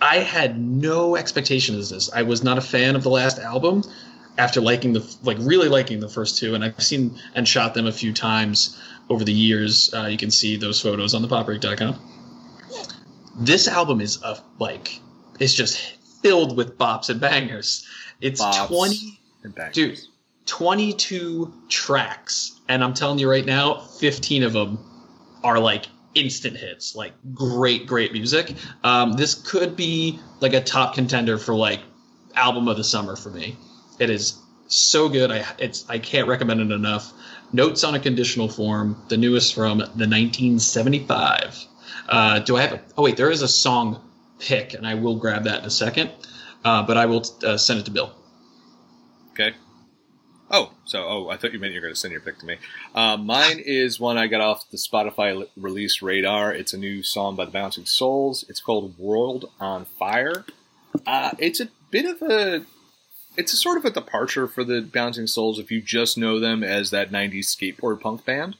I 0.00 0.16
had 0.16 0.58
no 0.58 1.16
expectations 1.16 1.90
of 1.90 1.96
this. 1.96 2.10
I 2.12 2.22
was 2.22 2.42
not 2.42 2.58
a 2.58 2.62
fan 2.62 2.96
of 2.96 3.02
the 3.02 3.10
last 3.10 3.38
album 3.38 3.82
after 4.38 4.60
liking 4.60 4.92
the 4.94 5.16
like 5.22 5.36
really 5.40 5.68
liking 5.68 6.00
the 6.00 6.08
first 6.08 6.38
two, 6.38 6.54
and 6.54 6.64
I've 6.64 6.82
seen 6.82 7.18
and 7.34 7.46
shot 7.46 7.74
them 7.74 7.86
a 7.86 7.92
few 7.92 8.12
times 8.12 8.78
over 9.10 9.24
the 9.24 9.32
years. 9.32 9.92
Uh, 9.92 10.06
you 10.06 10.16
can 10.16 10.30
see 10.30 10.56
those 10.56 10.80
photos 10.80 11.12
on 11.14 11.20
the 11.20 11.28
popbreak.com. 11.28 11.98
This 13.38 13.68
album 13.68 14.00
is 14.00 14.22
a 14.22 14.38
like 14.58 15.00
it's 15.38 15.54
just 15.54 15.78
filled 16.22 16.56
with 16.56 16.78
bops 16.78 17.10
and 17.10 17.20
bangers. 17.20 17.86
It's 18.20 18.40
Bops 18.40 18.68
twenty 18.68 19.20
and 19.42 19.54
bangers. 19.54 19.74
dude 19.74 20.00
22 20.46 21.52
tracks 21.68 22.58
and 22.68 22.82
i'm 22.82 22.92
telling 22.92 23.18
you 23.18 23.30
right 23.30 23.44
now 23.46 23.78
15 23.78 24.42
of 24.42 24.52
them 24.52 24.78
are 25.44 25.58
like 25.60 25.86
instant 26.14 26.56
hits 26.56 26.96
like 26.96 27.12
great 27.34 27.86
great 27.86 28.12
music 28.12 28.54
um, 28.82 29.12
this 29.12 29.34
could 29.34 29.76
be 29.76 30.18
like 30.40 30.52
a 30.54 30.60
top 30.60 30.94
contender 30.94 31.38
for 31.38 31.54
like 31.54 31.80
album 32.34 32.66
of 32.68 32.76
the 32.76 32.84
summer 32.84 33.14
for 33.16 33.30
me 33.30 33.56
it 34.00 34.10
is 34.10 34.38
so 34.66 35.08
good 35.08 35.30
i 35.30 35.44
it's 35.58 35.88
i 35.88 35.98
can't 35.98 36.26
recommend 36.26 36.60
it 36.60 36.72
enough 36.72 37.12
notes 37.52 37.84
on 37.84 37.94
a 37.94 38.00
conditional 38.00 38.48
form 38.48 39.00
the 39.08 39.16
newest 39.16 39.54
from 39.54 39.78
the 39.78 40.06
1975 40.08 41.64
uh, 42.08 42.38
do 42.40 42.56
i 42.56 42.62
have 42.62 42.72
a 42.72 42.80
oh 42.96 43.02
wait 43.02 43.16
there 43.16 43.30
is 43.30 43.42
a 43.42 43.48
song 43.48 44.00
pick 44.38 44.74
and 44.74 44.86
i 44.86 44.94
will 44.94 45.16
grab 45.16 45.44
that 45.44 45.60
in 45.60 45.64
a 45.64 45.70
second 45.70 46.10
uh, 46.64 46.82
but 46.82 46.96
i 46.96 47.06
will 47.06 47.24
uh, 47.44 47.56
send 47.56 47.80
it 47.80 47.84
to 47.84 47.90
bill 47.90 48.14
Okay. 49.32 49.56
Oh, 50.50 50.72
so 50.84 51.04
oh, 51.04 51.28
I 51.30 51.36
thought 51.36 51.52
you 51.52 51.60
meant 51.60 51.72
you 51.72 51.80
were 51.80 51.86
going 51.86 51.94
to 51.94 52.00
send 52.00 52.12
your 52.12 52.20
pick 52.20 52.38
to 52.40 52.46
me. 52.46 52.56
Uh, 52.94 53.16
mine 53.16 53.60
is 53.64 54.00
one 54.00 54.18
I 54.18 54.26
got 54.26 54.40
off 54.40 54.68
the 54.70 54.76
Spotify 54.76 55.46
release 55.56 56.02
radar. 56.02 56.52
It's 56.52 56.72
a 56.72 56.78
new 56.78 57.02
song 57.02 57.36
by 57.36 57.44
the 57.44 57.52
Bouncing 57.52 57.86
Souls. 57.86 58.44
It's 58.48 58.60
called 58.60 58.98
"World 58.98 59.50
on 59.60 59.84
Fire." 59.84 60.44
Uh, 61.06 61.30
it's 61.38 61.60
a 61.60 61.68
bit 61.90 62.04
of 62.04 62.20
a, 62.28 62.66
it's 63.40 63.54
a 63.54 63.56
sort 63.56 63.78
of 63.78 63.86
a 63.86 63.90
departure 63.90 64.46
for 64.46 64.64
the 64.64 64.82
Bouncing 64.82 65.26
Souls 65.26 65.58
if 65.58 65.70
you 65.70 65.80
just 65.80 66.18
know 66.18 66.38
them 66.38 66.62
as 66.62 66.90
that 66.90 67.10
'90s 67.10 67.46
skateboard 67.46 68.00
punk 68.00 68.24
band. 68.26 68.56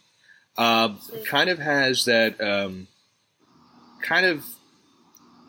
Uh, 0.57 0.95
kind 1.27 1.51
of 1.51 1.59
has 1.59 2.07
that, 2.07 2.41
um, 2.41 2.89
kind 4.03 4.27
of 4.27 4.45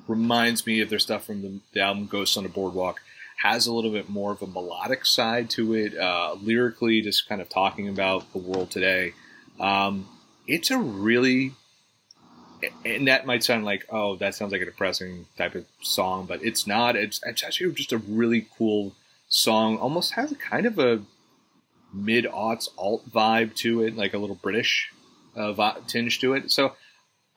reminds 0.07 0.67
me 0.67 0.81
of 0.81 0.89
their 0.89 0.99
stuff 0.99 1.25
from 1.25 1.41
the, 1.41 1.59
the 1.73 1.79
album 1.79 2.07
Ghosts 2.07 2.37
on 2.37 2.45
a 2.45 2.49
Boardwalk 2.49 3.01
has 3.37 3.65
a 3.65 3.73
little 3.73 3.91
bit 3.91 4.07
more 4.07 4.33
of 4.33 4.41
a 4.41 4.47
melodic 4.47 5.05
side 5.05 5.49
to 5.49 5.73
it, 5.73 5.97
uh, 5.97 6.35
lyrically, 6.41 7.01
just 7.01 7.27
kind 7.27 7.41
of 7.41 7.49
talking 7.49 7.87
about 7.87 8.31
the 8.33 8.37
world 8.37 8.69
today. 8.69 9.13
Um, 9.59 10.07
it's 10.45 10.69
a 10.69 10.77
really, 10.77 11.53
and 12.85 13.07
that 13.07 13.25
might 13.25 13.43
sound 13.43 13.65
like, 13.65 13.87
oh, 13.89 14.17
that 14.17 14.35
sounds 14.35 14.51
like 14.51 14.61
a 14.61 14.65
depressing 14.65 15.25
type 15.37 15.55
of 15.55 15.65
song, 15.81 16.25
but 16.27 16.43
it's 16.43 16.67
not. 16.67 16.95
It's, 16.95 17.19
it's 17.25 17.43
actually 17.43 17.73
just 17.73 17.91
a 17.91 17.97
really 17.97 18.47
cool 18.57 18.93
song. 19.31 19.79
Almost 19.79 20.13
has 20.13 20.31
a 20.31 20.35
kind 20.35 20.67
of 20.67 20.77
a 20.77 21.01
mid 21.91 22.25
aughts 22.25 22.69
alt 22.77 23.09
vibe 23.09 23.55
to 23.55 23.81
it, 23.81 23.95
like 23.97 24.13
a 24.13 24.19
little 24.19 24.35
British 24.35 24.91
uh, 25.35 25.73
tinge 25.87 26.19
to 26.19 26.33
it. 26.33 26.51
So 26.51 26.75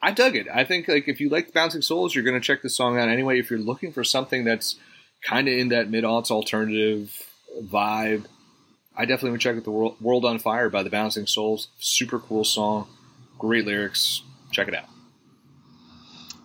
I 0.01 0.11
dug 0.11 0.35
it. 0.35 0.47
I 0.53 0.63
think 0.63 0.87
like 0.87 1.07
if 1.07 1.19
you 1.19 1.29
like 1.29 1.47
the 1.47 1.53
Bouncing 1.53 1.81
Souls, 1.81 2.13
you're 2.13 2.23
going 2.23 2.39
to 2.39 2.45
check 2.45 2.61
this 2.61 2.77
song 2.77 2.99
out 2.99 3.09
anyway. 3.09 3.39
If 3.39 3.49
you're 3.49 3.59
looking 3.59 3.91
for 3.91 4.03
something 4.03 4.43
that's 4.43 4.75
kind 5.23 5.47
of 5.47 5.57
in 5.57 5.69
that 5.69 5.89
mid 5.89 6.03
aughts 6.03 6.29
alternative 6.29 7.25
vibe. 7.63 8.25
I 8.97 9.05
definitely 9.05 9.31
would 9.31 9.41
check 9.41 9.57
out 9.57 9.63
the 9.63 9.71
World, 9.71 9.99
World 9.99 10.25
on 10.25 10.39
Fire 10.39 10.69
by 10.69 10.83
the 10.83 10.89
Bouncing 10.89 11.25
Souls. 11.27 11.69
Super 11.79 12.19
cool 12.19 12.43
song, 12.43 12.87
great 13.39 13.65
lyrics. 13.65 14.21
Check 14.51 14.67
it 14.67 14.75
out. 14.75 14.85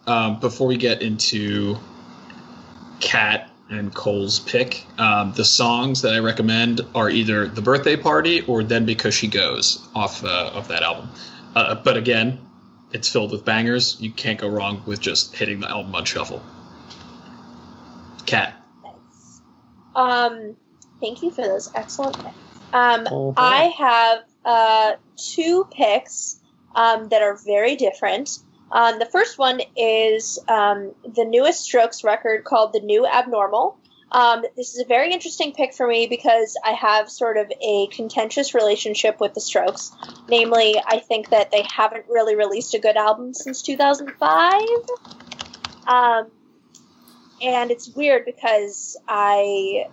um, 0.06 0.40
before 0.40 0.66
we 0.66 0.76
get 0.76 1.02
into 1.02 1.76
Kat 3.00 3.49
and 3.70 3.94
Cole's 3.94 4.40
pick, 4.40 4.84
um, 4.98 5.32
the 5.32 5.44
songs 5.44 6.02
that 6.02 6.14
I 6.14 6.18
recommend 6.18 6.80
are 6.94 7.08
either 7.08 7.46
"The 7.46 7.62
Birthday 7.62 7.96
Party" 7.96 8.42
or 8.42 8.62
"Then 8.64 8.84
Because 8.84 9.14
She 9.14 9.28
Goes" 9.28 9.86
off 9.94 10.24
uh, 10.24 10.50
of 10.52 10.68
that 10.68 10.82
album. 10.82 11.08
Uh, 11.54 11.76
but 11.76 11.96
again, 11.96 12.38
it's 12.92 13.08
filled 13.08 13.32
with 13.32 13.44
bangers. 13.44 13.96
You 14.00 14.10
can't 14.10 14.38
go 14.38 14.48
wrong 14.48 14.82
with 14.86 15.00
just 15.00 15.34
hitting 15.34 15.60
the 15.60 15.70
album 15.70 15.94
on 15.94 16.04
shuffle. 16.04 16.42
Kat, 18.26 18.54
Um, 19.94 20.56
thank 21.00 21.22
you 21.22 21.30
for 21.30 21.42
those 21.42 21.70
excellent 21.74 22.16
picks. 22.16 22.36
Um, 22.72 23.04
boy. 23.04 23.34
I 23.36 23.64
have 23.76 24.18
uh, 24.44 24.92
two 25.16 25.66
picks 25.72 26.40
um, 26.74 27.08
that 27.08 27.22
are 27.22 27.36
very 27.44 27.76
different. 27.76 28.38
Um, 28.72 28.98
the 28.98 29.06
first 29.06 29.38
one 29.38 29.60
is 29.76 30.38
um, 30.48 30.92
the 31.04 31.24
newest 31.24 31.60
Strokes 31.62 32.04
record 32.04 32.44
called 32.44 32.72
The 32.72 32.80
New 32.80 33.06
Abnormal. 33.06 33.76
Um, 34.12 34.44
this 34.56 34.74
is 34.74 34.80
a 34.80 34.84
very 34.84 35.12
interesting 35.12 35.52
pick 35.52 35.72
for 35.72 35.86
me 35.86 36.06
because 36.08 36.56
I 36.64 36.72
have 36.72 37.08
sort 37.08 37.36
of 37.36 37.50
a 37.62 37.86
contentious 37.88 38.54
relationship 38.54 39.20
with 39.20 39.34
the 39.34 39.40
Strokes. 39.40 39.92
Namely, 40.28 40.80
I 40.84 40.98
think 40.98 41.30
that 41.30 41.50
they 41.50 41.64
haven't 41.74 42.06
really 42.08 42.34
released 42.34 42.74
a 42.74 42.78
good 42.78 42.96
album 42.96 43.34
since 43.34 43.62
2005. 43.62 44.62
Um, 45.86 46.30
and 47.42 47.70
it's 47.70 47.88
weird 47.88 48.24
because 48.24 48.96
I 49.08 49.86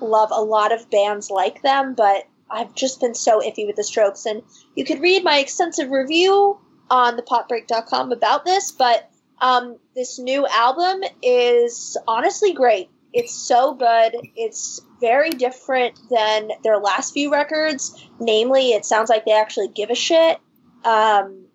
love 0.00 0.30
a 0.32 0.42
lot 0.42 0.72
of 0.72 0.90
bands 0.90 1.30
like 1.30 1.62
them, 1.62 1.94
but 1.94 2.26
I've 2.50 2.74
just 2.74 3.00
been 3.00 3.14
so 3.14 3.40
iffy 3.40 3.66
with 3.66 3.76
the 3.76 3.84
Strokes. 3.84 4.26
And 4.26 4.42
you 4.76 4.84
could 4.84 5.00
read 5.00 5.24
my 5.24 5.38
extensive 5.38 5.90
review 5.90 6.58
on 6.90 7.16
the 7.16 7.22
thepopbreak.com 7.22 8.12
about 8.12 8.44
this, 8.44 8.72
but 8.72 9.10
um, 9.40 9.78
this 9.94 10.18
new 10.18 10.46
album 10.46 11.02
is 11.22 11.96
honestly 12.06 12.52
great. 12.52 12.90
It's 13.12 13.32
so 13.32 13.74
good. 13.74 14.16
It's 14.34 14.80
very 15.00 15.30
different 15.30 15.98
than 16.10 16.50
their 16.64 16.78
last 16.78 17.14
few 17.14 17.30
records. 17.30 18.08
Namely, 18.18 18.72
it 18.72 18.84
sounds 18.84 19.08
like 19.08 19.24
they 19.24 19.32
actually 19.32 19.68
give 19.68 19.90
a 19.90 19.94
shit. 19.94 20.38
Um, 20.84 21.46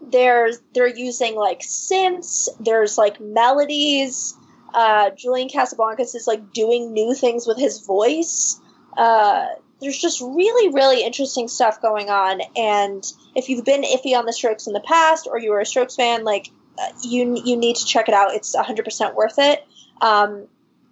they're 0.00 0.50
they're 0.74 0.86
using 0.86 1.34
like 1.34 1.60
synths. 1.60 2.48
There's 2.60 2.96
like 2.96 3.20
melodies. 3.20 4.36
Uh, 4.72 5.10
Julian 5.10 5.48
Casablancas 5.48 6.14
is 6.14 6.26
like 6.26 6.52
doing 6.52 6.92
new 6.92 7.14
things 7.14 7.46
with 7.46 7.58
his 7.58 7.84
voice. 7.84 8.60
Uh, 8.96 9.46
there's 9.80 9.98
just 9.98 10.20
really, 10.20 10.72
really 10.72 11.04
interesting 11.04 11.48
stuff 11.48 11.80
going 11.80 12.10
on. 12.10 12.40
And 12.56 13.04
if 13.34 13.48
you've 13.48 13.64
been 13.64 13.82
iffy 13.82 14.16
on 14.16 14.26
the 14.26 14.32
Strokes 14.32 14.66
in 14.66 14.72
the 14.72 14.80
past, 14.80 15.28
or 15.30 15.38
you 15.38 15.50
were 15.50 15.60
a 15.60 15.66
Strokes 15.66 15.96
fan, 15.96 16.24
like 16.24 16.50
uh, 16.78 16.88
you 17.02 17.40
you 17.44 17.56
need 17.56 17.76
to 17.76 17.84
check 17.84 18.08
it 18.08 18.14
out. 18.14 18.34
It's 18.34 18.54
100% 18.56 19.14
worth 19.14 19.38
it. 19.38 19.64
Um, 20.00 20.46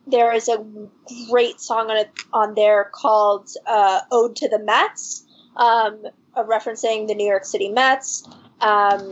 there 0.07 0.33
is 0.33 0.49
a 0.49 0.65
great 1.31 1.61
song 1.61 1.91
on 1.91 1.97
it 1.97 2.11
on 2.33 2.55
there 2.55 2.91
called 2.93 3.51
uh, 3.67 4.03
"Ode 4.11 4.37
to 4.37 4.49
the 4.49 4.59
Mets," 4.59 5.25
um, 5.57 6.03
referencing 6.37 7.09
the 7.09 7.15
New 7.15 7.27
York 7.27 7.45
City 7.45 7.69
Mets. 7.69 8.29
Um, 8.61 9.11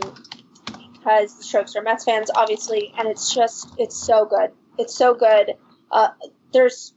because 1.05 1.37
the 1.37 1.43
Strokes 1.43 1.75
are 1.75 1.83
Mets 1.83 2.03
fans, 2.03 2.31
obviously, 2.33 2.91
and 2.97 3.07
it's 3.07 3.33
just 3.33 3.69
it's 3.77 3.95
so 3.95 4.25
good. 4.25 4.51
It's 4.79 4.95
so 4.95 5.13
good. 5.13 5.53
Uh, 5.91 6.09
there's 6.51 6.93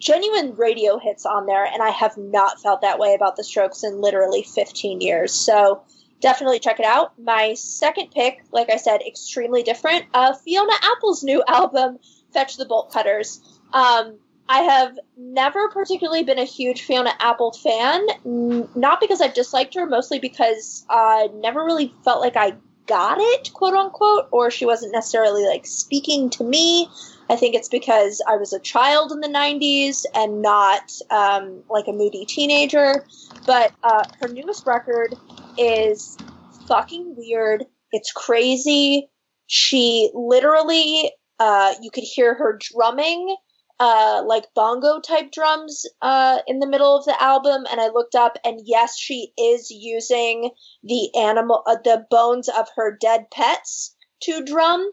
genuine 0.00 0.54
radio 0.56 0.98
hits 0.98 1.24
on 1.24 1.46
there, 1.46 1.64
and 1.64 1.82
I 1.82 1.90
have 1.90 2.16
not 2.16 2.60
felt 2.60 2.80
that 2.80 2.98
way 2.98 3.14
about 3.14 3.36
the 3.36 3.44
Strokes 3.44 3.84
in 3.84 4.00
literally 4.00 4.42
15 4.42 5.00
years. 5.00 5.32
So 5.32 5.82
definitely 6.20 6.58
check 6.58 6.80
it 6.80 6.86
out. 6.86 7.12
My 7.18 7.54
second 7.54 8.10
pick, 8.10 8.42
like 8.50 8.70
I 8.70 8.76
said, 8.76 9.02
extremely 9.06 9.62
different. 9.62 10.06
Uh, 10.12 10.34
Fiona 10.34 10.72
Apple's 10.82 11.22
new 11.22 11.42
album, 11.46 11.98
Fetch 12.32 12.56
the 12.56 12.64
Bolt 12.64 12.92
Cutters. 12.92 13.40
Um, 13.72 14.18
I 14.48 14.62
have 14.62 14.98
never 15.16 15.68
particularly 15.68 16.24
been 16.24 16.38
a 16.38 16.44
huge 16.44 16.82
Fiona 16.82 17.12
Apple 17.20 17.52
fan, 17.52 18.04
n- 18.26 18.68
not 18.74 19.00
because 19.00 19.20
I've 19.20 19.34
disliked 19.34 19.74
her, 19.74 19.86
mostly 19.86 20.18
because 20.18 20.84
I 20.90 21.28
never 21.34 21.64
really 21.64 21.94
felt 22.04 22.20
like 22.20 22.36
I 22.36 22.54
got 22.86 23.18
it, 23.20 23.52
quote 23.52 23.74
unquote, 23.74 24.26
or 24.32 24.50
she 24.50 24.66
wasn't 24.66 24.92
necessarily 24.92 25.46
like 25.46 25.66
speaking 25.66 26.28
to 26.30 26.42
me. 26.42 26.88
I 27.30 27.36
think 27.36 27.54
it's 27.54 27.68
because 27.68 28.20
I 28.28 28.36
was 28.36 28.52
a 28.52 28.58
child 28.58 29.12
in 29.12 29.20
the 29.20 29.28
90s 29.28 30.04
and 30.14 30.42
not 30.42 30.90
um, 31.10 31.62
like 31.70 31.86
a 31.86 31.92
moody 31.92 32.24
teenager. 32.26 33.04
But 33.46 33.72
uh, 33.84 34.04
her 34.20 34.28
newest 34.28 34.66
record 34.66 35.14
is 35.56 36.18
fucking 36.66 37.14
weird. 37.16 37.64
It's 37.92 38.10
crazy. 38.10 39.08
She 39.46 40.10
literally, 40.12 41.12
uh, 41.38 41.74
you 41.80 41.90
could 41.92 42.04
hear 42.04 42.34
her 42.34 42.58
drumming 42.60 43.36
uh, 43.80 44.22
like 44.26 44.44
bongo 44.54 45.00
type 45.00 45.32
drums 45.32 45.86
uh, 46.02 46.38
in 46.46 46.58
the 46.58 46.68
middle 46.68 46.96
of 46.96 47.06
the 47.06 47.22
album, 47.22 47.64
and 47.70 47.80
I 47.80 47.88
looked 47.88 48.14
up, 48.14 48.36
and 48.44 48.60
yes, 48.62 48.98
she 48.98 49.32
is 49.38 49.70
using 49.70 50.50
the 50.82 51.08
animal, 51.16 51.62
uh, 51.66 51.76
the 51.82 52.04
bones 52.10 52.48
of 52.50 52.68
her 52.76 52.96
dead 53.00 53.30
pets 53.30 53.96
to 54.24 54.44
drum. 54.44 54.90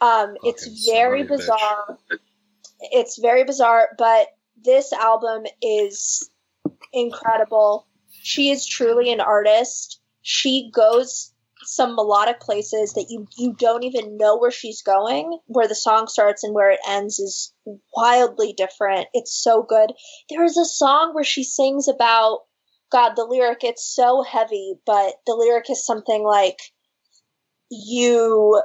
Um, 0.00 0.34
it's 0.44 0.86
very 0.90 1.22
of 1.22 1.28
bitch. 1.28 1.36
bizarre. 1.38 1.98
It's 2.80 3.18
very 3.18 3.44
bizarre, 3.44 3.88
but 3.98 4.28
this 4.62 4.92
album 4.92 5.44
is 5.62 6.30
incredible. 6.92 7.86
She 8.22 8.50
is 8.50 8.66
truly 8.66 9.12
an 9.12 9.20
artist. 9.20 10.00
She 10.22 10.70
goes 10.74 11.32
some 11.62 11.94
melodic 11.94 12.40
places 12.40 12.94
that 12.94 13.06
you 13.10 13.26
you 13.36 13.54
don't 13.58 13.84
even 13.84 14.16
know 14.16 14.38
where 14.38 14.50
she's 14.50 14.82
going. 14.82 15.38
Where 15.46 15.68
the 15.68 15.74
song 15.74 16.08
starts 16.08 16.42
and 16.42 16.54
where 16.54 16.70
it 16.70 16.80
ends 16.88 17.18
is 17.18 17.52
wildly 17.94 18.54
different. 18.56 19.08
It's 19.12 19.32
so 19.42 19.62
good. 19.62 19.92
There 20.28 20.44
is 20.44 20.56
a 20.56 20.64
song 20.64 21.14
where 21.14 21.24
she 21.24 21.44
sings 21.44 21.88
about 21.88 22.40
God, 22.90 23.14
the 23.14 23.24
lyric 23.24 23.62
it's 23.62 23.84
so 23.84 24.22
heavy, 24.22 24.74
but 24.84 25.14
the 25.26 25.34
lyric 25.34 25.70
is 25.70 25.86
something 25.86 26.24
like 26.24 26.58
you 27.70 28.60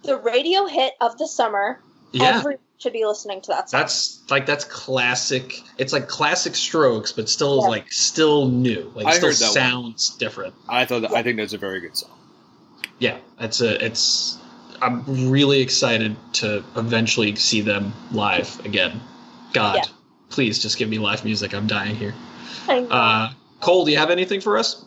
the 0.04 0.16
radio 0.16 0.66
hit 0.66 0.94
of 1.00 1.16
the 1.18 1.26
summer 1.28 1.80
Yeah, 2.12 2.38
Everyone 2.38 2.58
should 2.78 2.92
be 2.92 3.04
listening 3.06 3.40
to 3.42 3.48
that 3.48 3.70
song. 3.70 3.80
that's 3.80 4.20
like 4.30 4.44
that's 4.44 4.64
classic. 4.64 5.54
It's 5.78 5.92
like 5.92 6.08
classic 6.08 6.54
Strokes, 6.54 7.12
but 7.12 7.28
still 7.28 7.60
Yeah. 7.62 7.68
like 7.68 7.90
still 7.92 8.48
new. 8.48 8.92
Like 8.94 9.06
I 9.06 9.12
still 9.12 9.28
heard 9.30 9.36
that 9.36 9.44
one. 9.46 9.52
sounds 9.54 10.10
different. 10.18 10.54
I 10.68 10.84
thought 10.84 11.02
that, 11.02 11.12
I 11.12 11.22
think 11.22 11.38
that's 11.38 11.52
a 11.54 11.58
very 11.58 11.80
good 11.80 11.96
song. 11.96 12.10
Yeah, 12.98 13.16
it's 13.40 13.60
a 13.60 13.82
it's. 13.84 14.38
I'm 14.82 15.30
really 15.30 15.60
excited 15.60 16.16
to 16.34 16.64
eventually 16.76 17.34
see 17.36 17.60
them 17.60 17.92
live 18.10 18.60
again. 18.66 19.00
God, 19.52 19.76
Yeah. 19.76 19.84
please 20.28 20.58
just 20.60 20.76
give 20.76 20.88
me 20.88 20.98
live 20.98 21.24
music. 21.24 21.54
I'm 21.54 21.66
dying 21.68 21.94
here. 21.94 22.14
I 22.68 22.80
know. 22.80 22.88
Uh, 22.88 23.30
Cole, 23.60 23.84
do 23.84 23.92
you 23.92 23.98
have 23.98 24.10
anything 24.10 24.40
for 24.40 24.58
us? 24.58 24.84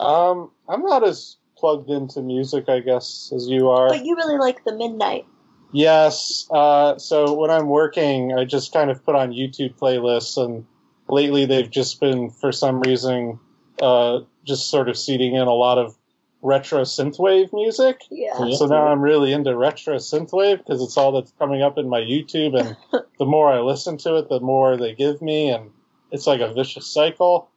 Um, 0.00 0.50
I'm 0.68 0.82
not 0.82 1.06
as 1.06 1.36
plugged 1.56 1.90
into 1.90 2.22
music, 2.22 2.68
I 2.68 2.80
guess, 2.80 3.32
as 3.34 3.48
you 3.48 3.68
are. 3.68 3.88
but 3.88 4.04
you 4.04 4.16
really 4.16 4.38
like 4.38 4.64
the 4.64 4.74
midnight. 4.74 5.26
Yes. 5.72 6.46
Uh, 6.50 6.96
so 6.98 7.34
when 7.34 7.50
I'm 7.50 7.68
working, 7.68 8.32
I 8.32 8.44
just 8.44 8.72
kind 8.72 8.90
of 8.90 9.04
put 9.04 9.14
on 9.14 9.32
YouTube 9.32 9.74
playlists, 9.74 10.42
and 10.42 10.64
lately 11.08 11.44
they've 11.44 11.70
just 11.70 12.00
been, 12.00 12.30
for 12.30 12.52
some 12.52 12.80
reason, 12.80 13.38
uh, 13.82 14.20
just 14.44 14.70
sort 14.70 14.88
of 14.88 14.96
seeding 14.96 15.34
in 15.34 15.42
a 15.42 15.52
lot 15.52 15.78
of 15.78 15.96
retro 16.40 16.82
synthwave 16.82 17.52
music. 17.52 18.02
Yeah. 18.10 18.50
So 18.54 18.66
now 18.66 18.86
I'm 18.86 19.00
really 19.00 19.32
into 19.32 19.54
retro 19.56 19.96
synthwave 19.96 20.58
because 20.58 20.82
it's 20.82 20.96
all 20.96 21.12
that's 21.12 21.32
coming 21.38 21.62
up 21.62 21.76
in 21.76 21.88
my 21.88 22.00
YouTube, 22.00 22.58
and 22.58 22.76
the 23.18 23.26
more 23.26 23.52
I 23.52 23.60
listen 23.60 23.98
to 23.98 24.16
it, 24.16 24.28
the 24.28 24.40
more 24.40 24.76
they 24.76 24.94
give 24.94 25.20
me, 25.20 25.50
and 25.50 25.70
it's 26.10 26.26
like 26.26 26.40
a 26.40 26.52
vicious 26.52 26.86
cycle. 26.92 27.50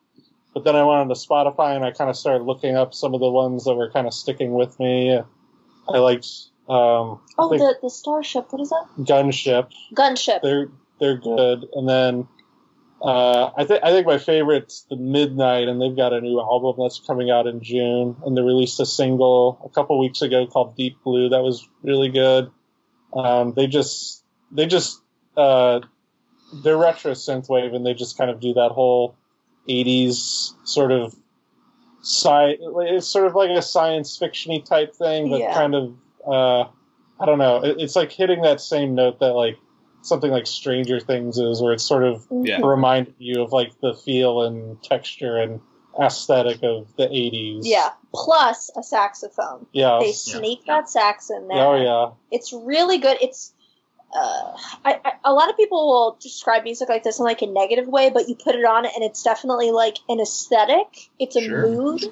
But 0.54 0.64
then 0.66 0.76
I 0.76 0.84
went 0.84 1.00
on 1.00 1.08
to 1.08 1.14
Spotify 1.14 1.76
and 1.76 1.86
I 1.86 1.92
kind 1.92 2.10
of 2.10 2.18
started 2.18 2.44
looking 2.44 2.76
up 2.76 2.94
some 2.94 3.14
of 3.14 3.20
the 3.22 3.30
ones 3.30 3.64
that 3.66 3.74
were 3.76 3.90
kind 3.90 4.06
of 4.06 4.14
sticking 4.14 4.52
with 4.54 4.80
me. 4.80 5.20
I 5.88 5.98
liked 5.98 6.28
um, 6.70 7.20
I 7.38 7.44
Oh, 7.44 7.50
think 7.50 7.62
the 7.62 7.76
the 7.84 7.90
starship. 7.90 8.52
What 8.52 8.62
is 8.62 8.70
that? 8.70 8.86
Gunship. 9.00 9.70
Gunship. 9.94 10.42
They're 10.42 10.68
they're 11.00 11.18
good, 11.18 11.68
and 11.74 11.90
then 11.90 12.28
uh, 13.02 13.50
I 13.58 13.66
think 13.66 13.84
I 13.84 13.90
think 13.92 14.06
my 14.06 14.20
favorite's 14.20 14.86
the 14.90 14.96
Midnight, 14.96 15.68
and 15.68 15.82
they've 15.82 15.96
got 15.96 16.14
a 16.14 16.22
new 16.22 16.40
album 16.40 16.76
that's 16.84 17.00
coming 17.00 17.32
out 17.32 17.48
in 17.48 17.62
June, 17.64 18.16
and 18.26 18.38
they 18.38 18.42
released 18.42 18.80
a 18.80 18.86
single 18.86 19.60
a 19.66 19.70
couple 19.70 19.98
weeks 20.00 20.22
ago 20.22 20.46
called 20.48 20.76
Deep 20.76 20.98
Blue 21.04 21.30
that 21.30 21.42
was 21.42 21.68
really 21.82 22.10
good. 22.10 22.52
Um, 23.14 23.54
they 23.54 23.68
just 23.68 24.24
they 24.52 24.68
just 24.68 25.02
uh, 25.36 25.80
they're 26.64 26.78
retro 26.78 27.14
synthwave, 27.14 27.76
and 27.76 27.86
they 27.86 27.94
just 27.96 28.18
kind 28.18 28.30
of 28.30 28.40
do 28.40 28.54
that 28.54 28.70
whole 28.72 29.16
'80s 29.68 30.54
sort 30.64 30.92
of 30.92 31.16
sci. 32.02 32.58
It's 32.60 33.08
sort 33.08 33.28
of 33.28 33.36
like 33.36 33.50
a 33.52 33.62
science 33.62 34.18
fictiony 34.18 34.64
type 34.64 34.96
thing, 34.96 35.30
but 35.30 35.40
Yeah. 35.40 35.54
kind 35.54 35.76
of 35.76 35.94
uh, 36.28 36.66
I 37.20 37.26
don't 37.26 37.38
know. 37.40 37.62
It's 37.64 37.96
like 37.96 38.12
hitting 38.12 38.42
that 38.42 38.60
same 38.62 38.96
note 38.96 39.20
that 39.20 39.34
like 39.34 39.58
something 40.04 40.32
like 40.32 40.48
Stranger 40.48 41.00
Things 41.00 41.38
is, 41.38 41.62
where 41.62 41.74
it's 41.74 41.84
sort 41.84 42.04
of 42.04 42.26
Yeah. 42.32 42.60
Mhm. 42.60 43.14
you 43.20 43.42
of 43.42 43.52
like 43.52 43.80
the 43.82 43.94
feel 43.94 44.42
and 44.42 44.82
texture 44.84 45.38
and 45.38 45.62
aesthetic 46.00 46.64
of 46.64 46.88
the 46.98 47.08
'80s. 47.08 47.62
Yeah. 47.68 47.90
Plus 48.14 48.72
a 48.76 48.82
saxophone. 48.84 49.66
Yeah. 49.72 50.00
They 50.00 50.12
sneak 50.14 50.66
that 50.66 50.90
sax 50.90 51.30
in 51.30 51.48
there. 51.48 51.58
Oh 51.68 51.76
yeah. 51.76 52.12
It's 52.32 52.52
really 52.54 52.98
good. 52.98 53.18
It's 53.22 53.54
uh, 54.14 54.58
I, 54.86 55.00
I, 55.06 55.12
a 55.26 55.34
lot 55.34 55.50
of 55.50 55.58
people 55.58 55.88
will 55.88 56.18
describe 56.22 56.64
music 56.64 56.90
like 56.90 57.04
this 57.04 57.20
in 57.20 57.26
like 57.26 57.42
a 57.42 57.48
negative 57.48 57.88
way, 57.88 58.10
but 58.10 58.28
you 58.28 58.36
put 58.36 58.56
it 58.56 58.66
on 58.66 58.86
and 58.86 59.04
it's 59.04 59.24
definitely 59.24 59.72
like 59.72 59.98
an 60.10 60.20
aesthetic. 60.20 61.10
It's 61.20 61.36
a 61.36 61.42
Sure. 61.42 61.68
mood. 61.68 62.04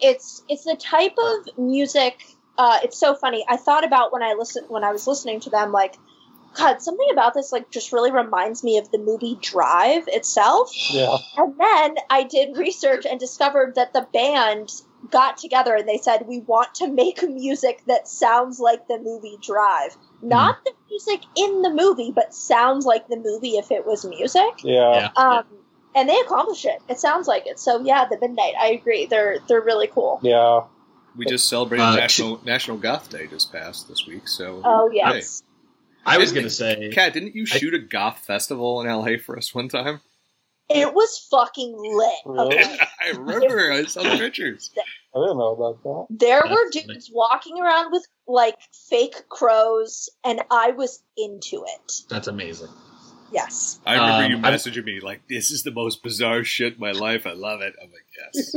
It's 0.00 0.42
it's 0.48 0.64
the 0.64 0.76
type 0.76 1.14
of 1.18 1.58
music. 1.58 2.24
Uh, 2.56 2.78
it's 2.82 2.98
so 2.98 3.14
funny. 3.14 3.44
I 3.48 3.56
thought 3.56 3.84
about 3.84 4.12
when 4.12 4.22
I 4.22 4.34
listen 4.38 4.64
when 4.68 4.84
I 4.84 4.92
was 4.92 5.06
listening 5.06 5.40
to 5.40 5.50
them, 5.50 5.72
like, 5.72 5.96
God, 6.56 6.80
something 6.80 7.08
about 7.12 7.34
this 7.34 7.52
like 7.52 7.70
just 7.70 7.92
really 7.92 8.12
reminds 8.12 8.62
me 8.64 8.78
of 8.78 8.90
the 8.90 8.98
movie 8.98 9.38
Drive 9.40 10.04
itself. 10.08 10.70
Yeah. 10.92 11.16
And 11.36 11.54
then 11.58 11.96
I 12.10 12.22
did 12.24 12.56
research 12.56 13.06
and 13.06 13.18
discovered 13.20 13.74
that 13.74 13.92
the 13.92 14.06
band 14.12 14.70
got 15.10 15.36
together 15.36 15.74
and 15.74 15.88
they 15.88 15.98
said, 15.98 16.26
We 16.26 16.40
want 16.40 16.74
to 16.76 16.88
make 16.88 17.22
music 17.28 17.82
that 17.86 18.08
sounds 18.08 18.60
like 18.60 18.86
the 18.88 18.98
movie 18.98 19.36
Drive. 19.42 19.96
Not 20.28 20.64
the 20.64 20.72
music 20.90 21.20
in 21.36 21.62
the 21.62 21.70
movie, 21.70 22.12
but 22.14 22.34
sounds 22.34 22.86
like 22.86 23.08
the 23.08 23.16
movie 23.16 23.56
if 23.56 23.70
it 23.70 23.84
was 23.86 24.04
music. 24.04 24.42
Yeah. 24.62 25.10
Yeah. 25.16 25.22
Um, 25.22 25.44
and 25.94 26.08
they 26.08 26.18
accomplish 26.20 26.64
it. 26.64 26.80
It 26.88 26.98
sounds 26.98 27.28
like 27.28 27.46
it. 27.46 27.58
So 27.58 27.80
yeah, 27.82 28.06
the 28.10 28.18
Midnight. 28.20 28.54
I 28.60 28.68
agree. 28.68 29.06
They're 29.06 29.38
they're 29.48 29.60
really 29.62 29.86
cool. 29.88 30.18
Yeah. 30.22 30.62
We 31.16 31.26
just 31.26 31.48
celebrated 31.48 31.84
Uh, 31.84 31.94
National 31.96 32.40
National 32.44 32.76
Goth 32.78 33.08
Day 33.10 33.26
just 33.28 33.52
passed 33.52 33.86
this 33.88 34.04
week, 34.06 34.26
so 34.26 34.60
Oh 34.64 34.90
yes. 34.92 35.42
I 36.06 36.18
was 36.18 36.30
Didn't- 36.32 36.42
gonna 36.44 36.50
say. 36.50 36.90
Kat, 36.92 37.12
didn't 37.14 37.34
you 37.36 37.46
shoot 37.46 37.72
a 37.74 37.78
goth 37.78 38.18
festival 38.26 38.80
in 38.80 38.88
LA 38.88 39.16
for 39.18 39.36
us 39.38 39.54
one 39.54 39.68
time? 39.68 40.00
It 40.68 40.92
was 40.94 41.26
fucking 41.30 41.74
lit. 41.76 42.14
Really? 42.24 42.58
Okay. 42.58 42.78
I 43.06 43.10
remember. 43.10 43.70
I 43.72 43.84
saw 43.84 44.02
the 44.02 44.16
pictures. 44.18 44.70
I 45.14 45.18
didn't 45.20 45.38
know 45.38 45.52
about 45.52 45.82
that. 45.82 46.06
There 46.10 46.40
That's 46.42 46.50
were 46.50 46.72
funny. 46.72 46.86
dudes 46.94 47.10
walking 47.12 47.60
around 47.60 47.92
with 47.92 48.06
like 48.26 48.56
fake 48.88 49.28
crows, 49.28 50.08
and 50.24 50.40
I 50.50 50.70
was 50.72 51.02
into 51.16 51.64
it. 51.66 51.92
That's 52.08 52.26
amazing. 52.28 52.68
Yes. 53.32 53.80
I 53.84 53.94
remember 53.94 54.24
Um, 54.24 54.30
you 54.30 54.36
I'm- 54.38 54.54
messaging 54.54 54.84
me 54.84 55.00
like, 55.00 55.26
"This 55.28 55.50
is 55.50 55.62
the 55.62 55.72
most 55.72 56.02
bizarre 56.02 56.44
shit 56.44 56.74
in 56.74 56.80
my 56.80 56.92
life. 56.92 57.26
I 57.26 57.32
love 57.32 57.60
it." 57.62 57.74
I'm 57.82 57.90
like, 57.90 58.06
"Yes." 58.34 58.54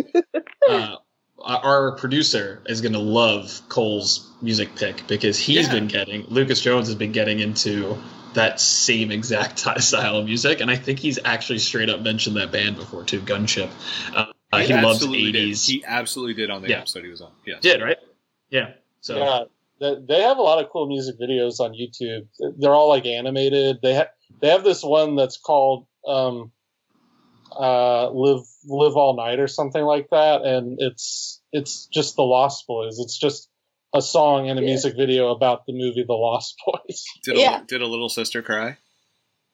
uh, 0.69 0.95
our 1.43 1.91
producer 1.93 2.61
is 2.67 2.81
going 2.81 2.93
to 2.93 2.99
love 2.99 3.61
Cole's 3.69 4.31
music 4.41 4.75
pick 4.75 5.07
because 5.07 5.37
he's 5.37 5.67
Yeah. 5.67 5.73
been 5.73 5.87
getting 5.87 6.25
Lucas 6.27 6.61
Jones 6.61 6.87
has 6.87 6.95
been 6.95 7.11
getting 7.11 7.39
into 7.39 7.97
that 8.33 8.59
same 8.59 9.11
exact 9.11 9.59
style 9.81 10.17
of 10.17 10.25
music, 10.25 10.61
and 10.61 10.69
I 10.69 10.75
think 10.75 10.99
he's 10.99 11.17
actually 11.23 11.59
straight 11.59 11.89
up 11.89 12.01
mentioned 12.01 12.35
that 12.37 12.51
band 12.51 12.75
before 12.75 13.03
too, 13.03 13.21
Gunship. 13.21 13.69
Uh, 14.15 14.25
uh, 14.53 14.59
he, 14.59 14.73
loves 14.73 14.97
absolutely 14.97 15.31
did. 15.31 15.39
eighties. 15.41 15.65
He 15.65 15.83
absolutely 15.85 16.33
did 16.35 16.49
on 16.51 16.61
the 16.61 16.69
Yeah. 16.69 16.79
episode 16.79 17.03
he 17.03 17.09
was 17.09 17.21
on. 17.21 17.31
Yes. 17.45 17.61
did 17.61 17.81
right? 17.81 17.97
Yeah. 18.49 18.73
So 19.01 19.17
Yeah, 19.17 19.43
they, 19.79 19.95
they 20.07 20.21
have 20.21 20.37
a 20.37 20.41
lot 20.41 20.63
of 20.63 20.69
cool 20.71 20.87
music 20.87 21.15
videos 21.19 21.59
on 21.59 21.73
YouTube. 21.73 22.27
They're 22.57 22.73
all 22.73 22.89
like 22.89 23.05
animated. 23.05 23.77
They 23.81 23.93
have 23.93 24.07
they 24.41 24.49
have 24.49 24.63
this 24.63 24.83
one 24.83 25.15
that's 25.15 25.37
called 25.37 25.87
um, 26.07 26.51
uh, 27.51 28.09
"Live 28.11 28.43
Live 28.65 28.95
All 28.95 29.15
Night" 29.15 29.39
or 29.39 29.47
something 29.47 29.83
like 29.83 30.07
that, 30.11 30.41
and 30.43 30.77
it's 30.79 31.41
it's 31.51 31.87
just 31.87 32.15
the 32.15 32.23
Lost 32.23 32.67
Boys. 32.67 32.99
It's 32.99 33.17
just 33.17 33.49
a 33.93 34.01
song 34.01 34.49
and 34.49 34.59
a 34.59 34.61
Yeah. 34.61 34.67
music 34.67 34.95
video 34.97 35.29
about 35.29 35.65
the 35.65 35.73
movie 35.73 36.03
The 36.05 36.13
Lost 36.13 36.55
Boys. 36.65 37.03
Did 37.23 37.37
Yeah. 37.37 37.61
a, 37.61 37.65
did 37.65 37.81
a 37.81 37.87
little 37.87 38.09
sister 38.09 38.41
cry? 38.41 38.77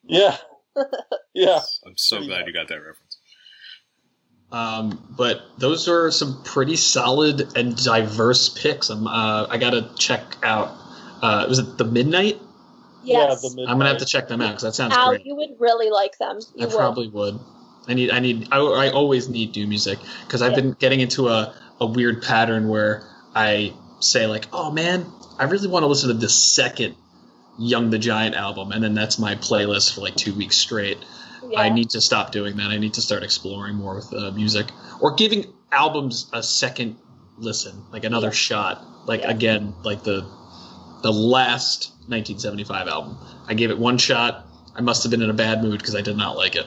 yeah, 0.06 0.36
yeah. 1.34 1.60
I'm 1.86 1.96
so 1.96 2.18
glad 2.18 2.40
much. 2.40 2.46
you 2.48 2.52
got 2.52 2.68
that 2.68 2.74
reference. 2.80 3.03
Um, 4.54 5.04
but 5.16 5.42
those 5.58 5.88
are 5.88 6.12
some 6.12 6.40
pretty 6.44 6.76
solid 6.76 7.56
and 7.56 7.76
diverse 7.76 8.48
picks. 8.48 8.88
I'm, 8.88 9.08
uh, 9.08 9.48
I 9.50 9.58
gotta 9.58 9.90
check 9.98 10.22
out. 10.44 10.72
Uh, 11.20 11.46
was 11.48 11.58
it 11.58 11.76
the 11.76 11.84
Midnight? 11.84 12.40
Yes. 13.02 13.42
Yeah, 13.42 13.50
the 13.50 13.62
I'm 13.68 13.78
gonna 13.78 13.88
have 13.90 13.98
to 13.98 14.04
check 14.04 14.28
them 14.28 14.40
out 14.40 14.50
because 14.50 14.62
that 14.62 14.74
sounds 14.76 14.94
Al, 14.94 15.08
great. 15.08 15.26
you 15.26 15.34
would 15.34 15.56
really 15.58 15.90
like 15.90 16.16
them. 16.18 16.38
You 16.54 16.62
I 16.62 16.66
would. 16.66 16.76
probably 16.76 17.08
would. 17.08 17.40
I 17.88 17.94
need. 17.94 18.10
I 18.12 18.20
need. 18.20 18.48
I, 18.52 18.58
I 18.58 18.90
always 18.90 19.28
need 19.28 19.56
new 19.56 19.66
music 19.66 19.98
because 20.24 20.40
I've 20.40 20.52
Yeah. 20.52 20.60
been 20.60 20.72
getting 20.78 21.00
into 21.00 21.28
a, 21.28 21.52
a 21.80 21.86
weird 21.86 22.22
pattern 22.22 22.68
where 22.68 23.02
I 23.34 23.74
say 23.98 24.26
like, 24.28 24.46
"Oh 24.52 24.70
man, 24.70 25.04
I 25.38 25.44
really 25.44 25.66
want 25.68 25.82
to 25.82 25.88
listen 25.88 26.08
to 26.10 26.14
the 26.14 26.28
second 26.28 26.94
Young 27.58 27.90
the 27.90 27.98
Giant 27.98 28.36
album," 28.36 28.70
and 28.70 28.84
then 28.84 28.94
that's 28.94 29.18
my 29.18 29.34
playlist 29.34 29.94
for 29.94 30.00
like 30.00 30.14
two 30.14 30.32
weeks 30.32 30.56
straight. 30.56 30.98
Yeah. 31.50 31.60
I 31.60 31.68
need 31.68 31.90
to 31.90 32.00
stop 32.00 32.32
doing 32.32 32.56
that. 32.56 32.70
I 32.70 32.78
need 32.78 32.94
to 32.94 33.02
start 33.02 33.22
exploring 33.22 33.76
more 33.76 33.94
with 33.96 34.12
uh, 34.12 34.30
music 34.32 34.66
or 35.00 35.14
giving 35.14 35.52
albums 35.72 36.28
a 36.32 36.42
second 36.42 36.96
listen, 37.38 37.84
like 37.92 38.04
another 38.04 38.28
Yeah. 38.28 38.32
shot. 38.32 38.84
Like 39.06 39.22
Yeah. 39.22 39.30
again, 39.30 39.74
like 39.82 40.02
the 40.02 40.24
the 41.02 41.12
last 41.12 41.92
1975 42.08 42.88
album. 42.88 43.18
I 43.46 43.52
gave 43.54 43.70
it 43.70 43.78
one 43.78 43.98
shot. 43.98 44.46
I 44.74 44.80
must 44.80 45.02
have 45.02 45.10
been 45.10 45.20
in 45.22 45.28
a 45.30 45.34
bad 45.34 45.62
mood 45.62 45.78
because 45.78 45.94
I 45.94 46.00
did 46.00 46.16
not 46.16 46.36
like 46.36 46.56
it 46.56 46.66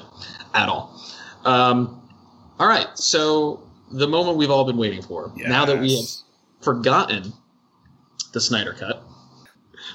at 0.54 0.70
all. 0.70 1.02
Um, 1.44 2.02
all 2.60 2.68
right, 2.68 2.88
so 2.95 3.62
the 3.90 4.08
moment 4.08 4.38
we've 4.38 4.52
all 4.52 4.66
been 4.66 4.78
waiting 4.78 5.02
for. 5.02 5.32
Now 5.36 5.66
that 5.66 5.80
we 5.80 5.95
have 5.95 6.06
forgotten 6.62 7.34
the 8.34 8.40
Snyder 8.41 8.74
Cut, 8.74 9.04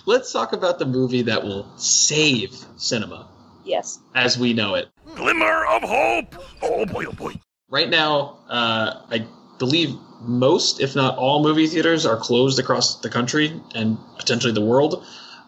let's 0.07 0.33
talk 0.33 0.53
about 0.53 0.79
the 0.79 0.87
movie 0.87 1.23
that 1.23 1.45
will 1.45 1.67
save 1.79 2.57
cinema 2.77 3.29
yes. 3.65 3.99
as 4.15 4.39
we 4.39 4.53
know 4.53 4.75
it. 4.75 4.89
Glimmer 5.15 5.65
of 5.67 5.83
hope! 5.83 6.37
Oh 6.63 6.87
boy, 6.87 7.05
oh 7.07 7.13
boy. 7.13 7.35
Right 7.69 7.89
now, 7.89 8.39
uh, 8.49 9.03
I 9.11 9.27
believe 9.59 9.97
most, 10.21 10.81
if 10.81 10.95
not 10.95 11.17
all, 11.17 11.43
movie 11.43 11.67
theaters 11.67 12.07
are 12.07 12.17
closed 12.17 12.59
across 12.59 13.01
the 13.01 13.09
country 13.09 13.61
and 13.75 13.99
potentially 14.19 14.53
the 14.53 14.65
world. 14.65 15.05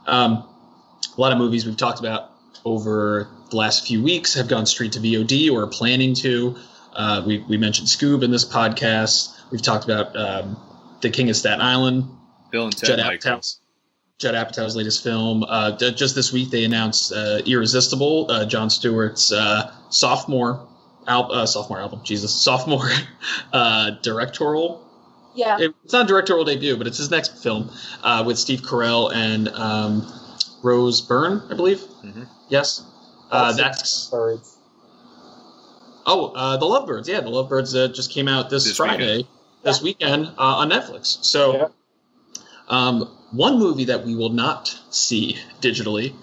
Um, 0.06 0.48
a 1.16 1.20
lot 1.20 1.32
of 1.32 1.38
movies 1.38 1.66
we've 1.66 1.76
talked 1.76 2.00
about 2.00 2.30
over 2.64 3.28
the 3.50 3.56
last 3.56 3.86
few 3.86 4.02
weeks 4.02 4.34
have 4.34 4.48
gone 4.48 4.66
straight 4.66 4.92
to 4.92 5.00
VOD 5.00 5.50
or 5.50 5.64
are 5.64 5.66
planning 5.66 6.14
to. 6.14 6.56
Uh, 6.92 7.22
we, 7.26 7.38
we 7.38 7.56
mentioned 7.56 7.88
Scoob 7.88 8.22
in 8.22 8.30
this 8.30 8.44
podcast. 8.44 9.38
We've 9.50 9.62
talked 9.62 9.84
about 9.84 10.16
um, 10.16 10.56
The 11.00 11.10
King 11.10 11.30
of 11.30 11.36
Staten 11.36 11.60
Island, 11.60 12.08
Bill 12.50 12.64
and 12.64 12.76
Ted 12.76 12.98
Judd 12.98 12.98
Michael. 13.00 13.32
Apatow's 13.32 13.60
Judd 14.24 14.34
Apatow's 14.34 14.74
latest 14.74 15.02
film. 15.04 15.44
Uh, 15.44 15.72
d- 15.72 15.92
just 15.92 16.14
this 16.14 16.32
week, 16.32 16.48
they 16.50 16.64
announced 16.64 17.12
uh, 17.12 17.40
"Irresistible," 17.44 18.30
uh, 18.30 18.46
Jon 18.46 18.70
Stewart's 18.70 19.30
uh, 19.30 19.70
sophomore 19.90 20.66
al- 21.06 21.30
uh, 21.30 21.44
sophomore 21.44 21.78
album. 21.78 22.00
Jesus, 22.04 22.32
sophomore 22.34 22.88
uh, 23.52 23.90
directorial. 24.02 24.80
Yeah. 25.34 25.58
it- 25.60 25.74
it's 25.84 25.92
not 25.92 26.06
a 26.06 26.08
directorial 26.08 26.46
debut, 26.46 26.74
but 26.78 26.86
it's 26.86 26.96
his 26.96 27.10
next 27.10 27.42
film 27.42 27.70
uh, 28.02 28.22
with 28.26 28.38
Steve 28.38 28.62
Carell 28.62 29.12
and 29.14 29.48
um, 29.50 30.10
Rose 30.62 31.02
Byrne, 31.02 31.42
I 31.50 31.54
believe. 31.54 31.80
Mhm. 32.02 32.26
Yes, 32.48 32.82
uh, 33.30 33.52
That's- 33.52 33.78
that's 33.78 34.06
Birds. 34.06 34.56
oh, 36.06 36.32
uh, 36.34 36.56
the 36.56 36.64
Lovebirds. 36.64 37.08
Yeah, 37.08 37.20
the 37.20 37.28
Lovebirds 37.28 37.74
uh, 37.74 37.88
just 37.92 38.10
came 38.10 38.26
out 38.28 38.48
this, 38.48 38.64
This 38.64 38.76
Friday, 38.78 39.26
this 39.64 39.82
weekend 39.82 40.28
uh, 40.28 40.32
on 40.38 40.70
Netflix. 40.70 41.22
So. 41.22 41.52
Yeah. 41.54 41.68
Um, 42.66 43.14
one 43.36 43.58
movie 43.58 43.86
that 43.86 44.04
we 44.04 44.14
will 44.14 44.30
not 44.30 44.78
see 44.90 45.36
digitally 45.60 46.14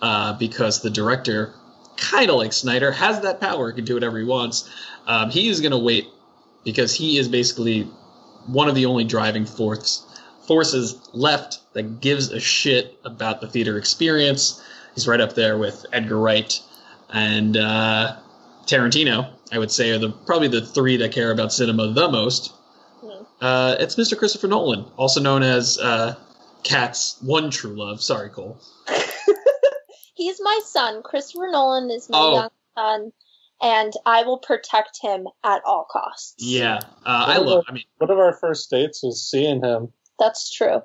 uh, 0.00 0.34
because 0.34 0.82
the 0.82 0.90
director, 0.90 1.54
kind 1.96 2.30
of 2.30 2.36
like 2.36 2.52
Snyder, 2.52 2.92
has 2.92 3.20
that 3.20 3.40
power, 3.40 3.72
can 3.72 3.84
do 3.84 3.94
whatever 3.94 4.18
he 4.18 4.24
wants. 4.24 4.68
Um, 5.06 5.30
he 5.30 5.48
is 5.48 5.60
going 5.60 5.72
to 5.72 5.78
wait 5.78 6.08
because 6.64 6.94
he 6.94 7.18
is 7.18 7.28
basically 7.28 7.84
one 8.46 8.68
of 8.68 8.74
the 8.74 8.86
only 8.86 9.04
driving 9.04 9.46
force, 9.46 10.04
forces 10.46 11.08
left 11.12 11.58
that 11.74 12.00
gives 12.00 12.30
a 12.30 12.40
shit 12.40 12.98
about 13.04 13.40
the 13.40 13.48
theater 13.48 13.78
experience. 13.78 14.62
He's 14.94 15.08
right 15.08 15.20
up 15.20 15.34
there 15.34 15.56
with 15.56 15.86
Edgar 15.92 16.18
Wright 16.18 16.60
and 17.10 17.56
uh, 17.56 18.16
Tarantino. 18.66 19.32
I 19.50 19.58
would 19.58 19.70
say 19.70 19.90
are 19.90 19.98
the 19.98 20.10
probably 20.10 20.48
the 20.48 20.64
three 20.64 20.96
that 20.98 21.12
care 21.12 21.30
about 21.30 21.52
cinema 21.52 21.92
the 21.92 22.08
most. 22.08 22.52
Hmm. 23.00 23.24
Uh, 23.40 23.76
it's 23.78 23.96
Mr. 23.96 24.16
Christopher 24.16 24.48
Nolan, 24.48 24.84
also 24.96 25.20
known 25.20 25.42
as 25.42 25.78
uh, 25.78 26.14
Kat's 26.62 27.16
one 27.20 27.50
true 27.50 27.74
love. 27.76 28.00
Sorry, 28.02 28.30
Cole. 28.30 28.60
He's 30.14 30.38
my 30.42 30.60
son. 30.64 31.02
Christopher 31.02 31.48
Nolan 31.50 31.90
is 31.90 32.08
my 32.08 32.18
Oh. 32.18 32.34
young 32.34 32.50
son, 32.76 33.12
and 33.60 33.92
I 34.06 34.22
will 34.22 34.38
protect 34.38 34.98
him 35.02 35.26
at 35.42 35.62
all 35.66 35.86
costs. 35.90 36.34
Yeah, 36.38 36.76
uh, 37.04 37.24
I 37.28 37.38
love. 37.38 37.64
I 37.68 37.72
mean, 37.72 37.84
One 37.98 38.10
of 38.10 38.18
our 38.18 38.32
first 38.34 38.70
dates 38.70 39.02
was 39.02 39.22
seeing 39.28 39.62
him. 39.62 39.92
That's 40.18 40.50
true. 40.54 40.82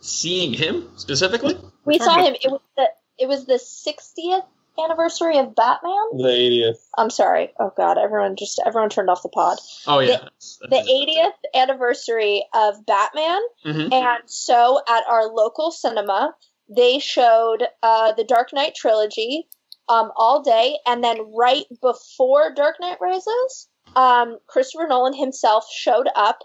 seeing 0.00 0.52
him 0.54 0.88
specifically. 0.96 1.58
We 1.84 1.98
saw 1.98 2.22
him. 2.24 2.34
It 2.40 2.50
was 2.50 2.60
the 2.76 2.86
it 3.18 3.26
was 3.28 3.46
the 3.46 3.54
60th 3.54 4.44
anniversary 4.82 5.38
of 5.38 5.54
Batman. 5.54 6.16
The 6.16 6.28
80th. 6.28 6.78
I'm 6.96 7.10
sorry. 7.10 7.52
Oh 7.58 7.72
God, 7.76 7.98
everyone 7.98 8.36
just 8.36 8.60
everyone 8.64 8.90
turned 8.90 9.10
off 9.10 9.22
the 9.22 9.28
pod. 9.28 9.58
Oh 9.86 9.98
yeah, 10.00 10.18
that's- 10.18 10.58
The 10.60 10.76
80th 10.76 11.60
anniversary 11.60 12.44
of 12.54 12.84
Batman, 12.86 13.40
Mhm. 13.66 13.92
and 13.92 14.22
so 14.26 14.80
at 14.88 15.04
our 15.08 15.26
local 15.32 15.70
cinema, 15.70 16.34
they 16.68 16.98
showed 16.98 17.66
uh, 17.82 18.12
the 18.12 18.24
Dark 18.24 18.52
Knight 18.52 18.74
trilogy 18.74 19.48
um, 19.88 20.10
all 20.16 20.42
day, 20.42 20.78
and 20.86 21.02
then 21.02 21.32
right 21.34 21.64
before 21.80 22.52
Dark 22.54 22.76
Knight 22.80 22.98
Rises, 23.00 23.68
um, 23.96 24.38
Christopher 24.46 24.86
Nolan 24.86 25.14
himself 25.14 25.66
showed 25.72 26.08
up. 26.14 26.40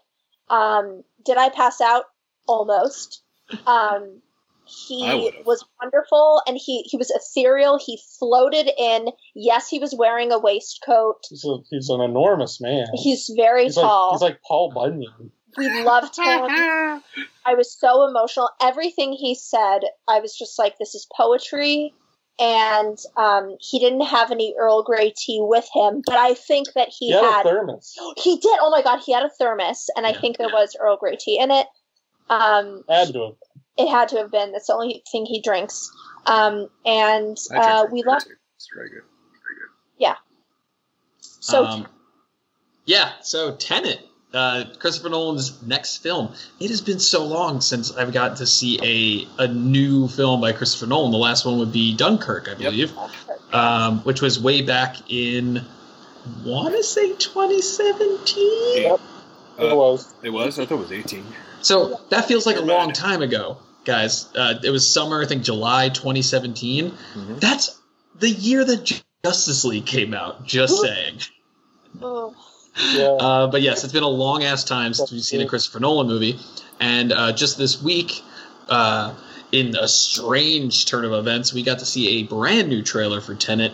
Um, 0.50 1.04
did 1.26 1.38
I 1.38 1.50
pass 1.50 1.82
out? 1.82 2.06
Almost. 2.48 3.22
Um, 3.68 3.68
I 3.68 4.23
he 4.66 5.32
was 5.46 5.64
wonderful, 5.82 6.42
and 6.48 6.58
he 6.58 6.82
he 6.84 6.98
was 6.98 7.10
ethereal. 7.12 7.78
He 7.84 8.00
floated 8.20 8.70
in. 8.78 9.08
Yes, 9.36 9.68
he 9.70 9.80
was 9.80 9.94
wearing 9.98 10.32
a 10.32 10.40
waistcoat. 10.40 11.18
He's, 11.30 11.46
a, 11.46 11.58
he's 11.70 11.90
an 11.90 12.02
enormous 12.02 12.60
man. 12.62 12.86
He's 12.96 13.30
very 13.36 13.66
He's 13.66 13.76
tall. 13.76 14.12
like 14.12 14.14
he's 14.14 14.22
like 14.22 14.42
Paul 14.48 14.72
Bunyan. 14.74 15.32
we 15.58 15.70
loved 15.84 16.16
him. 16.18 16.50
I 17.46 17.56
was 17.56 17.78
so 17.78 18.08
emotional. 18.08 18.50
Everything 18.62 19.12
he 19.14 19.36
said, 19.36 19.80
I 20.08 20.20
was 20.22 20.38
just 20.38 20.58
like, 20.58 20.78
this 20.78 20.96
is 20.96 21.08
poetry. 21.16 21.94
And 22.40 22.98
um, 23.16 23.58
he 23.60 23.78
didn't 23.80 24.06
have 24.06 24.32
any 24.32 24.56
Earl 24.58 24.82
Grey 24.84 25.14
tea 25.16 25.40
with 25.42 25.68
him, 25.74 26.02
but 26.06 26.16
I 26.16 26.34
think 26.34 26.70
that 26.74 26.88
he, 26.90 27.08
He 27.08 27.12
had 27.14 27.24
had. 27.24 27.46
a 27.46 27.50
thermos. 27.50 27.94
he 28.18 28.38
did. 28.38 28.58
Oh 28.62 28.72
my 28.72 28.82
god, 28.82 29.02
he 29.06 29.12
had 29.14 29.24
a 29.24 29.30
thermos, 29.38 29.88
and 29.96 30.08
I 30.08 30.12
Yeah, 30.12 30.20
think 30.22 30.38
there 30.38 30.50
was 30.50 30.76
Earl 30.80 30.98
Grey 30.98 31.16
tea 31.20 31.38
in 31.40 31.52
it. 31.52 31.68
Um, 32.30 32.84
Had 32.90 33.14
to 33.14 33.20
have. 33.24 33.34
It 33.78 33.90
had 33.90 34.10
to 34.10 34.18
have 34.18 34.32
been. 34.32 34.52
That's 34.52 34.68
the 34.68 34.74
only 34.74 35.04
thing 35.12 35.26
he 35.26 35.42
drinks. 35.42 35.92
Um, 36.26 36.70
and 36.86 37.38
I 37.52 37.56
drink 37.56 37.66
uh, 37.66 37.86
we 37.92 38.02
there, 38.02 38.12
loved. 38.14 38.26
too. 38.28 38.34
It's 38.56 38.70
very 38.76 38.90
good. 38.90 39.02
So 41.40 41.66
Um, 41.66 41.88
yeah, 42.86 43.12
so 43.22 43.54
Tenet, 43.54 44.00
uh, 44.34 44.64
Christopher 44.80 45.10
Nolan's 45.10 45.62
next 45.62 45.98
film. 45.98 46.34
It 46.60 46.70
has 46.70 46.80
been 46.80 47.00
so 47.00 47.26
long 47.26 47.60
since 47.60 47.92
I've 47.92 48.14
gotten 48.14 48.38
to 48.38 48.46
see 48.46 49.28
a 49.38 49.44
a 49.44 49.48
new 49.50 50.08
film 50.08 50.40
by 50.40 50.54
Christopher 50.54 50.86
Nolan. 50.88 51.12
The 51.12 51.18
last 51.18 51.46
one 51.46 51.60
would 51.60 51.74
be 51.74 51.98
Dunkirk, 51.98 52.48
I 52.48 52.54
believe, 52.54 52.94
um, 53.52 54.00
which 54.06 54.22
was 54.22 54.40
way 54.42 54.62
back 54.62 54.96
in, 55.12 55.66
want 56.46 56.74
to 56.76 56.84
say 56.84 57.14
2017. 57.14 58.84
Yep. 58.84 59.00
it 59.60 59.72
Uh, 59.72 59.76
was. 59.76 60.14
it 60.24 60.30
was. 60.30 60.60
I 60.60 60.66
thought 60.66 60.76
it 60.76 60.80
was 60.80 60.92
18. 60.94 61.26
So 61.64 62.00
that 62.10 62.26
feels 62.26 62.46
like 62.46 62.58
a 62.58 62.62
long 62.62 62.92
time 62.92 63.22
ago, 63.22 63.58
guys. 63.86 64.28
Uh, 64.36 64.56
it 64.64 64.70
was 64.70 64.88
summer, 64.92 65.22
I 65.22 65.26
think 65.26 65.44
July 65.44 65.90
2017. 65.90 66.92
Mhm. 67.16 67.40
That's 67.40 67.80
the 68.20 68.30
year 68.30 68.64
that 68.64 69.02
Justice 69.26 69.66
League 69.66 69.86
came 69.86 70.14
out. 70.14 70.46
Just 70.46 70.80
saying. 70.82 71.20
Oh. 72.02 72.36
Yeah. 72.92 73.04
Uh, 73.04 73.48
but 73.48 73.62
yes, 73.62 73.84
it's 73.84 73.94
been 73.94 74.04
a 74.04 74.08
long 74.10 74.44
ass 74.44 74.64
time 74.64 74.94
since 74.94 75.12
we've 75.12 75.24
seen 75.24 75.42
a 75.42 75.48
Christopher 75.48 75.80
Nolan 75.80 76.08
movie, 76.08 76.40
and 76.80 77.12
uh, 77.14 77.32
just 77.32 77.58
this 77.58 77.82
week, 77.82 78.24
uh, 78.68 79.14
in 79.52 79.76
a 79.76 79.88
strange 79.88 80.88
turn 80.88 81.06
of 81.06 81.14
events, 81.14 81.54
we 81.54 81.62
got 81.64 81.80
to 81.80 81.86
see 81.86 82.20
a 82.20 82.24
brand 82.24 82.70
new 82.70 82.82
trailer 82.82 83.22
for 83.22 83.36
Tenet 83.36 83.74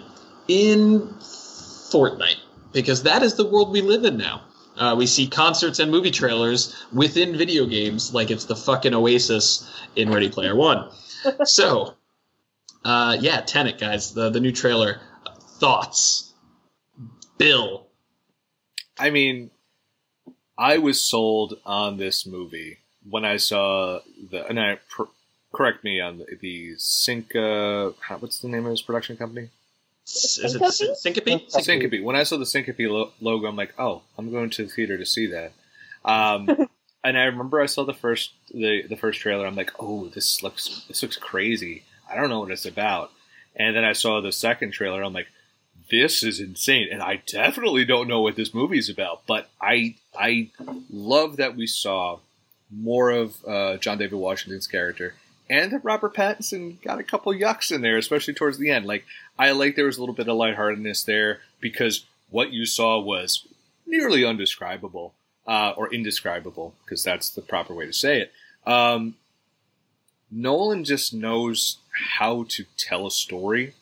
in 0.50 1.00
Fortnite 1.22 2.40
because 2.74 3.04
that 3.04 3.24
is 3.24 3.36
the 3.36 3.46
world 3.46 3.72
we 3.72 3.82
live 3.82 4.04
in 4.04 4.18
now. 4.18 4.42
Uh, 4.80 4.96
we 4.98 5.06
see 5.06 5.28
concerts 5.28 5.80
and 5.80 5.92
movie 5.92 6.10
trailers 6.10 6.74
within 6.94 7.38
video 7.38 7.66
games 7.66 8.14
like 8.14 8.32
it's 8.32 8.46
the 8.46 8.56
fucking 8.56 8.94
Oasis 8.94 9.70
in 9.98 10.10
Ready 10.10 10.30
Player 10.30 10.56
One. 10.56 10.90
so, 11.44 11.96
uh, 12.86 13.18
yeah, 13.20 13.42
Tenet, 13.42 13.78
guys, 13.78 14.14
the 14.14 14.30
the 14.30 14.40
new 14.40 14.54
trailer. 14.54 15.02
Thoughts, 15.60 16.34
Bill. 17.38 17.88
I 18.98 19.10
mean, 19.10 19.52
I 20.58 20.78
was 20.78 21.02
sold 21.02 21.60
on 21.66 21.98
this 21.98 22.26
movie 22.26 22.78
when 23.08 23.26
I 23.26 23.36
saw 23.36 24.00
the. 24.32 24.48
And 24.48 24.58
I 24.58 24.80
pr- 24.90 25.12
correct 25.52 25.84
me 25.84 26.00
on 26.00 26.20
the, 26.20 26.38
the 26.40 26.76
Synca. 26.78 27.94
What's 28.20 28.40
the 28.40 28.48
name 28.48 28.66
of 28.66 28.72
his 28.72 28.82
production 28.82 29.18
company? 29.18 29.50
Is 30.16 30.56
it 30.56 30.62
Syncopy? 30.62 31.50
Syncopy? 31.50 31.52
Syncopy. 31.52 32.04
When 32.04 32.16
I 32.16 32.24
saw 32.24 32.38
the 32.38 32.46
Syncopy 32.46 32.90
lo- 32.90 33.12
logo, 33.22 33.48
I'm 33.48 33.56
like, 33.56 33.74
oh, 33.78 34.02
I'm 34.18 34.32
going 34.32 34.50
to 34.52 34.64
the 34.64 34.70
theater 34.70 34.98
to 34.98 35.06
see 35.06 35.28
that. 35.28 35.52
Um, 36.04 36.68
and 37.04 37.18
I 37.18 37.26
remember 37.26 37.62
I 37.62 37.68
saw 37.68 37.84
the 37.84 37.94
first 37.94 38.32
the 38.54 38.84
the 38.84 38.98
first 38.98 39.20
trailer. 39.22 39.46
I'm 39.46 39.56
like, 39.56 39.72
oh, 39.80 40.08
this 40.08 40.42
looks 40.44 40.86
this 40.88 41.02
looks 41.02 41.18
crazy. 41.18 41.84
I 42.10 42.16
don't 42.16 42.30
know 42.30 42.40
what 42.40 42.52
it's 42.52 42.66
about. 42.66 43.12
And 43.56 43.76
then 43.76 43.84
I 43.84 43.94
saw 43.94 44.22
the 44.22 44.32
second 44.32 44.72
trailer. 44.72 45.04
I'm 45.04 45.14
like, 45.14 45.28
this 45.92 46.24
is 46.24 46.40
insane. 46.40 46.88
And 46.92 47.02
I 47.02 47.22
definitely 47.28 47.86
don't 47.86 48.08
know 48.08 48.22
what 48.22 48.36
this 48.36 48.54
movie 48.54 48.80
is 48.80 48.90
about. 48.90 49.26
But 49.28 49.50
I 49.62 49.96
I 50.18 50.50
love 50.90 51.38
that 51.38 51.56
we 51.56 51.68
saw 51.68 52.20
more 52.72 53.10
of 53.10 53.38
uh, 53.46 53.78
John 53.78 53.98
David 53.98 54.18
Washington's 54.18 54.68
character. 54.68 55.16
And 55.50 55.72
that 55.72 55.84
Robert 55.84 56.14
Pattinson 56.14 56.80
got 56.84 57.00
a 57.00 57.04
couple 57.04 57.34
yucks 57.34 57.72
in 57.72 57.82
there, 57.82 57.98
especially 57.98 58.36
towards 58.36 58.60
the 58.60 58.70
end. 58.70 58.86
Like 58.86 59.06
I 59.40 59.52
like 59.52 59.78
there 59.78 59.86
was 59.86 59.98
a 59.98 60.02
little 60.02 60.14
bit 60.14 60.28
of 60.28 60.36
lightheartedness 60.36 61.04
there 61.04 61.40
because 61.62 62.06
what 62.30 62.52
you 62.52 62.66
saw 62.66 63.00
was 63.00 63.48
nearly 63.88 64.26
undescribable 64.26 65.14
uh, 65.48 65.72
or 65.78 65.92
indescribable 65.94 66.76
because 66.84 67.04
that's 67.04 67.30
the 67.30 67.42
proper 67.42 67.74
way 67.74 67.86
to 67.86 67.94
say 67.94 68.20
it. 68.20 68.34
Um, 68.70 69.16
Nolan 70.30 70.84
just 70.84 71.14
knows 71.14 71.78
how 72.18 72.46
to 72.50 72.66
tell 72.78 73.08
a 73.08 73.12
story. 73.12 73.74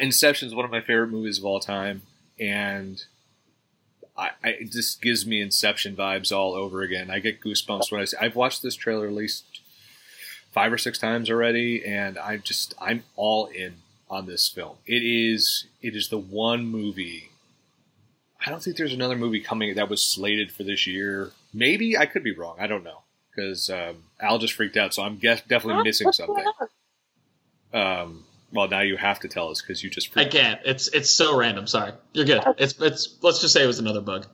Inception 0.00 0.48
is 0.48 0.54
one 0.54 0.64
of 0.64 0.70
my 0.72 0.80
favorite 0.80 1.08
movies 1.08 1.38
of 1.38 1.44
all 1.44 1.60
time, 1.60 2.02
and 2.38 3.04
I, 4.16 4.30
I 4.42 4.48
it 4.50 4.72
just 4.72 5.00
gives 5.00 5.26
me 5.26 5.40
Inception 5.40 5.96
vibes 5.96 6.36
all 6.36 6.54
over 6.54 6.82
again. 6.82 7.10
I 7.10 7.18
get 7.20 7.40
goosebumps 7.40 7.90
when 7.90 8.00
I 8.00 8.04
see. 8.04 8.16
I've 8.20 8.36
watched 8.36 8.62
this 8.62 8.74
trailer 8.74 9.06
at 9.06 9.14
least 9.14 9.60
five 10.52 10.72
or 10.72 10.78
six 10.78 10.98
times 10.98 11.30
already, 11.30 11.84
and 11.84 12.18
I 12.18 12.36
just 12.36 12.74
I'm 12.80 13.04
all 13.16 13.46
in 13.46 13.76
on 14.10 14.26
this 14.26 14.48
film. 14.48 14.76
It 14.86 15.02
is 15.02 15.66
it 15.80 15.94
is 15.96 16.08
the 16.08 16.18
one 16.18 16.66
movie. 16.66 17.30
I 18.44 18.50
don't 18.50 18.62
think 18.62 18.76
there's 18.76 18.92
another 18.94 19.16
movie 19.16 19.40
coming 19.40 19.74
that 19.76 19.88
was 19.88 20.02
slated 20.02 20.50
for 20.50 20.64
this 20.64 20.86
year. 20.86 21.30
Maybe 21.54 21.96
I 21.96 22.06
could 22.06 22.24
be 22.24 22.32
wrong. 22.34 22.56
I 22.58 22.66
don't 22.66 22.84
know 22.84 23.02
because 23.30 23.70
um, 23.70 24.04
Al 24.20 24.38
just 24.38 24.54
freaked 24.54 24.76
out, 24.76 24.92
so 24.94 25.02
I'm 25.02 25.16
guess, 25.18 25.42
definitely 25.42 25.82
missing 25.84 26.06
What's 26.06 26.18
going 26.18 26.42
something. 26.44 26.68
Um, 27.80 28.24
well, 28.52 28.68
now 28.68 28.80
you 28.80 28.96
have 28.96 29.20
to 29.20 29.28
tell 29.28 29.48
us 29.50 29.60
because 29.62 29.82
you 29.84 29.90
just 29.90 30.16
I 30.16 30.24
can't. 30.24 30.60
It's 30.64 30.88
it's 30.88 31.10
so 31.10 31.36
random. 31.36 31.66
Sorry, 31.66 31.92
you're 32.12 32.24
good. 32.24 32.42
It's 32.58 32.74
it's. 32.80 33.16
Let's 33.22 33.40
just 33.40 33.54
say 33.54 33.62
it 33.62 33.66
was 33.66 33.78
another 33.78 34.00
bug. 34.00 34.26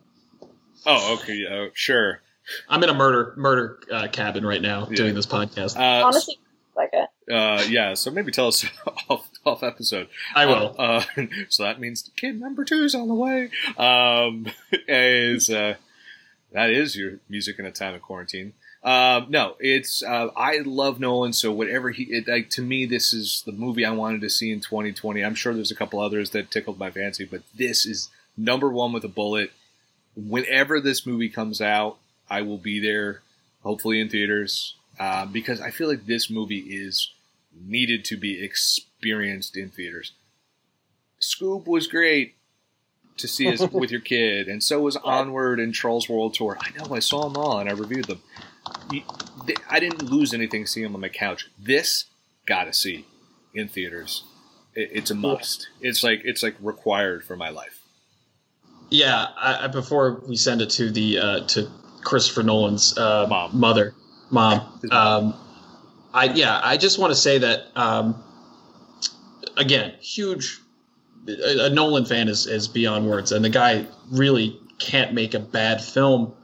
Oh, 0.86 1.18
okay, 1.20 1.44
uh, 1.46 1.70
sure. 1.74 2.22
I'm 2.68 2.82
in 2.82 2.88
a 2.88 2.94
murder 2.94 3.34
murder 3.36 3.78
uh, 3.92 4.08
cabin 4.08 4.46
right 4.46 4.62
now 4.62 4.86
Yeah. 4.88 4.96
doing 4.96 5.14
this 5.14 5.26
podcast. 5.26 5.76
Uh, 5.76 6.06
Honestly, 6.06 6.38
like 6.76 6.90
it. 6.92 7.32
uh, 7.32 7.64
yeah. 7.68 7.94
So 7.94 8.10
maybe 8.10 8.30
tell 8.32 8.46
us 8.46 8.64
off 9.08 9.28
off 9.46 9.62
episode. 9.62 10.08
I 10.34 10.46
will. 10.46 10.74
Uh, 10.78 11.04
so 11.48 11.62
that 11.62 11.80
means 11.80 12.10
kid 12.16 12.40
number 12.40 12.64
two 12.64 12.82
is 12.82 12.94
on 12.94 13.08
the 13.08 13.14
way. 13.14 13.50
Um, 13.76 14.46
is 14.88 15.48
uh, 15.48 15.76
that 16.52 16.70
is 16.70 16.96
your 16.96 17.18
music 17.28 17.58
in 17.58 17.66
a 17.66 17.72
time 17.72 17.94
of 17.94 18.02
quarantine? 18.02 18.54
Um, 18.82 19.26
no, 19.30 19.56
it's 19.58 20.02
uh, 20.02 20.28
I 20.36 20.58
love 20.58 21.00
Nolan. 21.00 21.32
So 21.32 21.52
whatever 21.52 21.90
he 21.90 22.04
it, 22.04 22.28
like 22.28 22.50
to 22.50 22.62
me, 22.62 22.86
this 22.86 23.12
is 23.12 23.42
the 23.46 23.52
movie 23.52 23.84
I 23.84 23.90
wanted 23.90 24.20
to 24.20 24.30
see 24.30 24.52
in 24.52 24.60
2020. 24.60 25.24
I'm 25.24 25.34
sure 25.34 25.54
there's 25.54 25.72
a 25.72 25.76
couple 25.76 26.00
others 26.00 26.30
that 26.30 26.50
tickled 26.50 26.78
my 26.78 26.90
fancy, 26.90 27.24
but 27.24 27.42
this 27.54 27.86
is 27.86 28.10
number 28.36 28.70
one 28.70 28.92
with 28.92 29.04
a 29.04 29.08
bullet. 29.08 29.52
Whenever 30.14 30.80
this 30.80 31.04
movie 31.06 31.28
comes 31.28 31.60
out, 31.60 31.98
I 32.30 32.42
will 32.42 32.58
be 32.58 32.80
there. 32.80 33.22
Hopefully 33.62 34.00
in 34.00 34.08
theaters, 34.08 34.76
uh, 35.00 35.26
because 35.26 35.60
I 35.60 35.72
feel 35.72 35.88
like 35.88 36.06
this 36.06 36.30
movie 36.30 36.60
is 36.60 37.10
needed 37.66 38.04
to 38.04 38.16
be 38.16 38.40
experienced 38.98 39.56
in 39.56 39.70
theaters. 39.70 40.12
Scoob 41.20 41.66
was 41.66 41.86
great 41.86 42.34
to 43.18 43.28
see 43.28 43.48
as, 43.48 43.60
with 43.70 43.90
your 43.90 44.00
kid, 44.00 44.48
and 44.48 44.62
so 44.62 44.80
was 44.80 44.96
Onward 45.04 45.60
and 45.60 45.74
Trolls 45.74 46.08
World 46.08 46.34
Tour. 46.34 46.58
I 46.60 46.70
know 46.76 46.94
I 46.94 46.98
saw 46.98 47.28
them 47.28 47.36
all 47.36 47.58
and 47.58 47.68
I 47.68 47.72
reviewed 47.72 48.06
them. 48.06 48.22
I 49.70 49.80
didn't 49.80 50.02
lose 50.02 50.34
anything 50.34 50.66
seeing 50.66 50.84
them 50.84 50.94
on 50.94 51.00
my 51.00 51.08
couch. 51.08 51.48
This 51.58 52.06
gotta 52.46 52.72
see 52.72 53.06
in 53.54 53.68
theaters. 53.68 54.24
It's 54.74 55.10
a 55.10 55.14
must. 55.14 55.68
It's 55.80 56.02
like 56.02 56.20
it's 56.24 56.42
like 56.42 56.56
required 56.60 57.24
for 57.24 57.36
my 57.36 57.48
life. 57.48 57.80
yeah. 58.90 59.28
I, 59.38 59.64
I, 59.64 59.66
before 59.68 60.20
we 60.28 60.36
send 60.36 60.60
it 60.60 60.70
to 60.70 60.90
the 60.90 61.18
uh, 61.18 61.46
to 61.48 61.70
Christopher 62.02 62.42
Nolan's 62.42 62.96
uh, 62.98 63.26
Mom. 63.28 63.58
mother, 63.58 63.94
mom. 64.30 64.80
Mom. 64.84 65.24
Um, 65.24 65.34
I 66.12 66.24
yeah. 66.26 66.60
I 66.62 66.76
just 66.76 66.98
want 66.98 67.12
to 67.12 67.16
say 67.16 67.38
that 67.38 67.68
um, 67.74 68.22
again. 69.56 69.94
Huge. 70.00 70.58
A, 71.28 71.66
a 71.66 71.70
Nolan 71.70 72.04
fan 72.04 72.28
is 72.28 72.46
is 72.46 72.68
beyond 72.68 73.08
words, 73.08 73.32
and 73.32 73.44
the 73.44 73.48
guy 73.50 73.86
really 74.10 74.58
can't 74.78 75.12
make 75.12 75.34
a 75.34 75.40
bad 75.40 75.82
film. 75.82 76.34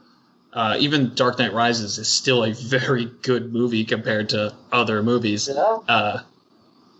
Uh, 0.51 0.75
even 0.79 1.13
Dark 1.15 1.39
Knight 1.39 1.53
Rises 1.53 1.97
is 1.97 2.07
still 2.07 2.43
a 2.43 2.53
very 2.53 3.05
good 3.23 3.51
movie 3.53 3.83
compared 3.85 4.29
to 4.29 4.53
other 4.71 5.01
movies. 5.01 5.49
Uh, 5.49 6.21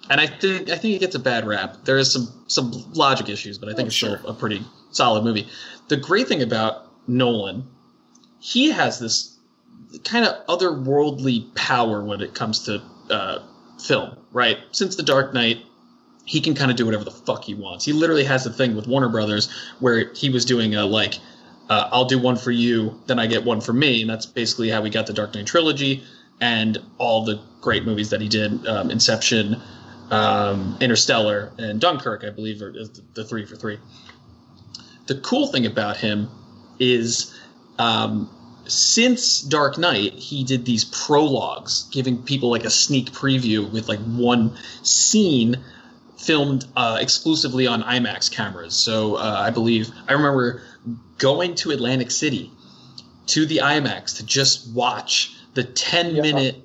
and 0.10 0.20
I 0.20 0.28
think 0.28 0.70
I 0.70 0.76
think 0.78 0.96
it 0.96 1.00
gets 1.00 1.16
a 1.16 1.20
bad 1.20 1.46
rap. 1.46 1.78
There 1.84 1.98
is 1.98 2.12
some 2.12 2.44
some 2.48 2.72
logic 2.94 3.30
issues, 3.30 3.58
but 3.58 3.70
I 3.70 3.74
think 3.74 3.86
Oh, 3.86 3.88
it's 3.88 3.96
sure. 3.96 4.18
still 4.18 4.30
a 4.30 4.34
pretty 4.34 4.66
solid 4.92 5.24
movie. 5.24 5.48
The 5.90 5.98
great 5.98 6.28
thing 6.28 6.42
about 6.42 6.88
Nolan, 7.08 7.68
he 8.40 8.72
has 8.72 9.00
this 9.00 9.38
kind 10.06 10.26
of 10.26 10.46
otherworldly 10.48 11.54
power 11.56 12.04
when 12.04 12.22
it 12.22 12.34
comes 12.34 12.60
to 12.66 12.82
uh, 13.10 13.40
film, 13.80 14.18
right? 14.32 14.58
Since 14.72 14.96
The 14.96 15.04
Dark 15.04 15.34
Knight, 15.34 15.60
he 16.26 16.42
can 16.42 16.56
kind 16.56 16.72
of 16.72 16.78
do 16.78 16.86
whatever 16.86 17.04
the 17.04 17.12
fuck 17.12 17.44
he 17.44 17.54
wants. 17.54 17.86
He 17.86 17.94
literally 17.94 18.24
has 18.24 18.46
a 18.46 18.54
thing 18.54 18.76
with 18.76 18.88
Warner 18.88 19.10
Brothers 19.10 19.52
where 19.80 20.14
he 20.14 20.30
was 20.30 20.46
doing 20.46 20.76
a 20.76 20.86
like, 20.86 21.20
uh, 21.70 21.90
I'll 21.92 22.06
do 22.06 22.20
one 22.20 22.36
for 22.36 22.52
you, 22.52 23.00
then 23.08 23.20
I 23.20 23.28
get 23.28 23.44
one 23.44 23.62
for 23.62 23.74
me, 23.74 24.02
and 24.02 24.10
that's 24.10 24.26
basically 24.26 24.70
how 24.70 24.82
we 24.82 24.90
got 24.90 25.08
the 25.08 25.14
Dark 25.14 25.34
Knight 25.34 25.48
trilogy 25.48 26.04
and 26.40 26.78
all 26.98 27.26
the 27.26 27.42
great 27.62 27.86
movies 27.86 28.10
that 28.10 28.22
he 28.22 28.28
did, 28.28 28.66
um, 28.68 28.92
Inception, 28.92 29.62
um, 30.12 30.78
Interstellar, 30.82 31.52
and 31.58 31.80
Dunkirk, 31.80 32.24
I 32.24 32.30
believe, 32.30 32.62
are 32.62 32.72
the, 32.72 33.02
the 33.14 33.24
three 33.24 33.46
for 33.46 33.56
three. 33.56 33.80
The 35.08 35.16
cool 35.16 35.48
thing 35.48 35.66
about 35.66 35.98
him 35.98 36.30
is, 36.80 37.38
um, 37.80 38.30
since 38.66 39.42
Dark 39.42 39.78
Knight, 39.78 40.14
he 40.14 40.44
did 40.44 40.66
these 40.66 40.86
prologues, 40.86 41.90
giving 41.92 42.24
people 42.24 42.50
like 42.50 42.64
a 42.64 42.70
sneak 42.70 43.12
preview 43.12 43.70
with 43.70 43.90
like 43.90 44.00
one 44.00 44.58
scene 44.84 45.58
filmed 46.26 46.66
uh, 46.76 46.98
exclusively 47.00 47.68
on 47.68 47.84
IMAX 47.84 48.32
cameras. 48.32 48.76
So 48.76 49.16
uh, 49.16 49.36
I 49.48 49.50
believe 49.52 49.90
I 50.08 50.14
remember 50.14 50.62
going 51.18 51.56
to 51.56 51.72
Atlantic 51.72 52.12
City 52.12 52.52
to 53.28 53.46
the 53.46 53.58
IMAX 53.58 54.18
to 54.18 54.26
just 54.26 54.74
watch 54.74 55.36
the 55.54 55.64
10 55.64 56.16
Yeah. 56.16 56.22
minute 56.22 56.56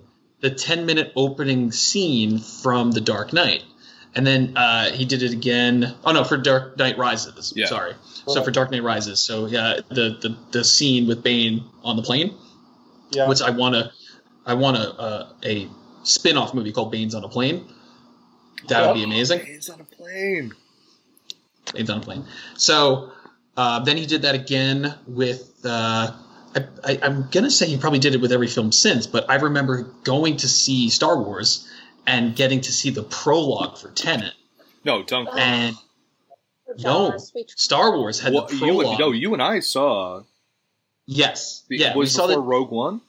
the 0.40 0.50
10 0.50 0.86
minute 0.86 1.12
opening 1.16 1.72
scene 1.72 2.38
from 2.38 2.92
The 2.92 3.00
Dark 3.00 3.32
Knight. 3.32 3.64
And 4.14 4.24
then 4.26 4.56
uh, 4.56 4.90
he 4.92 5.04
did 5.04 5.22
it 5.22 5.32
again. 5.32 5.94
Oh 6.04 6.12
no, 6.12 6.22
for 6.24 6.36
Dark 6.36 6.78
Knight 6.78 6.96
Rises. 6.96 7.52
Yeah. 7.56 7.66
Sorry. 7.66 7.94
So 8.26 8.42
for 8.44 8.50
Dark 8.52 8.70
Knight 8.70 8.82
Rises. 8.84 9.18
So 9.20 9.46
yeah, 9.46 9.80
the, 9.88 10.16
the 10.22 10.36
the 10.52 10.64
scene 10.64 11.06
with 11.08 11.22
Bane 11.24 11.64
on 11.82 11.96
the 11.96 12.02
plane, 12.02 12.34
Yeah. 13.10 13.28
which 13.28 13.42
I 13.42 13.50
want 13.50 13.74
to, 13.74 13.90
I 14.46 14.54
want 14.54 14.76
a 14.76 14.92
uh, 14.94 15.32
a 15.44 15.68
spin-off 16.04 16.54
movie 16.54 16.72
called 16.72 16.90
Bane's 16.92 17.14
on 17.14 17.24
a 17.24 17.28
Plane. 17.28 17.66
That 18.66 18.86
would 18.86 18.94
be 18.94 19.04
amazing. 19.04 19.40
Hands 19.44 19.70
on 19.70 19.80
a 19.80 19.84
plane. 19.84 20.52
Bane's 21.72 21.90
on 21.90 21.98
a 21.98 22.00
plane. 22.00 22.24
So, 22.56 23.12
Uh, 23.56 23.80
then 23.80 23.96
he 23.96 24.06
did 24.06 24.22
that 24.22 24.34
again 24.36 24.94
with. 25.06 25.64
Uh, 25.64 26.12
I, 26.54 26.64
I, 26.84 26.98
I'm 27.02 27.28
gonna 27.30 27.50
say 27.50 27.66
he 27.66 27.76
probably 27.76 27.98
did 27.98 28.14
it 28.14 28.20
with 28.20 28.32
every 28.32 28.46
film 28.46 28.70
since, 28.72 29.06
but 29.06 29.28
I 29.28 29.34
remember 29.36 29.82
going 30.04 30.36
to 30.38 30.48
see 30.48 30.88
Star 30.90 31.20
Wars 31.20 31.68
and 32.06 32.34
getting 32.36 32.60
to 32.62 32.72
see 32.72 32.90
the 32.90 33.02
prologue 33.02 33.76
for 33.78 33.90
Tenet. 33.90 34.32
No, 34.84 35.02
Dunkirk. 35.02 35.34
And 35.36 35.76
John, 36.78 37.12
No. 37.12 37.18
Star 37.56 37.96
Wars 37.96 38.20
had 38.20 38.32
Well, 38.32 38.46
the 38.46 38.54
you, 38.54 38.60
prologue. 38.60 38.98
no, 38.98 39.10
you 39.12 39.32
and 39.34 39.42
I 39.42 39.60
saw. 39.60 40.22
yes, 41.06 41.64
The, 41.68 41.76
yeah, 41.78 41.96
we 41.96 42.06
saw 42.06 42.26
the. 42.28 42.38
Rogue 42.40 42.70
One. 42.70 43.00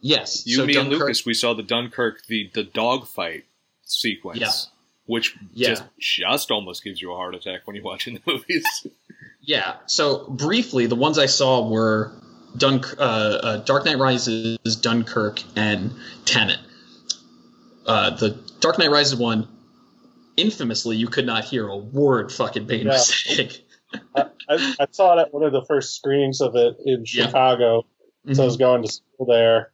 Yes, 0.00 0.44
You, 0.46 0.56
so 0.56 0.66
me, 0.66 0.76
and 0.76 0.90
Lucas, 0.90 1.24
we 1.24 1.32
saw 1.34 1.54
the 1.54 1.62
Dunkirk, 1.62 2.26
the 2.26 2.50
the 2.52 2.64
dogfight 2.64 3.44
sequence, 3.86 4.38
Yeah. 4.38 4.50
which 5.06 5.36
Yeah. 5.52 5.68
just 5.70 5.84
just 5.98 6.50
almost 6.50 6.84
gives 6.84 7.00
you 7.00 7.12
a 7.12 7.16
heart 7.16 7.34
attack 7.34 7.62
when 7.66 7.74
you're 7.76 7.84
watching 7.84 8.14
the 8.26 8.32
movies. 8.32 8.86
Yeah. 9.40 9.76
So 9.86 10.28
briefly, 10.28 10.86
the 10.86 10.96
ones 10.96 11.18
I 11.18 11.26
saw 11.26 11.68
were 11.68 12.12
Dunk, 12.56 12.86
uh, 12.98 13.02
uh, 13.02 13.56
Dark 13.58 13.84
Knight 13.84 13.98
Rises, 13.98 14.58
Dunkirk, 14.80 15.42
and 15.56 15.92
Tenet. 16.24 16.58
Uh, 17.86 18.10
the 18.16 18.30
Dark 18.60 18.78
Knight 18.78 18.90
Rises 18.90 19.14
one, 19.16 19.46
infamously, 20.36 20.96
you 20.96 21.06
could 21.06 21.26
not 21.26 21.44
hear 21.44 21.68
a 21.68 21.76
word 21.76 22.32
fucking 22.32 22.66
Bane 22.66 22.88
was 22.88 23.14
saying. 23.14 23.50
I, 24.16 24.24
I 24.48 24.86
saw 24.90 25.16
it 25.16 25.20
at 25.22 25.32
one 25.34 25.42
of 25.44 25.52
the 25.52 25.64
first 25.64 25.94
screenings 25.94 26.40
of 26.40 26.56
it 26.56 26.76
in 26.84 27.04
Yeah. 27.06 27.26
Chicago. 27.26 27.86
So 28.32 28.42
I 28.42 28.46
was 28.46 28.56
going 28.56 28.82
to 28.82 28.88
school 28.90 29.26
there. 29.26 29.70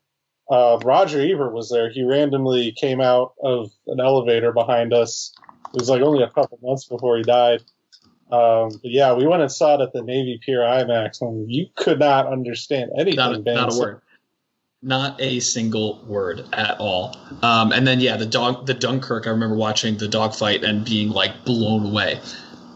Uh, 0.51 0.79
Roger 0.85 1.21
Ebert 1.21 1.53
was 1.53 1.71
there. 1.71 1.91
He 1.91 2.03
randomly 2.03 2.73
came 2.73 3.01
out 3.01 3.35
of 3.43 3.71
an 3.87 4.01
elevator 4.01 4.53
behind 4.53 4.93
us. 4.93 5.33
It 5.73 5.81
was 5.81 5.89
like 5.89 6.03
only 6.03 6.23
a 6.23 6.29
couple 6.29 6.59
months 6.63 6.85
before 6.85 7.17
he 7.17 7.23
died. 7.23 7.63
Um, 8.31 8.71
but 8.71 8.91
yeah, 8.91 9.13
we 9.15 9.27
went 9.27 9.43
and 9.43 9.53
saw 9.53 9.75
it 9.75 9.83
at 9.83 9.93
the 9.93 10.03
Navy 10.03 10.41
Pier 10.45 10.61
IMAX, 10.61 11.21
and 11.21 11.51
you 11.51 11.67
could 11.77 11.99
not 11.99 12.27
understand 12.27 12.91
anything. 12.99 13.17
not, 13.17 13.35
a, 13.35 13.39
not 13.41 13.75
a 13.75 13.79
word. 13.79 14.01
Not 14.81 15.21
a 15.21 15.39
single 15.41 16.03
word 16.07 16.45
at 16.53 16.81
all. 16.81 17.15
Um, 17.43 17.73
and 17.73 17.87
then 17.87 18.01
yeah, 18.01 18.17
the 18.17 18.27
dog, 18.27 18.67
the 18.67 18.75
Dunkirk. 18.75 19.27
I 19.27 19.31
remember 19.31 19.55
watching 19.55 19.99
the 19.99 20.09
dogfight 20.09 20.65
and 20.65 20.85
being 20.85 21.11
like 21.11 21.45
blown 21.45 21.87
away. 21.87 22.21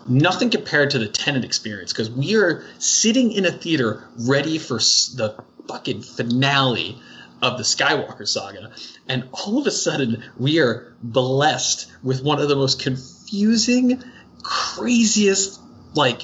Nothing 0.07 0.51
compared 0.51 0.91
to 0.91 0.99
the 0.99 1.09
Tenet 1.09 1.45
experience 1.45 1.93
because 1.93 2.11
we 2.11 2.37
are 2.37 2.63
sitting 2.79 3.33
in 3.33 3.45
a 3.45 3.51
theater 3.51 4.07
ready 4.21 4.59
for 4.59 4.77
the 4.77 5.35
fucking 5.67 6.03
finale 6.03 6.97
of 7.43 7.59
the 7.59 7.65
Skywalker 7.65 8.27
saga, 8.27 8.73
and 9.09 9.29
all 9.33 9.59
of 9.59 9.67
a 9.67 9.71
sudden 9.71 10.25
we 10.39 10.59
are 10.61 10.95
blessed 11.03 11.91
with 12.03 12.23
one 12.23 12.41
of 12.41 12.49
the 12.49 12.57
most 12.57 12.81
confusing, 12.81 14.03
craziest 14.43 15.61
like 15.95 16.23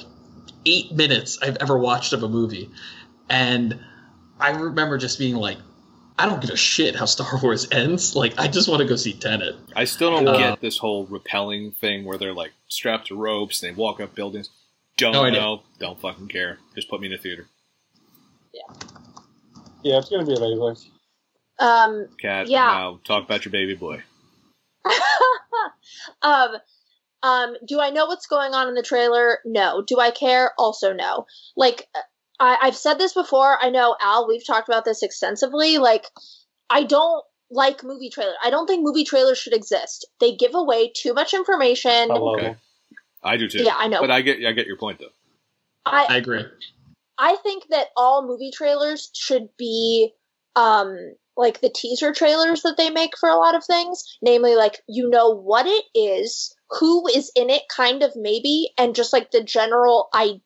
eight 0.65 0.91
minutes 0.93 1.37
I've 1.41 1.57
ever 1.57 1.77
watched 1.77 2.13
of 2.13 2.23
a 2.23 2.29
movie, 2.29 2.69
and 3.29 3.79
I 4.39 4.51
remember 4.51 4.97
just 4.97 5.19
being 5.19 5.35
like, 5.35 5.57
I 6.17 6.25
don't 6.25 6.41
give 6.41 6.49
a 6.51 6.57
shit 6.57 6.95
how 6.95 7.05
Star 7.05 7.39
Wars 7.43 7.67
ends. 7.71 8.15
Like, 8.15 8.39
I 8.39 8.47
just 8.47 8.67
want 8.67 8.81
to 8.81 8.87
go 8.87 8.95
see 8.95 9.13
Tenet. 9.13 9.55
I 9.75 9.85
still 9.85 10.11
don't 10.11 10.27
Uh, 10.27 10.37
get 10.37 10.61
this 10.61 10.77
whole 10.77 11.05
repelling 11.05 11.71
thing 11.71 12.05
where 12.05 12.17
they're 12.17 12.33
like 12.33 12.51
strapped 12.67 13.07
to 13.07 13.15
ropes 13.15 13.61
and 13.63 13.71
they 13.75 13.79
walk 13.79 13.99
up 13.99 14.13
buildings. 14.15 14.49
Don't 14.97 15.13
No 15.13 15.23
idea. 15.23 15.39
know. 15.41 15.63
Don't 15.79 15.99
fucking 15.99 16.27
care. 16.27 16.59
Just 16.75 16.87
put 16.89 17.01
me 17.01 17.07
in 17.07 17.13
a 17.13 17.17
theater. 17.17 17.47
Yeah. 18.53 18.61
Yeah, 19.83 19.97
it's 19.97 20.09
going 20.09 20.23
to 20.25 20.31
be 20.31 20.37
amazing. 20.37 20.91
Um, 21.59 22.07
Kat. 22.19 22.47
Yeah. 22.47 22.67
Now 22.67 22.99
talk 23.03 23.25
about 23.25 23.45
your 23.45 23.51
baby 23.51 23.75
boy. 23.75 24.03
um, 26.21 26.49
um, 27.21 27.55
do 27.65 27.79
I 27.79 27.89
know 27.91 28.05
what's 28.05 28.27
going 28.27 28.53
on 28.53 28.67
in 28.67 28.73
the 28.73 28.83
trailer? 28.83 29.39
No. 29.45 29.83
Do 29.85 29.99
I 29.99 30.11
care? 30.11 30.51
Also, 30.57 30.93
no. 30.93 31.25
Like, 31.55 31.87
I, 32.39 32.57
I've 32.61 32.75
said 32.75 32.95
this 32.95 33.13
before. 33.13 33.57
I 33.61 33.69
know, 33.69 33.95
Al, 34.01 34.27
we've 34.27 34.45
talked 34.45 34.67
about 34.67 34.85
this 34.85 35.03
extensively. 35.03 35.77
Like, 35.77 36.05
I 36.69 36.83
don't 36.83 37.23
like 37.49 37.83
movie 37.83 38.09
trailers. 38.09 38.35
I 38.43 38.49
don't 38.49 38.67
think 38.67 38.83
movie 38.83 39.05
trailers 39.05 39.37
should 39.37 39.53
exist. 39.53 40.05
They 40.19 40.35
give 40.35 40.55
away 40.55 40.91
too 40.95 41.13
much 41.13 41.33
information. 41.33 42.11
I 42.11 42.15
love 42.15 42.39
Okay. 42.39 42.55
I 43.23 43.37
do 43.37 43.47
too. 43.47 43.63
Yeah, 43.63 43.75
I 43.77 43.87
know. 43.87 44.01
But 44.01 44.11
I 44.11 44.21
get 44.21 44.45
I 44.45 44.51
get 44.51 44.67
your 44.67 44.77
point 44.77 44.99
though. 44.99 45.13
I, 45.85 46.07
I 46.09 46.17
agree. 46.17 46.43
I 47.17 47.35
think 47.37 47.67
that 47.69 47.87
all 47.95 48.27
movie 48.27 48.51
trailers 48.51 49.09
should 49.13 49.49
be 49.57 50.11
um 50.55 50.97
like 51.35 51.61
the 51.61 51.69
teaser 51.73 52.13
trailers 52.13 52.61
that 52.61 52.75
they 52.77 52.89
make 52.89 53.17
for 53.17 53.29
a 53.29 53.37
lot 53.37 53.55
of 53.55 53.65
things, 53.65 54.03
namely 54.21 54.55
like 54.55 54.81
you 54.87 55.09
know 55.09 55.29
what 55.29 55.65
it 55.65 55.85
is, 55.95 56.55
who 56.69 57.07
is 57.07 57.31
in 57.35 57.49
it 57.49 57.63
kind 57.75 58.03
of 58.03 58.15
maybe 58.15 58.71
and 58.77 58.95
just 58.95 59.13
like 59.13 59.31
the 59.31 59.43
general 59.43 60.09
I 60.13 60.41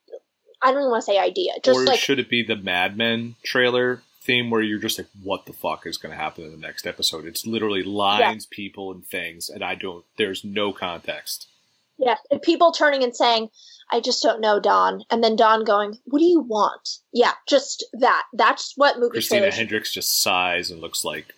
I 0.62 0.72
don't 0.72 0.82
even 0.82 0.92
want 0.92 1.04
to 1.04 1.12
say 1.12 1.20
idea, 1.20 1.54
just 1.64 1.80
or 1.80 1.86
like 1.86 2.00
should 2.00 2.20
it 2.20 2.30
be 2.30 2.44
the 2.44 2.56
Mad 2.56 2.98
Men 2.98 3.36
trailer 3.44 4.02
theme 4.28 4.50
where 4.50 4.62
you're 4.62 4.80
just 4.80 5.00
like, 5.00 5.08
what 5.24 5.46
the 5.46 5.54
fuck 5.54 5.88
is 5.88 5.98
going 5.98 6.12
to 6.12 6.22
happen 6.22 6.44
in 6.44 6.52
the 6.52 6.58
next 6.58 6.86
episode? 6.86 7.26
It's 7.26 7.48
literally 7.48 7.82
lines, 7.82 8.46
people, 8.46 8.92
and 8.92 9.04
things, 9.06 9.50
and 9.50 9.64
I 9.64 9.76
don't. 9.76 10.06
There's 10.18 10.44
no 10.44 10.74
context. 10.74 11.48
Yeah, 11.98 12.15
and 12.32 12.41
people 12.41 12.72
turning 12.72 13.03
and 13.03 13.15
saying 13.15 13.49
I 13.91 13.99
just 13.99 14.22
don't 14.22 14.41
know 14.41 14.60
Don 14.60 15.03
and 15.10 15.24
then 15.24 15.36
Don 15.36 15.64
going, 15.64 15.98
"What 16.06 16.19
do 16.19 16.26
you 16.26 16.41
want?" 16.41 16.99
Yeah, 17.14 17.34
just 17.48 17.86
that. 17.94 18.24
That's 18.34 18.74
what 18.76 18.98
movie 18.98 19.10
trailers. 19.10 19.28
Christina 19.28 19.40
trailers 19.41 19.56
Hendricks 19.56 19.94
just 19.94 20.22
sighs 20.22 20.72
and 20.72 20.82
looks 20.82 21.03
like 21.06 21.34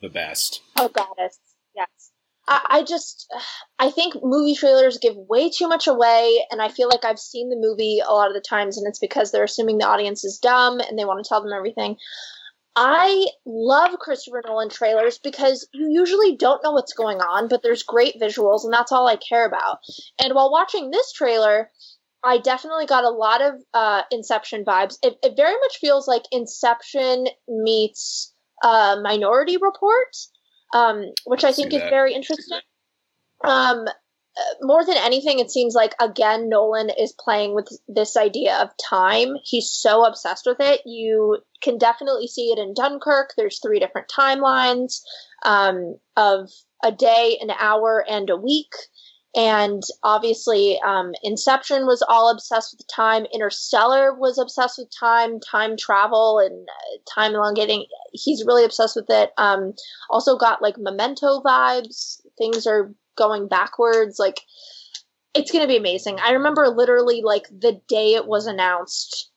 the 0.00 0.08
best. 0.08 0.62
Oh, 0.76 0.88
goddess. 0.88 1.38
Yes. 1.74 2.12
I, 2.48 2.60
I 2.68 2.82
just, 2.82 3.32
I 3.78 3.90
think 3.90 4.14
movie 4.22 4.54
trailers 4.54 4.98
give 4.98 5.16
way 5.16 5.50
too 5.50 5.68
much 5.68 5.86
away, 5.86 6.44
and 6.50 6.60
I 6.62 6.68
feel 6.68 6.88
like 6.88 7.04
I've 7.04 7.18
seen 7.18 7.48
the 7.50 7.56
movie 7.56 8.00
a 8.06 8.12
lot 8.12 8.28
of 8.28 8.34
the 8.34 8.40
times, 8.40 8.78
and 8.78 8.86
it's 8.86 8.98
because 8.98 9.32
they're 9.32 9.44
assuming 9.44 9.78
the 9.78 9.88
audience 9.88 10.24
is 10.24 10.38
dumb 10.38 10.80
and 10.80 10.98
they 10.98 11.04
want 11.04 11.24
to 11.24 11.28
tell 11.28 11.42
them 11.42 11.52
everything. 11.52 11.96
I 12.76 13.26
love 13.46 13.98
Christopher 13.98 14.42
Nolan 14.46 14.68
trailers 14.68 15.18
because 15.18 15.66
you 15.72 15.88
usually 15.90 16.36
don't 16.36 16.62
know 16.62 16.72
what's 16.72 16.92
going 16.92 17.20
on, 17.20 17.48
but 17.48 17.62
there's 17.62 17.82
great 17.82 18.20
visuals, 18.20 18.64
and 18.64 18.72
that's 18.72 18.92
all 18.92 19.08
I 19.08 19.16
care 19.16 19.46
about. 19.46 19.78
And 20.22 20.34
while 20.34 20.52
watching 20.52 20.90
this 20.90 21.10
trailer, 21.12 21.70
I 22.22 22.36
definitely 22.36 22.84
got 22.84 23.04
a 23.04 23.10
lot 23.10 23.40
of 23.40 23.54
uh, 23.72 24.02
Inception 24.10 24.64
vibes. 24.64 24.98
It, 25.02 25.16
it 25.22 25.36
very 25.36 25.54
much 25.54 25.78
feels 25.78 26.06
like 26.06 26.24
Inception 26.30 27.28
meets 27.48 28.34
uh, 28.62 28.96
Minority 29.02 29.56
Report, 29.56 30.14
um, 30.74 31.12
which 31.24 31.44
I 31.44 31.52
think 31.52 31.72
is 31.72 31.80
that. 31.80 31.90
very 31.90 32.12
interesting. 32.12 32.60
Um, 33.42 33.86
more 34.60 34.84
than 34.84 34.96
anything, 34.96 35.38
it 35.38 35.50
seems 35.50 35.74
like 35.74 35.94
again 36.00 36.48
Nolan 36.48 36.90
is 36.90 37.14
playing 37.18 37.54
with 37.54 37.68
this 37.88 38.16
idea 38.16 38.56
of 38.56 38.70
time. 38.76 39.36
He's 39.42 39.70
so 39.70 40.04
obsessed 40.04 40.46
with 40.46 40.58
it. 40.60 40.82
You 40.84 41.38
can 41.62 41.78
definitely 41.78 42.26
see 42.26 42.52
it 42.52 42.58
in 42.58 42.74
Dunkirk. 42.74 43.34
There's 43.36 43.60
three 43.60 43.80
different 43.80 44.08
timelines 44.08 45.00
um, 45.44 45.96
of 46.16 46.50
a 46.84 46.92
day, 46.92 47.38
an 47.40 47.50
hour, 47.50 48.04
and 48.08 48.28
a 48.30 48.36
week. 48.36 48.72
And 49.34 49.82
obviously, 50.02 50.80
um, 50.80 51.12
Inception 51.22 51.84
was 51.84 52.02
all 52.08 52.30
obsessed 52.30 52.74
with 52.76 52.86
time. 52.88 53.26
Interstellar 53.34 54.14
was 54.14 54.38
obsessed 54.38 54.78
with 54.78 54.88
time, 54.98 55.40
time 55.40 55.76
travel, 55.76 56.38
and 56.38 56.66
uh, 56.66 56.98
time 57.14 57.34
elongating. 57.34 57.84
He's 58.12 58.46
really 58.46 58.64
obsessed 58.64 58.96
with 58.96 59.10
it. 59.10 59.32
Um, 59.36 59.74
also 60.08 60.38
got 60.38 60.62
like 60.62 60.76
memento 60.78 61.42
vibes. 61.42 62.22
Things 62.38 62.66
are 62.66 62.94
going 63.16 63.48
backwards. 63.48 64.18
Like, 64.18 64.40
it's 65.34 65.50
going 65.50 65.62
to 65.62 65.68
be 65.68 65.76
amazing. 65.76 66.18
I 66.20 66.32
remember 66.32 66.68
literally 66.68 67.22
like 67.22 67.46
the 67.48 67.80
day 67.88 68.14
it 68.14 68.26
was 68.26 68.46
announced. 68.46 69.30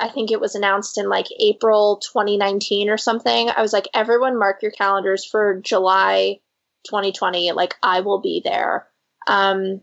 I 0.00 0.08
think 0.08 0.30
it 0.30 0.40
was 0.40 0.54
announced 0.54 0.96
in 0.96 1.08
like 1.08 1.26
April 1.40 2.00
2019 2.12 2.88
or 2.88 2.96
something. 2.96 3.50
I 3.50 3.60
was 3.60 3.72
like, 3.72 3.88
everyone 3.92 4.38
mark 4.38 4.62
your 4.62 4.70
calendars 4.70 5.24
for 5.24 5.60
July 5.60 6.38
2020. 6.84 7.52
Like, 7.52 7.74
I 7.82 8.00
will 8.00 8.20
be 8.20 8.40
there. 8.44 8.86
Um, 9.26 9.80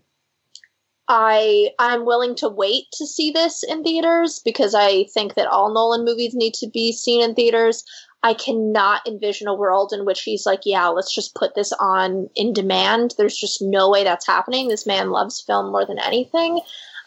I 1.10 1.72
I'm 1.80 2.06
willing 2.06 2.36
to 2.36 2.50
wait 2.50 2.86
to 2.94 3.08
see 3.08 3.32
this 3.32 3.64
in 3.64 3.84
theaters 3.84 4.42
because 4.46 4.76
I 4.76 5.06
think 5.06 5.34
that 5.34 5.48
all 5.48 5.74
Nolan 5.74 6.06
movies 6.06 6.36
need 6.36 6.54
to 6.56 6.70
be 6.70 6.92
seen 6.92 7.22
in 7.24 7.34
theaters. 7.34 7.84
I 8.22 8.34
cannot 8.34 9.08
envision 9.08 9.48
a 9.48 9.56
world 9.56 9.94
in 9.94 10.06
which 10.06 10.24
he's 10.24 10.46
like, 10.46 10.62
yeah, 10.66 10.88
let's 10.88 11.14
just 11.14 11.36
put 11.36 11.56
this 11.56 11.72
on 11.72 12.30
in 12.36 12.52
demand. 12.52 13.14
There's 13.18 13.38
just 13.38 13.62
no 13.62 13.90
way 13.90 14.04
that's 14.04 14.28
happening. 14.28 14.68
This 14.68 14.86
man 14.86 15.12
loves 15.12 15.42
film 15.42 15.72
more 15.72 15.86
than 15.86 16.00
anything. 16.00 16.60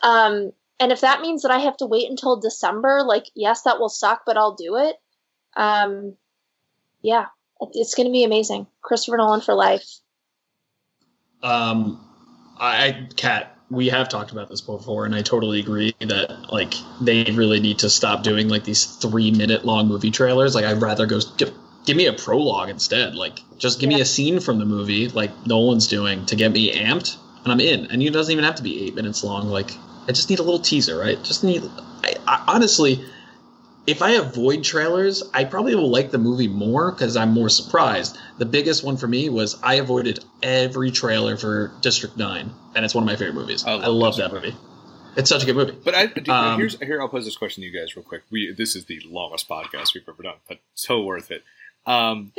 Um, 0.03 0.53
and 0.81 0.91
if 0.91 1.03
that 1.03 1.21
means 1.21 1.43
that 1.43 1.51
I 1.51 1.59
have 1.59 1.77
to 1.79 1.87
wait 1.87 2.09
until 2.09 2.41
December, 2.41 3.03
like, 3.05 3.27
yes, 3.35 3.63
that 3.63 3.79
will 3.79 3.91
suck, 3.91 4.23
but 4.25 4.39
I'll 4.39 4.55
do 4.55 4.77
it. 4.77 4.97
Um, 5.55 6.17
yeah, 7.03 7.27
it's 7.73 7.95
going 7.95 8.07
to 8.07 8.13
be 8.13 8.25
amazing. 8.25 8.67
Christopher 8.81 9.19
Nolan 9.19 9.43
for 9.43 9.55
life. 9.55 9.87
Um, 11.43 12.05
I, 12.59 13.07
Kat, 13.17 13.57
we 13.73 13.89
have 13.89 14.09
talked 14.09 14.32
about 14.32 14.51
this 14.51 14.61
before, 14.61 15.07
and 15.07 15.15
I 15.15 15.23
totally 15.23 15.59
agree 15.59 15.94
that 16.01 16.53
like 16.53 16.74
they 17.01 17.24
really 17.32 17.59
need 17.59 17.78
to 17.81 17.90
stop 17.90 18.23
doing 18.23 18.49
like 18.49 18.65
these 18.65 18.85
three 18.85 19.31
minute 19.31 19.65
long 19.65 19.89
movie 19.89 20.11
trailers. 20.11 20.55
Like, 20.55 20.66
I'd 20.66 20.81
rather 20.81 21.07
go 21.07 21.20
give, 21.39 21.53
give 21.86 21.97
me 21.97 22.07
a 22.07 22.12
prologue 22.12 22.69
instead. 22.69 23.15
Like, 23.15 23.40
just 23.59 23.81
give 23.81 23.89
me 23.89 24.01
a 24.01 24.05
scene 24.05 24.40
from 24.40 24.59
the 24.59 24.66
movie, 24.66 25.09
like 25.09 25.47
Nolan's 25.47 25.89
doing, 25.89 26.27
to 26.27 26.36
get 26.36 26.53
me 26.53 26.73
amped, 26.74 27.16
and 27.44 27.53
I'm 27.53 27.61
in. 27.61 27.86
And 27.86 28.03
it 28.03 28.12
doesn't 28.12 28.31
even 28.31 28.44
have 28.44 28.57
to 28.57 28.62
be 28.62 28.85
eight 28.86 28.94
minutes 28.94 29.24
long. 29.24 29.49
Like, 29.49 29.70
I 30.07 30.12
just 30.12 30.28
need 30.28 30.39
a 30.39 30.43
little 30.43 30.61
teaser, 30.61 30.99
right? 30.99 31.23
Just 31.23 31.43
need. 31.43 31.62
I, 32.05 32.15
I, 32.27 32.44
honestly, 32.49 33.03
if 33.87 34.01
I 34.03 34.13
avoid 34.13 34.63
trailers, 34.63 35.23
I 35.35 35.45
probably 35.45 35.75
will 35.75 35.91
like 35.91 36.11
the 36.11 36.19
movie 36.19 36.49
more 36.49 36.93
because 36.93 37.17
I'm 37.17 37.31
more 37.33 37.49
surprised. 37.49 38.17
The 38.39 38.47
biggest 38.47 38.85
one 38.85 38.97
for 38.97 39.09
me 39.09 39.29
was 39.29 39.59
I 39.63 39.75
avoided 39.75 40.25
every 40.43 40.91
trailer 40.91 41.37
for 41.37 41.73
District 41.81 42.17
Nine, 42.17 42.53
and 42.75 42.85
it's 42.85 42.95
one 42.95 43.03
of 43.03 43.07
my 43.07 43.17
favorite 43.17 43.35
movies. 43.35 43.65
I 43.65 43.73
I 43.73 43.87
love 43.87 43.95
love, 43.95 44.17
that 44.19 44.33
movie. 44.33 44.57
It's 45.17 45.29
such 45.29 45.43
a 45.43 45.47
good 45.47 45.57
movie. 45.57 45.77
But 45.85 45.95
I 45.95 46.07
do, 46.07 46.33
Um, 46.33 46.59
here's 46.59 46.79
here 46.81 47.01
I'll 47.01 47.09
pose 47.09 47.25
this 47.25 47.37
question 47.37 47.63
to 47.63 47.69
you 47.69 47.79
guys 47.79 47.97
real 47.97 48.05
quick. 48.05 48.23
We 48.31 48.53
this 48.53 48.77
is 48.77 48.85
the 48.87 49.01
longest 49.05 49.49
podcast 49.49 49.95
we've 49.95 50.09
ever 50.09 50.23
done, 50.23 50.37
but 50.49 50.61
so 50.75 51.03
worth 51.03 51.31
it. 51.31 51.43
Um, 51.85 52.33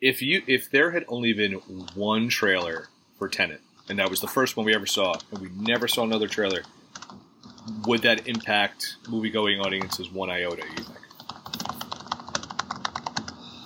if 0.00 0.20
you 0.20 0.42
if 0.46 0.70
there 0.70 0.90
had 0.90 1.04
only 1.08 1.32
been 1.32 1.52
one 1.94 2.28
trailer 2.28 2.88
for 3.18 3.28
Tenet, 3.28 3.60
and 3.88 3.98
that 3.98 4.10
was 4.10 4.20
the 4.20 4.26
first 4.28 4.56
one 4.56 4.66
we 4.66 4.74
ever 4.74 4.84
saw, 4.86 5.14
and 5.30 5.40
we 5.40 5.48
never 5.56 5.86
saw 5.88 6.02
another 6.02 6.28
trailer, 6.28 6.62
would 7.86 8.02
that 8.02 8.26
impact 8.28 8.96
movie 9.08 9.30
going 9.30 9.60
audiences 9.60 10.10
one 10.10 10.30
iota? 10.30 10.62
You 10.76 10.84
think? 10.84 10.98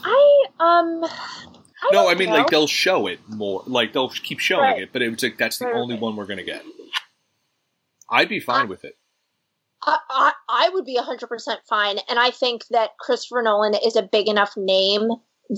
I 0.05 0.45
um. 0.59 1.05
I 1.05 1.89
no, 1.93 2.09
I 2.09 2.15
mean 2.15 2.29
know. 2.31 2.37
like 2.37 2.51
they'll 2.51 2.67
show 2.67 3.07
it 3.07 3.21
more, 3.29 3.63
like 3.67 3.93
they'll 3.93 4.11
keep 4.11 4.39
showing 4.39 4.63
Right. 4.63 4.83
it, 4.83 4.91
but 4.93 5.03
it's 5.03 5.23
like 5.23 5.39
that's 5.39 5.59
the 5.59 5.67
Right, 5.67 5.75
only 5.75 5.97
one 5.99 6.17
we're 6.17 6.27
gonna 6.27 6.43
get. 6.45 6.63
I'd 8.11 8.29
be 8.29 8.41
fine 8.41 8.69
with 8.69 8.85
it. 8.85 8.97
I, 9.83 9.99
I, 10.11 10.33
I 10.49 10.69
would 10.71 10.85
be 10.85 10.99
100% 10.99 11.57
fine. 11.69 11.99
And 12.09 12.19
I 12.19 12.31
think 12.31 12.67
that 12.71 12.91
Christopher 12.99 13.41
Nolan 13.41 13.75
is 13.75 13.97
a 13.97 14.03
big 14.03 14.29
enough 14.29 14.53
name 14.57 15.09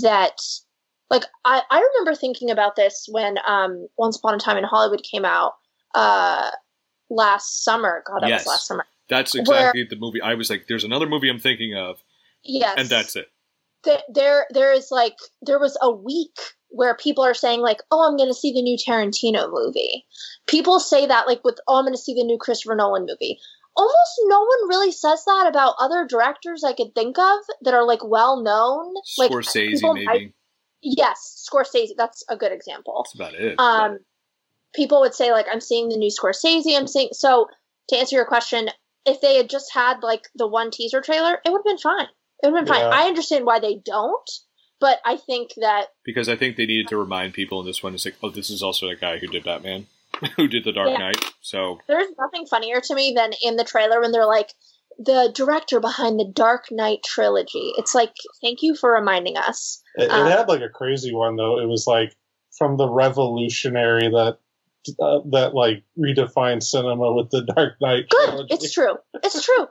that, 0.03 0.39
like, 1.11 1.25
I, 1.45 1.63
I 1.71 1.81
remember 1.81 2.15
thinking 2.15 2.51
about 2.51 2.77
this 2.77 3.09
when 3.11 3.37
um, 3.49 3.89
Once 3.99 4.19
Upon 4.19 4.35
a 4.35 4.39
Time 4.39 4.59
in 4.59 4.65
Hollywood 4.65 5.03
came 5.03 5.25
out 5.25 5.55
uh, 5.95 6.51
last 7.15 7.65
summer. 7.65 8.03
God, 8.07 8.23
that 8.23 8.29
Yes. 8.29 8.41
was 8.43 8.47
last 8.49 8.67
summer. 8.67 8.87
That's 9.09 9.35
exactly 9.35 9.85
the 9.89 9.97
movie. 9.97 10.21
I 10.23 10.35
was 10.35 10.49
like, 10.51 10.67
"There's 10.69 10.85
another 10.85 11.07
movie 11.07 11.29
I'm 11.29 11.39
thinking 11.39 11.75
of," 11.77 12.03
Yes. 12.45 12.75
and 12.79 12.89
that's 12.89 13.15
it. 13.17 13.29
Th- 13.85 14.01
there, 14.09 14.47
there 14.51 14.73
is 14.73 14.91
like, 14.91 15.17
there 15.43 15.59
was 15.59 15.77
a 15.83 15.91
week 15.91 16.39
where 16.69 16.97
people 16.97 17.25
are 17.25 17.35
saying, 17.35 17.61
like, 17.61 17.83
oh, 17.91 18.07
I'm 18.09 18.17
going 18.17 18.31
to 18.31 18.35
see 18.35 18.53
the 18.53 18.63
new 18.63 18.79
Tarantino 18.79 19.51
movie. 19.53 20.07
People 20.47 20.79
say 20.81 21.05
that, 21.07 21.27
like, 21.27 21.45
with, 21.45 21.59
oh, 21.69 21.77
I'm 21.79 21.85
going 21.85 21.93
to 21.95 21.99
see 22.01 22.15
the 22.15 22.25
new 22.25 22.39
Christopher 22.39 22.77
Nolan 22.77 23.03
movie. 23.07 23.39
Almost 23.77 24.21
no 24.27 24.39
one 24.41 24.69
really 24.69 24.93
says 24.93 25.25
that 25.27 25.47
about 25.49 25.75
other 25.81 26.07
directors 26.07 26.63
I 26.65 26.73
could 26.75 26.95
think 26.95 27.19
of 27.19 27.39
that 27.63 27.75
are, 27.75 27.85
like, 27.87 28.03
well 28.05 28.41
known. 28.43 28.95
Like, 29.19 29.31
Scorsese, 29.33 29.73
people 29.73 29.95
maybe. 29.95 30.07
might- 30.07 30.35
yes, 30.81 31.47
Scorsese. 31.53 31.91
That's 31.97 32.25
a 32.29 32.37
good 32.37 32.53
example. 32.53 33.03
That's 33.05 33.15
about 33.15 33.35
it. 33.35 33.59
Um, 33.59 33.99
people 34.75 35.01
would 35.01 35.15
say, 35.15 35.33
like, 35.33 35.47
I'm 35.51 35.61
seeing 35.61 35.89
the 35.89 35.97
new 35.97 36.11
Scorsese. 36.11 36.77
I'm 36.77 36.87
seeing. 36.87 37.11
So, 37.13 37.47
to 37.89 37.97
answer 37.97 38.17
your 38.17 38.25
question, 38.27 38.69
if 39.07 39.21
they 39.21 39.37
had 39.37 39.51
just 39.51 39.73
had, 39.73 40.03
like, 40.03 40.29
the 40.35 40.47
one 40.47 40.71
teaser 40.71 41.01
trailer, 41.01 41.39
it 41.45 41.51
would 41.51 41.59
have 41.59 41.65
been 41.65 41.79
fine. 41.79 42.07
It 42.43 42.51
would 42.51 42.57
have 42.59 42.67
been 42.67 42.75
Yeah. 42.75 42.91
fine. 42.91 43.05
I 43.05 43.09
understand 43.09 43.45
why 43.45 43.61
they 43.61 43.77
don't, 43.85 44.31
but 44.81 45.01
I 45.05 45.17
think 45.17 45.51
that 45.59 45.89
because 46.05 46.29
I 46.29 46.37
think 46.37 46.57
they 46.57 46.67
needed 46.67 46.89
to 46.89 46.97
remind 46.97 47.35
people 47.35 47.61
in 47.61 47.67
this 47.67 47.83
one. 47.83 47.95
It's 47.95 48.05
like, 48.05 48.17
oh, 48.23 48.31
this 48.31 48.51
is 48.51 48.63
also 48.63 48.89
the 48.89 48.97
guy 48.97 49.19
who 49.19 49.27
did 49.27 49.45
Batman, 49.45 49.87
who 50.37 50.49
did 50.49 50.65
The 50.65 50.73
Dark 50.73 50.91
Yeah. 50.91 50.99
Knight. 50.99 51.25
So 51.41 51.79
there's 51.89 52.09
nothing 52.19 52.47
funnier 52.47 52.81
to 52.81 52.95
me 52.95 53.13
than 53.15 53.33
in 53.43 53.57
the 53.57 53.65
trailer 53.65 54.01
when 54.01 54.13
they're 54.13 54.27
like, 54.27 54.53
the 54.99 55.33
director 55.35 55.81
behind 55.81 56.19
the 56.21 56.31
Dark 56.33 56.67
Knight 56.71 57.01
trilogy. 57.05 57.73
It's 57.79 57.95
like, 57.95 58.13
thank 58.43 58.63
you 58.63 58.75
for 58.75 58.93
reminding 58.93 59.37
us. 59.37 59.83
It, 59.97 60.05
it 60.05 60.11
Um, 60.11 60.27
had 60.27 60.49
like 60.49 60.61
a 60.61 60.69
crazy 60.69 61.15
one 61.15 61.37
though. 61.37 61.59
It 61.59 61.67
was 61.67 61.87
like 61.87 62.15
from 62.59 62.77
the 62.77 62.89
revolutionary 62.89 64.09
that 64.11 64.39
uh, 65.01 65.21
that 65.31 65.55
like 65.55 65.85
redefined 65.99 66.63
cinema 66.63 67.13
with 67.13 67.31
the 67.31 67.43
Dark 67.43 67.75
Knight. 67.81 68.09
Good. 68.09 68.29
trilogy. 68.29 68.55
It's 68.55 68.73
true. 68.73 68.97
It's 69.23 69.45
true. 69.45 69.67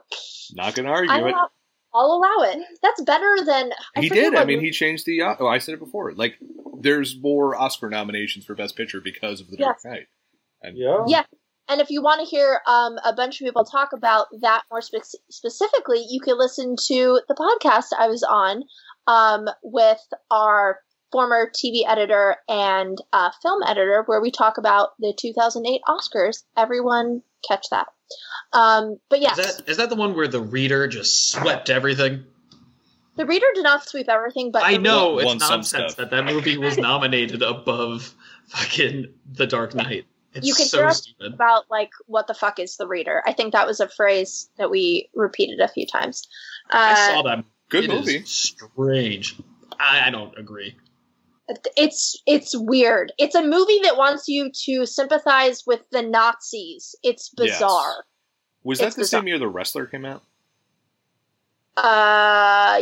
not 0.54 0.74
gonna 0.74 0.90
argue 0.90 1.10
I 1.10 1.18
it. 1.18 1.22
allow, 1.32 1.48
I'll 1.94 2.12
allow 2.12 2.50
it. 2.50 2.58
That's 2.82 3.02
better 3.02 3.36
than. 3.44 3.72
I 3.96 4.00
he 4.00 4.08
did. 4.08 4.34
I 4.34 4.44
mean, 4.44 4.60
he 4.60 4.70
changed 4.70 5.04
the. 5.06 5.22
Uh, 5.22 5.34
oh, 5.40 5.46
I 5.46 5.58
said 5.58 5.74
it 5.74 5.80
before. 5.80 6.12
Like, 6.12 6.34
there's 6.80 7.16
more 7.20 7.54
Oscar 7.56 7.90
nominations 7.90 8.44
for 8.44 8.54
Best 8.54 8.76
Picture 8.76 9.00
because 9.00 9.40
of 9.40 9.50
The 9.50 9.56
Dark 9.56 9.78
Yes. 9.84 9.90
Knight. 9.92 10.06
And 10.62 10.76
Yeah. 10.76 11.04
Yeah. 11.06 11.24
And 11.68 11.80
if 11.80 11.90
you 11.90 12.02
want 12.02 12.20
to 12.20 12.26
hear 12.26 12.60
um, 12.66 12.98
a 13.04 13.12
bunch 13.14 13.40
of 13.40 13.44
people 13.46 13.64
talk 13.64 13.92
about 13.92 14.26
that 14.40 14.62
more 14.70 14.82
spe- 14.82 15.16
specifically, 15.30 16.04
you 16.08 16.20
can 16.20 16.36
listen 16.36 16.74
to 16.88 17.20
the 17.28 17.34
podcast 17.34 17.96
I 17.96 18.08
was 18.08 18.22
on 18.22 18.64
um, 19.06 19.48
with 19.62 20.00
our 20.30 20.80
former 21.12 21.50
TV 21.54 21.82
editor 21.86 22.36
and 22.48 22.98
uh, 23.12 23.30
film 23.42 23.62
editor, 23.62 24.02
where 24.06 24.20
we 24.20 24.30
talk 24.30 24.58
about 24.58 24.90
the 24.98 25.14
2008 25.16 25.80
Oscars. 25.86 26.42
Everyone 26.56 27.22
catch 27.46 27.66
that. 27.70 27.86
Um, 28.52 28.98
but 29.08 29.20
yes, 29.20 29.38
Is 29.38 29.56
that 29.56 29.68
is 29.70 29.76
that 29.76 29.88
the 29.90 29.96
one 29.96 30.14
where 30.16 30.28
the 30.28 30.40
reader 30.40 30.88
just 30.88 31.30
swept 31.30 31.70
everything? 31.70 32.24
the 33.14 33.26
reader 33.26 33.46
did 33.54 33.62
not 33.62 33.86
sweep 33.86 34.08
everything, 34.08 34.50
but 34.52 34.62
I 34.64 34.78
know 34.78 35.18
it's 35.18 35.30
some 35.30 35.38
nonsense 35.38 35.94
that 35.96 36.10
that 36.10 36.24
movie 36.24 36.56
was 36.56 36.78
nominated 36.78 37.42
above 37.42 38.14
fucking 38.48 39.12
The 39.32 39.46
Dark 39.46 39.74
Knight. 39.74 40.06
It's 40.34 40.46
You 40.46 40.54
can 40.54 40.64
so 40.66 40.78
hear 40.78 40.86
us 40.88 41.02
stupid. 41.02 41.34
about 41.34 41.64
like 41.70 41.90
what 42.06 42.26
the 42.26 42.32
fuck 42.32 42.58
is 42.58 42.76
the 42.78 42.86
reader. 42.88 43.22
I 43.26 43.34
think 43.34 43.52
that 43.52 43.66
was 43.66 43.80
a 43.80 43.88
phrase 43.88 44.48
that 44.56 44.70
we 44.70 45.10
repeated 45.14 45.60
a 45.60 45.68
few 45.68 45.86
times. 45.86 46.26
Uh, 46.70 46.78
I 46.80 47.12
saw 47.14 47.22
that. 47.24 47.44
good 47.68 47.84
It 47.84 47.90
is 47.92 48.00
movie. 48.00 48.24
strange. 48.24 49.36
I, 49.78 50.06
I 50.06 50.10
don't 50.10 50.36
agree. 50.38 50.74
It's 51.76 52.20
it's 52.26 52.54
weird. 52.56 53.12
It's 53.18 53.34
a 53.34 53.42
movie 53.42 53.80
that 53.84 53.96
wants 53.96 54.28
you 54.28 54.50
to 54.66 54.86
sympathize 54.86 55.64
with 55.66 55.80
the 55.90 56.02
Nazis. 56.02 56.94
It's 57.02 57.30
Yes. 57.38 57.56
bizarre. 57.58 58.04
Was 58.64 58.78
that 58.78 58.86
It's 58.88 58.96
the 58.96 59.02
bizarre. 59.02 59.20
same 59.20 59.28
year 59.28 59.38
The 59.38 59.48
Wrestler 59.48 59.86
came 59.86 60.04
out? 60.04 60.22
Uh 61.76 62.80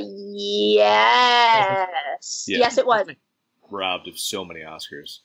yes. 0.81 2.45
Yeah. 2.49 2.59
Yes 2.59 2.79
it 2.79 2.87
was. 2.87 3.07
Robbed 3.71 4.09
of 4.09 4.19
so 4.19 4.45
many 4.45 4.61
Oscars. 4.61 5.21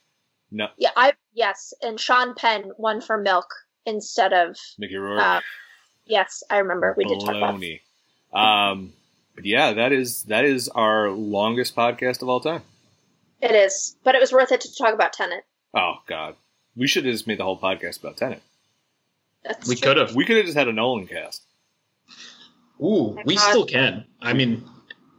No, 0.51 0.67
Yeah, 0.77 0.91
I 0.95 1.13
yes, 1.33 1.73
and 1.81 1.99
Sean 1.99 2.35
Penn 2.35 2.71
won 2.77 3.01
for 3.01 3.17
Milk 3.17 3.47
instead 3.85 4.31
of 4.33 4.55
Mickey 4.77 4.95
Rourke. 4.95 5.19
uh, 5.21 5.41
yes, 6.05 6.43
I 6.51 6.59
remember 6.59 6.93
we 6.95 7.05
did 7.05 7.19
talk 7.19 7.35
about. 7.35 7.55
Baloney. 7.55 7.81
Um, 8.31 8.93
but 9.35 9.45
yeah, 9.45 9.73
that 9.73 9.91
is 9.91 10.23
that 10.25 10.45
is 10.45 10.69
our 10.69 11.09
longest 11.09 11.75
podcast 11.75 12.21
of 12.21 12.29
all 12.29 12.39
time. 12.39 12.61
It 13.41 13.51
is, 13.51 13.95
but 14.03 14.15
it 14.15 14.21
was 14.21 14.31
worth 14.31 14.51
it 14.51 14.61
to 14.61 14.75
talk 14.75 14.93
about 14.93 15.13
Tenet. 15.13 15.45
Oh 15.73 15.95
God, 16.07 16.35
we 16.75 16.87
should 16.87 17.05
have 17.05 17.13
just 17.13 17.27
made 17.27 17.39
the 17.39 17.43
whole 17.43 17.59
podcast 17.59 17.99
about 17.99 18.17
Tenet. 18.17 18.41
That's 19.43 19.67
We 19.67 19.75
could 19.75 19.97
have. 19.97 20.15
We 20.15 20.25
could 20.25 20.37
have 20.37 20.45
just 20.45 20.57
had 20.57 20.67
a 20.67 20.73
Nolan 20.73 21.07
cast. 21.07 21.43
Ooh, 22.81 23.17
we 23.25 23.37
still 23.37 23.65
can. 23.65 24.05
I 24.21 24.33
mean, 24.33 24.63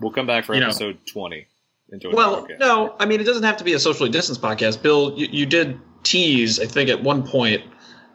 We'll 0.01 0.13
come 0.13 0.27
back 0.27 0.45
for 0.45 0.55
You 0.55 0.61
know. 0.61 0.67
episode 0.67 0.99
twenty. 1.07 1.47
Into 1.91 2.11
a 2.11 2.15
well, 2.15 2.43
podcast. 2.43 2.59
no. 2.59 2.97
I 2.99 3.07
mean, 3.07 3.21
it 3.21 3.25
doesn't 3.25 3.45
have 3.45 3.59
to 3.59 3.65
be 3.65 3.73
a 3.73 3.79
socially 3.79 4.11
distanced 4.11 4.43
podcast. 4.43 4.83
Bill, 4.83 5.15
you, 5.17 5.29
you 5.31 5.47
did 5.47 5.79
tease, 6.03 6.59
I 6.59 6.67
think, 6.67 6.91
at 6.91 7.01
one 7.01 7.25
point, 7.25 7.63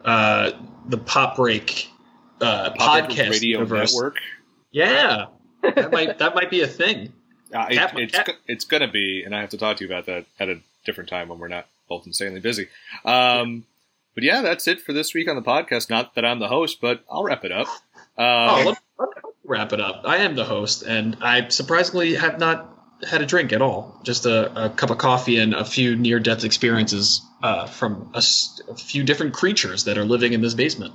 uh, 0.04 0.52
the 0.88 0.98
Pop 0.98 1.36
Break 1.36 1.88
uh, 2.42 2.70
Pop 2.72 3.08
Record 3.08 3.16
podcast 3.16 3.30
Radio 3.30 3.58
universe. 3.60 3.94
Network. 3.94 4.18
Yeah, 4.70 5.26
that 5.62 5.90
might 5.90 6.18
that 6.18 6.34
might 6.34 6.50
be 6.50 6.60
a 6.60 6.66
thing. 6.66 7.12
Uh, 7.52 7.66
it- 7.70 7.74
Kat- 7.76 7.98
it's 7.98 8.18
go- 8.18 8.32
it's 8.46 8.64
gonna 8.64 8.90
be, 8.90 9.22
and 9.24 9.34
I 9.34 9.40
have 9.40 9.50
to 9.50 9.58
talk 9.58 9.76
to 9.78 9.84
you 9.84 9.90
about 9.90 10.06
that 10.06 10.24
at 10.40 10.48
a 10.48 10.60
different 10.84 11.10
time 11.10 11.28
when 11.28 11.38
we're 11.38 11.48
not 11.48 11.66
both 11.88 12.06
insanely 12.06 12.40
busy. 12.40 12.68
Um, 13.04 13.64
but 14.14 14.24
yeah, 14.24 14.42
that's 14.42 14.66
it 14.68 14.80
for 14.80 14.92
this 14.92 15.14
week 15.14 15.28
on 15.28 15.36
the 15.36 15.42
podcast. 15.42 15.88
Not 15.90 16.14
that 16.14 16.24
I'm 16.24 16.38
the 16.38 16.48
host, 16.48 16.80
but 16.80 17.04
I'll 17.10 17.24
wrap 17.24 17.44
it 17.44 17.52
up. 17.52 17.66
Oh, 18.18 18.24
Um, 18.60 18.64
let, 18.66 18.78
let 18.98 19.08
wrap 19.44 19.72
it 19.72 19.80
up. 19.80 20.02
I 20.04 20.18
am 20.18 20.34
the 20.34 20.44
host, 20.44 20.82
and 20.82 21.16
I 21.20 21.48
surprisingly 21.48 22.14
have 22.14 22.38
not 22.38 22.68
had 23.08 23.20
a 23.22 23.26
drink 23.26 23.52
at 23.52 23.60
all. 23.62 24.00
Just 24.04 24.26
a, 24.26 24.66
a 24.66 24.70
cup 24.70 24.90
of 24.90 24.98
coffee 24.98 25.38
and 25.38 25.54
a 25.54 25.64
few 25.64 25.96
near-death 25.96 26.44
experiences 26.44 27.20
uh, 27.42 27.66
from 27.66 28.10
a 28.14 28.22
few 28.76 29.02
different 29.02 29.34
creatures 29.34 29.84
that 29.84 29.98
are 29.98 30.04
living 30.04 30.32
in 30.34 30.40
this 30.40 30.54
basement. 30.54 30.94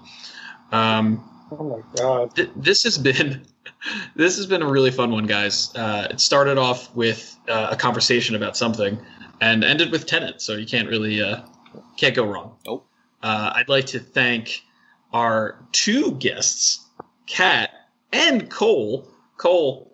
Um, 0.71 1.27
Oh 1.51 1.63
my 1.63 1.81
god. 1.95 2.35
th- 2.35 2.49
this 2.55 2.83
has 2.83 2.97
been 2.97 3.45
this 4.15 4.37
has 4.37 4.45
been 4.45 4.61
a 4.61 4.67
really 4.67 4.91
fun 4.91 5.11
one, 5.11 5.25
guys. 5.25 5.73
Uh, 5.75 6.07
it 6.11 6.19
started 6.19 6.57
off 6.57 6.93
with 6.95 7.37
uh, 7.47 7.69
a 7.71 7.75
conversation 7.75 8.35
about 8.35 8.57
something, 8.57 8.99
and 9.39 9.63
ended 9.63 9.91
with 9.91 10.05
Tenet. 10.05 10.41
So 10.41 10.53
you 10.53 10.65
can't 10.65 10.89
really 10.89 11.21
uh, 11.21 11.41
can't 11.97 12.15
go 12.15 12.25
wrong. 12.25 12.55
Nope. 12.65 12.85
Uh, 13.23 13.53
I'd 13.55 13.69
like 13.69 13.87
to 13.87 13.99
thank 13.99 14.61
our 15.13 15.63
two 15.71 16.11
guests, 16.13 16.85
Kat 17.25 17.69
and 18.11 18.49
Cole. 18.49 19.07
Cole, 19.37 19.91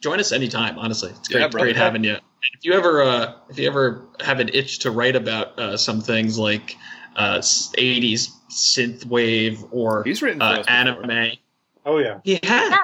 join 0.00 0.20
us 0.20 0.32
anytime. 0.32 0.78
Honestly, 0.78 1.10
it's 1.10 1.28
great, 1.28 1.40
Yeah, 1.40 1.48
great 1.48 1.76
having 1.76 2.04
you. 2.04 2.16
If 2.54 2.64
you 2.64 2.72
ever 2.74 3.02
uh, 3.02 3.32
if 3.50 3.58
you 3.58 3.66
ever 3.66 4.04
have 4.20 4.38
an 4.38 4.50
itch 4.52 4.80
to 4.80 4.90
write 4.90 5.16
about 5.16 5.58
uh, 5.58 5.76
some 5.76 6.00
things 6.00 6.38
like 6.38 6.76
uh, 7.16 7.38
80s 7.38 8.30
synth 8.50 9.04
wave 9.06 9.64
or 9.70 10.04
he's 10.04 10.22
written 10.22 10.40
uh, 10.42 10.46
us 10.46 10.58
before. 10.58 10.72
anime. 10.72 11.32
Oh 11.86 11.98
yeah. 11.98 12.20
He 12.24 12.34
has. 12.42 12.70
Yeah. 12.70 12.78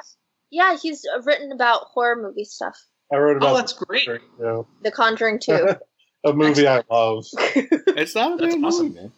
Yeah, 0.51 0.77
he's 0.81 1.05
uh, 1.13 1.21
written 1.23 1.51
about 1.53 1.87
horror 1.93 2.15
movie 2.17 2.45
stuff. 2.45 2.79
I 3.13 3.17
wrote 3.17 3.37
about 3.39 3.53
Oh, 3.53 3.57
that's 3.57 3.73
great. 3.73 4.07
you 4.07 4.21
know, 4.39 4.67
The 4.83 4.91
Conjuring 4.93 5.41
2. 5.41 5.53
a 6.25 6.33
movie 6.33 6.67
I 6.69 6.83
love. 6.91 7.27
It's 7.97 8.15
not 8.15 8.35
a 8.35 8.37
That's 8.43 8.55
bad 8.55 8.65
awesome. 8.65 8.87
movie, 8.89 9.01
man. 9.01 9.13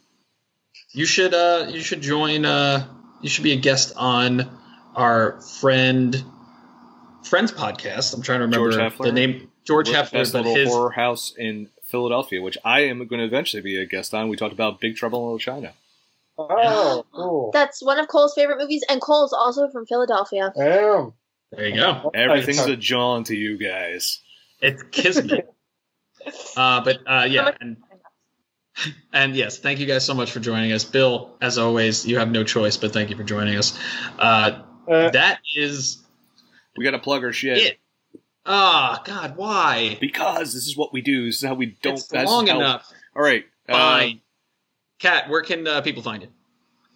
you 0.92 1.04
should 1.06 1.34
uh 1.34 1.66
you 1.68 1.80
should 1.80 2.00
join 2.00 2.44
uh 2.44 2.86
you 3.22 3.28
should 3.28 3.44
be 3.44 3.52
a 3.52 3.56
guest 3.56 3.92
on 3.96 4.50
our 4.94 5.40
friend 5.42 6.24
friends 7.22 7.52
podcast. 7.52 8.14
I'm 8.14 8.22
trying 8.22 8.38
to 8.40 8.44
remember 8.46 8.90
the 9.02 9.12
name 9.12 9.50
George 9.64 9.88
We're 9.88 9.96
at 9.96 10.10
the 10.10 10.18
Heffler, 10.18 10.20
best 10.20 10.32
but 10.32 10.38
little 10.44 10.54
his 10.56 10.68
horror 10.68 10.90
house 10.90 11.34
in 11.36 11.68
Philadelphia, 11.84 12.40
which 12.42 12.56
I 12.64 12.80
am 12.80 12.98
going 13.06 13.18
to 13.20 13.24
eventually 13.24 13.62
be 13.62 13.76
a 13.80 13.86
guest 13.86 14.14
on. 14.14 14.28
We 14.28 14.36
talked 14.36 14.52
about 14.54 14.80
Big 14.80 14.96
Trouble 14.96 15.18
in 15.20 15.24
Little 15.24 15.38
China. 15.38 15.72
Oh, 16.38 17.04
cool. 17.14 17.50
That's 17.52 17.82
one 17.82 17.98
of 17.98 18.08
Cole's 18.08 18.34
favorite 18.34 18.58
movies, 18.58 18.84
and 18.88 19.00
Cole's 19.00 19.32
also 19.32 19.68
from 19.70 19.86
Philadelphia. 19.86 20.52
Damn. 20.56 21.12
there 21.52 21.68
you 21.68 21.76
go. 21.76 22.10
Everything's 22.14 22.66
a 22.66 22.76
John 22.76 23.24
to 23.24 23.36
you 23.36 23.56
guys. 23.58 24.20
It's 24.60 24.82
kismet. 24.90 25.46
uh, 26.56 26.82
but 26.84 26.98
uh, 27.06 27.26
yeah, 27.28 27.50
and 27.60 27.76
and 29.12 29.34
yes, 29.36 29.58
thank 29.58 29.78
you 29.80 29.86
guys 29.86 30.04
so 30.04 30.14
much 30.14 30.30
for 30.32 30.40
joining 30.40 30.72
us, 30.72 30.84
Bill. 30.84 31.36
As 31.40 31.56
always, 31.58 32.06
you 32.06 32.18
have 32.18 32.30
no 32.30 32.44
choice, 32.44 32.76
but 32.76 32.92
thank 32.92 33.10
you 33.10 33.16
for 33.16 33.24
joining 33.24 33.56
us. 33.56 33.78
Uh, 34.18 34.62
Uh, 34.88 35.10
that 35.10 35.40
is 35.56 36.04
We 36.76 36.84
got 36.84 36.92
to 36.92 36.98
plug 36.98 37.24
our 37.24 37.32
shit. 37.32 37.58
it. 37.58 37.78
Ah, 38.44 39.02
God, 39.04 39.36
why? 39.36 39.98
Because 40.00 40.54
this 40.54 40.66
is 40.68 40.76
what 40.76 40.92
we 40.92 41.00
do. 41.00 41.26
This 41.26 41.38
is 41.38 41.44
how 41.48 41.54
we 41.54 41.76
don't. 41.82 41.94
it's 41.98 42.12
long 42.12 42.46
how- 42.46 42.56
enough. 42.60 42.92
All 43.16 43.22
right. 43.22 43.44
uh, 43.68 43.72
Fine. 43.72 44.20
Kat, 44.98 45.28
where 45.28 45.42
can 45.42 45.66
uh, 45.66 45.80
people 45.82 46.02
find 46.02 46.22
you? 46.22 46.28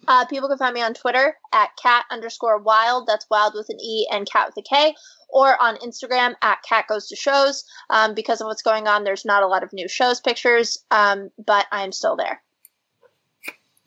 Uh, 0.07 0.25
people 0.25 0.49
can 0.49 0.57
find 0.57 0.73
me 0.73 0.81
on 0.81 0.93
Twitter 0.95 1.35
at 1.53 1.69
cat 1.81 2.05
underscore 2.09 2.57
wild. 2.57 3.05
That's 3.07 3.27
wild 3.29 3.53
with 3.53 3.69
an 3.69 3.79
E 3.79 4.07
and 4.11 4.27
cat 4.29 4.47
with 4.47 4.57
a 4.65 4.67
K. 4.67 4.95
Or 5.29 5.61
on 5.61 5.77
Instagram 5.77 6.33
at 6.41 6.63
cat 6.67 6.85
goes 6.89 7.07
to 7.09 7.15
shows. 7.15 7.63
Um, 7.91 8.15
because 8.15 8.41
of 8.41 8.47
what's 8.47 8.63
going 8.63 8.87
on, 8.87 9.03
there's 9.03 9.25
not 9.25 9.43
a 9.43 9.47
lot 9.47 9.61
of 9.63 9.71
new 9.73 9.87
shows 9.87 10.19
pictures, 10.19 10.79
um, 10.89 11.29
but 11.45 11.67
I'm 11.71 11.91
still 11.91 12.15
there. 12.15 12.41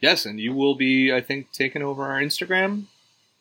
yes, 0.01 0.25
and 0.27 0.39
you 0.39 0.53
will 0.53 0.75
be, 0.75 1.13
I 1.13 1.21
think, 1.21 1.51
taking 1.53 1.83
over 1.83 2.05
our 2.05 2.21
Instagram. 2.21 2.85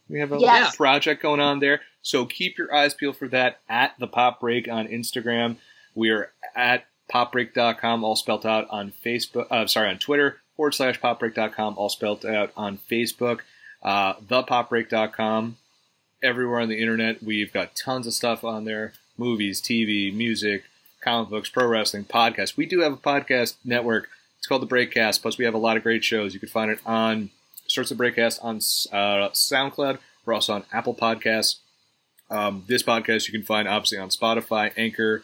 We 0.09 0.19
have 0.19 0.31
a 0.31 0.39
Yes. 0.39 0.75
project 0.75 1.21
going 1.21 1.39
on 1.39 1.59
there. 1.59 1.81
So 2.01 2.25
keep 2.25 2.57
your 2.57 2.73
eyes 2.73 2.93
peeled 2.93 3.17
for 3.17 3.27
that 3.29 3.59
at 3.69 3.93
the 3.99 4.07
Pop 4.07 4.39
Break 4.41 4.67
on 4.69 4.87
Instagram. 4.87 5.57
We 5.95 6.09
are 6.09 6.31
at 6.55 6.85
popbreak.com, 7.13 8.03
all 8.03 8.15
spelled 8.15 8.45
out 8.45 8.67
on 8.69 8.91
Facebook. 9.05 9.47
Uh, 9.51 9.67
sorry, 9.67 9.89
on 9.89 9.99
Twitter, 9.99 10.41
forward 10.55 10.73
slash 10.73 10.99
popbreak.com, 10.99 11.77
all 11.77 11.89
spelled 11.89 12.25
out 12.25 12.51
on 12.55 12.77
Facebook. 12.77 13.39
Uh, 13.81 14.13
thepopbreak.com, 14.15 15.57
everywhere 16.21 16.59
on 16.59 16.69
the 16.69 16.79
internet. 16.79 17.21
We've 17.21 17.51
got 17.51 17.75
tons 17.75 18.07
of 18.07 18.13
stuff 18.13 18.43
on 18.43 18.65
there 18.65 18.93
movies, 19.17 19.61
TV, 19.61 20.13
music, 20.13 20.63
comic 21.01 21.29
books, 21.29 21.49
pro 21.49 21.67
wrestling, 21.67 22.05
podcasts. 22.05 22.57
We 22.57 22.65
do 22.65 22.79
have 22.79 22.93
a 22.93 22.97
podcast 22.97 23.55
network. 23.63 24.09
It's 24.37 24.47
called 24.47 24.61
the 24.61 24.67
Breakcast. 24.67 25.21
Plus, 25.21 25.37
we 25.37 25.45
have 25.45 25.53
a 25.53 25.59
lot 25.59 25.77
of 25.77 25.83
great 25.83 26.03
shows. 26.03 26.33
You 26.33 26.39
can 26.39 26.49
find 26.49 26.71
it 26.71 26.79
on 26.85 27.29
Starts 27.67 27.89
the 27.89 27.95
Breakcast 27.95 28.39
on 28.43 28.57
uh, 28.57 29.29
SoundCloud. 29.29 29.99
We're 30.25 30.33
also 30.33 30.53
on 30.53 30.63
Apple 30.71 30.95
Podcasts. 30.95 31.57
Um, 32.29 32.63
this 32.67 32.83
podcast 32.83 33.27
you 33.27 33.31
can 33.31 33.43
find 33.43 33.67
obviously 33.67 33.97
on 33.97 34.09
Spotify, 34.09 34.71
Anchor, 34.75 35.23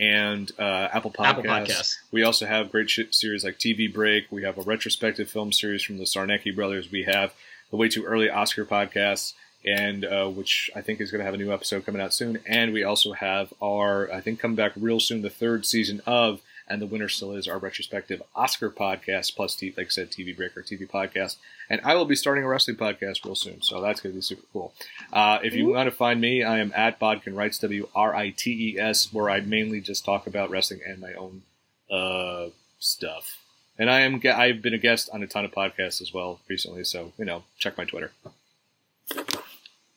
and 0.00 0.50
uh, 0.58 0.88
Apple 0.92 1.10
Podcasts. 1.10 1.26
Apple 1.26 1.42
Podcasts. 1.44 1.98
We 2.10 2.22
also 2.22 2.46
have 2.46 2.72
great 2.72 2.90
series 3.10 3.44
like 3.44 3.58
TV 3.58 3.92
Break. 3.92 4.24
We 4.30 4.42
have 4.44 4.56
a 4.56 4.62
retrospective 4.62 5.28
film 5.28 5.52
series 5.52 5.82
from 5.82 5.98
the 5.98 6.04
Sarnecki 6.04 6.54
brothers. 6.56 6.90
We 6.90 7.02
have 7.02 7.34
the 7.70 7.76
Way 7.76 7.90
Too 7.90 8.04
Early 8.04 8.30
Oscar 8.30 8.64
podcast, 8.64 9.34
and 9.64 10.06
uh, 10.06 10.28
which 10.28 10.70
I 10.74 10.80
think 10.80 11.02
is 11.02 11.10
going 11.10 11.18
to 11.18 11.26
have 11.26 11.34
a 11.34 11.36
new 11.36 11.52
episode 11.52 11.84
coming 11.84 12.00
out 12.00 12.14
soon. 12.14 12.38
And 12.46 12.72
we 12.72 12.82
also 12.82 13.12
have 13.12 13.52
our, 13.62 14.10
I 14.10 14.22
think, 14.22 14.40
coming 14.40 14.56
back 14.56 14.72
real 14.74 15.00
soon, 15.00 15.20
the 15.20 15.28
third 15.28 15.66
season 15.66 16.00
of, 16.06 16.40
and 16.70 16.80
the 16.80 16.86
winner 16.86 17.08
still 17.08 17.32
is 17.32 17.48
our 17.48 17.58
retrospective 17.58 18.22
Oscar 18.34 18.70
podcast, 18.70 19.34
plus, 19.34 19.56
t- 19.56 19.74
like 19.76 19.86
I 19.86 19.90
said, 19.90 20.10
TV 20.10 20.34
Breaker 20.34 20.62
TV 20.62 20.88
podcast. 20.88 21.36
And 21.68 21.80
I 21.84 21.96
will 21.96 22.04
be 22.04 22.14
starting 22.14 22.44
a 22.44 22.48
wrestling 22.48 22.76
podcast 22.76 23.24
real 23.24 23.34
soon, 23.34 23.60
so 23.60 23.80
that's 23.80 24.00
going 24.00 24.12
to 24.12 24.16
be 24.16 24.22
super 24.22 24.46
cool. 24.52 24.72
Uh, 25.12 25.40
if 25.42 25.54
you 25.54 25.66
want 25.66 25.88
to 25.88 25.94
find 25.94 26.20
me, 26.20 26.44
I 26.44 26.58
am 26.58 26.72
at 26.74 26.98
Bodkin 27.00 27.34
Writes, 27.34 27.58
W 27.58 27.88
R 27.94 28.14
I 28.14 28.30
T 28.30 28.74
E 28.74 28.78
S, 28.78 29.12
where 29.12 29.28
I 29.28 29.40
mainly 29.40 29.80
just 29.80 30.04
talk 30.04 30.26
about 30.26 30.50
wrestling 30.50 30.80
and 30.86 31.00
my 31.00 31.12
own 31.14 31.42
uh, 31.90 32.50
stuff. 32.78 33.38
And 33.78 33.90
I 33.90 34.00
am 34.00 34.20
I've 34.24 34.62
been 34.62 34.74
a 34.74 34.78
guest 34.78 35.10
on 35.12 35.22
a 35.22 35.26
ton 35.26 35.44
of 35.44 35.52
podcasts 35.52 36.00
as 36.00 36.14
well 36.14 36.40
recently, 36.48 36.84
so 36.84 37.12
you 37.18 37.24
know, 37.24 37.42
check 37.58 37.76
my 37.76 37.84
Twitter. 37.84 38.12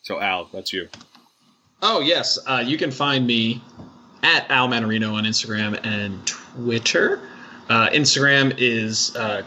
So 0.01 0.19
Al, 0.19 0.49
that's 0.51 0.73
you. 0.73 0.89
Oh 1.81 1.99
yes, 1.99 2.39
uh, 2.47 2.63
you 2.65 2.77
can 2.77 2.91
find 2.91 3.27
me 3.27 3.61
at 4.23 4.49
Al 4.49 4.67
Manarino 4.67 5.13
on 5.13 5.25
Instagram 5.25 5.79
and 5.85 6.25
Twitter. 6.25 7.19
Uh, 7.69 7.89
Instagram 7.89 8.53
is 8.57 9.15
uh, 9.15 9.43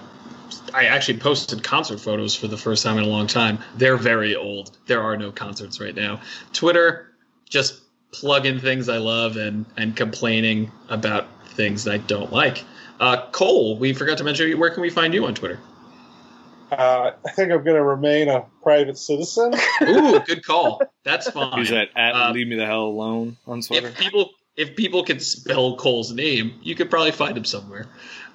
I 0.74 0.84
actually 0.86 1.18
posted 1.18 1.62
concert 1.62 2.00
photos 2.00 2.34
for 2.34 2.46
the 2.48 2.56
first 2.56 2.82
time 2.84 2.98
in 2.98 3.04
a 3.04 3.08
long 3.08 3.26
time. 3.26 3.58
They're 3.76 3.96
very 3.96 4.36
old. 4.36 4.76
There 4.86 5.02
are 5.02 5.16
no 5.16 5.32
concerts 5.32 5.80
right 5.80 5.94
now. 5.94 6.20
Twitter, 6.52 7.12
just 7.48 7.80
plug 8.12 8.46
in 8.46 8.60
things 8.60 8.88
I 8.88 8.98
love 8.98 9.36
and 9.36 9.66
and 9.76 9.96
complaining 9.96 10.70
about 10.88 11.26
things 11.50 11.86
I 11.88 11.98
don't 11.98 12.32
like. 12.32 12.64
Uh, 13.00 13.26
Cole, 13.30 13.76
we 13.78 13.92
forgot 13.92 14.18
to 14.18 14.24
mention. 14.24 14.58
Where 14.58 14.70
can 14.70 14.80
we 14.82 14.90
find 14.90 15.12
you 15.14 15.26
on 15.26 15.34
Twitter? 15.34 15.58
uh, 16.72 17.12
I 17.24 17.30
think 17.32 17.52
I'm 17.52 17.62
going 17.62 17.76
to 17.76 17.84
remain 17.84 18.28
a 18.28 18.44
private 18.62 18.98
citizen. 18.98 19.54
Ooh, 19.82 20.18
good 20.20 20.44
call. 20.44 20.80
That's 21.04 21.30
fine. 21.30 21.52
Who's 21.58 21.70
that 21.70 21.88
at 21.94 22.14
Uh, 22.14 22.32
Leave 22.32 22.48
Me 22.48 22.56
the 22.56 22.66
Hell 22.66 22.84
Alone 22.86 23.36
on 23.46 23.60
Twitter? 23.60 23.88
if 23.88 23.98
people 23.98 24.30
if 24.56 24.74
people 24.76 25.04
could 25.04 25.22
spell 25.22 25.76
Cole's 25.76 26.12
name, 26.12 26.58
you 26.62 26.74
could 26.74 26.90
probably 26.90 27.12
find 27.12 27.36
him 27.36 27.44
somewhere. 27.44 27.86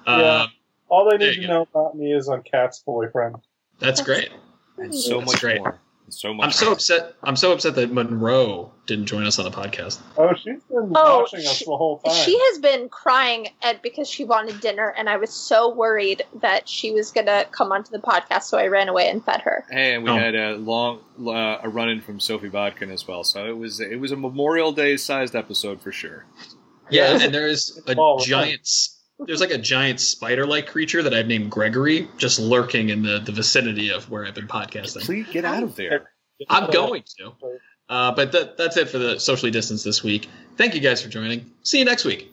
Yeah. 0.06 0.12
Uh, 0.12 0.46
All 0.88 1.04
they 1.10 1.16
There 1.16 1.28
need 1.28 1.36
you 1.36 1.42
to 1.42 1.46
go. 1.48 1.52
know 1.54 1.62
about 1.62 1.96
me 1.96 2.12
is 2.12 2.28
I'm 2.28 2.42
Kat's 2.42 2.80
boyfriend. 2.80 3.36
that's 3.78 4.00
great. 4.00 4.30
and 4.78 4.94
so 4.94 5.18
That's 5.20 5.32
much 5.32 5.40
great. 5.40 5.58
more. 5.58 5.78
And 6.12 6.18
so 6.20 6.34
much. 6.34 6.44
I'm 6.44 6.52
so 6.52 6.72
upset. 6.72 7.14
I'm 7.22 7.36
so 7.36 7.52
upset 7.52 7.74
that 7.76 7.90
Monroe 7.90 8.70
didn't 8.86 9.06
join 9.06 9.24
us 9.24 9.38
on 9.38 9.46
the 9.46 9.50
podcast. 9.50 9.98
Oh, 10.18 10.34
she's 10.34 10.60
been 10.64 10.92
Oh, 10.94 11.20
watching 11.20 11.40
us 11.40 11.54
she- 11.56 11.64
the 11.64 11.74
whole 11.76 12.00
time. 12.00 12.12
She 12.14 12.38
has 12.38 12.58
been 12.58 12.90
crying 12.90 13.48
at 13.62 13.80
because 13.82 14.10
she 14.10 14.24
wanted 14.26 14.60
dinner, 14.60 14.92
and 14.98 15.08
I 15.08 15.16
was 15.16 15.30
so 15.30 15.72
worried 15.74 16.22
that 16.42 16.68
she 16.68 16.90
was 16.92 17.10
gonna 17.12 17.46
come 17.50 17.72
onto 17.72 17.90
the 17.90 17.98
podcast, 17.98 18.42
so 18.42 18.58
I 18.58 18.66
ran 18.66 18.90
away 18.90 19.08
and 19.08 19.24
fed 19.24 19.40
her. 19.40 19.64
Hey, 19.70 19.94
and 19.94 20.04
we 20.04 20.10
Oh. 20.10 20.18
had 20.18 20.34
a 20.34 20.56
long 20.56 21.00
uh, 21.26 21.58
a 21.62 21.68
run 21.70 21.88
in 21.88 22.02
from 22.02 22.20
Sophie 22.20 22.48
Bodkin 22.50 22.90
as 22.90 23.08
well. 23.08 23.24
So 23.24 23.46
it 23.46 23.56
was 23.56 23.80
it 23.80 23.98
was 23.98 24.12
a 24.12 24.16
Memorial 24.16 24.72
Day 24.72 24.98
sized 24.98 25.34
episode 25.34 25.80
for 25.80 25.92
sure. 25.92 26.26
Yeah, 26.90 27.16
Yeah, 27.16 27.24
and 27.24 27.34
there's 27.34 27.80
a 27.86 27.92
small, 27.94 28.18
right? 28.18 28.26
giant. 28.26 28.68
There's 29.26 29.40
like 29.40 29.50
a 29.50 29.58
giant 29.58 30.00
spider-like 30.00 30.66
creature 30.66 31.02
that 31.02 31.14
I've 31.14 31.26
named 31.26 31.50
Gregory, 31.50 32.08
just 32.16 32.38
lurking 32.38 32.88
in 32.88 33.02
the, 33.02 33.18
the 33.18 33.32
vicinity 33.32 33.90
of 33.90 34.10
where 34.10 34.26
I've 34.26 34.34
been 34.34 34.48
podcasting. 34.48 35.02
Please 35.02 35.26
get 35.30 35.44
out 35.44 35.62
of 35.62 35.76
there. 35.76 36.10
I'm 36.48 36.70
going 36.70 37.04
to. 37.18 37.32
Uh, 37.88 38.12
but 38.12 38.32
that, 38.32 38.56
that's 38.56 38.76
it 38.76 38.88
for 38.88 38.98
the 38.98 39.20
socially 39.20 39.50
distance 39.50 39.84
this 39.84 40.02
week. 40.02 40.28
Thank 40.56 40.74
you 40.74 40.80
guys 40.80 41.02
for 41.02 41.08
joining. 41.08 41.50
See 41.62 41.78
you 41.78 41.84
next 41.84 42.04
week. 42.04 42.31